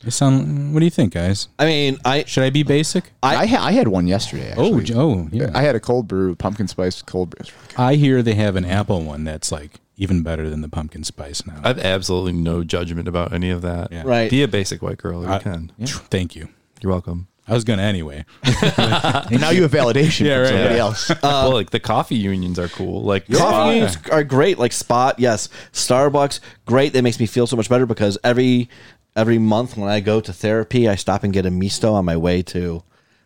They 0.02 0.10
sound. 0.12 0.74
What 0.74 0.80
do 0.80 0.86
you 0.86 0.90
think, 0.92 1.14
guys? 1.14 1.50
I 1.60 1.66
mean, 1.66 1.98
I 2.06 2.24
Should 2.24 2.44
I 2.46 2.50
be 2.52 2.64
basic? 2.64 3.12
I, 3.22 3.46
ha- 3.46 3.66
I 3.66 3.74
had 3.74 3.90
one 3.90 4.08
yesterday. 4.08 4.54
oh, 4.56 4.68
Actually. 4.68 4.84
j- 4.86 4.94
oh, 4.96 5.28
yeah. 5.32 5.52
I 5.54 5.62
had 5.62 5.76
a 5.76 5.80
cold 5.82 6.08
brew, 6.08 6.36
pumpkin 6.36 6.70
spice 6.70 7.02
cold 7.02 7.32
brew. 7.32 7.46
I 7.78 7.96
hear 7.96 8.22
they 8.24 8.36
have 8.36 8.56
an 8.56 8.64
apple 8.64 9.02
one 9.04 9.26
that's 9.26 9.52
like 9.52 9.82
even 9.98 10.24
better 10.24 10.50
than 10.50 10.62
the 10.62 10.70
pumpkin 10.70 11.04
spice 11.04 11.46
now. 11.46 11.60
I 11.66 11.68
have 11.68 11.80
absolutely 11.80 12.32
no 12.32 12.64
judgment 12.64 13.10
about 13.10 13.34
any 13.34 13.50
of 13.50 13.62
that. 13.64 13.92
Yeah. 13.92 14.04
Right. 14.06 14.32
Be 14.32 14.42
a 14.42 14.48
basic 14.48 14.82
white 14.82 14.98
girl 15.00 15.22
if 15.24 15.28
you 15.28 15.34
I- 15.36 15.40
can. 15.40 15.72
Thank 15.86 16.34
you. 16.34 16.48
You're 16.82 16.94
welcome. 16.94 17.28
I 17.50 17.54
was 17.54 17.64
gonna 17.64 17.82
anyway. 17.82 18.26
And 18.44 19.42
now 19.42 19.50
you 19.50 19.64
have 19.64 19.72
validation 19.72 20.26
Yeah, 20.26 20.36
from 20.36 20.42
right, 20.44 20.50
somebody 20.50 20.76
yeah. 20.76 20.82
else. 20.82 21.12
well, 21.24 21.52
like 21.54 21.72
the 21.72 21.80
coffee 21.80 22.16
unions 22.16 22.60
are 22.60 22.68
cool. 22.68 23.02
Like 23.04 23.26
Coffee 23.28 23.38
Spot- 23.40 23.74
unions 23.74 23.98
are 24.12 24.24
great. 24.24 24.60
Like 24.60 24.72
Spot, 24.72 25.18
yes. 25.20 25.50
Starbucks, 25.74 26.40
great. 26.66 26.94
That 26.94 27.02
makes 27.02 27.20
me 27.20 27.26
feel 27.26 27.48
so 27.48 27.56
much 27.56 27.68
better 27.70 27.86
because 27.86 28.18
every 28.24 28.70
every 29.16 29.40
month 29.40 29.76
when 29.76 29.90
I 29.90 30.00
go 30.00 30.22
to 30.22 30.32
therapy, 30.32 30.88
I 30.88 30.96
stop 30.96 31.24
and 31.24 31.34
get 31.34 31.46
a 31.46 31.52
misto 31.52 31.94
on 31.94 32.06
my 32.06 32.16
way 32.18 32.42
to 32.44 32.84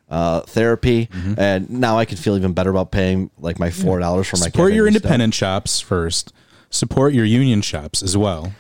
uh, 0.10 0.42
therapy, 0.42 1.08
Mm-hmm. 1.08 1.34
and 1.40 1.70
now 1.70 1.98
I 1.98 2.06
can 2.06 2.18
feel 2.18 2.36
even 2.38 2.54
better 2.54 2.70
about 2.70 2.92
paying 2.92 3.30
like 3.40 3.60
my 3.60 3.72
four 3.72 4.00
dollars 4.00 4.28
for 4.28 4.38
my 4.38 4.46
Support 4.46 4.74
your 4.74 4.86
Misto. 4.86 4.98
independent 5.00 5.34
shops 5.34 5.80
first. 5.82 6.32
Support 6.70 7.14
your 7.14 7.26
union 7.26 7.62
shops 7.62 8.02
as 8.02 8.16
well. 8.16 8.54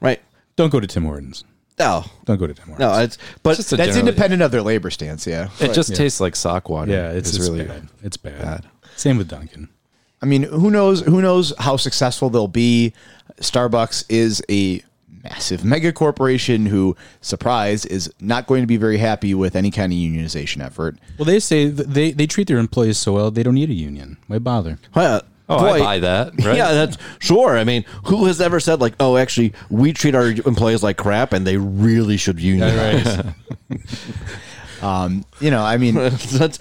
Right? 0.00 0.20
Don't 0.56 0.70
go 0.70 0.78
to 0.80 0.86
Tim 0.86 1.04
Hortons. 1.04 1.44
No, 1.78 2.04
Don't 2.24 2.38
go 2.38 2.46
to 2.46 2.54
Tim 2.54 2.66
Hortons. 2.68 2.78
no. 2.80 2.98
It's 3.02 3.18
but 3.42 3.56
Just 3.56 3.72
a 3.72 3.76
That's 3.76 3.88
general- 3.90 4.08
independent 4.08 4.42
of 4.42 4.50
their 4.50 4.62
labor 4.62 4.90
stance, 4.90 5.26
yeah. 5.26 5.48
It 5.60 5.74
just 5.74 5.94
tastes 5.94 6.20
like 6.20 6.34
sock 6.34 6.68
water. 6.70 6.90
yeah, 6.90 7.10
it's, 7.10 7.36
it's 7.36 7.38
really 7.48 7.64
bad. 7.64 7.88
It's 8.02 8.16
bad. 8.16 8.40
bad. 8.40 8.66
Same 8.96 9.18
with 9.18 9.28
Dunkin'. 9.28 9.68
I 10.22 10.26
mean, 10.26 10.44
who 10.44 10.70
knows? 10.70 11.02
Who 11.02 11.20
knows 11.20 11.52
how 11.58 11.76
successful 11.76 12.30
they'll 12.30 12.48
be? 12.48 12.94
Starbucks 13.42 14.06
is 14.08 14.42
a 14.48 14.82
massive 15.22 15.62
mega 15.64 15.92
corporation 15.92 16.64
who, 16.66 16.96
surprise, 17.20 17.84
is 17.84 18.10
not 18.20 18.46
going 18.46 18.62
to 18.62 18.66
be 18.66 18.78
very 18.78 18.96
happy 18.96 19.34
with 19.34 19.54
any 19.54 19.70
kind 19.70 19.92
of 19.92 19.98
unionization 19.98 20.64
effort. 20.64 20.96
Well, 21.18 21.26
they 21.26 21.38
say 21.40 21.70
th- 21.70 21.86
they 21.88 22.12
they 22.12 22.26
treat 22.26 22.48
their 22.48 22.56
employees 22.58 22.96
so 22.96 23.12
well 23.12 23.30
they 23.30 23.42
don't 23.42 23.54
need 23.54 23.68
a 23.68 23.74
union. 23.74 24.16
Why 24.26 24.38
bother? 24.38 24.78
Well, 24.94 25.20
Oh, 25.48 25.58
I 25.64 25.78
buy 25.78 25.98
that, 26.00 26.32
right? 26.44 26.56
Yeah, 26.56 26.72
that's 26.72 26.98
sure. 27.20 27.56
I 27.56 27.64
mean, 27.64 27.84
who 28.06 28.24
has 28.26 28.40
ever 28.40 28.58
said 28.60 28.80
like, 28.80 28.94
"Oh, 28.98 29.16
actually, 29.16 29.52
we 29.70 29.92
treat 29.92 30.14
our 30.14 30.28
employees 30.28 30.82
like 30.82 30.96
crap, 30.96 31.32
and 31.32 31.46
they 31.46 31.56
really 31.56 32.16
should 32.16 32.40
unionize"? 32.40 33.22
Um, 34.82 35.24
You 35.40 35.50
know, 35.50 35.62
I 35.64 35.78
mean, 35.78 35.94
that's, 36.34 36.58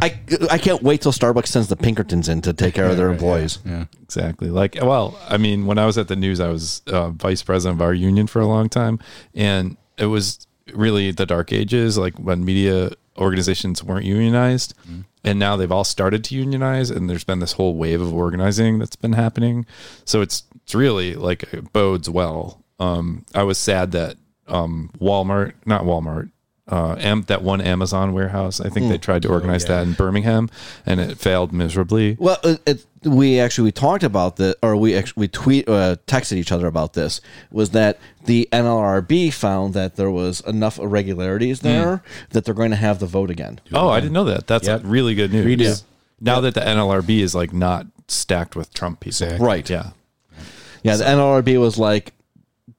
I 0.00 0.18
I 0.50 0.56
can't 0.58 0.82
wait 0.82 1.02
till 1.02 1.12
Starbucks 1.12 1.48
sends 1.48 1.68
the 1.68 1.76
Pinkertons 1.76 2.28
in 2.28 2.40
to 2.42 2.52
take 2.54 2.74
care 2.74 2.86
of 2.86 2.96
their 2.96 3.10
employees. 3.10 3.58
Yeah. 3.64 3.84
Exactly. 4.02 4.48
Like, 4.48 4.78
well, 4.80 5.18
I 5.28 5.36
mean, 5.36 5.66
when 5.66 5.76
I 5.78 5.84
was 5.84 5.98
at 5.98 6.08
the 6.08 6.16
news, 6.16 6.40
I 6.40 6.48
was 6.48 6.80
uh, 6.86 7.10
vice 7.10 7.42
president 7.42 7.78
of 7.80 7.82
our 7.86 7.92
union 7.94 8.26
for 8.26 8.40
a 8.40 8.46
long 8.46 8.68
time, 8.70 8.98
and 9.34 9.76
it 9.98 10.06
was 10.06 10.46
really 10.72 11.10
the 11.10 11.26
dark 11.26 11.52
ages, 11.52 11.98
like 11.98 12.14
when 12.18 12.42
media 12.44 12.92
organizations 13.18 13.84
weren't 13.84 14.06
unionized, 14.06 14.72
and 15.24 15.38
now 15.38 15.56
they've 15.56 15.70
all 15.70 15.84
started 15.84 16.24
to 16.24 16.34
unionize, 16.34 16.90
and 16.90 17.08
there's 17.08 17.24
been 17.24 17.38
this 17.38 17.52
whole 17.52 17.76
wave 17.76 18.00
of 18.00 18.12
organizing 18.12 18.78
that's 18.78 18.96
been 18.96 19.12
happening. 19.12 19.66
So 20.04 20.20
it's 20.20 20.44
it's 20.64 20.74
really 20.74 21.14
like 21.14 21.44
it 21.52 21.72
bodes 21.72 22.10
well. 22.10 22.64
Um, 22.80 23.24
I 23.34 23.44
was 23.44 23.58
sad 23.58 23.92
that 23.92 24.16
um, 24.48 24.90
Walmart, 24.98 25.54
not 25.64 25.82
Walmart. 25.82 26.31
Uh, 26.68 26.94
Am, 27.00 27.22
that 27.22 27.42
one 27.42 27.60
Amazon 27.60 28.12
warehouse. 28.12 28.60
I 28.60 28.68
think 28.68 28.88
they 28.88 28.96
tried 28.96 29.22
to 29.22 29.28
organize 29.28 29.64
that 29.64 29.82
in 29.82 29.94
Birmingham, 29.94 30.48
and 30.86 31.00
it 31.00 31.18
failed 31.18 31.52
miserably. 31.52 32.16
Well, 32.20 32.38
it, 32.44 32.62
it, 32.64 32.86
we 33.04 33.40
actually 33.40 33.64
we 33.64 33.72
talked 33.72 34.04
about 34.04 34.36
the, 34.36 34.56
or 34.62 34.76
we 34.76 34.94
actually 34.94 35.22
we 35.22 35.28
tweet 35.28 35.68
uh, 35.68 35.96
texted 36.06 36.36
each 36.36 36.52
other 36.52 36.68
about 36.68 36.92
this. 36.92 37.20
Was 37.50 37.70
that 37.70 37.98
the 38.26 38.48
NLRB 38.52 39.32
found 39.32 39.74
that 39.74 39.96
there 39.96 40.10
was 40.10 40.40
enough 40.42 40.78
irregularities 40.78 41.60
there 41.60 42.04
that 42.30 42.44
they're 42.44 42.54
going 42.54 42.70
to 42.70 42.76
have 42.76 43.00
the 43.00 43.06
vote 43.06 43.30
again. 43.30 43.60
Oh, 43.72 43.88
I 43.88 43.98
didn't 43.98 44.12
know 44.12 44.24
that. 44.24 44.46
That's 44.46 44.68
Yep. 44.68 44.82
really 44.84 45.16
good 45.16 45.32
news. 45.32 45.44
Redo. 45.44 45.82
Now 46.20 46.40
that 46.40 46.54
the 46.54 46.60
NLRB 46.60 47.18
is 47.18 47.34
like 47.34 47.52
not 47.52 47.86
stacked 48.06 48.54
with 48.54 48.72
Trump 48.72 49.00
people. 49.00 49.08
Exactly. 49.26 49.44
Right. 49.44 49.68
Yeah. 49.68 49.90
Yeah, 50.84 50.96
the 50.96 51.04
NLRB 51.04 51.60
was 51.60 51.76
like, 51.78 52.12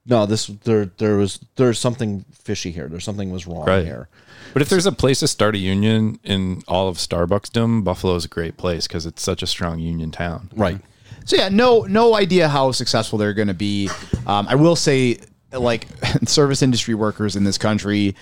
no, 0.06 0.26
this 0.26 0.47
there 0.47 0.86
there 0.97 1.16
was 1.18 1.39
there's 1.56 1.80
something 1.80 2.26
fishy 2.32 2.72
here. 2.72 2.88
There's 2.88 3.04
something 3.06 3.32
was 3.32 3.47
wrong 3.47 3.66
Right. 3.66 3.86
here. 3.86 4.08
But 4.54 4.62
if 4.62 4.70
there's 4.70 4.86
a 4.86 4.91
place 4.91 5.20
to 5.22 5.28
start 5.28 5.56
a 5.56 5.58
union 5.58 6.20
in 6.24 6.62
all 6.68 6.88
of 6.88 6.97
Starbucksdom, 6.97 7.84
Buffalo 7.84 8.16
is 8.16 8.26
a 8.26 8.28
great 8.28 8.58
place 8.58 8.88
because 8.88 9.06
it's 9.06 9.22
such 9.24 9.41
a 9.41 9.47
strong 9.47 9.80
union 9.80 10.12
town. 10.12 10.49
Right. 10.56 10.80
so 11.26 11.36
yeah, 11.38 11.49
no, 11.49 11.82
no 11.82 12.16
idea 12.16 12.49
how 12.49 12.72
successful 12.72 13.18
they're 13.18 13.34
going 13.34 13.47
to 13.47 13.54
be. 13.54 13.89
Um, 14.28 14.45
I 14.47 14.56
will 14.56 14.76
say, 14.76 15.20
like, 15.51 15.88
service 16.26 16.62
industry 16.62 16.93
workers 16.93 17.36
in 17.36 17.45
this 17.45 17.58
country, 17.58 18.16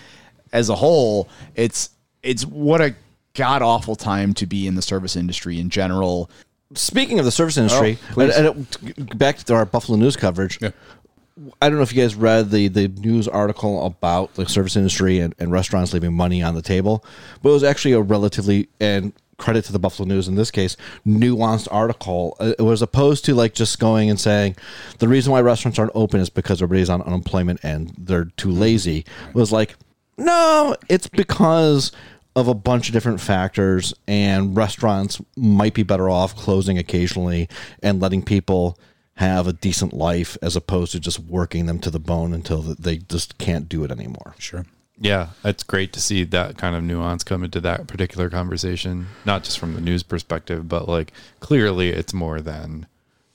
as 0.54 0.70
a 0.70 0.76
whole, 0.76 1.28
it's 1.56 1.90
it's 2.24 2.46
what 2.46 2.80
a 2.82 2.96
god 3.34 3.62
awful 3.62 3.96
time 3.96 4.34
to 4.36 4.46
be 4.46 4.68
in 4.68 4.76
the 4.76 4.82
service 4.82 5.16
industry 5.16 5.60
in 5.60 5.70
general. 5.70 6.30
Speaking 6.76 7.20
of 7.20 7.26
the 7.26 7.32
service 7.32 7.58
industry, 7.58 7.98
Oh, 8.16 8.22
and, 8.22 8.32
and 8.32 8.68
it- 8.98 9.18
back 9.18 9.38
to 9.40 9.54
our 9.56 9.66
Buffalo 9.66 9.98
News 9.98 10.16
coverage. 10.16 10.60
I 11.62 11.70
don't 11.70 11.78
know 11.78 11.84
if 11.84 11.94
you 11.94 12.02
guys 12.02 12.16
read 12.16 12.52
the, 12.52 12.68
the 12.68 12.88
news 12.88 13.28
article 13.28 13.86
about 13.86 14.34
the 14.36 14.48
service 14.48 14.76
industry 14.76 15.20
and, 15.20 15.34
and 15.40 15.52
restaurants 15.52 15.94
leaving 15.94 16.14
money 16.14 16.44
on 16.44 16.56
the 16.56 16.62
table, 16.62 17.06
but 17.42 17.50
it 17.50 17.54
was 17.54 17.64
actually 17.64 17.94
a 17.94 18.02
relatively 18.02 18.68
and 18.80 19.14
credit 19.38 19.66
to 19.66 19.72
the 19.72 19.80
Buffalo 19.80 20.08
News 20.08 20.28
in 20.28 20.36
this 20.36 20.52
case 20.52 20.78
nuanced 21.06 21.68
article. 21.72 22.38
Uh, 22.40 22.54
It 22.60 22.62
was 22.62 22.82
opposed 22.82 23.26
to 23.26 23.34
like 23.34 23.54
just 23.54 23.80
going 23.80 24.10
and 24.10 24.20
saying 24.20 24.56
the 25.00 25.08
reason 25.08 25.32
why 25.32 25.42
restaurants 25.42 25.80
aren't 25.80 25.94
open 25.96 26.20
is 26.20 26.30
because 26.30 26.62
everybody's 26.62 26.90
on 26.90 27.02
unemployment 27.02 27.60
and 27.64 27.92
they're 27.98 28.26
too 28.26 28.52
lazy. 28.52 29.00
It 29.30 29.36
was 29.36 29.52
like 29.52 29.76
no, 30.18 30.76
it's 30.90 31.08
because 31.08 31.92
of 32.36 32.48
a 32.48 32.54
bunch 32.54 32.88
of 32.88 32.94
different 32.94 33.20
factors, 33.20 33.94
and 34.08 34.56
restaurants 34.56 35.20
might 35.36 35.74
be 35.74 35.84
better 35.84 36.10
off 36.10 36.36
closing 36.36 36.78
occasionally 36.78 37.50
and 37.82 38.00
letting 38.00 38.22
people 38.22 38.78
have 39.22 39.48
a 39.48 39.54
decent 39.54 39.94
life 39.94 40.38
as 40.42 40.56
opposed 40.56 40.92
to 40.92 41.00
just 41.00 41.20
working 41.20 41.66
them 41.68 41.80
to 41.80 41.90
the 41.92 42.00
bone 42.00 42.34
until 42.34 42.62
they 42.62 42.98
just 42.98 43.38
can't 43.38 43.70
do 43.70 43.84
it 43.84 43.92
anymore. 43.92 44.34
Sure. 44.40 44.66
Yeah, 45.00 45.30
it's 45.44 45.64
great 45.64 45.94
to 45.94 46.00
see 46.02 46.24
that 46.26 46.58
kind 46.58 46.76
of 46.76 46.84
nuance 46.84 47.24
come 47.24 47.44
into 47.44 47.60
that 47.62 47.88
particular 47.88 48.30
conversation, 48.30 49.08
not 49.26 49.44
just 49.44 49.58
from 49.60 49.74
the 49.74 49.82
news 49.82 50.04
perspective, 50.04 50.68
but 50.68 50.88
like 50.88 51.12
clearly 51.40 51.90
it's 51.90 52.14
more 52.14 52.40
than, 52.42 52.86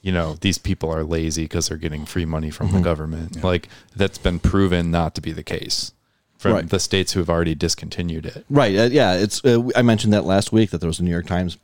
you 0.02 0.12
know, 0.12 0.34
these 0.40 0.58
people 0.58 0.90
are 0.92 1.02
lazy 1.02 1.44
because 1.44 1.68
they're 1.68 1.76
getting 1.78 2.04
free 2.04 2.24
money 2.24 2.50
from 2.50 2.68
Mm-hmm. 2.68 2.76
the 2.76 2.82
government. 2.82 3.42
Like 3.44 3.68
that's 3.96 4.18
been 4.18 4.38
proven 4.38 4.90
not 4.90 5.14
to 5.16 5.20
be 5.20 5.32
the 5.32 5.42
case 5.42 5.92
from 6.38 6.52
Right. 6.52 6.68
the 6.68 6.78
states 6.78 7.12
who 7.12 7.20
have 7.20 7.30
already 7.30 7.54
discontinued 7.54 8.26
it. 8.26 8.44
Right. 8.50 8.76
Uh, 8.76 8.88
yeah. 8.92 9.14
It's. 9.14 9.44
Uh, 9.44 9.68
I 9.74 9.82
mentioned 9.82 10.12
that 10.12 10.24
last 10.24 10.52
week 10.52 10.70
that 10.70 10.78
there 10.80 10.88
was 10.88 11.00
a 11.00 11.02
New 11.04 11.10
York 11.10 11.26
Times 11.26 11.56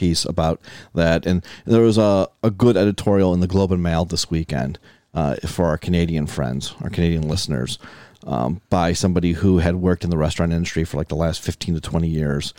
piece 0.00 0.24
about 0.24 0.60
that, 0.94 1.26
and 1.26 1.44
there 1.66 1.82
was 1.82 1.98
a, 1.98 2.26
a 2.42 2.50
good 2.50 2.76
editorial 2.76 3.34
in 3.34 3.40
the 3.40 3.46
Globe 3.46 3.70
and 3.70 3.82
Mail 3.82 4.06
this 4.06 4.30
weekend 4.30 4.78
uh, 5.12 5.36
for 5.46 5.66
our 5.66 5.76
Canadian 5.76 6.26
friends, 6.26 6.74
our 6.82 6.88
Canadian 6.88 7.28
listeners, 7.28 7.78
um, 8.26 8.62
by 8.70 8.94
somebody 8.94 9.32
who 9.32 9.58
had 9.58 9.76
worked 9.76 10.02
in 10.02 10.10
the 10.10 10.16
restaurant 10.16 10.52
industry 10.52 10.84
for 10.84 10.96
like 10.96 11.08
the 11.08 11.14
last 11.14 11.42
fifteen 11.42 11.74
to 11.74 11.80
twenty 11.82 12.08
years, 12.08 12.54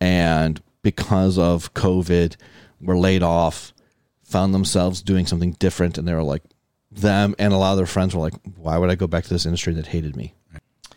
and 0.00 0.60
because 0.82 1.38
of 1.38 1.72
COVID, 1.74 2.36
were 2.80 2.98
laid 2.98 3.22
off, 3.22 3.72
found 4.24 4.52
themselves 4.52 5.00
doing 5.02 5.24
something 5.24 5.52
different, 5.52 5.96
and 5.96 6.08
they 6.08 6.14
were 6.14 6.24
like, 6.24 6.42
them 6.90 7.36
and 7.38 7.52
a 7.52 7.56
lot 7.56 7.70
of 7.70 7.76
their 7.76 7.86
friends 7.86 8.14
were 8.14 8.20
like, 8.20 8.34
"Why 8.56 8.76
would 8.76 8.90
I 8.90 8.96
go 8.96 9.06
back 9.06 9.22
to 9.24 9.30
this 9.30 9.46
industry 9.46 9.72
that 9.74 9.86
hated 9.86 10.16
me?" 10.16 10.34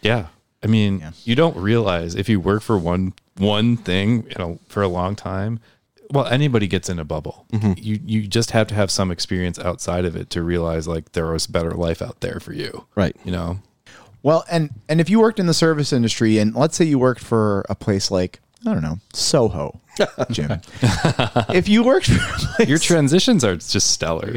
Yeah. 0.01 0.27
I 0.63 0.67
mean, 0.67 1.03
you 1.23 1.35
don't 1.35 1.55
realize 1.55 2.15
if 2.15 2.27
you 2.27 2.39
work 2.39 2.63
for 2.63 2.75
one 2.75 3.13
one 3.37 3.77
thing, 3.77 4.23
you 4.29 4.35
know, 4.39 4.59
for 4.67 4.81
a 4.81 4.87
long 4.87 5.15
time, 5.15 5.59
well, 6.11 6.25
anybody 6.27 6.67
gets 6.67 6.89
in 6.89 6.99
a 6.99 7.03
bubble. 7.05 7.45
You 7.77 7.99
you 8.05 8.27
just 8.27 8.51
have 8.51 8.67
to 8.67 8.75
have 8.75 8.91
some 8.91 9.11
experience 9.11 9.57
outside 9.59 10.05
of 10.05 10.15
it 10.15 10.29
to 10.31 10.41
realize 10.43 10.87
like 10.87 11.11
there 11.13 11.27
was 11.31 11.47
better 11.47 11.71
life 11.71 12.01
out 12.01 12.21
there 12.21 12.39
for 12.39 12.53
you. 12.53 12.85
Right. 12.95 13.15
You 13.23 13.31
know. 13.31 13.59
Well, 14.23 14.43
and 14.49 14.71
and 14.89 14.99
if 15.01 15.09
you 15.09 15.19
worked 15.19 15.39
in 15.39 15.45
the 15.45 15.53
service 15.53 15.93
industry, 15.93 16.37
and 16.39 16.55
let's 16.55 16.75
say 16.75 16.85
you 16.85 16.97
worked 16.99 17.21
for 17.23 17.65
a 17.69 17.75
place 17.75 18.09
like 18.11 18.39
I 18.65 18.73
don't 18.73 18.81
know 18.81 18.97
Soho, 19.13 19.79
Jim. 20.31 20.59
if 21.49 21.67
you 21.69 21.83
worked 21.83 22.07
for 22.07 22.15
a 22.15 22.37
place, 22.55 22.67
Your 22.69 22.79
transitions 22.79 23.43
are 23.43 23.55
just 23.55 23.91
stellar. 23.91 24.33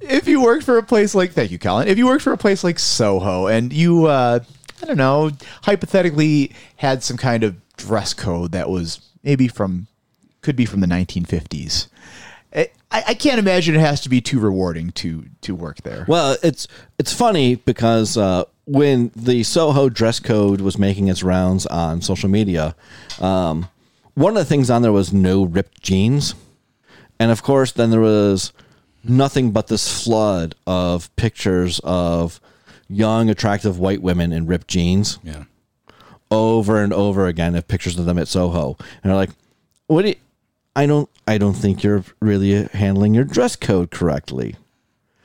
if 0.00 0.26
you 0.26 0.42
worked 0.42 0.64
for 0.64 0.76
a 0.78 0.82
place 0.82 1.14
like 1.14 1.32
thank 1.32 1.50
you, 1.52 1.58
Colin. 1.58 1.86
If 1.88 1.98
you 1.98 2.06
worked 2.06 2.22
for 2.22 2.32
a 2.32 2.38
place 2.38 2.64
like 2.64 2.78
Soho, 2.80 3.46
and 3.46 3.72
you 3.72 4.06
uh, 4.06 4.40
I 4.82 4.86
don't 4.86 4.96
know, 4.96 5.30
hypothetically 5.62 6.52
had 6.76 7.02
some 7.02 7.16
kind 7.16 7.44
of 7.44 7.54
dress 7.76 8.14
code 8.14 8.52
that 8.52 8.68
was 8.68 9.00
maybe 9.22 9.46
from 9.48 9.86
could 10.42 10.56
be 10.56 10.66
from 10.66 10.80
the 10.80 10.86
1950s. 10.86 11.88
I, 12.54 12.68
I 13.08 13.14
can't 13.14 13.38
imagine 13.38 13.74
it 13.74 13.80
has 13.80 14.02
to 14.02 14.10
be 14.10 14.20
too 14.20 14.38
rewarding 14.38 14.90
to 14.92 15.24
to 15.40 15.54
work 15.54 15.78
there. 15.82 16.04
Well, 16.06 16.36
it's 16.42 16.68
it's 16.98 17.10
funny 17.12 17.54
because 17.54 18.18
uh, 18.18 18.44
when 18.66 19.10
the 19.16 19.42
Soho 19.44 19.88
dress 19.88 20.20
code 20.20 20.60
was 20.60 20.76
making 20.76 21.08
its 21.08 21.22
rounds 21.22 21.64
on 21.64 22.02
social 22.02 22.28
media, 22.28 22.76
um, 23.18 23.70
one 24.12 24.32
of 24.36 24.36
the 24.36 24.44
things 24.44 24.68
on 24.68 24.82
there 24.82 24.92
was 24.92 25.10
no 25.10 25.44
ripped 25.44 25.80
jeans, 25.80 26.34
and 27.18 27.30
of 27.30 27.42
course, 27.42 27.72
then 27.72 27.88
there 27.90 28.00
was 28.02 28.52
nothing 29.02 29.52
but 29.52 29.68
this 29.68 30.04
flood 30.04 30.54
of 30.66 31.14
pictures 31.16 31.80
of 31.84 32.38
young, 32.90 33.30
attractive 33.30 33.78
white 33.78 34.02
women 34.02 34.30
in 34.32 34.44
ripped 34.46 34.68
jeans 34.68 35.18
Yeah. 35.24 35.44
over 36.30 36.82
and 36.82 36.92
over 36.92 37.26
again 37.26 37.54
of 37.56 37.66
pictures 37.66 37.98
of 37.98 38.04
them 38.04 38.18
at 38.18 38.28
Soho, 38.28 38.76
and 39.02 39.08
they're 39.10 39.14
like, 39.16 39.30
"What? 39.86 40.02
Do 40.02 40.08
you, 40.08 40.16
I 40.74 40.86
don't, 40.86 41.08
I 41.26 41.38
don't 41.38 41.54
think 41.54 41.82
you're 41.82 42.04
really 42.20 42.64
handling 42.72 43.14
your 43.14 43.24
dress 43.24 43.56
code 43.56 43.90
correctly." 43.90 44.56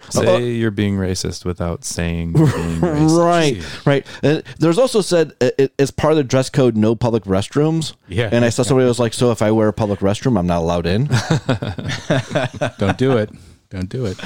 Say 0.09 0.51
you're 0.51 0.71
being 0.71 0.95
racist 0.95 1.43
without 1.43 1.83
saying 1.83 2.31
being 2.31 2.45
racist. 2.45 3.17
Right, 3.17 3.85
right. 3.85 4.07
And 4.23 4.43
there's 4.57 4.77
also 4.77 5.01
said 5.01 5.33
uh, 5.41 5.49
it, 5.57 5.73
as 5.77 5.91
part 5.91 6.13
of 6.13 6.17
the 6.17 6.23
dress 6.23 6.49
code, 6.49 6.77
no 6.77 6.95
public 6.95 7.23
restrooms. 7.23 7.93
Yeah. 8.07 8.29
And 8.31 8.45
I 8.45 8.49
saw 8.49 8.63
somebody 8.63 8.87
was 8.87 8.99
like, 8.99 9.13
"So 9.13 9.31
if 9.31 9.41
I 9.41 9.51
wear 9.51 9.67
a 9.67 9.73
public 9.73 9.99
restroom, 9.99 10.39
I'm 10.39 10.47
not 10.47 10.59
allowed 10.59 10.85
in." 10.85 11.05
Don't 12.77 12.97
do 12.97 13.17
it. 13.17 13.31
Don't 13.69 13.89
do 13.89 14.05
it. 14.05 14.17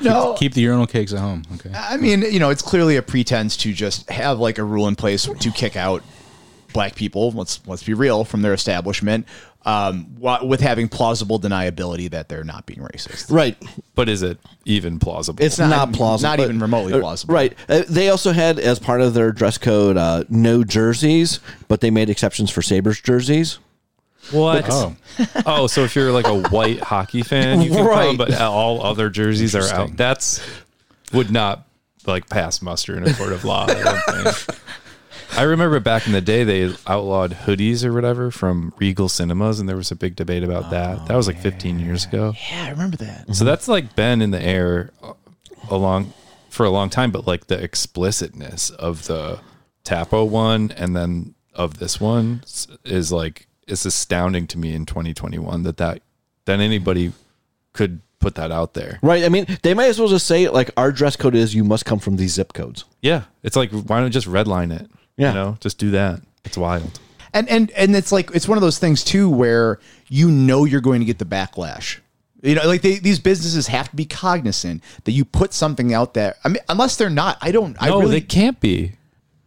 no, 0.00 0.34
Keep 0.38 0.54
the 0.54 0.60
urinal 0.60 0.86
cakes 0.86 1.12
at 1.12 1.18
home. 1.18 1.42
Okay. 1.54 1.72
I 1.74 1.96
mean, 1.96 2.22
you 2.22 2.38
know, 2.38 2.50
it's 2.50 2.62
clearly 2.62 2.96
a 2.96 3.02
pretense 3.02 3.56
to 3.58 3.72
just 3.72 4.08
have 4.10 4.38
like 4.38 4.58
a 4.58 4.64
rule 4.64 4.86
in 4.86 4.94
place 4.94 5.24
to 5.24 5.50
kick 5.50 5.74
out 5.76 6.04
black 6.72 6.94
people. 6.94 7.32
Let's 7.32 7.60
let's 7.66 7.82
be 7.82 7.94
real 7.94 8.24
from 8.24 8.42
their 8.42 8.52
establishment, 8.54 9.26
um, 9.66 10.14
with 10.20 10.60
having 10.60 10.88
plausible 10.88 11.38
deniability 11.38 12.10
that 12.10 12.28
they're 12.28 12.44
not 12.44 12.64
being 12.66 12.80
racist. 12.80 13.30
right. 13.30 13.56
But 13.94 14.08
is 14.08 14.22
it 14.22 14.38
even 14.64 14.98
plausible? 14.98 15.42
It's 15.44 15.58
not, 15.58 15.92
plausible. 15.92 16.30
not 16.30 16.40
even 16.40 16.58
remotely 16.60 16.98
plausible. 16.98 17.34
Right. 17.34 17.54
Uh, 17.68 17.82
they 17.88 18.08
also 18.08 18.32
had 18.32 18.58
as 18.58 18.78
part 18.78 19.00
of 19.00 19.14
their 19.14 19.32
dress 19.32 19.58
code 19.58 19.96
uh, 19.96 20.24
no 20.28 20.64
jerseys, 20.64 21.40
but 21.66 21.80
they 21.80 21.90
made 21.90 22.08
exceptions 22.08 22.50
for 22.50 22.62
Sabres 22.62 23.00
jerseys. 23.00 23.58
what? 24.30 24.66
Oh, 24.70 24.96
Oh, 25.44 25.66
so 25.66 25.82
if 25.82 25.96
you're 25.96 26.12
like 26.12 26.26
a 26.28 26.38
white 26.50 26.80
hockey 26.80 27.22
fan, 27.22 27.60
you 27.60 27.70
can 27.70 27.84
Right. 27.84 28.06
come, 28.06 28.16
but 28.16 28.40
all 28.40 28.82
other 28.82 29.10
jerseys 29.10 29.54
are 29.56 29.68
out. 29.74 29.96
That's 29.96 30.40
would 31.12 31.30
not 31.32 31.66
like 32.06 32.28
pass 32.30 32.62
muster 32.62 32.96
in 32.96 33.06
a 33.06 33.12
court 33.14 33.32
of 33.32 33.44
law. 33.44 33.66
I 35.30 35.30
don't 35.30 35.36
think. 35.36 35.40
I 35.40 35.42
remember 35.44 35.80
back 35.80 36.06
in 36.06 36.12
the 36.12 36.20
day 36.20 36.44
they 36.44 36.74
outlawed 36.86 37.32
hoodies 37.32 37.84
or 37.84 37.92
whatever 37.92 38.30
from 38.30 38.72
Regal 38.78 39.08
Cinemas, 39.08 39.60
and 39.60 39.68
there 39.68 39.76
was 39.76 39.90
a 39.90 39.96
big 39.96 40.16
debate 40.16 40.42
about 40.42 40.70
that. 40.70 41.06
That 41.06 41.16
was 41.16 41.26
like 41.26 41.38
15 41.38 41.78
years 41.78 42.04
ago. 42.06 42.34
Yeah, 42.50 42.64
I 42.64 42.70
remember 42.70 42.96
that. 42.98 43.34
So 43.34 43.44
that's 43.44 43.68
like 43.68 43.94
been 43.94 44.22
in 44.22 44.30
the 44.30 44.42
air 44.42 44.90
uh, 45.02 45.14
along 45.70 46.12
for 46.50 46.64
a 46.64 46.70
long 46.70 46.90
time, 46.90 47.10
but 47.10 47.26
like 47.26 47.46
the 47.46 47.62
explicitness 47.62 48.70
of 48.70 49.06
the 49.06 49.40
Tappo 49.84 50.24
one 50.28 50.70
and 50.76 50.94
then 50.96 51.34
of 51.54 51.78
this 51.78 52.00
one 52.00 52.42
is 52.84 53.10
like 53.10 53.46
it's 53.66 53.84
astounding 53.84 54.46
to 54.46 54.58
me 54.58 54.74
in 54.74 54.86
2021 54.86 55.62
that 55.62 55.76
that 55.78 56.02
that 56.44 56.60
anybody 56.60 57.12
could 57.72 58.00
put 58.18 58.34
that 58.36 58.50
out 58.50 58.74
there. 58.74 58.98
Right. 59.02 59.24
I 59.24 59.28
mean, 59.28 59.46
they 59.62 59.74
might 59.74 59.86
as 59.86 59.98
well 59.98 60.08
just 60.08 60.26
say 60.26 60.48
like 60.48 60.70
our 60.76 60.90
dress 60.92 61.16
code 61.16 61.34
is 61.34 61.54
you 61.54 61.64
must 61.64 61.84
come 61.84 61.98
from 61.98 62.16
these 62.16 62.32
zip 62.32 62.52
codes. 62.52 62.84
Yeah, 63.00 63.24
it's 63.42 63.56
like 63.56 63.70
why 63.70 64.00
don't 64.00 64.10
just 64.10 64.26
redline 64.26 64.78
it? 64.78 64.90
Yeah. 65.18 65.28
you 65.28 65.34
know, 65.34 65.56
just 65.60 65.78
do 65.78 65.90
that. 65.90 66.22
It's 66.44 66.56
wild. 66.56 66.98
And 67.34 67.46
and 67.50 67.70
and 67.72 67.94
it's 67.94 68.10
like 68.10 68.30
it's 68.34 68.48
one 68.48 68.56
of 68.56 68.62
those 68.62 68.78
things 68.78 69.04
too 69.04 69.28
where 69.28 69.78
you 70.08 70.30
know 70.30 70.64
you're 70.64 70.80
going 70.80 71.00
to 71.00 71.04
get 71.04 71.18
the 71.18 71.26
backlash. 71.26 71.98
You 72.40 72.54
know, 72.54 72.66
like 72.66 72.82
they, 72.82 72.98
these 72.98 73.18
businesses 73.18 73.66
have 73.66 73.90
to 73.90 73.96
be 73.96 74.04
cognizant 74.06 74.82
that 75.04 75.12
you 75.12 75.24
put 75.24 75.52
something 75.52 75.92
out 75.92 76.14
there. 76.14 76.36
I 76.44 76.48
mean, 76.48 76.62
unless 76.68 76.96
they're 76.96 77.10
not, 77.10 77.36
I 77.42 77.50
don't. 77.50 77.76
I 77.80 77.88
No, 77.88 77.98
really 78.00 78.20
they 78.20 78.26
can't 78.26 78.58
be. 78.60 78.92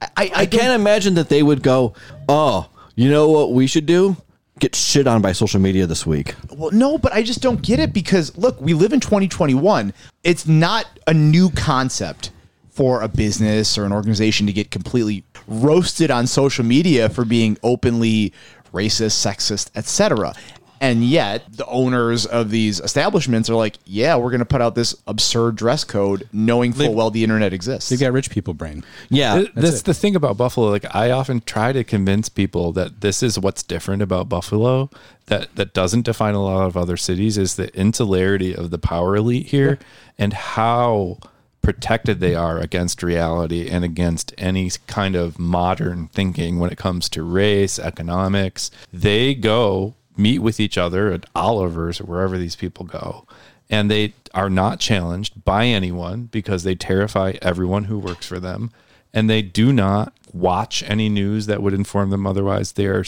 I, 0.01 0.07
I, 0.17 0.31
I 0.35 0.45
can't 0.45 0.79
imagine 0.79 1.13
that 1.15 1.29
they 1.29 1.41
would 1.41 1.63
go, 1.63 1.93
"Oh, 2.27 2.69
you 2.95 3.09
know 3.09 3.29
what 3.29 3.53
we 3.53 3.65
should 3.65 3.85
do? 3.85 4.17
Get 4.59 4.75
shit 4.75 5.07
on 5.07 5.21
by 5.21 5.31
social 5.31 5.61
media 5.61 5.87
this 5.87 6.05
week." 6.05 6.35
Well, 6.51 6.71
no, 6.71 6.97
but 6.97 7.13
I 7.13 7.23
just 7.23 7.41
don't 7.41 7.61
get 7.61 7.79
it 7.79 7.93
because 7.93 8.37
look, 8.37 8.59
we 8.59 8.73
live 8.73 8.93
in 8.93 8.99
2021. 8.99 9.93
It's 10.23 10.45
not 10.45 10.85
a 11.07 11.13
new 11.13 11.49
concept 11.49 12.31
for 12.69 13.01
a 13.01 13.07
business 13.07 13.77
or 13.77 13.85
an 13.85 13.91
organization 13.91 14.47
to 14.47 14.53
get 14.53 14.69
completely 14.69 15.23
roasted 15.47 16.11
on 16.11 16.27
social 16.27 16.65
media 16.65 17.09
for 17.09 17.25
being 17.25 17.57
openly 17.63 18.33
racist, 18.73 19.25
sexist, 19.25 19.69
etc. 19.75 20.33
And 20.81 21.03
yet, 21.03 21.43
the 21.51 21.65
owners 21.67 22.25
of 22.25 22.49
these 22.49 22.79
establishments 22.79 23.51
are 23.51 23.55
like, 23.55 23.77
"Yeah, 23.85 24.15
we're 24.15 24.31
going 24.31 24.39
to 24.39 24.45
put 24.45 24.61
out 24.61 24.73
this 24.73 24.95
absurd 25.05 25.55
dress 25.55 25.83
code, 25.83 26.27
knowing 26.33 26.73
full 26.73 26.95
well 26.95 27.11
the 27.11 27.23
internet 27.23 27.53
exists." 27.53 27.89
they've 27.89 27.99
got 27.99 28.11
rich 28.11 28.31
people 28.31 28.55
brain. 28.55 28.83
Yeah. 29.09 29.35
Th- 29.35 29.51
that's 29.53 29.83
the 29.83 29.93
thing 29.93 30.15
about 30.15 30.37
Buffalo. 30.37 30.71
Like 30.71 30.87
I 30.95 31.11
often 31.11 31.41
try 31.41 31.71
to 31.71 31.83
convince 31.83 32.29
people 32.29 32.71
that 32.71 33.01
this 33.01 33.21
is 33.21 33.37
what's 33.37 33.61
different 33.61 34.01
about 34.01 34.27
Buffalo 34.27 34.89
that 35.27 35.55
that 35.55 35.73
doesn't 35.73 36.01
define 36.01 36.33
a 36.33 36.43
lot 36.43 36.65
of 36.65 36.75
other 36.75 36.97
cities 36.97 37.37
is 37.37 37.55
the 37.57 37.73
insularity 37.79 38.55
of 38.55 38.71
the 38.71 38.79
power 38.79 39.15
elite 39.15 39.47
here 39.47 39.77
and 40.17 40.33
how 40.33 41.19
protected 41.61 42.19
they 42.19 42.35
are 42.35 42.57
against 42.57 43.03
reality 43.03 43.69
and 43.69 43.85
against 43.85 44.33
any 44.37 44.71
kind 44.87 45.15
of 45.15 45.37
modern 45.37 46.07
thinking 46.07 46.59
when 46.59 46.71
it 46.71 46.77
comes 46.77 47.07
to 47.09 47.23
race, 47.23 47.77
economics. 47.77 48.71
They 48.91 49.35
go 49.35 49.95
meet 50.17 50.39
with 50.39 50.59
each 50.59 50.77
other 50.77 51.11
at 51.11 51.25
Oliver's 51.35 52.01
or 52.01 52.05
wherever 52.05 52.37
these 52.37 52.55
people 52.55 52.85
go, 52.85 53.25
and 53.69 53.89
they 53.89 54.13
are 54.33 54.49
not 54.49 54.79
challenged 54.79 55.43
by 55.45 55.65
anyone 55.65 56.23
because 56.23 56.63
they 56.63 56.75
terrify 56.75 57.33
everyone 57.41 57.85
who 57.85 57.99
works 57.99 58.25
for 58.25 58.39
them. 58.39 58.71
And 59.13 59.29
they 59.29 59.41
do 59.41 59.73
not 59.73 60.13
watch 60.31 60.83
any 60.87 61.09
news 61.09 61.45
that 61.45 61.61
would 61.61 61.73
inform 61.73 62.11
them 62.11 62.25
otherwise. 62.25 62.71
They 62.71 62.85
are 62.85 63.03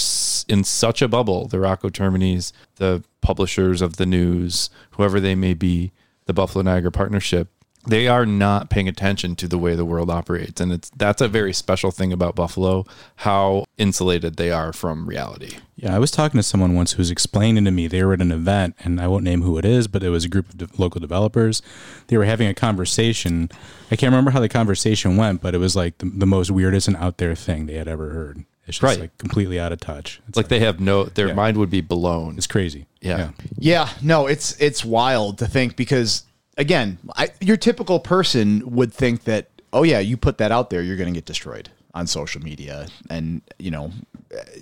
in 0.50 0.66
such 0.66 1.02
a 1.02 1.08
bubble. 1.08 1.48
The 1.48 1.62
Rocco 1.62 1.88
Terminis, 1.88 2.52
the 2.76 3.04
publishers 3.22 3.82
of 3.82 3.96
the 3.96 4.06
news, 4.06 4.70
whoever 4.92 5.22
they 5.22 5.34
may 5.34 5.54
be, 5.54 5.94
the 6.26 6.34
Buffalo 6.34 6.62
Niagara 6.62 6.92
Partnership, 6.92 7.48
they 7.88 8.08
are 8.08 8.26
not 8.26 8.70
paying 8.70 8.88
attention 8.88 9.36
to 9.36 9.48
the 9.48 9.58
way 9.58 9.76
the 9.76 9.86
world 9.86 10.10
operates 10.10 10.62
and 10.62 10.72
it's 10.72 10.90
that's 10.96 11.22
a 11.22 11.28
very 11.28 11.52
special 11.54 11.92
thing 11.92 12.14
about 12.14 12.36
buffalo 12.36 12.86
how 13.18 13.66
insulated 13.78 14.38
they 14.38 14.52
are 14.52 14.72
from 14.74 15.08
reality 15.08 15.58
Yeah, 15.76 15.96
I 15.96 16.00
was 16.00 16.12
talking 16.12 16.38
to 16.38 16.44
someone 16.44 16.76
once 16.76 16.94
who 16.94 17.00
was 17.00 17.12
explaining 17.12 17.66
to 17.66 17.72
me 17.72 17.88
they 17.88 18.04
were 18.04 18.14
at 18.14 18.22
an 18.22 18.32
event, 18.32 18.76
and 18.80 19.02
I 19.02 19.08
won't 19.08 19.24
name 19.24 19.42
who 19.42 19.58
it 19.58 19.66
is, 19.66 19.88
but 19.88 20.04
it 20.04 20.10
was 20.10 20.24
a 20.24 20.30
group 20.30 20.48
of 20.50 20.58
de- 20.58 20.68
local 20.78 21.02
developers. 21.02 21.62
They 22.08 22.18
were 22.18 22.26
having 22.26 22.48
a 22.48 22.54
conversation. 22.54 23.50
I 23.92 23.96
can't 23.96 24.12
remember 24.12 24.32
how 24.32 24.40
the 24.40 24.48
conversation 24.50 25.18
went, 25.18 25.42
but 25.42 25.56
it 25.56 25.58
was 25.58 25.76
like 25.76 25.98
the, 25.98 26.06
the 26.06 26.28
most 26.28 26.52
weirdest 26.52 26.88
and 26.88 26.96
out 26.98 27.18
there 27.18 27.34
thing 27.36 27.66
they 27.66 27.74
had 27.74 27.88
ever 27.88 28.12
heard. 28.12 28.46
It's 28.68 28.78
just 28.78 28.84
Right. 28.84 29.00
like 29.00 29.18
completely 29.18 29.60
out 29.60 29.72
of 29.74 29.80
touch. 29.80 30.20
It's 30.20 30.30
it's 30.30 30.38
like 30.38 30.48
they 30.50 30.60
have 30.60 30.80
no 30.80 31.06
their 31.06 31.30
Yeah. 31.30 31.34
mind 31.34 31.58
would 31.58 31.72
be 31.72 31.82
blown 31.82 32.38
it's 32.38 32.48
crazy. 32.48 32.86
Yeah. 33.02 33.32
Yeah, 33.58 33.90
no, 34.02 34.28
it's 34.28 34.56
it's 34.62 34.86
wild 34.86 35.40
to 35.40 35.48
think 35.48 35.76
because 35.76 36.24
again, 36.58 37.00
I, 37.16 37.30
your 37.42 37.58
typical 37.58 38.00
person 38.00 38.76
would 38.76 38.94
think 38.94 39.24
that 39.24 39.50
oh 39.74 39.84
yeah, 39.84 40.00
you 40.00 40.16
put 40.16 40.38
that 40.38 40.52
out 40.52 40.70
there, 40.70 40.82
you're 40.82 40.98
going 40.98 41.12
to 41.12 41.18
get 41.18 41.26
destroyed 41.26 41.70
on 41.94 42.08
social 42.08 42.42
media, 42.42 42.88
and 43.10 43.42
you 43.60 43.72
know 43.72 43.92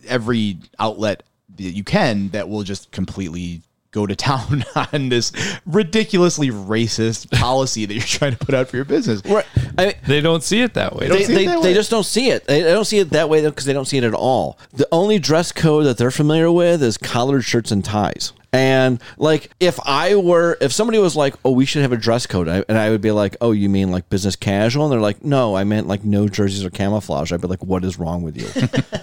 every 0.07 0.57
outlet 0.79 1.23
that 1.55 1.71
you 1.71 1.83
can 1.83 2.29
that 2.29 2.49
will 2.49 2.63
just 2.63 2.91
completely 2.91 3.61
go 3.91 4.07
to 4.07 4.15
town 4.15 4.63
on 4.93 5.09
this 5.09 5.31
ridiculously 5.65 6.49
racist 6.49 7.29
policy 7.31 7.85
that 7.85 7.93
you're 7.93 8.03
trying 8.03 8.31
to 8.31 8.37
put 8.37 8.55
out 8.55 8.69
for 8.69 8.77
your 8.77 8.85
business. 8.85 9.21
Right. 9.25 9.45
I, 9.77 9.95
they 10.07 10.21
don't 10.21 10.43
see 10.43 10.61
it 10.61 10.73
that 10.75 10.95
way 10.95 11.07
don't 11.07 11.17
they, 11.19 11.25
they, 11.25 11.45
that 11.45 11.61
they 11.61 11.73
just 11.73 11.91
don't 11.91 12.05
see 12.05 12.29
it. 12.29 12.45
They, 12.45 12.61
they 12.61 12.71
don't 12.71 12.85
see 12.85 12.99
it 12.99 13.09
that 13.11 13.29
way 13.29 13.45
because 13.45 13.65
they 13.65 13.73
don't 13.73 13.85
see 13.85 13.97
it 13.97 14.03
at 14.03 14.13
all. 14.13 14.57
The 14.73 14.87
only 14.91 15.19
dress 15.19 15.51
code 15.51 15.85
that 15.85 15.97
they're 15.97 16.11
familiar 16.11 16.51
with 16.51 16.81
is 16.81 16.97
collared 16.97 17.43
shirts 17.43 17.71
and 17.71 17.83
ties. 17.83 18.33
And 18.53 19.01
like, 19.17 19.49
if 19.61 19.79
I 19.85 20.15
were, 20.15 20.57
if 20.59 20.73
somebody 20.73 20.99
was 20.99 21.15
like, 21.15 21.35
"Oh, 21.45 21.51
we 21.51 21.65
should 21.65 21.83
have 21.83 21.93
a 21.93 21.97
dress 21.97 22.27
code," 22.27 22.49
I, 22.49 22.65
and 22.67 22.77
I 22.77 22.89
would 22.89 22.99
be 22.99 23.11
like, 23.11 23.37
"Oh, 23.39 23.51
you 23.53 23.69
mean 23.69 23.91
like 23.91 24.09
business 24.09 24.35
casual?" 24.35 24.83
And 24.83 24.91
they're 24.91 24.99
like, 24.99 25.23
"No, 25.23 25.55
I 25.55 25.63
meant 25.63 25.87
like 25.87 26.03
no 26.03 26.27
jerseys 26.27 26.65
or 26.65 26.69
camouflage." 26.69 27.31
I'd 27.31 27.39
be 27.39 27.47
like, 27.47 27.63
"What 27.63 27.85
is 27.85 27.97
wrong 27.97 28.23
with 28.23 28.35
you?" 28.35 28.49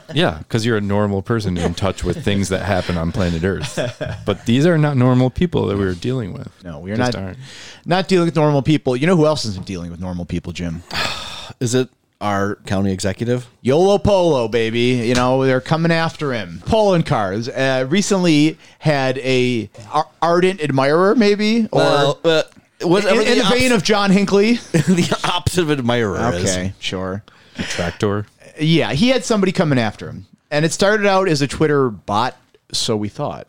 yeah 0.15 0.39
because 0.39 0.67
you're 0.67 0.77
a 0.77 0.83
normal 0.83 1.23
person 1.23 1.57
in 1.57 1.75
touch 1.75 2.03
with 2.05 2.23
things 2.25 2.49
that 2.49 2.63
happen 2.63 2.97
on 2.97 3.13
planet 3.13 3.45
earth 3.45 3.79
but 4.25 4.47
these 4.47 4.65
are 4.65 4.79
not 4.79 4.97
normal 4.97 5.29
people 5.29 5.67
that 5.67 5.77
we 5.77 5.85
are 5.85 5.93
dealing 5.95 6.33
with 6.33 6.49
No, 6.65 6.79
we 6.79 6.93
are 6.93 6.97
Just 6.97 7.13
not 7.15 7.23
aren't. 7.23 7.39
not 7.85 8.09
dealing 8.09 8.27
with 8.27 8.37
normal 8.37 8.63
people. 8.63 8.97
You 8.97 9.07
know 9.07 9.17
who 9.17 9.27
else 9.27 9.45
isn't 9.45 9.67
dealing 9.67 9.91
with 9.91 10.01
normal 10.01 10.25
people, 10.25 10.53
Jim? 10.53 10.83
is 11.61 11.75
it 11.75 11.89
our 12.21 12.57
county 12.67 12.93
executive? 12.93 13.47
Yolo 13.63 13.99
Polo, 13.99 14.49
baby. 14.49 15.07
You 15.07 15.15
know, 15.15 15.45
they're 15.45 15.61
coming 15.61 15.93
after 15.93 16.33
him. 16.33 16.63
Poloncarz 16.67 17.49
uh, 17.49 17.87
recently 17.87 18.59
had 18.79 19.19
a 19.19 19.71
ar- 19.93 20.09
ardent 20.21 20.61
admirer, 20.61 21.15
maybe, 21.15 21.69
or 21.73 21.79
Well, 21.79 22.21
uh, 22.25 22.43
in, 22.81 22.89
in 22.97 23.39
the 23.39 23.47
vein 23.51 23.73
of 23.73 23.83
John 23.83 24.11
Hinckley. 24.11 24.55
the 24.73 25.21
opposite 25.25 25.63
of 25.63 25.71
admirer 25.71 26.35
is. 26.35 26.45
okay, 26.45 26.75
sure. 26.79 27.23
tractor 27.57 28.27
Yeah, 28.59 28.93
he 28.93 29.09
had 29.09 29.25
somebody 29.25 29.53
coming 29.53 29.79
after 29.79 30.09
him, 30.09 30.27
and 30.51 30.65
it 30.65 30.73
started 30.73 31.07
out 31.07 31.29
as 31.29 31.43
a 31.43 31.47
Twitter 31.47 31.91
bot, 31.91 32.37
so 32.73 32.97
we 32.97 33.09
thought, 33.09 33.49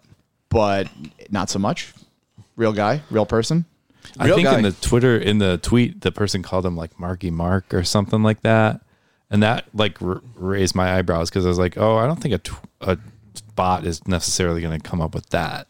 but 0.50 0.88
not 1.30 1.50
so 1.50 1.60
much. 1.60 1.94
Real 2.56 2.74
guy, 2.74 3.02
real 3.10 3.26
person. 3.26 3.66
I 4.18 4.26
Real 4.26 4.36
think 4.36 4.48
guy. 4.48 4.58
in 4.58 4.64
the 4.64 4.72
Twitter 4.72 5.18
in 5.18 5.38
the 5.38 5.58
tweet 5.58 6.02
the 6.02 6.12
person 6.12 6.42
called 6.42 6.66
him 6.66 6.76
like 6.76 7.00
Marky 7.00 7.32
Mark 7.32 7.74
or 7.74 7.84
something 7.84 8.24
like 8.24 8.42
that, 8.42 8.82
and 9.30 9.44
that 9.44 9.66
like 9.74 10.02
r- 10.02 10.22
raised 10.36 10.76
my 10.76 10.98
eyebrows 10.98 11.30
because 11.30 11.46
I 11.46 11.50
was 11.50 11.60
like, 11.60 11.78
oh, 11.78 11.98
I 11.98 12.08
don't 12.08 12.22
think 12.22 12.36
a, 12.36 12.38
tw- 12.40 12.62
a 12.82 12.98
bot 13.56 13.86
is 13.86 14.08
necessarily 14.08 14.62
going 14.62 14.80
to 14.80 14.90
come 14.90 15.02
up 15.02 15.14
with 15.14 15.30
that. 15.30 15.68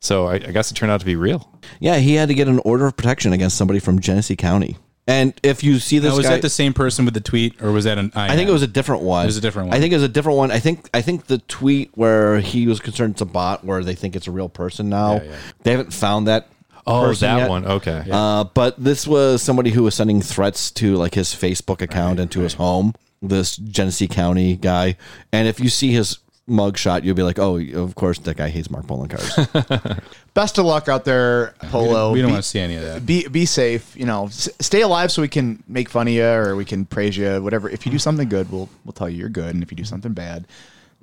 So 0.00 0.26
I, 0.26 0.34
I 0.34 0.38
guess 0.38 0.70
it 0.70 0.74
turned 0.74 0.92
out 0.92 1.00
to 1.00 1.06
be 1.06 1.16
real. 1.16 1.50
Yeah, 1.80 1.96
he 1.96 2.14
had 2.14 2.28
to 2.28 2.34
get 2.34 2.46
an 2.48 2.60
order 2.64 2.86
of 2.86 2.96
protection 2.96 3.32
against 3.32 3.56
somebody 3.56 3.80
from 3.80 4.00
Genesee 4.00 4.36
County. 4.36 4.76
And 5.06 5.38
if 5.42 5.62
you 5.62 5.78
see 5.80 5.98
this 5.98 6.12
Now, 6.12 6.16
was 6.16 6.26
guy, 6.26 6.32
that 6.34 6.42
the 6.42 6.48
same 6.48 6.72
person 6.72 7.04
with 7.04 7.12
the 7.12 7.20
tweet, 7.20 7.60
or 7.60 7.72
was 7.72 7.84
that 7.84 7.98
an? 7.98 8.10
I 8.14 8.36
think 8.36 8.48
it 8.48 8.52
was 8.52 8.62
a 8.62 8.66
different 8.66 9.02
one. 9.02 9.24
It 9.24 9.26
was 9.26 9.36
a 9.36 9.40
different 9.42 9.68
one. 9.68 9.76
I 9.76 9.80
think 9.80 9.92
it 9.92 9.96
was 9.96 10.02
a 10.02 10.08
different 10.08 10.38
one. 10.38 10.50
I 10.50 10.60
think 10.60 10.88
I 10.94 11.02
think 11.02 11.26
the 11.26 11.38
tweet 11.38 11.90
where 11.94 12.40
he 12.40 12.66
was 12.66 12.80
concerned 12.80 13.12
it's 13.12 13.20
a 13.20 13.26
bot, 13.26 13.64
where 13.64 13.84
they 13.84 13.94
think 13.94 14.16
it's 14.16 14.26
a 14.26 14.30
real 14.30 14.48
person 14.48 14.88
now. 14.88 15.16
Yeah, 15.16 15.22
yeah. 15.24 15.36
They 15.62 15.70
haven't 15.72 15.92
found 15.92 16.26
that. 16.28 16.48
Oh, 16.86 17.02
person 17.02 17.28
that 17.28 17.38
yet. 17.38 17.48
one. 17.50 17.64
Okay. 17.66 18.04
Uh, 18.10 18.44
but 18.44 18.82
this 18.82 19.06
was 19.06 19.42
somebody 19.42 19.70
who 19.70 19.82
was 19.84 19.94
sending 19.94 20.20
threats 20.20 20.70
to 20.72 20.96
like 20.96 21.14
his 21.14 21.28
Facebook 21.28 21.80
account 21.80 22.20
and 22.20 22.30
to 22.32 22.40
his 22.40 22.54
home. 22.54 22.94
This 23.22 23.56
Genesee 23.56 24.06
County 24.08 24.56
guy, 24.56 24.96
and 25.32 25.48
if 25.48 25.58
you 25.58 25.70
see 25.70 25.92
his 25.92 26.18
mugshot, 26.46 27.04
you'll 27.04 27.14
be 27.14 27.22
like, 27.22 27.38
"Oh, 27.38 27.58
of 27.58 27.94
course, 27.94 28.18
that 28.18 28.36
guy 28.36 28.50
hates 28.50 28.70
Mark 28.70 28.86
Poloncarz." 28.86 30.02
Best 30.34 30.58
of 30.58 30.66
luck 30.66 30.88
out 30.90 31.06
there, 31.06 31.54
Polo. 31.70 32.12
we 32.12 32.20
don't 32.20 32.28
Be- 32.28 32.32
want 32.32 32.44
to 32.44 32.48
see 32.50 32.58
any 32.58 32.74
of 32.76 32.82
that. 32.82 33.06
be 33.06 33.26
be 33.28 33.46
safe. 33.46 33.96
You 33.96 34.04
know, 34.04 34.26
s- 34.26 34.50
stay 34.60 34.82
alive 34.82 35.10
so 35.10 35.22
we 35.22 35.28
can 35.28 35.62
make 35.66 35.88
fun 35.88 36.06
of 36.06 36.12
you 36.12 36.26
or 36.26 36.54
we 36.54 36.66
can 36.66 36.84
praise 36.84 37.16
you. 37.16 37.40
Whatever. 37.42 37.70
If 37.70 37.86
you 37.86 37.92
do 37.92 37.98
something 37.98 38.28
good, 38.28 38.52
we'll 38.52 38.68
we'll 38.84 38.92
tell 38.92 39.08
you 39.08 39.16
you're 39.18 39.30
good, 39.30 39.54
and 39.54 39.62
if 39.62 39.70
you 39.70 39.76
do 39.76 39.84
something 39.84 40.12
bad, 40.12 40.46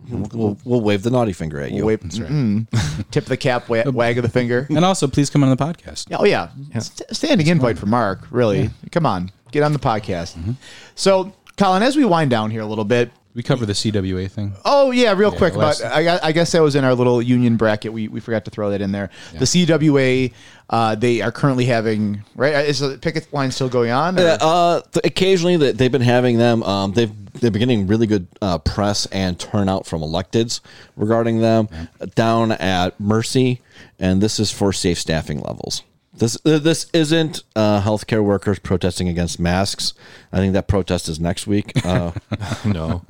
we'll, 0.10 0.58
we'll 0.64 0.82
wave 0.82 1.04
the 1.04 1.10
naughty 1.10 1.34
finger 1.34 1.60
at 1.62 1.72
you. 1.72 1.78
we'll 1.78 1.88
wave, 1.88 1.99
mm, 2.02 3.06
tip 3.12 3.26
the 3.26 3.38
cap, 3.38 3.70
wa- 3.70 3.84
wag 3.88 4.18
of 4.18 4.24
the 4.24 4.30
finger. 4.30 4.68
And 4.70 4.84
also, 4.84 5.08
please 5.08 5.30
come 5.30 5.43
on 5.43 5.49
the 5.49 5.64
podcast. 5.64 6.08
Oh 6.18 6.26
yeah, 6.26 6.49
St- 6.80 7.16
standing 7.16 7.47
invite 7.47 7.78
for 7.78 7.86
Mark. 7.86 8.28
Really, 8.32 8.70
come 8.91 9.06
on, 9.06 9.32
get 9.52 9.64
on 9.64 9.74
the 9.74 9.80
podcast. 9.80 10.56
So, 10.95 11.34
Colin, 11.58 11.84
as 11.84 11.95
we 11.95 12.06
wind 12.06 12.30
down 12.32 12.52
here 12.52 12.62
a 12.62 12.66
little 12.66 12.86
bit. 12.86 13.12
We 13.34 13.43
cover 13.43 13.65
the 13.65 13.73
CWA 13.73 14.29
thing. 14.29 14.53
Oh 14.65 14.91
yeah, 14.91 15.13
real 15.13 15.32
quick. 15.32 15.55
last- 15.55 15.79
About 15.79 15.93
I, 15.93 16.03
gu- 16.03 16.19
I 16.21 16.32
guess 16.34 16.51
that 16.51 16.61
was 16.61 16.75
in 16.75 16.84
our 16.84 16.93
little 16.93 17.21
union 17.21 17.55
bracket. 17.55 17.93
We, 17.93 18.09
we 18.09 18.19
forgot 18.19 18.43
to 18.45 18.51
throw 18.51 18.69
that 18.71 18.82
in 18.82 18.91
there. 18.91 19.09
The 19.32 19.45
CWA, 19.45 20.34
uh, 20.69 20.95
they 20.95 21.21
are 21.21 21.32
currently 21.32 21.65
having 21.65 22.23
right. 22.36 22.53
Is 22.65 22.79
the 22.79 22.97
picket 22.97 23.32
line 23.34 23.51
still 23.51 23.69
going 23.69 23.91
on? 23.91 24.19
or- 24.19 24.21
Yeah, 24.23 24.38
uh, 24.41 24.82
th- 24.82 25.05
occasionally 25.05 25.55
they- 25.57 25.71
they've 25.71 25.91
been 25.91 26.01
having 26.01 26.38
them. 26.38 26.61
Um, 26.63 26.91
they've 26.91 27.11
they've 27.39 27.53
been 27.53 27.59
getting 27.61 27.88
really 27.88 28.05
good 28.07 28.27
uh, 28.41 28.57
press 28.57 29.05
and 29.07 29.39
turnout 29.39 29.86
from 29.86 30.01
electeds 30.01 30.59
regarding 30.97 31.39
them 31.39 31.69
down 32.15 32.51
at 32.51 32.99
Mercy, 32.99 33.61
and 33.97 34.21
this 34.21 34.39
is 34.41 34.51
for 34.51 34.73
safe 34.73 34.99
staffing 34.99 35.39
levels. 35.39 35.84
This 36.14 36.38
uh, 36.45 36.59
this 36.59 36.88
isn't 36.93 37.43
uh, 37.55 37.82
healthcare 37.82 38.24
workers 38.24 38.59
protesting 38.59 39.07
against 39.07 39.39
masks. 39.39 39.93
I 40.32 40.38
think 40.38 40.53
that 40.53 40.68
protest 40.68 41.07
is 41.07 41.20
next 41.20 41.47
week. 41.47 41.72
Uh, 41.86 42.12
no. 42.66 43.03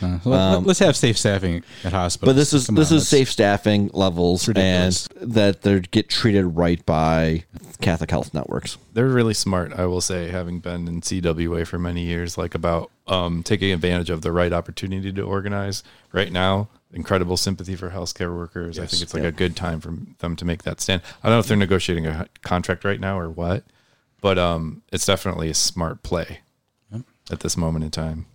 Let, 0.00 0.66
us 0.68 0.78
have 0.78 0.96
safe 0.96 1.18
staffing 1.18 1.64
at 1.82 1.92
hospitals. 1.92 2.28
but 2.28 2.36
this 2.36 2.52
is 2.52 2.66
Come 2.66 2.76
this 2.76 2.92
on, 2.92 2.98
is 2.98 3.08
safe 3.08 3.28
staffing 3.28 3.90
levels 3.92 4.48
and 4.48 4.94
that 5.20 5.62
they 5.62 5.80
get 5.80 6.08
treated 6.08 6.44
right 6.46 6.84
by 6.86 7.42
Catholic 7.80 8.10
health 8.10 8.32
networks. 8.32 8.78
they're 8.94 9.06
really 9.08 9.34
smart 9.34 9.72
i 9.72 9.86
will 9.86 10.00
say 10.00 10.28
having 10.30 10.58
been 10.60 10.86
in 10.88 11.00
cwa 11.00 11.66
for 11.66 11.78
many 11.78 12.02
years 12.02 12.36
like 12.38 12.54
about 12.54 12.90
um, 13.06 13.42
taking 13.42 13.72
advantage 13.72 14.10
of 14.10 14.22
the 14.22 14.30
right 14.32 14.52
opportunity 14.52 15.12
to 15.12 15.22
organize 15.22 15.82
right 16.12 16.30
now 16.32 16.68
incredible 16.92 17.36
sympathy 17.36 17.76
for 17.76 17.90
healthcare 17.90 18.34
workers 18.34 18.78
i 18.78 18.86
think 18.86 19.02
it's 19.02 19.12
like 19.14 19.22
a 19.24 19.32
good 19.32 19.54
time 19.54 19.78
for 19.80 19.94
them 20.18 20.34
to 20.34 20.44
make 20.44 20.62
that 20.62 20.80
stand 20.80 21.02
i 21.22 21.28
don't 21.28 21.36
know 21.36 21.40
if 21.40 21.46
they're 21.46 21.56
negotiating 21.56 22.06
a 22.06 22.26
contract 22.42 22.84
right 22.84 23.00
now 23.00 23.18
or 23.18 23.28
what 23.30 23.62
but 24.20 24.38
um, 24.38 24.82
it's 24.92 25.06
definitely 25.06 25.48
a 25.50 25.54
smart 25.54 26.02
play 26.02 26.40
at 27.30 27.40
this 27.40 27.56
moment 27.56 27.84
in 27.84 27.90
time 27.90 28.26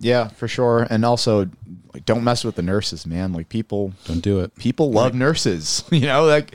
yeah, 0.00 0.28
for 0.28 0.48
sure. 0.48 0.86
And 0.90 1.04
also, 1.04 1.48
like, 1.94 2.04
don't 2.04 2.24
mess 2.24 2.44
with 2.44 2.56
the 2.56 2.62
nurses, 2.62 3.06
man. 3.06 3.32
Like 3.32 3.48
people, 3.48 3.92
Don't 4.06 4.20
do 4.20 4.40
it. 4.40 4.54
people 4.56 4.90
love 4.90 5.14
nurses. 5.14 5.84
You 5.92 6.00
know, 6.00 6.24
like 6.24 6.54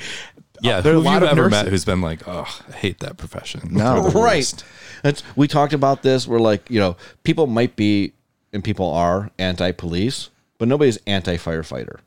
yeah 0.61 0.81
there 0.81 0.91
are 0.93 0.97
a 0.97 0.99
who 0.99 1.05
lot 1.05 1.13
have 1.13 1.23
of 1.23 1.29
ever 1.29 1.49
nurses. 1.49 1.63
met 1.63 1.67
who's 1.71 1.85
been 1.85 2.01
like 2.01 2.27
oh 2.27 2.45
i 2.67 2.73
hate 2.73 2.99
that 2.99 3.15
profession 3.17 3.61
No. 3.71 4.03
Right 4.03 4.13
worst. 4.13 4.65
That's, 5.03 5.23
we 5.37 5.47
talked 5.47 5.71
about 5.71 6.03
this 6.03 6.27
where 6.27 6.39
like 6.39 6.69
you 6.69 6.79
know 6.81 6.97
people 7.23 7.47
might 7.47 7.77
be 7.77 8.11
and 8.51 8.61
people 8.61 8.91
are 8.91 9.31
anti-police 9.39 10.29
but 10.59 10.67
nobody's 10.67 10.97
anti-firefighter 11.07 11.99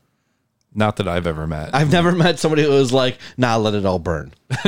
Not 0.73 0.95
that 0.95 1.07
I've 1.09 1.27
ever 1.27 1.45
met. 1.45 1.75
I've 1.75 1.91
never 1.91 2.11
met 2.13 2.39
somebody 2.39 2.63
who 2.63 2.69
was 2.69 2.91
like, 2.93 3.17
"Nah, 3.37 3.57
let 3.57 3.73
it 3.75 3.85
all 3.85 3.99
burn." 3.99 4.33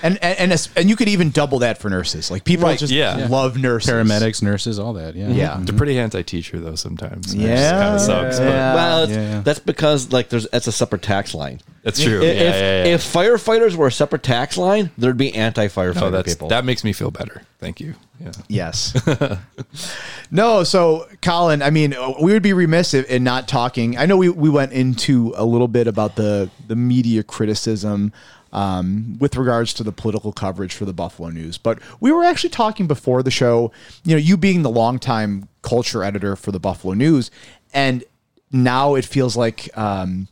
And 0.00 0.16
and 0.22 0.38
and, 0.38 0.52
as- 0.52 0.68
and 0.76 0.88
you 0.88 0.94
could 0.94 1.08
even 1.08 1.30
double 1.30 1.58
that 1.60 1.78
for 1.78 1.90
nurses. 1.90 2.30
Like 2.30 2.44
people 2.44 2.66
Right, 2.68 2.78
just 2.78 2.92
yeah. 2.92 3.26
love 3.28 3.56
nurses. 3.56 3.90
Paramedics, 3.90 4.42
nurses, 4.42 4.78
all 4.78 4.92
that. 4.92 5.16
Yeah. 5.16 5.28
Yeah. 5.28 5.58
They're 5.60 5.76
pretty 5.76 5.98
anti-teacher 5.98 6.60
though 6.60 6.76
sometimes. 6.76 7.34
It 7.34 7.40
Yeah. 7.40 7.82
kinda 7.82 7.98
sucks. 7.98 8.38
But 8.38 8.46
well, 8.46 9.02
it's, 9.02 9.12
yeah. 9.12 9.40
that's 9.40 9.58
because 9.58 10.12
like 10.12 10.28
there's 10.28 10.46
that's 10.50 10.68
a 10.68 10.72
separate 10.72 11.02
tax 11.02 11.34
line. 11.34 11.60
that's 11.82 12.00
true. 12.00 12.22
If, 12.22 12.36
yeah, 12.36 12.42
yeah, 12.42 12.84
yeah. 12.84 12.94
if 12.94 13.02
firefighters 13.12 13.74
were 13.74 13.88
a 13.88 13.92
separate 13.92 14.22
tax 14.22 14.56
line, 14.56 14.92
there'd 14.96 15.16
be 15.16 15.34
anti-firefighter 15.34 16.02
oh, 16.02 16.10
that's 16.10 16.32
people. 16.34 16.48
that 16.48 16.64
makes 16.64 16.84
me 16.84 16.92
feel 16.92 17.10
better. 17.10 17.42
Thank 17.58 17.80
you. 17.80 17.94
Yeah. 18.20 18.32
Yes. 18.48 19.38
no, 20.30 20.64
so 20.64 21.06
Colin, 21.22 21.62
I 21.62 21.70
mean, 21.70 21.94
we 22.20 22.32
would 22.32 22.42
be 22.42 22.52
remiss 22.52 22.94
if- 22.94 23.08
in 23.08 23.22
not 23.24 23.46
talking. 23.48 23.96
I 23.96 24.06
know 24.06 24.16
we, 24.16 24.28
we 24.28 24.48
went 24.50 24.72
into 24.72 25.32
a 25.36 25.44
little 25.44 25.68
bit 25.68 25.86
about 25.86 26.16
the 26.16 26.50
the 26.66 26.74
media 26.76 27.22
criticism 27.22 28.12
um, 28.52 29.18
with 29.20 29.36
regards 29.36 29.72
to 29.74 29.84
the 29.84 29.92
political 29.92 30.32
coverage 30.32 30.74
for 30.74 30.84
the 30.84 30.92
Buffalo 30.92 31.28
News, 31.28 31.58
but 31.58 31.78
we 32.00 32.10
were 32.10 32.24
actually 32.24 32.50
talking 32.50 32.86
before 32.86 33.22
the 33.22 33.30
show. 33.30 33.70
You 34.04 34.12
know, 34.16 34.20
you 34.20 34.36
being 34.36 34.62
the 34.62 34.70
longtime 34.70 35.48
culture 35.62 36.02
editor 36.02 36.34
for 36.34 36.50
the 36.50 36.60
Buffalo 36.60 36.94
News, 36.94 37.30
and 37.72 38.04
now 38.50 38.94
it 38.94 39.04
feels 39.04 39.36
like. 39.36 39.68
Um, 39.76 40.28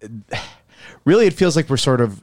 really 1.04 1.26
it 1.26 1.32
feels 1.32 1.54
like 1.56 1.70
we're 1.70 1.76
sort 1.76 2.00
of 2.00 2.20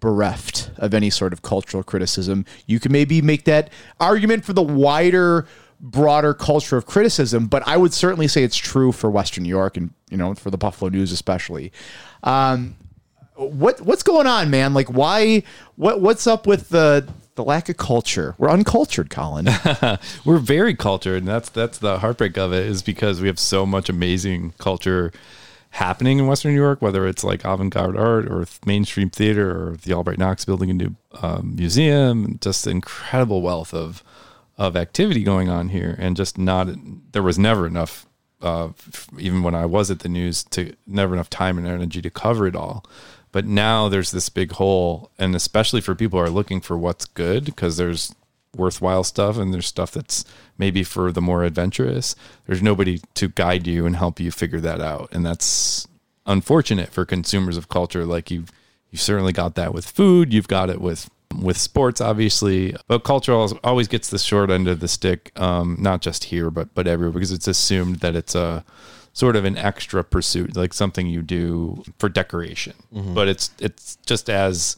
bereft 0.00 0.70
of 0.76 0.94
any 0.94 1.10
sort 1.10 1.32
of 1.32 1.42
cultural 1.42 1.82
criticism. 1.82 2.44
You 2.66 2.80
can 2.80 2.92
maybe 2.92 3.22
make 3.22 3.44
that 3.44 3.70
argument 4.00 4.44
for 4.44 4.52
the 4.52 4.62
wider 4.62 5.46
broader 5.80 6.32
culture 6.32 6.76
of 6.76 6.86
criticism, 6.86 7.46
but 7.46 7.62
I 7.66 7.76
would 7.76 7.92
certainly 7.92 8.28
say 8.28 8.42
it's 8.42 8.56
true 8.56 8.92
for 8.92 9.10
Western 9.10 9.44
New 9.44 9.50
York 9.50 9.76
and 9.76 9.90
you 10.10 10.16
know 10.16 10.34
for 10.34 10.50
the 10.50 10.58
Buffalo 10.58 10.88
News 10.90 11.12
especially. 11.12 11.72
Um, 12.22 12.76
what 13.34 13.80
what's 13.82 14.02
going 14.02 14.26
on, 14.26 14.50
man? 14.50 14.74
Like 14.74 14.88
why 14.88 15.42
what 15.76 16.00
what's 16.00 16.26
up 16.26 16.46
with 16.46 16.70
the 16.70 17.08
the 17.34 17.44
lack 17.44 17.68
of 17.68 17.76
culture? 17.76 18.34
We're 18.38 18.50
uncultured, 18.50 19.10
Colin. 19.10 19.48
We're 20.24 20.38
very 20.38 20.74
cultured, 20.74 21.18
and 21.18 21.28
that's 21.28 21.50
that's 21.50 21.78
the 21.78 21.98
heartbreak 21.98 22.36
of 22.38 22.52
it 22.52 22.66
is 22.66 22.82
because 22.82 23.20
we 23.20 23.28
have 23.28 23.38
so 23.38 23.66
much 23.66 23.88
amazing 23.88 24.54
culture 24.58 25.12
happening 25.76 26.18
in 26.18 26.26
Western 26.26 26.52
New 26.52 26.60
York, 26.60 26.80
whether 26.80 27.06
it's 27.06 27.22
like 27.22 27.44
avant-garde 27.44 27.96
art 27.96 28.26
or 28.26 28.46
mainstream 28.64 29.10
theater 29.10 29.50
or 29.50 29.76
the 29.76 29.92
Albright 29.92 30.18
Knox 30.18 30.44
building 30.44 30.70
a 30.70 30.74
new 30.74 30.96
um, 31.22 31.54
museum, 31.54 32.38
just 32.40 32.66
incredible 32.66 33.42
wealth 33.42 33.72
of 33.72 34.02
of 34.58 34.74
activity 34.74 35.22
going 35.22 35.50
on 35.50 35.68
here, 35.68 35.94
and 35.98 36.16
just 36.16 36.38
not 36.38 36.68
there 37.12 37.22
was 37.22 37.38
never 37.38 37.66
enough. 37.66 38.06
Uh, 38.42 38.68
even 39.18 39.42
when 39.42 39.54
I 39.54 39.64
was 39.64 39.90
at 39.90 40.00
the 40.00 40.10
news, 40.10 40.44
to 40.44 40.74
never 40.86 41.14
enough 41.14 41.30
time 41.30 41.56
and 41.58 41.66
energy 41.66 42.02
to 42.02 42.10
cover 42.10 42.46
it 42.46 42.54
all. 42.54 42.84
But 43.32 43.46
now 43.46 43.88
there's 43.88 44.10
this 44.10 44.28
big 44.28 44.52
hole, 44.52 45.10
and 45.18 45.34
especially 45.34 45.80
for 45.80 45.94
people 45.94 46.18
who 46.18 46.24
are 46.26 46.30
looking 46.30 46.60
for 46.60 46.76
what's 46.76 47.06
good, 47.06 47.44
because 47.44 47.76
there's 47.76 48.14
worthwhile 48.54 49.04
stuff 49.04 49.36
and 49.36 49.52
there's 49.52 49.66
stuff 49.66 49.90
that's 49.90 50.24
maybe 50.58 50.82
for 50.82 51.12
the 51.12 51.20
more 51.20 51.44
adventurous. 51.44 52.16
There's 52.46 52.62
nobody 52.62 53.00
to 53.14 53.28
guide 53.28 53.66
you 53.66 53.86
and 53.86 53.96
help 53.96 54.20
you 54.20 54.30
figure 54.30 54.60
that 54.60 54.80
out 54.80 55.08
and 55.12 55.24
that's 55.24 55.86
unfortunate 56.26 56.90
for 56.90 57.04
consumers 57.04 57.56
of 57.56 57.68
culture. 57.68 58.04
Like 58.04 58.30
you 58.30 58.44
you 58.90 58.98
certainly 58.98 59.32
got 59.32 59.56
that 59.56 59.74
with 59.74 59.84
food 59.84 60.32
you've 60.32 60.48
got 60.48 60.70
it 60.70 60.80
with 60.80 61.10
with 61.36 61.58
sports 61.58 62.00
obviously 62.00 62.74
but 62.86 63.00
culture 63.00 63.32
always 63.64 63.88
gets 63.88 64.08
the 64.08 64.18
short 64.18 64.48
end 64.48 64.68
of 64.68 64.78
the 64.78 64.86
stick 64.88 65.32
um 65.38 65.76
not 65.80 66.00
just 66.00 66.24
here 66.24 66.50
but 66.50 66.72
but 66.72 66.86
everywhere 66.86 67.12
because 67.12 67.32
it's 67.32 67.48
assumed 67.48 67.96
that 67.96 68.14
it's 68.14 68.34
a 68.34 68.64
sort 69.16 69.34
of 69.34 69.46
an 69.46 69.56
extra 69.56 70.04
pursuit 70.04 70.54
like 70.56 70.74
something 70.74 71.06
you 71.06 71.22
do 71.22 71.82
for 71.98 72.06
decoration. 72.10 72.74
But 73.14 73.28
it's 73.28 73.50
it's 73.58 73.96
just 74.04 74.28
as 74.28 74.76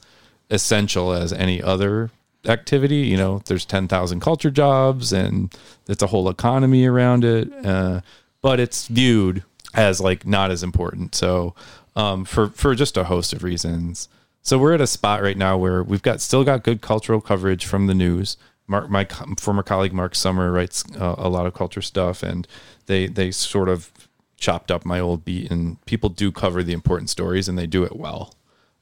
essential 0.48 1.12
as 1.12 1.32
any 1.32 1.60
other 1.60 2.12
activity. 2.48 2.96
You 2.96 3.16
know, 3.16 3.42
there's 3.46 3.64
10,000 3.64 4.20
culture 4.20 4.50
jobs 4.50 5.12
and 5.12 5.54
it's 5.88 6.02
a 6.02 6.08
whole 6.08 6.28
economy 6.28 6.86
around 6.86 7.24
it. 7.24 7.52
Uh, 7.64 8.00
but 8.42 8.60
it's 8.60 8.86
viewed 8.88 9.42
as 9.74 10.00
like 10.00 10.26
not 10.26 10.50
as 10.50 10.62
important. 10.62 11.14
So, 11.14 11.54
um, 11.96 12.24
for, 12.24 12.48
for 12.50 12.74
just 12.74 12.96
a 12.96 13.04
host 13.04 13.32
of 13.32 13.42
reasons. 13.42 14.08
So 14.42 14.56
we're 14.56 14.72
at 14.72 14.80
a 14.80 14.86
spot 14.86 15.20
right 15.20 15.36
now 15.36 15.58
where 15.58 15.82
we've 15.82 16.00
got 16.00 16.20
still 16.20 16.44
got 16.44 16.62
good 16.62 16.80
cultural 16.80 17.20
coverage 17.20 17.66
from 17.66 17.86
the 17.86 17.94
news. 17.94 18.36
Mark, 18.66 18.88
my 18.88 19.06
former 19.38 19.62
colleague 19.62 19.92
Mark 19.92 20.14
Sommer 20.14 20.52
writes 20.52 20.84
uh, 20.98 21.16
a 21.18 21.28
lot 21.28 21.46
of 21.46 21.54
culture 21.54 21.82
stuff, 21.82 22.22
and 22.22 22.46
they 22.86 23.06
they 23.08 23.30
sort 23.30 23.68
of 23.68 23.90
chopped 24.36 24.70
up 24.70 24.84
my 24.84 25.00
old 25.00 25.24
beat. 25.24 25.50
And 25.50 25.84
people 25.86 26.08
do 26.08 26.30
cover 26.30 26.62
the 26.62 26.72
important 26.72 27.10
stories, 27.10 27.48
and 27.48 27.58
they 27.58 27.66
do 27.66 27.84
it 27.84 27.96
well. 27.96 28.34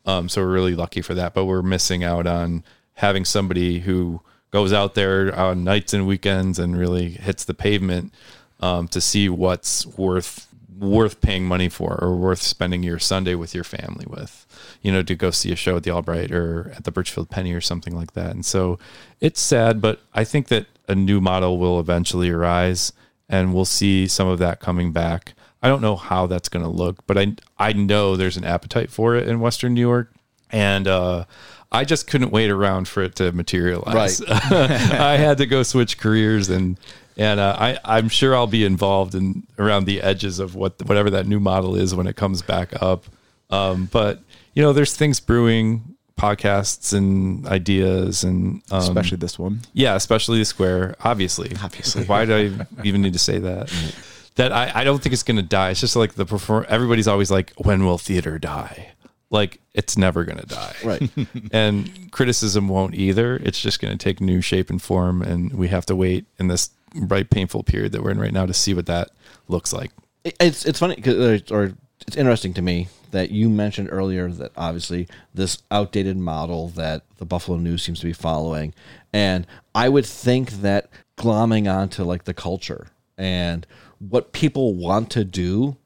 Um, 0.05 0.29
so 0.29 0.43
we're 0.43 0.53
really 0.53 0.75
lucky 0.75 1.03
for 1.03 1.15
that. 1.15 1.35
But 1.35 1.47
we're 1.47 1.63
missing 1.63 2.05
out 2.05 2.27
on 2.27 2.63
having 2.97 3.25
somebody 3.25 3.81
who 3.81 4.21
goes 4.51 4.73
out 4.73 4.95
there 4.95 5.35
on 5.35 5.65
nights 5.65 5.93
and 5.93 6.07
weekends 6.07 6.59
and 6.59 6.79
really 6.79 7.11
hits 7.11 7.45
the 7.45 7.55
pavement 7.55 8.13
um, 8.61 8.89
to 8.89 9.01
see 9.01 9.29
what's 9.29 9.87
worth 9.87 10.47
worth 10.79 11.23
paying 11.23 11.47
money 11.47 11.71
for 11.71 11.99
or 12.03 12.15
worth 12.17 12.43
spending 12.43 12.83
your 12.83 12.99
Sunday 12.99 13.35
with 13.35 13.55
your 13.55 13.65
family 13.65 14.05
with. 14.09 14.47
You 14.83 14.93
know, 14.93 15.03
to 15.03 15.15
go 15.15 15.31
see 15.31 15.53
a 15.53 15.57
show 15.57 15.77
at 15.77 15.83
the 15.85 15.91
Albright 15.91 16.31
or 16.31 16.73
at 16.77 16.85
the 16.85 16.93
Burchfield 16.93 17.31
Penney 17.31 17.53
or 17.53 17.61
something 17.61 17.95
like 17.95 18.13
that. 18.13 18.31
And 18.31 18.45
so 18.45 18.79
it's 19.21 19.41
sad, 19.41 19.81
but 19.81 20.01
I 20.15 20.25
think 20.25 20.49
that 20.49 20.67
a 20.89 20.95
new 20.95 21.21
model 21.21 21.59
will 21.59 21.81
eventually 21.81 22.31
arise 22.31 22.93
and 23.29 23.55
we'll 23.55 23.65
see 23.65 24.07
some 24.07 24.29
of 24.29 24.39
that 24.39 24.61
coming 24.61 24.93
back. 24.93 25.35
I 25.63 25.69
don't 25.69 25.83
know 25.83 25.97
how 25.97 26.27
that's 26.27 26.49
going 26.49 26.65
to 26.65 26.71
look, 26.71 27.07
but 27.07 27.19
I 27.19 27.35
I 27.59 27.73
know 27.73 28.17
there's 28.17 28.37
an 28.37 28.45
appetite 28.45 28.91
for 28.91 29.17
it 29.17 29.29
in 29.29 29.41
Western 29.41 29.75
New 29.75 29.81
York, 29.81 30.13
and 30.51 30.87
uh, 30.87 31.25
I 31.73 31.85
just 31.85 32.07
couldn't 32.07 32.31
wait 32.31 32.51
around 32.51 32.89
for 32.89 33.03
it 33.03 33.17
to 33.17 33.33
materialize. 33.33 34.21
Right. 34.21 34.31
I 34.53 35.17
had 35.17 35.39
to 35.39 35.47
go 35.47 35.63
switch 35.63 35.99
careers, 35.99 36.49
and 36.49 36.79
and 37.17 37.41
uh, 37.41 37.57
I 37.59 37.79
I'm 37.85 38.09
sure 38.09 38.35
I'll 38.35 38.47
be 38.47 38.65
involved 38.65 39.15
in 39.15 39.47
around 39.59 39.85
the 39.87 40.01
edges 40.03 40.39
of 40.39 40.55
what 40.55 40.81
whatever 40.87 41.11
that 41.11 41.27
new 41.27 41.41
model 41.41 41.75
is 41.75 41.95
when 41.95 42.07
it 42.07 42.17
comes 42.17 42.43
back 42.43 42.81
up. 42.83 43.05
Um, 43.51 43.89
but 43.93 44.21
you 44.55 44.63
know, 44.63 44.73
there's 44.73 44.95
things 44.95 45.21
brewing, 45.21 45.97
podcasts 46.19 46.97
and 46.97 47.47
ideas, 47.47 48.25
and 48.25 48.63
um, 48.71 48.79
Especially 48.81 49.19
this 49.19 49.39
one. 49.39 49.61
yeah, 49.73 49.95
especially 49.95 50.39
the 50.39 50.45
square. 50.45 50.95
Obviously, 51.05 51.53
Obviously. 51.63 52.05
Why 52.05 52.25
do 52.25 52.35
I 52.35 52.85
even 52.85 53.03
need 53.03 53.13
to 53.13 53.19
say 53.19 53.39
that? 53.39 53.73
that 54.37 54.53
I, 54.53 54.71
I 54.75 54.85
don't 54.85 55.03
think 55.03 55.13
it's 55.13 55.23
going 55.23 55.37
to 55.37 55.43
die. 55.43 55.71
It's 55.71 55.81
just 55.81 55.97
like 55.97 56.15
the 56.15 56.27
perform. 56.27 56.67
Everybody's 56.69 57.09
always 57.09 57.31
like, 57.31 57.53
when 57.57 57.85
will 57.85 57.99
theater 57.99 58.39
die? 58.39 58.93
Like 59.37 59.61
it's 59.75 59.97
never 59.99 60.25
going 60.25 60.39
to 60.39 60.47
die. 60.47 60.75
Right. 60.83 61.11
and 61.53 62.11
criticism 62.11 62.69
won't 62.69 62.95
either. 62.95 63.37
It's 63.37 63.61
just 63.61 63.81
going 63.81 63.97
to 63.97 64.03
take 64.03 64.21
new 64.21 64.41
shape 64.41 64.71
and 64.71 64.81
form, 64.81 65.21
and 65.23 65.53
we 65.53 65.69
have 65.69 65.85
to 65.87 65.95
wait 65.95 66.25
in 66.39 66.49
this 66.49 66.71
right 66.95 67.29
painful 67.29 67.63
period 67.63 67.93
that 67.93 68.03
we're 68.03 68.13
in 68.13 68.19
right 68.19 68.33
now 68.33 68.47
to 68.47 68.55
see 68.55 68.73
what 68.73 68.87
that 68.87 69.11
looks 69.49 69.73
like. 69.73 69.91
It's 70.25 70.65
it's 70.65 70.79
funny 70.79 70.97
'cause, 70.97 71.51
or 71.51 71.75
it's 72.07 72.17
interesting 72.17 72.55
to 72.55 72.63
me 72.63 72.89
that 73.11 73.31
you 73.31 73.49
mentioned 73.49 73.89
earlier 73.93 74.31
that 74.31 74.53
obviously 74.57 75.07
this 75.35 75.59
outdated 75.71 76.17
model 76.17 76.69
that 76.71 77.03
the 77.19 77.27
Buffalo 77.27 77.59
News 77.59 77.83
seems 77.83 78.01
to 78.01 78.07
be 78.07 78.13
following, 78.13 78.73
and 79.13 79.47
I 79.75 79.89
would 79.91 80.07
think 80.07 80.51
that 80.63 80.89
glomming 81.19 81.73
onto 81.73 82.03
like 82.05 82.25
the 82.25 82.35
culture 82.35 82.89
and 83.19 83.67
what 83.99 84.33
people 84.33 84.75
want 84.75 85.11
to 85.11 85.25
do 85.25 85.77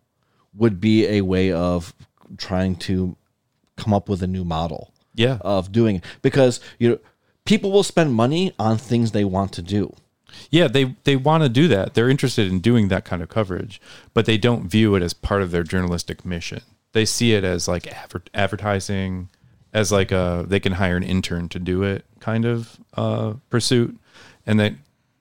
would 0.54 0.80
be 0.80 1.06
a 1.06 1.20
way 1.20 1.52
of 1.52 1.92
trying 2.36 2.76
to 2.76 3.16
come 3.82 3.92
up 3.98 4.08
with 4.08 4.22
a 4.22 4.26
new 4.36 4.44
model 4.44 4.82
Yeah. 5.14 5.38
of 5.40 5.72
doing 5.72 5.96
it 5.96 6.04
because 6.22 6.60
you 6.80 6.86
know 6.90 6.98
people 7.44 7.70
will 7.72 7.82
spend 7.94 8.08
money 8.14 8.52
on 8.58 8.76
things 8.78 9.10
they 9.12 9.24
want 9.36 9.50
to 9.58 9.62
do 9.62 9.84
Yeah, 10.50 10.68
they 10.76 10.84
they 11.04 11.16
want 11.16 11.42
to 11.42 11.48
do 11.60 11.66
that. 11.74 11.94
They're 11.94 12.10
interested 12.16 12.46
in 12.52 12.60
doing 12.60 12.88
that 12.88 13.04
kind 13.10 13.20
of 13.22 13.28
coverage, 13.28 13.80
but 14.14 14.24
they 14.26 14.38
don't 14.38 14.70
view 14.70 14.94
it 14.96 15.02
as 15.02 15.12
part 15.28 15.42
of 15.42 15.50
their 15.50 15.64
journalistic 15.72 16.18
mission. 16.24 16.60
They 16.92 17.04
see 17.04 17.30
it 17.38 17.44
as 17.44 17.66
like 17.68 17.84
adver- 18.02 18.30
advertising, 18.34 19.28
as 19.72 19.90
like 19.90 20.12
a 20.12 20.44
they 20.46 20.60
can 20.60 20.72
hire 20.82 20.96
an 20.96 21.02
intern 21.02 21.48
to 21.48 21.58
do 21.58 21.82
it 21.82 22.04
kind 22.20 22.44
of 22.44 22.78
uh, 22.96 23.34
pursuit, 23.48 23.98
and 24.46 24.58
that 24.60 24.74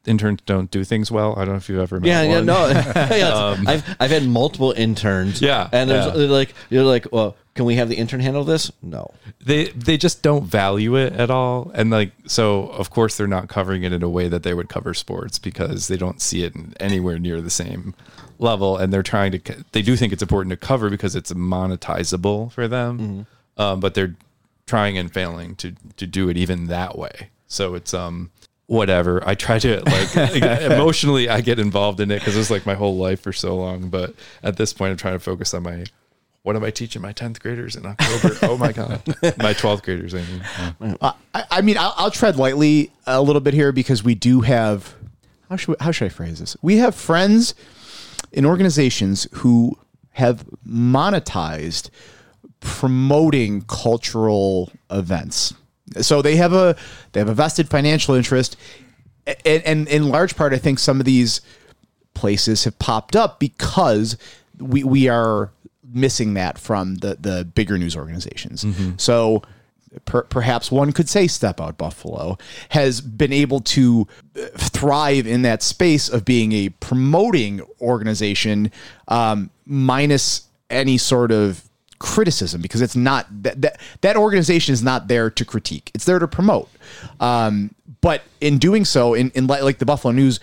interns 0.06 0.40
don't 0.46 0.70
do 0.72 0.84
things 0.84 1.12
well. 1.12 1.34
I 1.38 1.40
don't 1.46 1.54
know 1.56 1.62
if 1.64 1.70
you've 1.70 1.80
ever 1.88 2.00
met 2.00 2.08
Yeah, 2.08 2.22
yeah, 2.24 2.42
no. 2.42 2.68
yeah, 2.70 3.54
it's- 3.54 3.60
I've 3.72 3.84
I've 4.00 4.12
had 4.12 4.26
multiple 4.28 4.72
interns. 4.78 5.42
Yeah, 5.42 5.70
and 5.72 5.90
there's 5.90 6.06
yeah. 6.06 6.14
they're 6.18 6.28
like 6.42 6.54
you're 6.70 6.84
like, 6.96 7.08
well, 7.12 7.36
can 7.56 7.66
we 7.66 7.76
have 7.76 7.90
the 7.90 7.96
intern 7.96 8.22
handle 8.22 8.44
this? 8.44 8.72
No. 8.82 9.14
they 9.44 9.66
they 9.70 9.98
just 9.98 10.22
don't 10.22 10.46
value 10.46 10.96
it 10.96 11.14
at 11.14 11.30
all. 11.30 11.72
And 11.74 11.90
like 11.90 12.12
so 12.26 12.68
of 12.68 12.90
course 12.90 13.18
they're 13.18 13.28
not 13.28 13.50
covering 13.50 13.84
it 13.84 13.92
in 13.92 14.04
a 14.04 14.10
way 14.10 14.28
that 14.30 14.44
they 14.44 14.54
would 14.54 14.70
cover 14.70 14.94
sports 14.94 15.40
because 15.40 15.88
they 15.88 15.98
don't 15.98 16.22
see 16.22 16.44
it 16.44 16.56
in 16.56 16.74
anywhere 16.80 17.20
near 17.20 17.42
the 17.42 17.50
same 17.50 17.96
level. 18.38 18.78
And 18.78 18.94
they're 18.94 19.04
trying 19.04 19.32
to 19.34 19.66
they 19.74 19.82
do 19.82 19.96
think 19.96 20.14
it's 20.14 20.22
important 20.22 20.52
to 20.52 20.58
cover 20.58 20.90
because 20.90 21.16
it's 21.16 21.34
monetizable 21.34 22.52
for 22.52 22.68
them. 22.68 23.26
Um, 23.58 23.80
but 23.82 23.94
they're 23.94 24.16
trying 24.66 24.98
and 24.98 25.12
failing 25.12 25.56
to 25.58 25.74
to 25.98 26.08
do 26.08 26.30
it 26.30 26.38
even 26.38 26.68
that 26.68 26.98
way. 26.98 27.30
So 27.48 27.74
it's 27.74 27.94
um 27.94 28.32
whatever. 28.68 29.22
I 29.28 29.34
try 29.36 29.58
to 29.60 29.82
like 29.82 30.16
emotionally 30.72 31.28
i 31.28 31.42
get 31.42 31.58
involved 31.58 32.00
in 32.00 32.12
it 32.12 32.20
because 32.20 32.38
it's 32.38 32.52
like 32.52 32.68
my 32.68 32.76
whole 32.76 32.96
life 32.98 33.20
for 33.22 33.34
so 33.34 33.56
long. 33.58 33.90
But 33.90 34.14
at 34.44 34.58
this 34.58 34.72
point 34.72 34.92
i'm 34.92 34.98
trying 34.98 35.16
to 35.16 35.20
focus 35.20 35.54
on 35.54 35.64
my 35.64 35.86
what 36.44 36.56
am 36.56 36.64
I 36.64 36.72
teaching 36.72 37.02
my 37.02 37.14
10th 37.14 37.40
graders 37.40 37.76
in 37.76 37.86
October? 37.86 38.38
oh 38.44 38.58
my 38.58 38.72
God. 38.72 39.02
My 39.38 39.54
12th 39.54 39.84
graders, 39.84 40.14
I 40.14 40.20
mean. 40.20 40.44
Yeah. 40.82 40.96
Uh, 41.02 41.12
I, 41.34 41.44
I 41.52 41.62
mean, 41.62 41.78
I'll, 41.78 41.94
I'll 41.98 42.12
tread 42.12 42.38
lightly 42.38 42.92
a 43.06 43.22
little 43.22 43.42
bit 43.42 43.54
here 43.54 43.72
because 43.72 44.04
we 44.04 44.16
do 44.16 44.42
have. 44.42 44.96
How 45.50 45.56
should 45.56 45.76
how 45.80 45.92
should 45.92 46.06
I 46.06 46.10
phrase 46.10 46.40
this? 46.40 46.56
We 46.62 46.78
have 46.78 46.96
friends 46.96 47.56
in 48.32 48.46
organizations 48.46 49.28
who 49.34 49.78
have 50.12 50.46
monetized 50.66 51.90
promoting 52.60 53.62
cultural 53.64 54.72
events. 54.92 55.54
So 56.02 56.22
they 56.22 56.36
have 56.36 56.54
a 56.54 56.76
they 57.12 57.20
have 57.20 57.30
a 57.30 57.34
vested 57.34 57.68
financial 57.68 58.14
interest, 58.14 58.56
and, 59.26 59.64
and 59.64 59.88
in 59.88 60.10
large 60.10 60.36
part, 60.36 60.54
I 60.54 60.58
think 60.58 60.78
some 60.80 61.00
of 61.00 61.06
these 61.06 61.42
places 62.14 62.66
have 62.66 62.78
popped 62.80 63.16
up 63.16 63.40
because 63.40 64.18
we 64.60 64.84
we 64.84 65.08
are 65.08 65.52
missing 65.92 66.34
that 66.36 66.58
from 66.58 66.96
the 66.96 67.18
the 67.20 67.46
bigger 67.46 67.78
news 67.78 67.96
organizations. 67.96 68.66
So 68.98 69.44
per, 70.06 70.24
perhaps 70.24 70.72
one 70.72 70.92
could 70.92 71.10
say 71.10 71.28
Step 71.28 71.60
Out 71.60 71.78
Buffalo 71.78 72.38
has 72.70 73.02
been 73.02 73.34
able 73.34 73.60
to 73.62 74.08
uh, 74.36 74.46
thrive 74.58 75.28
in 75.28 75.42
that 75.44 75.64
space 75.64 76.10
of 76.10 76.26
being 76.26 76.52
a 76.52 76.70
promoting 76.70 77.62
organization 77.82 78.72
um, 79.08 79.50
minus 79.66 80.48
any 80.70 80.98
sort 80.98 81.32
of 81.32 81.64
criticism 82.00 82.62
because 82.62 82.82
it's 82.82 82.96
not 82.96 83.26
that, 83.44 83.62
that 83.62 83.80
that 84.02 84.16
organization 84.16 84.74
is 84.74 84.82
not 84.82 85.08
there 85.08 85.30
to 85.30 85.44
critique. 85.44 85.92
It's 85.94 86.06
there 86.06 86.20
to 86.20 86.28
promote. 86.28 86.70
Um, 87.20 87.76
but 88.02 88.22
in 88.40 88.58
doing 88.58 88.86
so 88.86 89.14
in, 89.14 89.32
in 89.32 89.48
like 89.48 89.80
the 89.80 89.86
buffalo 89.86 90.14
news 90.14 90.40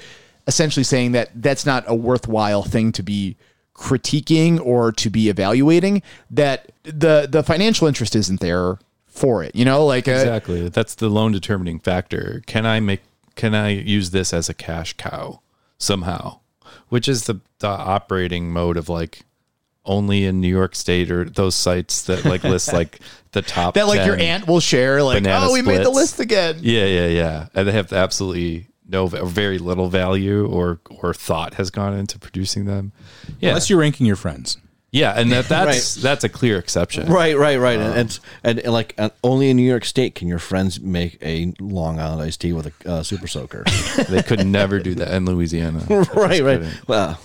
essentially 0.46 0.84
saying 0.84 1.12
that 1.12 1.30
that's 1.34 1.64
not 1.66 1.84
a 1.86 1.94
worthwhile 1.94 2.62
thing 2.62 2.92
to 2.92 3.02
be 3.02 3.36
critiquing 3.76 4.58
or 4.64 4.90
to 4.90 5.10
be 5.10 5.28
evaluating 5.28 6.02
that 6.30 6.72
the 6.82 7.28
the 7.30 7.42
financial 7.42 7.86
interest 7.86 8.16
isn't 8.16 8.40
there 8.40 8.78
for 9.06 9.42
it 9.44 9.54
you 9.54 9.64
know 9.64 9.84
like 9.84 10.08
uh, 10.08 10.12
Exactly. 10.12 10.68
That's 10.68 10.94
the 10.94 11.08
lone 11.08 11.32
determining 11.32 11.78
factor. 11.78 12.42
Can 12.46 12.64
I 12.66 12.80
make 12.80 13.02
can 13.34 13.54
I 13.54 13.68
use 13.68 14.10
this 14.10 14.32
as 14.32 14.48
a 14.48 14.54
cash 14.54 14.94
cow 14.94 15.40
somehow? 15.78 16.40
Which 16.88 17.08
is 17.08 17.24
the, 17.24 17.40
the 17.58 17.68
operating 17.68 18.50
mode 18.50 18.76
of 18.76 18.88
like 18.88 19.22
only 19.84 20.24
in 20.24 20.40
New 20.40 20.48
York 20.48 20.74
State 20.74 21.10
or 21.10 21.24
those 21.24 21.54
sites 21.54 22.02
that 22.04 22.24
like 22.24 22.42
list 22.44 22.72
like 22.72 23.00
the 23.32 23.42
top 23.42 23.74
that 23.74 23.86
like 23.86 24.04
your 24.06 24.16
aunt 24.16 24.46
will 24.46 24.60
share 24.60 25.02
like 25.02 25.22
oh 25.26 25.52
we 25.52 25.62
made 25.62 25.84
the 25.84 25.90
list 25.90 26.18
again 26.18 26.58
Yeah, 26.60 26.86
yeah, 26.86 27.06
yeah. 27.06 27.46
And 27.54 27.68
they 27.68 27.72
have 27.72 27.92
absolutely 27.92 28.68
no 28.88 29.04
or 29.04 29.26
very 29.26 29.58
little 29.58 29.88
value 29.88 30.46
or 30.46 30.80
or 30.90 31.12
thought 31.14 31.54
has 31.54 31.70
gone 31.70 31.94
into 31.94 32.18
producing 32.18 32.64
them. 32.64 32.92
Yeah. 33.40 33.50
Unless 33.50 33.70
you're 33.70 33.80
ranking 33.80 34.06
your 34.06 34.16
friends. 34.16 34.58
yeah, 34.92 35.12
and 35.18 35.30
that 35.32 35.48
that's 35.48 35.94
that's 35.96 36.24
a 36.24 36.28
clear 36.28 36.58
exception. 36.58 37.08
Right, 37.12 37.36
right, 37.36 37.58
right. 37.58 37.78
Um, 37.78 37.86
and, 37.86 37.96
and, 37.96 38.20
and, 38.44 38.58
and 38.60 38.72
like 38.72 38.94
uh, 38.98 39.10
only 39.22 39.50
in 39.50 39.56
New 39.56 39.68
York 39.68 39.84
State 39.84 40.14
can 40.14 40.28
your 40.28 40.38
friends 40.38 40.80
make 40.80 41.18
a 41.22 41.52
Long 41.60 41.98
Island 41.98 42.22
iced 42.22 42.40
tea 42.40 42.52
with 42.52 42.66
a 42.84 42.90
uh, 42.90 43.02
super 43.02 43.26
soaker. 43.26 43.64
They 44.08 44.22
could 44.22 44.46
never 44.46 44.78
do 44.78 44.94
that 44.96 45.12
in 45.12 45.24
Louisiana. 45.24 45.84
right, 45.88 46.42
right. 46.42 46.60
kidding. 46.60 46.68
Well, 46.86 47.18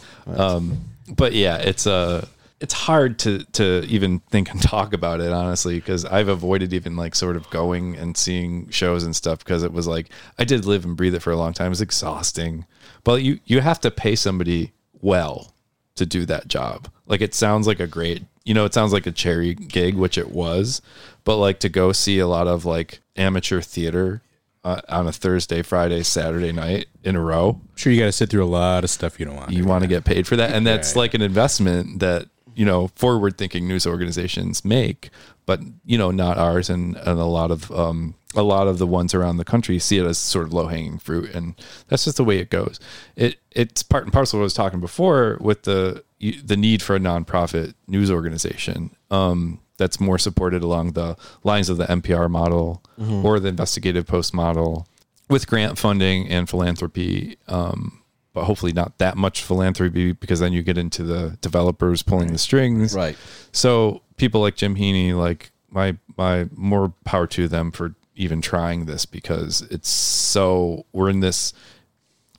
but 1.16 1.34
yeah, 1.34 1.58
it's 1.58 1.86
uh 1.86 2.26
it's 2.62 2.74
hard 2.74 3.18
to 3.20 3.44
to 3.54 3.84
even 3.88 4.20
think 4.20 4.52
and 4.52 4.62
talk 4.74 4.94
about 4.94 5.20
it 5.20 5.34
honestly 5.34 5.76
because 5.76 6.06
I've 6.06 6.28
avoided 6.28 6.74
even 6.74 6.96
like 6.96 7.16
sort 7.16 7.36
of 7.36 7.50
going 7.50 7.98
and 7.98 8.16
seeing 8.16 8.70
shows 8.70 9.04
and 9.04 9.16
stuff 9.16 9.40
because 9.40 9.64
it 9.64 9.74
was 9.74 9.88
like 9.88 10.10
I 10.38 10.46
did 10.46 10.66
live 10.66 10.86
and 10.86 10.96
breathe 10.96 11.16
it 11.16 11.22
for 11.22 11.32
a 11.32 11.38
long 11.38 11.54
time. 11.54 11.68
It 11.68 11.70
was 11.72 11.82
exhausting. 11.82 12.66
But 13.04 13.24
you 13.24 13.40
you 13.46 13.62
have 13.62 13.82
to 13.82 13.92
pay 13.92 14.16
somebody 14.16 14.72
well 15.02 15.54
to 15.96 16.06
do 16.06 16.26
that 16.28 16.48
job. 16.48 16.88
Like 17.08 17.22
it 17.22 17.34
sounds 17.34 17.68
like 17.68 17.80
a 17.80 17.88
great, 17.88 18.24
you 18.46 18.54
know, 18.54 18.66
it 18.66 18.74
sounds 18.74 18.94
like 18.94 19.08
a 19.08 19.12
cherry 19.12 19.56
gig, 19.56 19.96
which 19.96 20.18
it 20.18 20.30
was, 20.30 20.82
but 21.24 21.38
like 21.38 21.60
to 21.60 21.70
go 21.70 21.92
see 21.92 22.20
a 22.20 22.28
lot 22.28 22.48
of 22.48 22.64
like 22.64 23.00
amateur 23.18 23.62
theater 23.62 24.22
uh, 24.64 24.82
on 24.88 25.08
a 25.08 25.12
Thursday, 25.12 25.64
Friday, 25.64 26.04
Saturday 26.04 26.52
night 26.52 26.86
in 27.04 27.16
a 27.16 27.20
row 27.20 27.60
I'm 27.60 27.78
sure 27.78 27.92
you 27.92 28.00
got 28.00 28.06
to 28.06 28.12
sit 28.12 28.30
through 28.30 28.44
a 28.44 28.46
lot 28.46 28.84
of 28.84 28.92
stuff 28.92 29.20
you 29.20 29.26
don't 29.26 29.36
want. 29.36 29.52
you 29.52 29.66
want 29.66 29.84
to 29.84 29.88
get 29.88 30.06
paid 30.06 30.28
for 30.28 30.36
that 30.36 30.52
and 30.52 30.68
that's 30.68 30.96
like 30.96 31.16
an 31.16 31.22
investment 31.24 32.00
that 32.00 32.28
you 32.56 32.66
know 32.66 32.88
forward 32.90 33.38
thinking 33.38 33.68
news 33.68 33.86
organizations 33.88 34.64
make 34.66 35.10
but 35.46 35.60
you 35.86 35.98
know 35.98 36.12
not 36.12 36.38
ours 36.38 36.70
and, 36.70 36.96
and 36.98 37.20
a 37.20 37.26
lot 37.26 37.52
of 37.52 37.72
um 37.72 38.16
a 38.36 38.44
lot 38.44 38.68
of 38.68 38.78
the 38.78 38.88
ones 38.88 39.14
around 39.14 39.38
the 39.38 39.44
country 39.46 39.78
see 39.78 39.98
it 39.98 40.06
as 40.06 40.18
sort 40.18 40.46
of 40.46 40.54
low 40.54 40.68
hanging 40.68 40.98
fruit 40.98 41.34
and 41.36 41.56
that's 41.88 42.06
just 42.06 42.18
the 42.18 42.24
way 42.24 42.38
it 42.38 42.50
goes. 42.50 42.80
It 43.16 43.38
it's 43.52 43.84
part 43.84 44.04
and 44.06 44.14
parcel 44.14 44.38
of 44.38 44.40
what 44.40 44.44
I 44.44 44.46
was 44.46 44.54
talking 44.54 44.80
before 44.80 45.38
with 45.42 45.64
the 45.64 46.04
the 46.44 46.56
need 46.58 46.82
for 46.82 46.96
a 46.96 47.00
nonprofit 47.00 47.74
news 47.88 48.10
organization 48.12 48.96
um 49.10 49.60
that's 49.78 50.00
more 50.00 50.20
supported 50.20 50.62
along 50.64 50.92
the 50.92 51.18
lines 51.44 51.68
of 51.68 51.78
the 51.78 51.86
NPR 51.86 52.30
model 52.30 52.84
or 53.26 53.40
the 53.40 53.50
investigative 53.50 54.06
post 54.06 54.34
model 54.34 54.88
with 55.28 55.48
grant 55.48 55.78
funding 55.80 56.28
and 56.30 56.48
philanthropy 56.48 57.38
um, 57.48 58.01
but 58.34 58.46
hopefully 58.46 58.74
not 58.74 58.98
that 58.98 59.18
much 59.18 59.44
philanthropy 59.44 60.14
because 60.14 60.40
then 60.40 60.54
you 60.54 60.64
get 60.64 60.78
into 60.78 61.04
the 61.04 61.38
developers 61.42 62.02
pulling 62.02 62.32
the 62.32 62.38
strings. 62.38 62.96
Right. 62.96 63.18
So 63.52 64.02
people 64.18 64.42
like 64.42 64.56
Jim 64.56 64.76
Heaney, 64.76 65.14
like 65.16 65.52
my 65.70 65.98
my 66.18 66.48
more 66.56 66.94
power 67.04 67.28
to 67.28 67.48
them 67.48 67.72
for 67.72 67.96
even 68.16 68.42
trying 68.42 68.86
this 68.86 69.06
because 69.06 69.62
it's 69.72 69.90
so 69.90 70.86
we're 70.92 71.10
in 71.10 71.22
this 71.22 71.54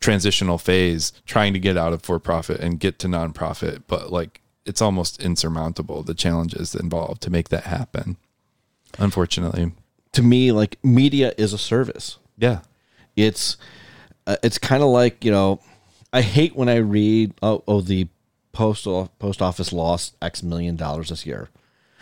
transitional 0.00 0.58
phase 0.58 1.12
trying 1.26 1.52
to 1.52 1.58
get 1.58 1.76
out 1.76 1.92
of 1.92 2.02
for 2.02 2.18
profit 2.18 2.60
and 2.60 2.80
get 2.80 2.98
to 3.00 3.06
nonprofit, 3.06 3.82
but 3.86 4.12
like 4.12 4.40
it's 4.64 4.82
almost 4.82 5.20
insurmountable 5.20 6.02
the 6.02 6.14
challenges 6.14 6.74
involved 6.74 7.22
to 7.22 7.30
make 7.30 7.48
that 7.48 7.64
happen. 7.64 8.16
Unfortunately. 8.98 9.72
to 10.12 10.22
me, 10.22 10.52
like 10.52 10.78
media 10.84 11.32
is 11.38 11.52
a 11.52 11.58
service. 11.58 12.18
Yeah. 12.36 12.60
It's 13.16 13.56
uh, 14.26 14.36
it's 14.42 14.58
kind 14.58 14.82
of 14.82 14.90
like 14.90 15.24
you 15.24 15.30
know, 15.30 15.60
I 16.12 16.20
hate 16.22 16.54
when 16.56 16.68
I 16.68 16.76
read 16.76 17.34
oh, 17.42 17.62
oh 17.66 17.80
the 17.80 18.08
postal 18.52 19.10
post 19.18 19.40
office 19.40 19.72
lost 19.72 20.14
X 20.20 20.42
million 20.42 20.76
dollars 20.76 21.08
this 21.08 21.24
year. 21.26 21.48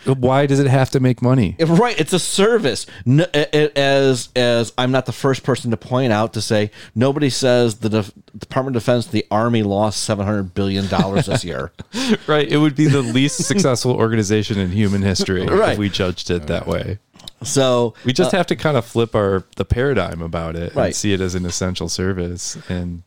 Why 0.03 0.47
does 0.47 0.59
it 0.59 0.65
have 0.65 0.89
to 0.91 0.99
make 0.99 1.21
money? 1.21 1.55
Right, 1.59 1.97
it's 1.99 2.11
a 2.11 2.17
service. 2.17 2.87
No, 3.05 3.23
a- 3.35 3.55
a- 3.55 3.77
as 3.79 4.29
as 4.35 4.73
I'm 4.75 4.91
not 4.91 5.05
the 5.05 5.11
first 5.11 5.43
person 5.43 5.69
to 5.69 5.77
point 5.77 6.11
out 6.11 6.33
to 6.33 6.41
say 6.41 6.71
nobody 6.95 7.29
says 7.29 7.75
the 7.75 7.89
Def- 7.89 8.11
Department 8.35 8.75
of 8.75 8.81
Defense, 8.81 9.05
the 9.05 9.27
Army 9.29 9.61
lost 9.61 10.01
seven 10.03 10.25
hundred 10.25 10.55
billion 10.55 10.87
dollars 10.87 11.27
this 11.27 11.43
year. 11.45 11.71
Right. 12.27 12.47
It 12.51 12.57
would 12.57 12.75
be 12.75 12.87
the 12.87 13.01
least 13.01 13.43
successful 13.45 13.91
organization 13.91 14.57
in 14.59 14.71
human 14.71 15.01
history 15.03 15.45
Right. 15.45 15.73
if 15.73 15.77
we 15.77 15.89
judged 15.89 16.31
it 16.31 16.47
that 16.47 16.65
way. 16.65 16.97
So 17.43 17.93
We 18.03 18.11
just 18.13 18.33
uh, 18.33 18.37
have 18.37 18.47
to 18.47 18.55
kind 18.55 18.77
of 18.77 18.85
flip 18.85 19.13
our 19.15 19.43
the 19.55 19.65
paradigm 19.65 20.21
about 20.21 20.55
it 20.55 20.75
and 20.75 20.95
see 20.95 21.13
it 21.13 21.21
as 21.21 21.35
an 21.35 21.45
essential 21.45 21.87
service, 21.89 22.57
and 22.69 23.03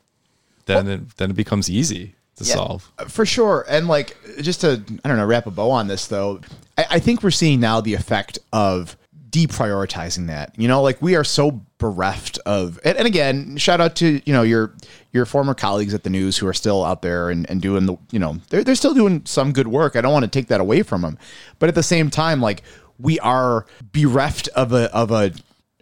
then 0.66 0.88
it 0.88 1.16
then 1.16 1.30
it 1.30 1.36
becomes 1.36 1.70
easy 1.70 2.14
to 2.36 2.44
Yeah, 2.44 2.54
solve. 2.54 2.92
Uh, 2.98 3.04
for 3.04 3.24
sure. 3.24 3.64
And 3.68 3.86
like, 3.88 4.16
just 4.40 4.60
to 4.62 4.82
I 5.04 5.08
don't 5.08 5.16
know, 5.16 5.26
wrap 5.26 5.46
a 5.46 5.50
bow 5.50 5.70
on 5.70 5.86
this 5.86 6.06
though. 6.06 6.40
I, 6.76 6.86
I 6.92 6.98
think 6.98 7.22
we're 7.22 7.30
seeing 7.30 7.60
now 7.60 7.80
the 7.80 7.94
effect 7.94 8.38
of 8.52 8.96
deprioritizing 9.30 10.28
that. 10.28 10.58
You 10.58 10.68
know, 10.68 10.82
like 10.82 11.00
we 11.02 11.16
are 11.16 11.24
so 11.24 11.60
bereft 11.78 12.38
of. 12.46 12.78
And, 12.84 12.96
and 12.96 13.06
again, 13.06 13.56
shout 13.56 13.80
out 13.80 13.96
to 13.96 14.20
you 14.24 14.32
know 14.32 14.42
your 14.42 14.72
your 15.12 15.26
former 15.26 15.54
colleagues 15.54 15.94
at 15.94 16.02
the 16.02 16.10
news 16.10 16.36
who 16.36 16.46
are 16.46 16.52
still 16.54 16.84
out 16.84 17.02
there 17.02 17.30
and, 17.30 17.48
and 17.50 17.60
doing 17.60 17.86
the 17.86 17.96
you 18.10 18.18
know 18.18 18.38
they're 18.50 18.64
they're 18.64 18.74
still 18.74 18.94
doing 18.94 19.22
some 19.24 19.52
good 19.52 19.68
work. 19.68 19.96
I 19.96 20.00
don't 20.00 20.12
want 20.12 20.24
to 20.24 20.30
take 20.30 20.48
that 20.48 20.60
away 20.60 20.82
from 20.82 21.02
them, 21.02 21.18
but 21.58 21.68
at 21.68 21.74
the 21.74 21.82
same 21.82 22.10
time, 22.10 22.40
like 22.40 22.62
we 22.98 23.18
are 23.20 23.66
bereft 23.92 24.48
of 24.48 24.72
a 24.72 24.92
of 24.94 25.10
a 25.10 25.32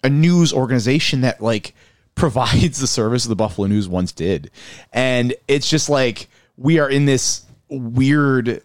a 0.03 0.11
news 0.11 0.53
organization 0.53 1.21
that 1.21 1.41
like 1.41 1.75
provides 2.15 2.79
the 2.79 2.87
service 2.87 3.25
the 3.25 3.37
Buffalo 3.37 3.67
News 3.67 3.89
once 3.89 4.13
did. 4.13 4.51
And 4.93 5.35
it's 5.49 5.69
just 5.69 5.89
like 5.89 6.29
we 6.57 6.79
are 6.79 6.89
in 6.89 7.07
this 7.07 7.45
weird 7.69 8.63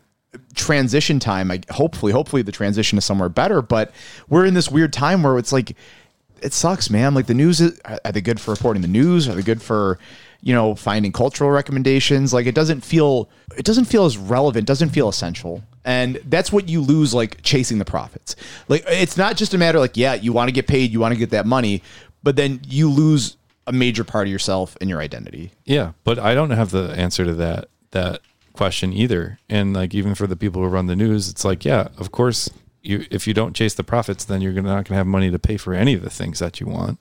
transition 0.55 1.19
time. 1.19 1.51
I 1.51 1.61
hopefully, 1.71 2.11
hopefully 2.11 2.41
the 2.41 2.51
transition 2.51 2.97
is 2.97 3.05
somewhere 3.05 3.29
better, 3.29 3.61
but 3.61 3.91
we're 4.27 4.45
in 4.45 4.53
this 4.53 4.69
weird 4.69 4.93
time 4.93 5.23
where 5.23 5.37
it's 5.37 5.51
like 5.51 5.75
it 6.41 6.53
sucks, 6.53 6.89
man. 6.89 7.13
Like 7.13 7.27
the 7.27 7.33
news 7.33 7.61
is 7.61 7.79
are 7.83 8.11
they 8.11 8.21
good 8.21 8.39
for 8.39 8.51
reporting 8.51 8.81
the 8.81 8.87
news? 8.87 9.27
Are 9.27 9.33
they 9.33 9.41
good 9.41 9.61
for 9.61 9.97
you 10.41 10.53
know 10.53 10.75
finding 10.75 11.11
cultural 11.11 11.49
recommendations? 11.49 12.33
Like 12.33 12.45
it 12.45 12.55
doesn't 12.55 12.81
feel 12.81 13.29
it 13.57 13.65
doesn't 13.65 13.85
feel 13.85 14.05
as 14.05 14.17
relevant, 14.17 14.67
doesn't 14.67 14.89
feel 14.89 15.09
essential. 15.09 15.63
And 15.83 16.19
that's 16.25 16.51
what 16.51 16.67
you 16.67 16.81
lose 16.81 17.13
like 17.13 17.41
chasing 17.43 17.79
the 17.79 17.85
profits. 17.85 18.35
Like 18.67 18.83
it's 18.87 19.17
not 19.17 19.37
just 19.37 19.53
a 19.53 19.57
matter 19.57 19.79
like 19.79 19.97
yeah, 19.97 20.13
you 20.13 20.33
want 20.33 20.49
to 20.49 20.53
get 20.53 20.67
paid, 20.67 20.91
you 20.91 20.99
want 20.99 21.13
to 21.13 21.19
get 21.19 21.31
that 21.31 21.45
money, 21.45 21.81
but 22.23 22.35
then 22.35 22.61
you 22.67 22.89
lose 22.89 23.36
a 23.67 23.71
major 23.71 24.03
part 24.03 24.27
of 24.27 24.31
yourself 24.31 24.75
and 24.81 24.89
your 24.89 24.99
identity. 24.99 25.51
Yeah, 25.65 25.91
but 26.03 26.17
I 26.17 26.33
don't 26.33 26.51
have 26.51 26.71
the 26.71 26.93
answer 26.97 27.25
to 27.25 27.33
that 27.35 27.69
that 27.91 28.21
question 28.53 28.91
either. 28.91 29.39
And 29.47 29.73
like 29.73 29.93
even 29.93 30.15
for 30.15 30.25
the 30.25 30.35
people 30.35 30.63
who 30.63 30.67
run 30.67 30.87
the 30.87 30.95
news, 30.95 31.29
it's 31.29 31.45
like, 31.45 31.63
yeah, 31.63 31.89
of 31.97 32.11
course, 32.11 32.49
you 32.81 33.05
if 33.11 33.27
you 33.27 33.33
don't 33.33 33.55
chase 33.55 33.75
the 33.75 33.83
profits, 33.83 34.25
then 34.25 34.41
you're 34.41 34.53
not 34.53 34.63
going 34.63 34.85
to 34.85 34.95
have 34.95 35.07
money 35.07 35.29
to 35.29 35.39
pay 35.39 35.57
for 35.57 35.73
any 35.73 35.93
of 35.93 36.01
the 36.01 36.09
things 36.09 36.39
that 36.39 36.59
you 36.59 36.67
want. 36.67 36.99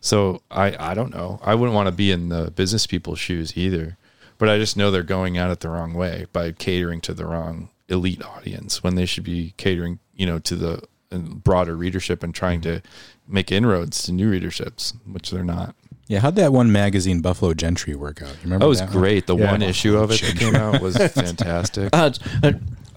So 0.00 0.42
I 0.50 0.90
I 0.90 0.94
don't 0.94 1.14
know. 1.14 1.38
I 1.42 1.54
wouldn't 1.54 1.74
want 1.74 1.86
to 1.86 1.92
be 1.92 2.10
in 2.10 2.30
the 2.30 2.50
business 2.50 2.86
people's 2.86 3.20
shoes 3.20 3.56
either. 3.56 3.96
But 4.38 4.48
I 4.48 4.58
just 4.58 4.76
know 4.76 4.90
they're 4.90 5.02
going 5.02 5.36
at 5.36 5.50
it 5.50 5.60
the 5.60 5.68
wrong 5.68 5.94
way 5.94 6.26
by 6.32 6.52
catering 6.52 7.00
to 7.02 7.12
the 7.14 7.26
wrong 7.26 7.70
elite 7.88 8.22
audience 8.24 8.82
when 8.82 8.94
they 8.94 9.04
should 9.06 9.24
be 9.24 9.52
catering, 9.56 9.98
you 10.14 10.26
know, 10.26 10.38
to 10.38 10.54
the 10.54 10.82
uh, 11.10 11.18
broader 11.18 11.76
readership 11.76 12.22
and 12.22 12.34
trying 12.34 12.60
to 12.60 12.80
make 13.26 13.50
inroads 13.50 14.02
to 14.04 14.12
new 14.12 14.30
readerships, 14.30 14.94
which 15.10 15.30
they're 15.30 15.42
not. 15.42 15.74
Yeah, 16.08 16.20
how'd 16.20 16.36
that 16.36 16.52
one 16.52 16.72
magazine 16.72 17.20
Buffalo 17.20 17.52
Gentry 17.54 17.94
work 17.94 18.22
out? 18.22 18.28
You 18.30 18.36
remember 18.44 18.64
That 18.64 18.64
That 18.64 18.68
was 18.68 18.80
one? 18.80 18.90
great. 18.92 19.26
The 19.26 19.36
Yeah. 19.36 19.50
one 19.52 19.62
issue 19.62 19.96
of 19.98 20.10
it 20.10 20.20
that 20.22 20.36
came 20.38 20.56
out 20.56 20.80
was 20.80 20.96
fantastic. 21.12 21.90
Uh, 21.92 22.10
uh, 22.42 22.52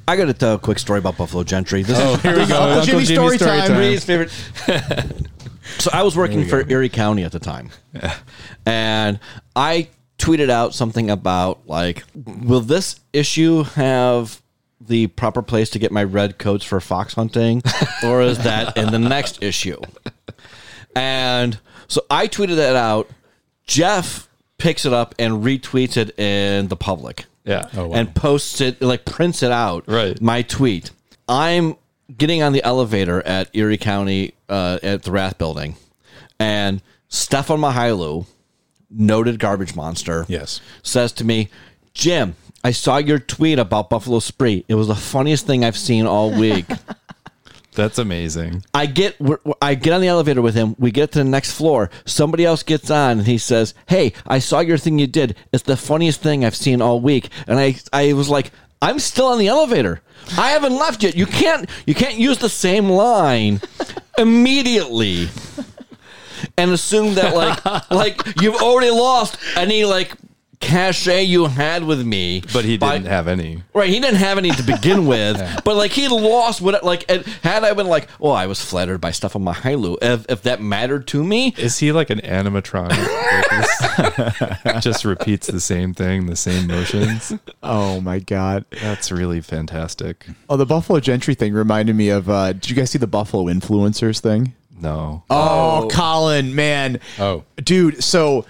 I 0.08 0.16
got 0.16 0.26
to 0.26 0.34
tell 0.34 0.56
a 0.56 0.60
quick 0.60 0.80
story 0.80 1.00
about 1.00 1.18
Buffalo 1.18 1.44
Gentry. 1.44 1.84
This 1.84 1.98
Oh, 2.00 2.16
is 2.16 2.22
here 2.22 2.40
we 2.40 2.46
go. 2.48 2.62
Uncle 2.62 2.86
Jimmy 2.86 3.06
story 3.06 3.38
time. 3.38 3.74
Bree's 3.76 4.04
favorite. 4.06 4.32
so 5.78 5.90
I 5.94 6.04
was 6.04 6.16
working 6.16 6.46
for 6.48 6.68
Erie 6.70 6.90
County 6.90 7.24
at 7.24 7.32
the 7.34 7.40
time, 7.40 7.70
and 8.66 9.20
I 9.56 9.90
tweeted 10.18 10.50
out 10.50 10.74
something 10.74 11.10
about 11.10 11.68
like, 11.68 12.04
will 12.26 12.62
this 12.62 13.00
issue 13.14 13.64
have 13.64 14.42
the 14.80 15.08
proper 15.08 15.42
place 15.42 15.70
to 15.72 15.80
get 15.80 15.92
my 15.92 16.04
red 16.04 16.38
coats 16.40 16.64
for 16.66 16.80
fox 16.80 17.14
hunting, 17.14 17.62
or 18.04 18.22
is 18.22 18.40
that 18.40 18.76
in 18.78 18.92
the 18.92 19.00
next 19.00 19.44
issue? 19.44 19.80
And 20.96 21.60
so 21.92 22.02
I 22.10 22.28
tweeted 22.28 22.56
that 22.56 22.76
out. 22.76 23.10
Geoff 23.68 24.28
picks 24.58 24.86
it 24.86 24.94
up 24.94 25.16
and 25.20 25.44
retweets 25.44 25.98
it 25.98 26.18
in 26.20 26.68
the 26.68 26.76
public 26.76 27.26
Yeah. 27.46 27.68
Oh, 27.76 27.88
wow. 27.88 27.96
and 27.98 28.14
posts 28.16 28.62
it, 28.62 28.82
like 28.82 29.06
prints 29.06 29.44
it 29.44 29.52
out. 29.52 29.84
Right. 29.88 30.20
My 30.22 30.42
tweet. 30.42 30.92
I'm 31.28 31.76
getting 32.18 32.42
on 32.44 32.54
the 32.54 32.64
elevator 32.64 33.22
at 33.26 33.50
Erie 33.54 33.78
County 33.78 34.34
uh, 34.50 34.80
at 34.84 35.04
the 35.04 35.12
Rath 35.12 35.38
Building, 35.38 35.76
and 36.40 36.82
Stefan 37.08 37.60
Mychajliw, 37.60 38.26
noted 38.90 39.40
garbage 39.40 39.76
monster, 39.76 40.26
Yes. 40.28 40.60
says 40.84 41.12
to 41.14 41.24
me, 41.24 41.50
Jim, 41.94 42.36
I 42.64 42.72
saw 42.72 42.98
your 42.98 43.18
tweet 43.20 43.58
about 43.60 43.90
Buffalo 43.90 44.20
Spree. 44.20 44.66
It 44.68 44.76
was 44.76 44.88
the 44.88 44.96
funniest 44.96 45.48
thing 45.48 45.64
I've 45.66 45.78
seen 45.78 46.06
all 46.06 46.32
week. 46.38 46.66
That's 47.74 47.98
amazing. 47.98 48.66
I 48.74 48.86
get 48.86 49.16
I 49.62 49.76
get 49.76 49.94
on 49.94 50.02
the 50.02 50.08
elevator 50.08 50.42
with 50.42 50.56
him. 50.56 50.76
We 50.78 50.92
get 50.92 51.14
to 51.14 51.20
the 51.20 51.26
next 51.26 51.54
floor. 51.54 51.90
Somebody 52.06 52.46
else 52.46 52.64
gets 52.64 52.92
on, 52.92 53.20
and 53.20 53.28
he 53.28 53.38
says, 53.38 53.74
"Hey, 53.88 54.12
I 54.28 54.40
saw 54.40 54.60
your 54.60 54.78
thing 54.78 55.00
you 55.00 55.08
did. 55.08 55.38
It's 55.54 55.64
the 55.64 55.78
funniest 55.78 56.22
thing 56.22 56.44
I've 56.44 56.56
seen 56.56 56.82
all 56.82 57.00
week." 57.00 57.30
And 57.48 57.58
I 57.60 57.76
I 57.94 58.12
was 58.12 58.30
like, 58.30 58.52
"I'm 58.82 59.00
still 59.00 59.28
on 59.28 59.40
the 59.40 59.48
elevator. 59.48 60.02
I 60.38 60.52
haven't 60.52 60.76
left 60.76 61.02
yet. 61.02 61.16
You 61.16 61.26
can't 61.26 61.70
you 61.86 61.96
can't 61.96 62.18
use 62.18 62.40
the 62.40 62.50
same 62.50 62.90
line 62.90 63.62
immediately." 64.18 65.30
And 66.58 66.72
assume 66.72 67.14
that 67.16 67.36
like 67.36 67.64
like 67.92 68.42
you've 68.42 68.62
already 68.62 68.92
lost 68.92 69.38
any 69.56 69.86
like 69.86 70.12
cachet 70.62 71.24
you 71.24 71.46
had 71.48 71.84
with 71.84 72.06
me, 72.06 72.42
But 72.54 72.64
he 72.66 72.78
by- 72.78 72.94
didn't 72.98 73.10
have 73.10 73.28
any. 73.28 73.64
Right, 73.74 73.90
he 73.90 74.00
didn't 74.00 74.18
have 74.20 74.38
any 74.38 74.52
to 74.52 74.64
begin 74.64 75.06
with, 75.08 75.38
but 75.66 75.76
like 75.76 75.92
he 75.92 76.08
lost 76.08 76.62
what 76.62 76.84
like 76.84 77.04
and 77.12 77.26
had 77.44 77.64
I 77.64 77.74
been 77.74 77.88
like, 77.88 78.08
oh, 78.22 78.30
I 78.32 78.48
was 78.48 78.62
flattered 78.64 79.00
by 79.02 79.12
Stefan 79.12 79.44
Mychajliw. 79.44 79.98
If, 80.02 80.26
if 80.30 80.42
that 80.44 80.62
mattered 80.62 81.08
to 81.08 81.24
me, 81.24 81.54
Is 81.58 81.80
he 81.80 81.92
like 81.92 82.10
an 82.10 82.20
animatronic? 82.22 82.92
Like 83.32 84.64
this- 84.64 84.84
just 84.84 85.06
repeats 85.06 85.48
the 85.48 85.60
same 85.60 85.94
thing, 85.94 86.26
the 86.28 86.36
same 86.36 86.68
motions. 86.68 87.34
Oh 87.64 88.00
my 88.02 88.20
god. 88.20 88.66
That's 88.82 89.12
really 89.12 89.42
fantastic. 89.42 90.26
Oh, 90.50 90.58
the 90.58 90.66
Buffalo 90.66 91.00
Gentry 91.00 91.34
thing 91.36 91.54
reminded 91.54 91.96
me 91.96 92.10
of. 92.10 92.30
Uh, 92.30 92.54
did 92.54 92.70
you 92.70 92.76
guys 92.76 92.90
see 92.92 92.98
the 92.98 93.08
Buffalo 93.08 93.46
influencers 93.46 94.20
thing? 94.20 94.54
No. 94.80 95.24
Oh, 95.30 95.88
Colin, 95.92 96.56
man. 96.56 97.00
Oh. 97.20 97.44
dude. 97.58 98.04
So, 98.04 98.46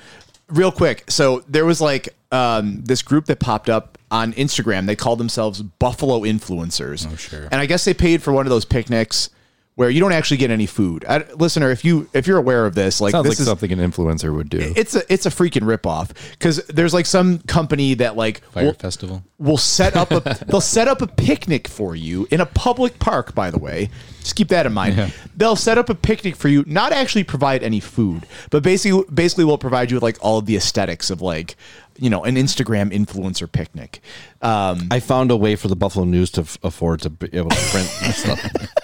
real 0.51 0.71
quick. 0.71 1.09
So 1.09 1.43
there 1.47 1.65
was 1.65 1.81
like 1.81 2.09
um, 2.31 2.83
this 2.83 3.01
group 3.01 3.25
that 3.25 3.39
popped 3.39 3.69
up 3.69 3.97
on 4.09 4.33
Instagram. 4.33 4.85
They 4.85 4.95
called 4.95 5.19
themselves 5.19 5.61
Buffalo 5.61 6.21
Influencers. 6.21 7.07
Oh, 7.11 7.15
sure. 7.15 7.47
And 7.51 7.55
I 7.55 7.65
guess 7.65 7.85
they 7.85 7.93
paid 7.93 8.21
for 8.21 8.31
one 8.31 8.45
of 8.45 8.49
those 8.49 8.65
picnics 8.65 9.29
where 9.81 9.89
you 9.89 9.99
don't 9.99 10.11
actually 10.11 10.37
get 10.37 10.51
any 10.51 10.67
food. 10.67 11.03
I, 11.09 11.25
listener, 11.33 11.71
if 11.71 11.83
you 11.83 12.07
if 12.13 12.27
you're 12.27 12.37
aware 12.37 12.67
of 12.67 12.75
this, 12.75 13.01
like 13.01 13.13
Sounds 13.13 13.23
this 13.25 13.31
like 13.35 13.39
is 13.39 13.45
something 13.47 13.71
an 13.71 13.79
influencer 13.79 14.31
would 14.35 14.47
do. 14.47 14.59
it's 14.75 14.93
a 14.95 15.01
it's 15.11 15.25
a 15.25 15.29
freaking 15.31 15.63
ripoff 15.63 16.11
because 16.33 16.57
there's 16.67 16.93
like 16.93 17.07
some 17.07 17.39
company 17.39 17.95
that 17.95 18.15
like 18.15 18.41
Fire 18.51 18.65
will, 18.65 18.73
festival. 18.73 19.23
will 19.39 19.57
set 19.57 19.95
up 19.95 20.11
a 20.11 20.19
they'll 20.47 20.61
set 20.61 20.87
up 20.87 21.01
a 21.01 21.07
picnic 21.07 21.67
for 21.67 21.95
you 21.95 22.27
in 22.29 22.41
a 22.41 22.45
public 22.45 22.99
park 22.99 23.33
by 23.33 23.49
the 23.49 23.57
way 23.57 23.89
just 24.19 24.35
keep 24.35 24.49
that 24.49 24.67
in 24.67 24.73
mind 24.73 24.95
Yeah. 24.97 25.09
they'll 25.35 25.55
set 25.55 25.79
up 25.79 25.89
a 25.89 25.95
picnic 25.95 26.35
for 26.35 26.47
you 26.47 26.63
not 26.67 26.91
actually 26.91 27.23
provide 27.23 27.63
any 27.63 27.79
food 27.79 28.27
but 28.51 28.61
basically 28.61 29.03
basically 29.11 29.45
will 29.45 29.57
provide 29.57 29.89
you 29.89 29.95
with 29.95 30.03
like 30.03 30.17
all 30.21 30.37
of 30.37 30.45
the 30.45 30.55
aesthetics 30.55 31.09
of 31.09 31.23
like 31.23 31.55
you 31.97 32.09
know 32.11 32.23
an 32.23 32.35
instagram 32.35 32.91
influencer 32.93 33.51
picnic 33.51 33.99
um 34.43 34.87
I 34.91 34.99
found 34.99 35.31
a 35.31 35.37
way 35.37 35.55
for 35.55 35.67
the 35.69 35.75
Buffalo 35.75 36.05
News 36.05 36.29
to 36.31 36.41
f- 36.41 36.57
afford 36.63 37.01
to 37.01 37.09
be 37.09 37.29
able 37.37 37.49
to 37.49 37.63
print 37.71 37.87
stuff. 38.15 38.39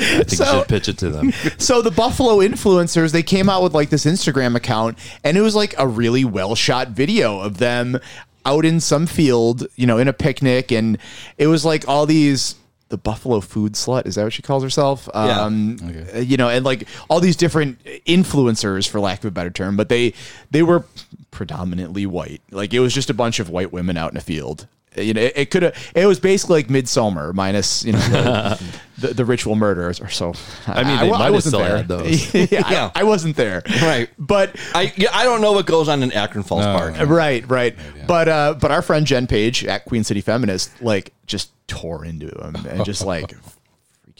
I 0.00 0.24
think 0.24 0.30
you 0.30 0.46
should 0.46 0.68
pitch 0.68 0.88
it 0.88 0.98
to 0.98 1.10
them. 1.10 1.32
so 1.58 1.82
the 1.82 1.90
Buffalo 1.90 2.38
influencers, 2.38 3.12
they 3.12 3.22
came 3.22 3.48
out 3.48 3.62
with 3.62 3.74
like 3.74 3.90
this 3.90 4.04
Instagram 4.04 4.56
account, 4.56 4.98
and 5.24 5.36
it 5.36 5.40
was 5.42 5.54
like 5.54 5.74
a 5.78 5.86
really 5.86 6.24
well 6.24 6.54
shot 6.54 6.88
video 6.88 7.40
of 7.40 7.58
them 7.58 7.98
out 8.46 8.64
in 8.64 8.80
some 8.80 9.06
field, 9.06 9.66
you 9.76 9.86
know, 9.86 9.98
in 9.98 10.08
a 10.08 10.12
picnic, 10.12 10.72
and 10.72 10.98
it 11.38 11.46
was 11.46 11.64
like 11.64 11.86
all 11.88 12.06
these. 12.06 12.54
The 12.88 12.98
Buffalo 12.98 13.40
food 13.40 13.74
slut 13.74 14.04
is 14.06 14.16
that 14.16 14.24
what 14.24 14.32
she 14.32 14.42
calls 14.42 14.64
herself? 14.64 15.08
Yeah. 15.14 15.42
Um, 15.42 15.76
uh, 16.12 16.18
You 16.18 16.36
know, 16.36 16.48
and 16.48 16.64
like 16.64 16.88
all 17.08 17.20
these 17.20 17.36
different 17.36 17.78
influencers, 17.84 18.88
for 18.88 18.98
lack 18.98 19.20
of 19.20 19.26
a 19.26 19.30
better 19.30 19.50
term, 19.50 19.76
but 19.76 19.88
they 19.88 20.12
they 20.50 20.64
were 20.64 20.84
predominantly 21.30 22.04
white. 22.04 22.42
Like 22.50 22.74
it 22.74 22.80
was 22.80 22.92
just 22.92 23.08
a 23.08 23.14
bunch 23.14 23.38
of 23.38 23.48
white 23.48 23.72
women 23.72 23.96
out 23.96 24.10
in 24.10 24.16
a 24.16 24.20
field. 24.20 24.66
You 24.96 25.14
know, 25.14 25.20
it, 25.20 25.32
it 25.36 25.50
could 25.52 25.62
have. 25.62 25.92
It 25.94 26.06
was 26.06 26.18
basically 26.18 26.62
like 26.62 26.70
Midsummer 26.70 27.32
minus 27.32 27.84
you 27.84 27.92
know 27.92 27.98
the, 28.00 28.62
the, 28.98 29.14
the 29.14 29.24
ritual 29.24 29.54
murders 29.54 30.00
or 30.00 30.08
so. 30.08 30.34
I 30.66 30.82
mean, 30.82 30.98
they 30.98 31.08
wa- 31.08 31.18
might 31.18 31.24
have 31.26 31.32
wasn't 31.34 31.54
still 31.54 31.64
there. 31.64 31.76
had 31.76 31.86
those. 31.88 32.34
yeah, 32.34 32.46
Yeah. 32.70 32.90
I, 32.94 33.00
I 33.00 33.02
wasn't 33.04 33.36
there. 33.36 33.62
Right. 33.82 34.10
But 34.18 34.56
I 34.74 34.92
yeah, 34.96 35.10
I 35.12 35.22
don't 35.24 35.40
know 35.40 35.52
what 35.52 35.66
goes 35.66 35.88
on 35.88 36.02
in 36.02 36.10
Akron 36.12 36.42
Falls 36.42 36.64
No. 36.64 36.72
Park. 36.76 37.08
right, 37.08 37.48
right. 37.48 37.76
But 38.08 38.28
uh, 38.28 38.54
but 38.60 38.72
our 38.72 38.82
friend 38.82 39.06
Jen 39.06 39.28
Page 39.28 39.64
at 39.64 39.84
Queen 39.84 40.02
City 40.02 40.20
Feminist 40.20 40.82
like 40.82 41.12
just 41.26 41.50
tore 41.68 42.04
into 42.04 42.26
him 42.26 42.56
and 42.66 42.84
just 42.84 43.04
like 43.04 43.32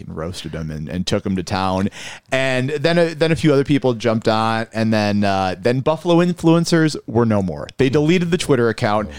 freaking 0.05 0.15
roasted 0.17 0.53
him 0.53 0.71
and, 0.71 0.89
and 0.89 1.07
took 1.07 1.25
him 1.25 1.37
to 1.37 1.43
town. 1.43 1.89
And 2.31 2.71
then 2.71 2.99
a, 2.99 3.15
then 3.15 3.33
a 3.33 3.37
few 3.37 3.53
other 3.53 3.65
people 3.65 3.95
jumped 3.95 4.29
on, 4.29 4.67
and 4.73 4.93
then 4.93 5.25
uh, 5.25 5.57
then 5.59 5.81
Buffalo 5.81 6.17
influencers 6.17 6.97
were 7.07 7.27
no 7.27 7.43
more. 7.43 7.69
They 7.77 7.89
deleted 7.89 8.31
the 8.31 8.39
Twitter 8.39 8.69
account, 8.69 9.11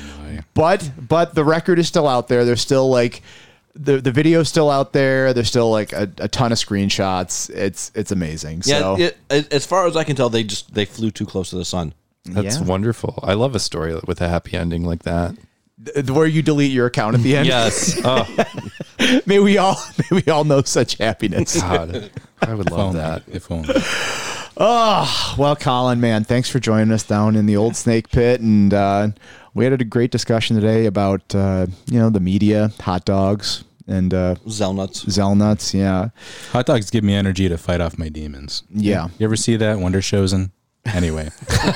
but 0.53 0.91
but 0.97 1.35
the 1.35 1.43
record 1.43 1.79
is 1.79 1.87
still 1.87 2.07
out 2.07 2.27
there. 2.27 2.45
They're 2.45 2.55
still 2.55 2.89
like. 2.89 3.21
The, 3.73 4.01
the 4.01 4.11
video's 4.11 4.49
still 4.49 4.69
out 4.69 4.91
there. 4.91 5.33
There's 5.33 5.47
still 5.47 5.71
like 5.71 5.93
a, 5.93 6.11
a 6.17 6.27
ton 6.27 6.51
of 6.51 6.57
screenshots. 6.57 7.49
It's 7.49 7.89
it's 7.95 8.11
amazing. 8.11 8.63
Yeah, 8.65 8.79
so 8.79 8.97
it, 8.99 9.17
it, 9.29 9.53
as 9.53 9.65
far 9.65 9.87
as 9.87 9.95
I 9.95 10.03
can 10.03 10.17
tell, 10.17 10.29
they 10.29 10.43
just 10.43 10.73
they 10.73 10.83
flew 10.83 11.09
too 11.09 11.25
close 11.25 11.51
to 11.51 11.55
the 11.55 11.63
sun. 11.63 11.93
That's 12.25 12.59
Yeah. 12.59 12.65
wonderful. 12.65 13.17
I 13.23 13.33
love 13.33 13.55
a 13.55 13.59
story 13.59 13.97
with 14.05 14.19
a 14.19 14.27
happy 14.27 14.57
ending 14.57 14.83
like 14.83 15.03
that. 15.03 15.35
Th- 15.85 16.09
where 16.09 16.25
you 16.25 16.41
delete 16.41 16.71
your 16.71 16.85
account 16.87 17.15
at 17.15 17.21
the 17.21 17.37
end. 17.37 17.47
Yes. 17.47 17.99
Oh 18.05 18.27
May 19.25 19.39
we 19.39 19.57
all 19.57 19.77
may 20.11 20.21
we 20.23 20.31
all 20.31 20.43
know 20.43 20.61
such 20.61 20.97
happiness. 20.97 21.59
God, 21.59 22.11
I 22.41 22.53
would 22.53 22.69
love 22.69 22.93
that. 22.93 23.23
If 23.27 23.49
only. 23.51 23.73
Oh 24.57 25.35
Well, 25.37 25.55
Colin, 25.55 25.99
man, 25.99 26.23
thanks 26.23 26.49
for 26.49 26.59
joining 26.59 26.91
us 26.91 27.03
down 27.03 27.35
in 27.35 27.45
the 27.45 27.57
old 27.57 27.75
snake 27.75 28.09
pit, 28.11 28.41
and 28.41 28.73
uh, 28.73 29.07
we 29.53 29.65
had 29.65 29.79
a 29.79 29.83
great 29.83 30.11
discussion 30.11 30.55
today 30.55 30.85
about 30.85 31.33
uh, 31.33 31.67
you 31.89 31.99
know 31.99 32.09
the 32.09 32.19
media, 32.19 32.71
hot 32.81 33.05
dogs, 33.05 33.63
and 33.87 34.13
uh, 34.13 34.35
Zelnuts. 34.47 35.05
Zelnuts. 35.05 35.73
Yeah, 35.73 36.09
Hot 36.51 36.65
dogs 36.65 36.89
give 36.91 37.03
me 37.03 37.15
energy 37.15 37.49
to 37.49 37.57
fight 37.57 37.81
off 37.81 37.97
my 37.97 38.09
demons. 38.09 38.63
yeah. 38.69 39.07
You 39.17 39.25
ever 39.25 39.35
see 39.35 39.55
that 39.55 39.79
Wonder 39.79 40.01
Chosen? 40.01 40.51
Anyway, 40.85 41.29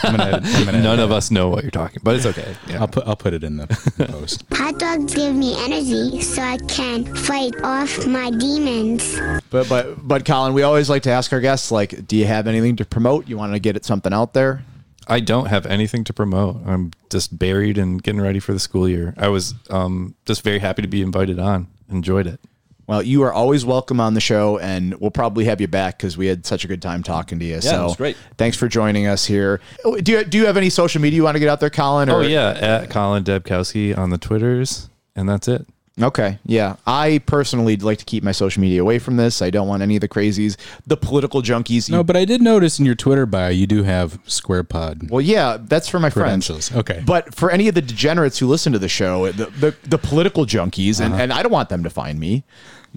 I'm 0.03 0.17
gonna, 0.17 0.41
I'm 0.43 0.65
gonna 0.65 0.81
None 0.81 0.99
of 0.99 1.11
us 1.11 1.29
know 1.29 1.49
what 1.49 1.63
you're 1.63 1.71
talking, 1.71 1.99
but 2.03 2.15
it's 2.15 2.25
okay. 2.25 2.55
Yeah. 2.67 2.81
I'll 2.81 2.87
put 2.87 3.07
I'll 3.07 3.15
put 3.15 3.33
it 3.33 3.43
in 3.43 3.57
the 3.57 3.67
post. 4.07 4.43
Hot 4.53 4.79
dogs 4.79 5.13
give 5.13 5.35
me 5.35 5.55
energy 5.63 6.21
so 6.21 6.41
I 6.41 6.57
can 6.57 7.05
fight 7.15 7.53
off 7.63 8.05
my 8.07 8.31
demons. 8.31 9.19
But 9.51 9.69
but 9.69 10.07
but 10.07 10.25
Colin, 10.25 10.53
we 10.53 10.63
always 10.63 10.89
like 10.89 11.03
to 11.03 11.11
ask 11.11 11.31
our 11.33 11.39
guests 11.39 11.71
like, 11.71 12.07
do 12.07 12.17
you 12.17 12.25
have 12.25 12.47
anything 12.47 12.75
to 12.77 12.85
promote? 12.85 13.27
You 13.27 13.37
want 13.37 13.53
to 13.53 13.59
get 13.59 13.75
it 13.75 13.85
something 13.85 14.11
out 14.11 14.33
there? 14.33 14.63
I 15.07 15.19
don't 15.19 15.45
have 15.47 15.67
anything 15.67 16.03
to 16.05 16.13
promote. 16.13 16.57
I'm 16.65 16.91
just 17.11 17.37
buried 17.37 17.77
and 17.77 18.01
getting 18.01 18.21
ready 18.21 18.39
for 18.39 18.53
the 18.53 18.59
school 18.59 18.89
year. 18.89 19.13
I 19.17 19.27
was 19.27 19.53
um, 19.69 20.15
just 20.25 20.43
very 20.43 20.57
happy 20.57 20.81
to 20.81 20.87
be 20.87 21.03
invited 21.03 21.37
on. 21.37 21.67
Enjoyed 21.89 22.25
it. 22.25 22.39
Well, 22.87 23.01
you 23.01 23.23
are 23.23 23.33
always 23.33 23.65
welcome 23.65 23.99
on 23.99 24.13
the 24.13 24.21
show, 24.21 24.59
and 24.59 24.93
we'll 24.95 25.11
probably 25.11 25.45
have 25.45 25.59
you 25.59 25.67
back 25.67 25.97
because 25.97 26.17
we 26.17 26.27
had 26.27 26.45
such 26.45 26.65
a 26.65 26.67
good 26.67 26.81
time 26.81 27.01
talking 27.01 27.39
to 27.39 27.45
you. 27.45 27.61
so, 27.61 27.81
it 27.81 27.83
was 27.83 27.95
great. 27.95 28.17
Thanks 28.37 28.57
for 28.57 28.67
joining 28.67 29.07
us 29.07 29.25
here. 29.25 29.59
Oh, 29.83 29.99
Do 29.99 30.11
you 30.11 30.23
do 30.23 30.37
you 30.37 30.45
have 30.45 30.57
any 30.57 30.69
social 30.69 31.01
media 31.01 31.17
you 31.17 31.23
want 31.23 31.35
to 31.35 31.39
get 31.39 31.49
out 31.49 31.59
there, 31.59 31.69
Colin? 31.71 32.09
Oh 32.09 32.21
yeah, 32.21 32.49
at 32.49 32.89
Colin 32.89 33.23
Dabkowski 33.23 33.97
on 33.97 34.11
the 34.11 34.17
Twitters, 34.17 34.89
and 35.15 35.27
that's 35.27 35.47
it. 35.47 35.65
Okay, 36.01 36.39
yeah. 36.45 36.75
I 36.85 37.19
personally 37.25 37.77
like 37.77 37.99
to 37.99 38.05
keep 38.05 38.21
my 38.21 38.33
social 38.33 38.61
media 38.61 38.81
away 38.81 38.99
from 38.99 39.15
this. 39.15 39.41
I 39.41 39.49
don't 39.49 39.67
want 39.67 39.81
any 39.81 39.95
of 39.95 40.01
the 40.01 40.09
crazies, 40.09 40.57
the 40.85 40.97
political 40.97 41.41
junkies. 41.41 41.89
No, 41.89 42.03
but 42.03 42.17
I 42.17 42.25
did 42.25 42.41
notice 42.41 42.79
in 42.79 42.85
your 42.85 42.95
Twitter 42.95 43.25
bio 43.25 43.47
you 43.47 43.65
do 43.65 43.83
have 43.83 44.21
SquarePod. 44.25 45.09
well, 45.09 45.21
yeah, 45.21 45.57
that's 45.59 45.87
for 45.87 45.99
my 46.01 46.09
friends. 46.09 46.49
Okay. 46.75 47.01
But 47.05 47.33
for 47.33 47.49
any 47.49 47.69
of 47.69 47.75
the 47.75 47.81
degenerates 47.81 48.39
who 48.39 48.47
listen 48.47 48.73
to 48.73 48.79
the 48.79 48.89
show, 48.89 49.31
the 49.31 49.45
the, 49.45 49.75
the 49.83 49.97
political 49.97 50.45
junkies, 50.45 50.99
and, 50.99 51.13
uh-huh. 51.13 51.23
and 51.23 51.33
I 51.33 51.41
don't 51.41 51.51
want 51.51 51.69
them 51.69 51.83
to 51.83 51.89
find 51.89 52.19
me. 52.19 52.43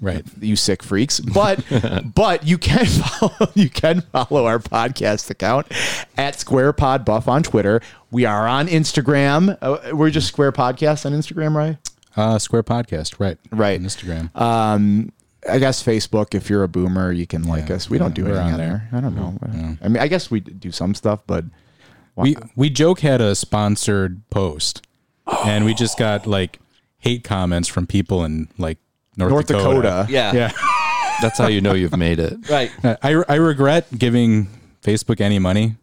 Right. 0.01 0.25
you 0.41 0.57
sick 0.57 0.83
freaks. 0.83 1.21
But 1.21 1.65
but 2.15 2.47
you 2.47 2.59
can 2.59 2.87
follow 2.87 3.51
you 3.55 3.71
can 3.71 4.03
follow 4.13 4.47
our 4.47 4.59
podcast 4.59 5.29
account 5.31 5.67
at 6.17 6.39
Square 6.39 6.75
Pod 6.75 7.05
Buff 7.05 7.29
on 7.29 7.43
Twitter. 7.43 7.81
We 8.11 8.25
are 8.25 8.47
on 8.47 8.69
Instagram. 8.69 9.57
Uh, 9.61 9.95
we're 9.97 10.11
just 10.11 10.29
Square 10.29 10.53
Podcast 10.53 11.05
on 11.07 11.13
Instagram, 11.13 11.55
right? 11.55 11.77
Uh, 12.17 12.39
Square 12.39 12.65
Podcast, 12.65 13.21
right? 13.21 13.39
Right. 13.51 13.79
On 13.79 13.87
Instagram. 13.87 14.35
Um, 14.41 15.13
I 15.49 15.59
guess 15.59 15.83
Facebook. 15.83 16.35
If 16.35 16.51
you're 16.51 16.65
a 16.65 16.69
boomer, 16.69 17.13
you 17.13 17.27
can 17.27 17.45
like 17.45 17.69
Yeah, 17.69 17.77
us. 17.77 17.89
We 17.89 17.97
don't 17.99 18.15
do 18.15 18.27
anything 18.27 18.53
on 18.55 18.59
there. 18.59 18.89
there. 18.91 18.99
I 18.99 19.01
don't 19.01 19.15
know. 19.15 19.37
I 19.83 19.89
mean, 19.89 19.99
I 20.03 20.09
guess 20.09 20.31
we 20.31 20.41
do 20.41 20.73
some 20.73 20.95
stuff, 20.95 21.21
but 21.27 21.45
we 22.17 22.37
we 22.57 22.71
joke 22.71 23.01
had 23.01 23.21
a 23.21 23.35
sponsored 23.37 24.29
post, 24.31 24.85
and 25.45 25.65
we 25.65 25.75
just 25.75 25.97
got 25.97 26.27
like 26.27 26.59
hate 26.99 27.23
comments 27.23 27.69
from 27.69 27.87
people 27.87 28.25
in 28.25 28.49
like 28.59 28.79
North, 29.19 29.31
North 29.31 29.47
Dakota. 29.47 30.07
Yeah. 30.09 30.33
Yeah, 30.33 30.53
That's 31.21 31.39
how 31.39 31.49
you 31.49 31.61
know 31.61 31.75
you've 31.75 31.97
made 31.97 32.21
it. 32.21 32.49
Right. 32.49 32.71
Uh, 32.85 32.97
I 33.03 33.23
I 33.29 33.35
regret 33.35 33.87
giving 33.97 34.49
Facebook 34.83 35.21
any 35.21 35.39
money 35.39 35.77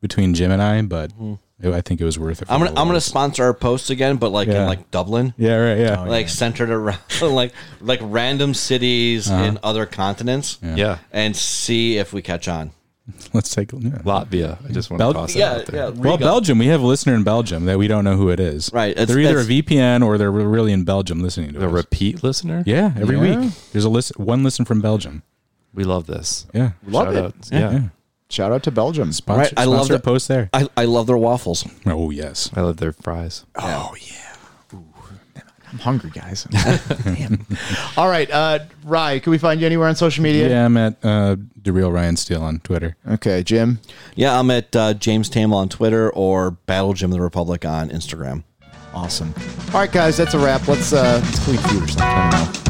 between 0.00 0.34
Jim 0.34 0.50
and 0.50 0.62
I, 0.62 0.82
but 0.82 1.10
hmm. 1.12 1.34
I 1.64 1.80
think 1.80 2.00
it 2.00 2.04
was 2.04 2.18
worth 2.18 2.42
it. 2.42 2.46
for 2.46 2.52
I'm 2.52 2.60
gonna 2.60 2.78
I'm 2.78 2.86
gonna 2.86 3.00
sponsor 3.00 3.44
our 3.44 3.54
posts 3.54 3.88
again, 3.90 4.16
but 4.16 4.30
like 4.30 4.48
in 4.48 4.66
like 4.66 4.90
Dublin. 4.90 5.32
Yeah, 5.38 5.56
right. 5.56 5.78
Yeah, 5.78 6.04
oh, 6.04 6.08
Like 6.08 6.28
centered 6.28 6.70
around 6.70 6.98
like 7.22 7.52
like 7.80 8.00
random 8.02 8.52
cities 8.52 9.30
uh-huh. 9.30 9.44
in 9.44 9.58
other 9.62 9.86
continents, 9.86 10.58
Yeah. 10.62 10.98
and 11.12 11.34
see 11.36 11.98
if 11.98 12.12
we 12.12 12.20
catch 12.20 12.48
on. 12.48 12.72
let's 13.32 13.54
take. 13.54 13.72
Yeah. 13.72 13.78
Latvia. 14.04 14.58
I 14.68 14.72
just 14.72 14.90
want 14.90 14.98
Bel- 14.98 15.12
to 15.12 15.18
toss 15.20 15.34
it 15.34 15.38
Yeah, 15.38 15.52
out 15.52 15.66
there. 15.66 15.76
yeah. 15.76 15.88
Well, 15.90 16.18
Belgium. 16.18 16.58
We 16.58 16.66
have 16.66 16.80
a 16.82 16.86
listener 16.86 17.14
in 17.14 17.22
Belgium 17.24 17.64
that 17.66 17.78
we 17.78 17.88
don't 17.88 18.04
know 18.04 18.16
who 18.16 18.28
it 18.30 18.40
is. 18.40 18.70
Right, 18.72 18.90
it's- 18.90 19.08
they're 19.08 19.18
either 19.20 19.38
a 19.40 19.44
VPN 19.44 20.04
or 20.04 20.18
they're 20.18 20.30
really 20.30 20.72
in 20.72 20.84
Belgium 20.84 21.20
listening 21.22 21.52
to 21.54 21.62
A 21.62 21.66
us. 21.66 21.72
repeat 21.72 22.22
listener? 22.22 22.62
yeah, 22.66 22.92
every 23.00 23.16
Yeah. 23.16 23.40
week 23.40 23.52
there's 23.72 23.84
a 23.84 23.88
list. 23.90 24.18
One 24.18 24.42
listen 24.44 24.64
from 24.64 24.80
Belgium. 24.80 25.22
We 25.74 25.84
love 25.84 26.06
this. 26.06 26.46
Yeah, 26.52 26.72
Love 26.86 27.06
Shout 27.06 27.16
it. 27.16 27.24
out. 27.24 27.34
Yeah. 27.50 27.80
shout 28.28 28.52
out 28.52 28.62
to 28.64 28.70
Belgium. 28.70 29.12
Sponsor, 29.12 29.40
Right, 29.40 29.52
I 29.56 29.64
love 29.64 29.76
sponsor 29.86 29.92
that- 29.94 30.02
post 30.04 30.28
there. 30.28 30.50
I, 30.52 30.68
I 30.76 30.84
love 30.84 31.06
their 31.06 31.16
waffles. 31.18 31.66
Oh 31.86 32.10
yes. 32.10 32.50
I 32.54 32.60
love 32.60 32.76
their 32.78 32.92
fries. 32.92 33.44
Oh 33.56 33.94
yeah. 34.00 34.31
I'm 35.72 35.78
hungry, 35.78 36.10
guys. 36.10 36.44
Damn. 37.04 37.46
All 37.96 38.08
right, 38.08 38.30
uh, 38.30 38.60
Rye, 38.84 39.18
can 39.20 39.30
we 39.30 39.38
find 39.38 39.58
you 39.60 39.66
anywhere 39.66 39.88
on 39.88 39.96
social 39.96 40.22
media? 40.22 40.48
Yeah, 40.50 40.66
I'm 40.66 40.76
at 40.76 41.02
uh, 41.02 41.36
the 41.62 41.72
real 41.72 41.90
Ryan 41.90 42.16
Steele 42.16 42.42
on 42.42 42.60
Twitter. 42.60 42.96
Okay, 43.08 43.42
Jim. 43.42 43.80
Yeah, 44.14 44.38
I'm 44.38 44.50
at 44.50 44.76
uh, 44.76 44.94
James 44.94 45.30
Tamol 45.30 45.54
on 45.56 45.68
Twitter 45.70 46.10
or 46.10 46.50
Battle 46.50 46.92
Jim 46.92 47.10
of 47.10 47.16
the 47.16 47.22
Republic 47.22 47.64
on 47.64 47.88
Instagram. 47.88 48.44
Awesome. 48.92 49.32
All 49.68 49.80
right, 49.80 49.90
guys, 49.90 50.18
that's 50.18 50.34
a 50.34 50.38
wrap. 50.38 50.68
Let's 50.68 50.92
uh, 50.92 51.20
let's 51.24 51.38
clean 51.44 51.58
food 51.58 51.84
or 51.84 51.88
something. 51.88 52.02
I 52.04 52.30
don't 52.30 52.54
know. 52.54 52.61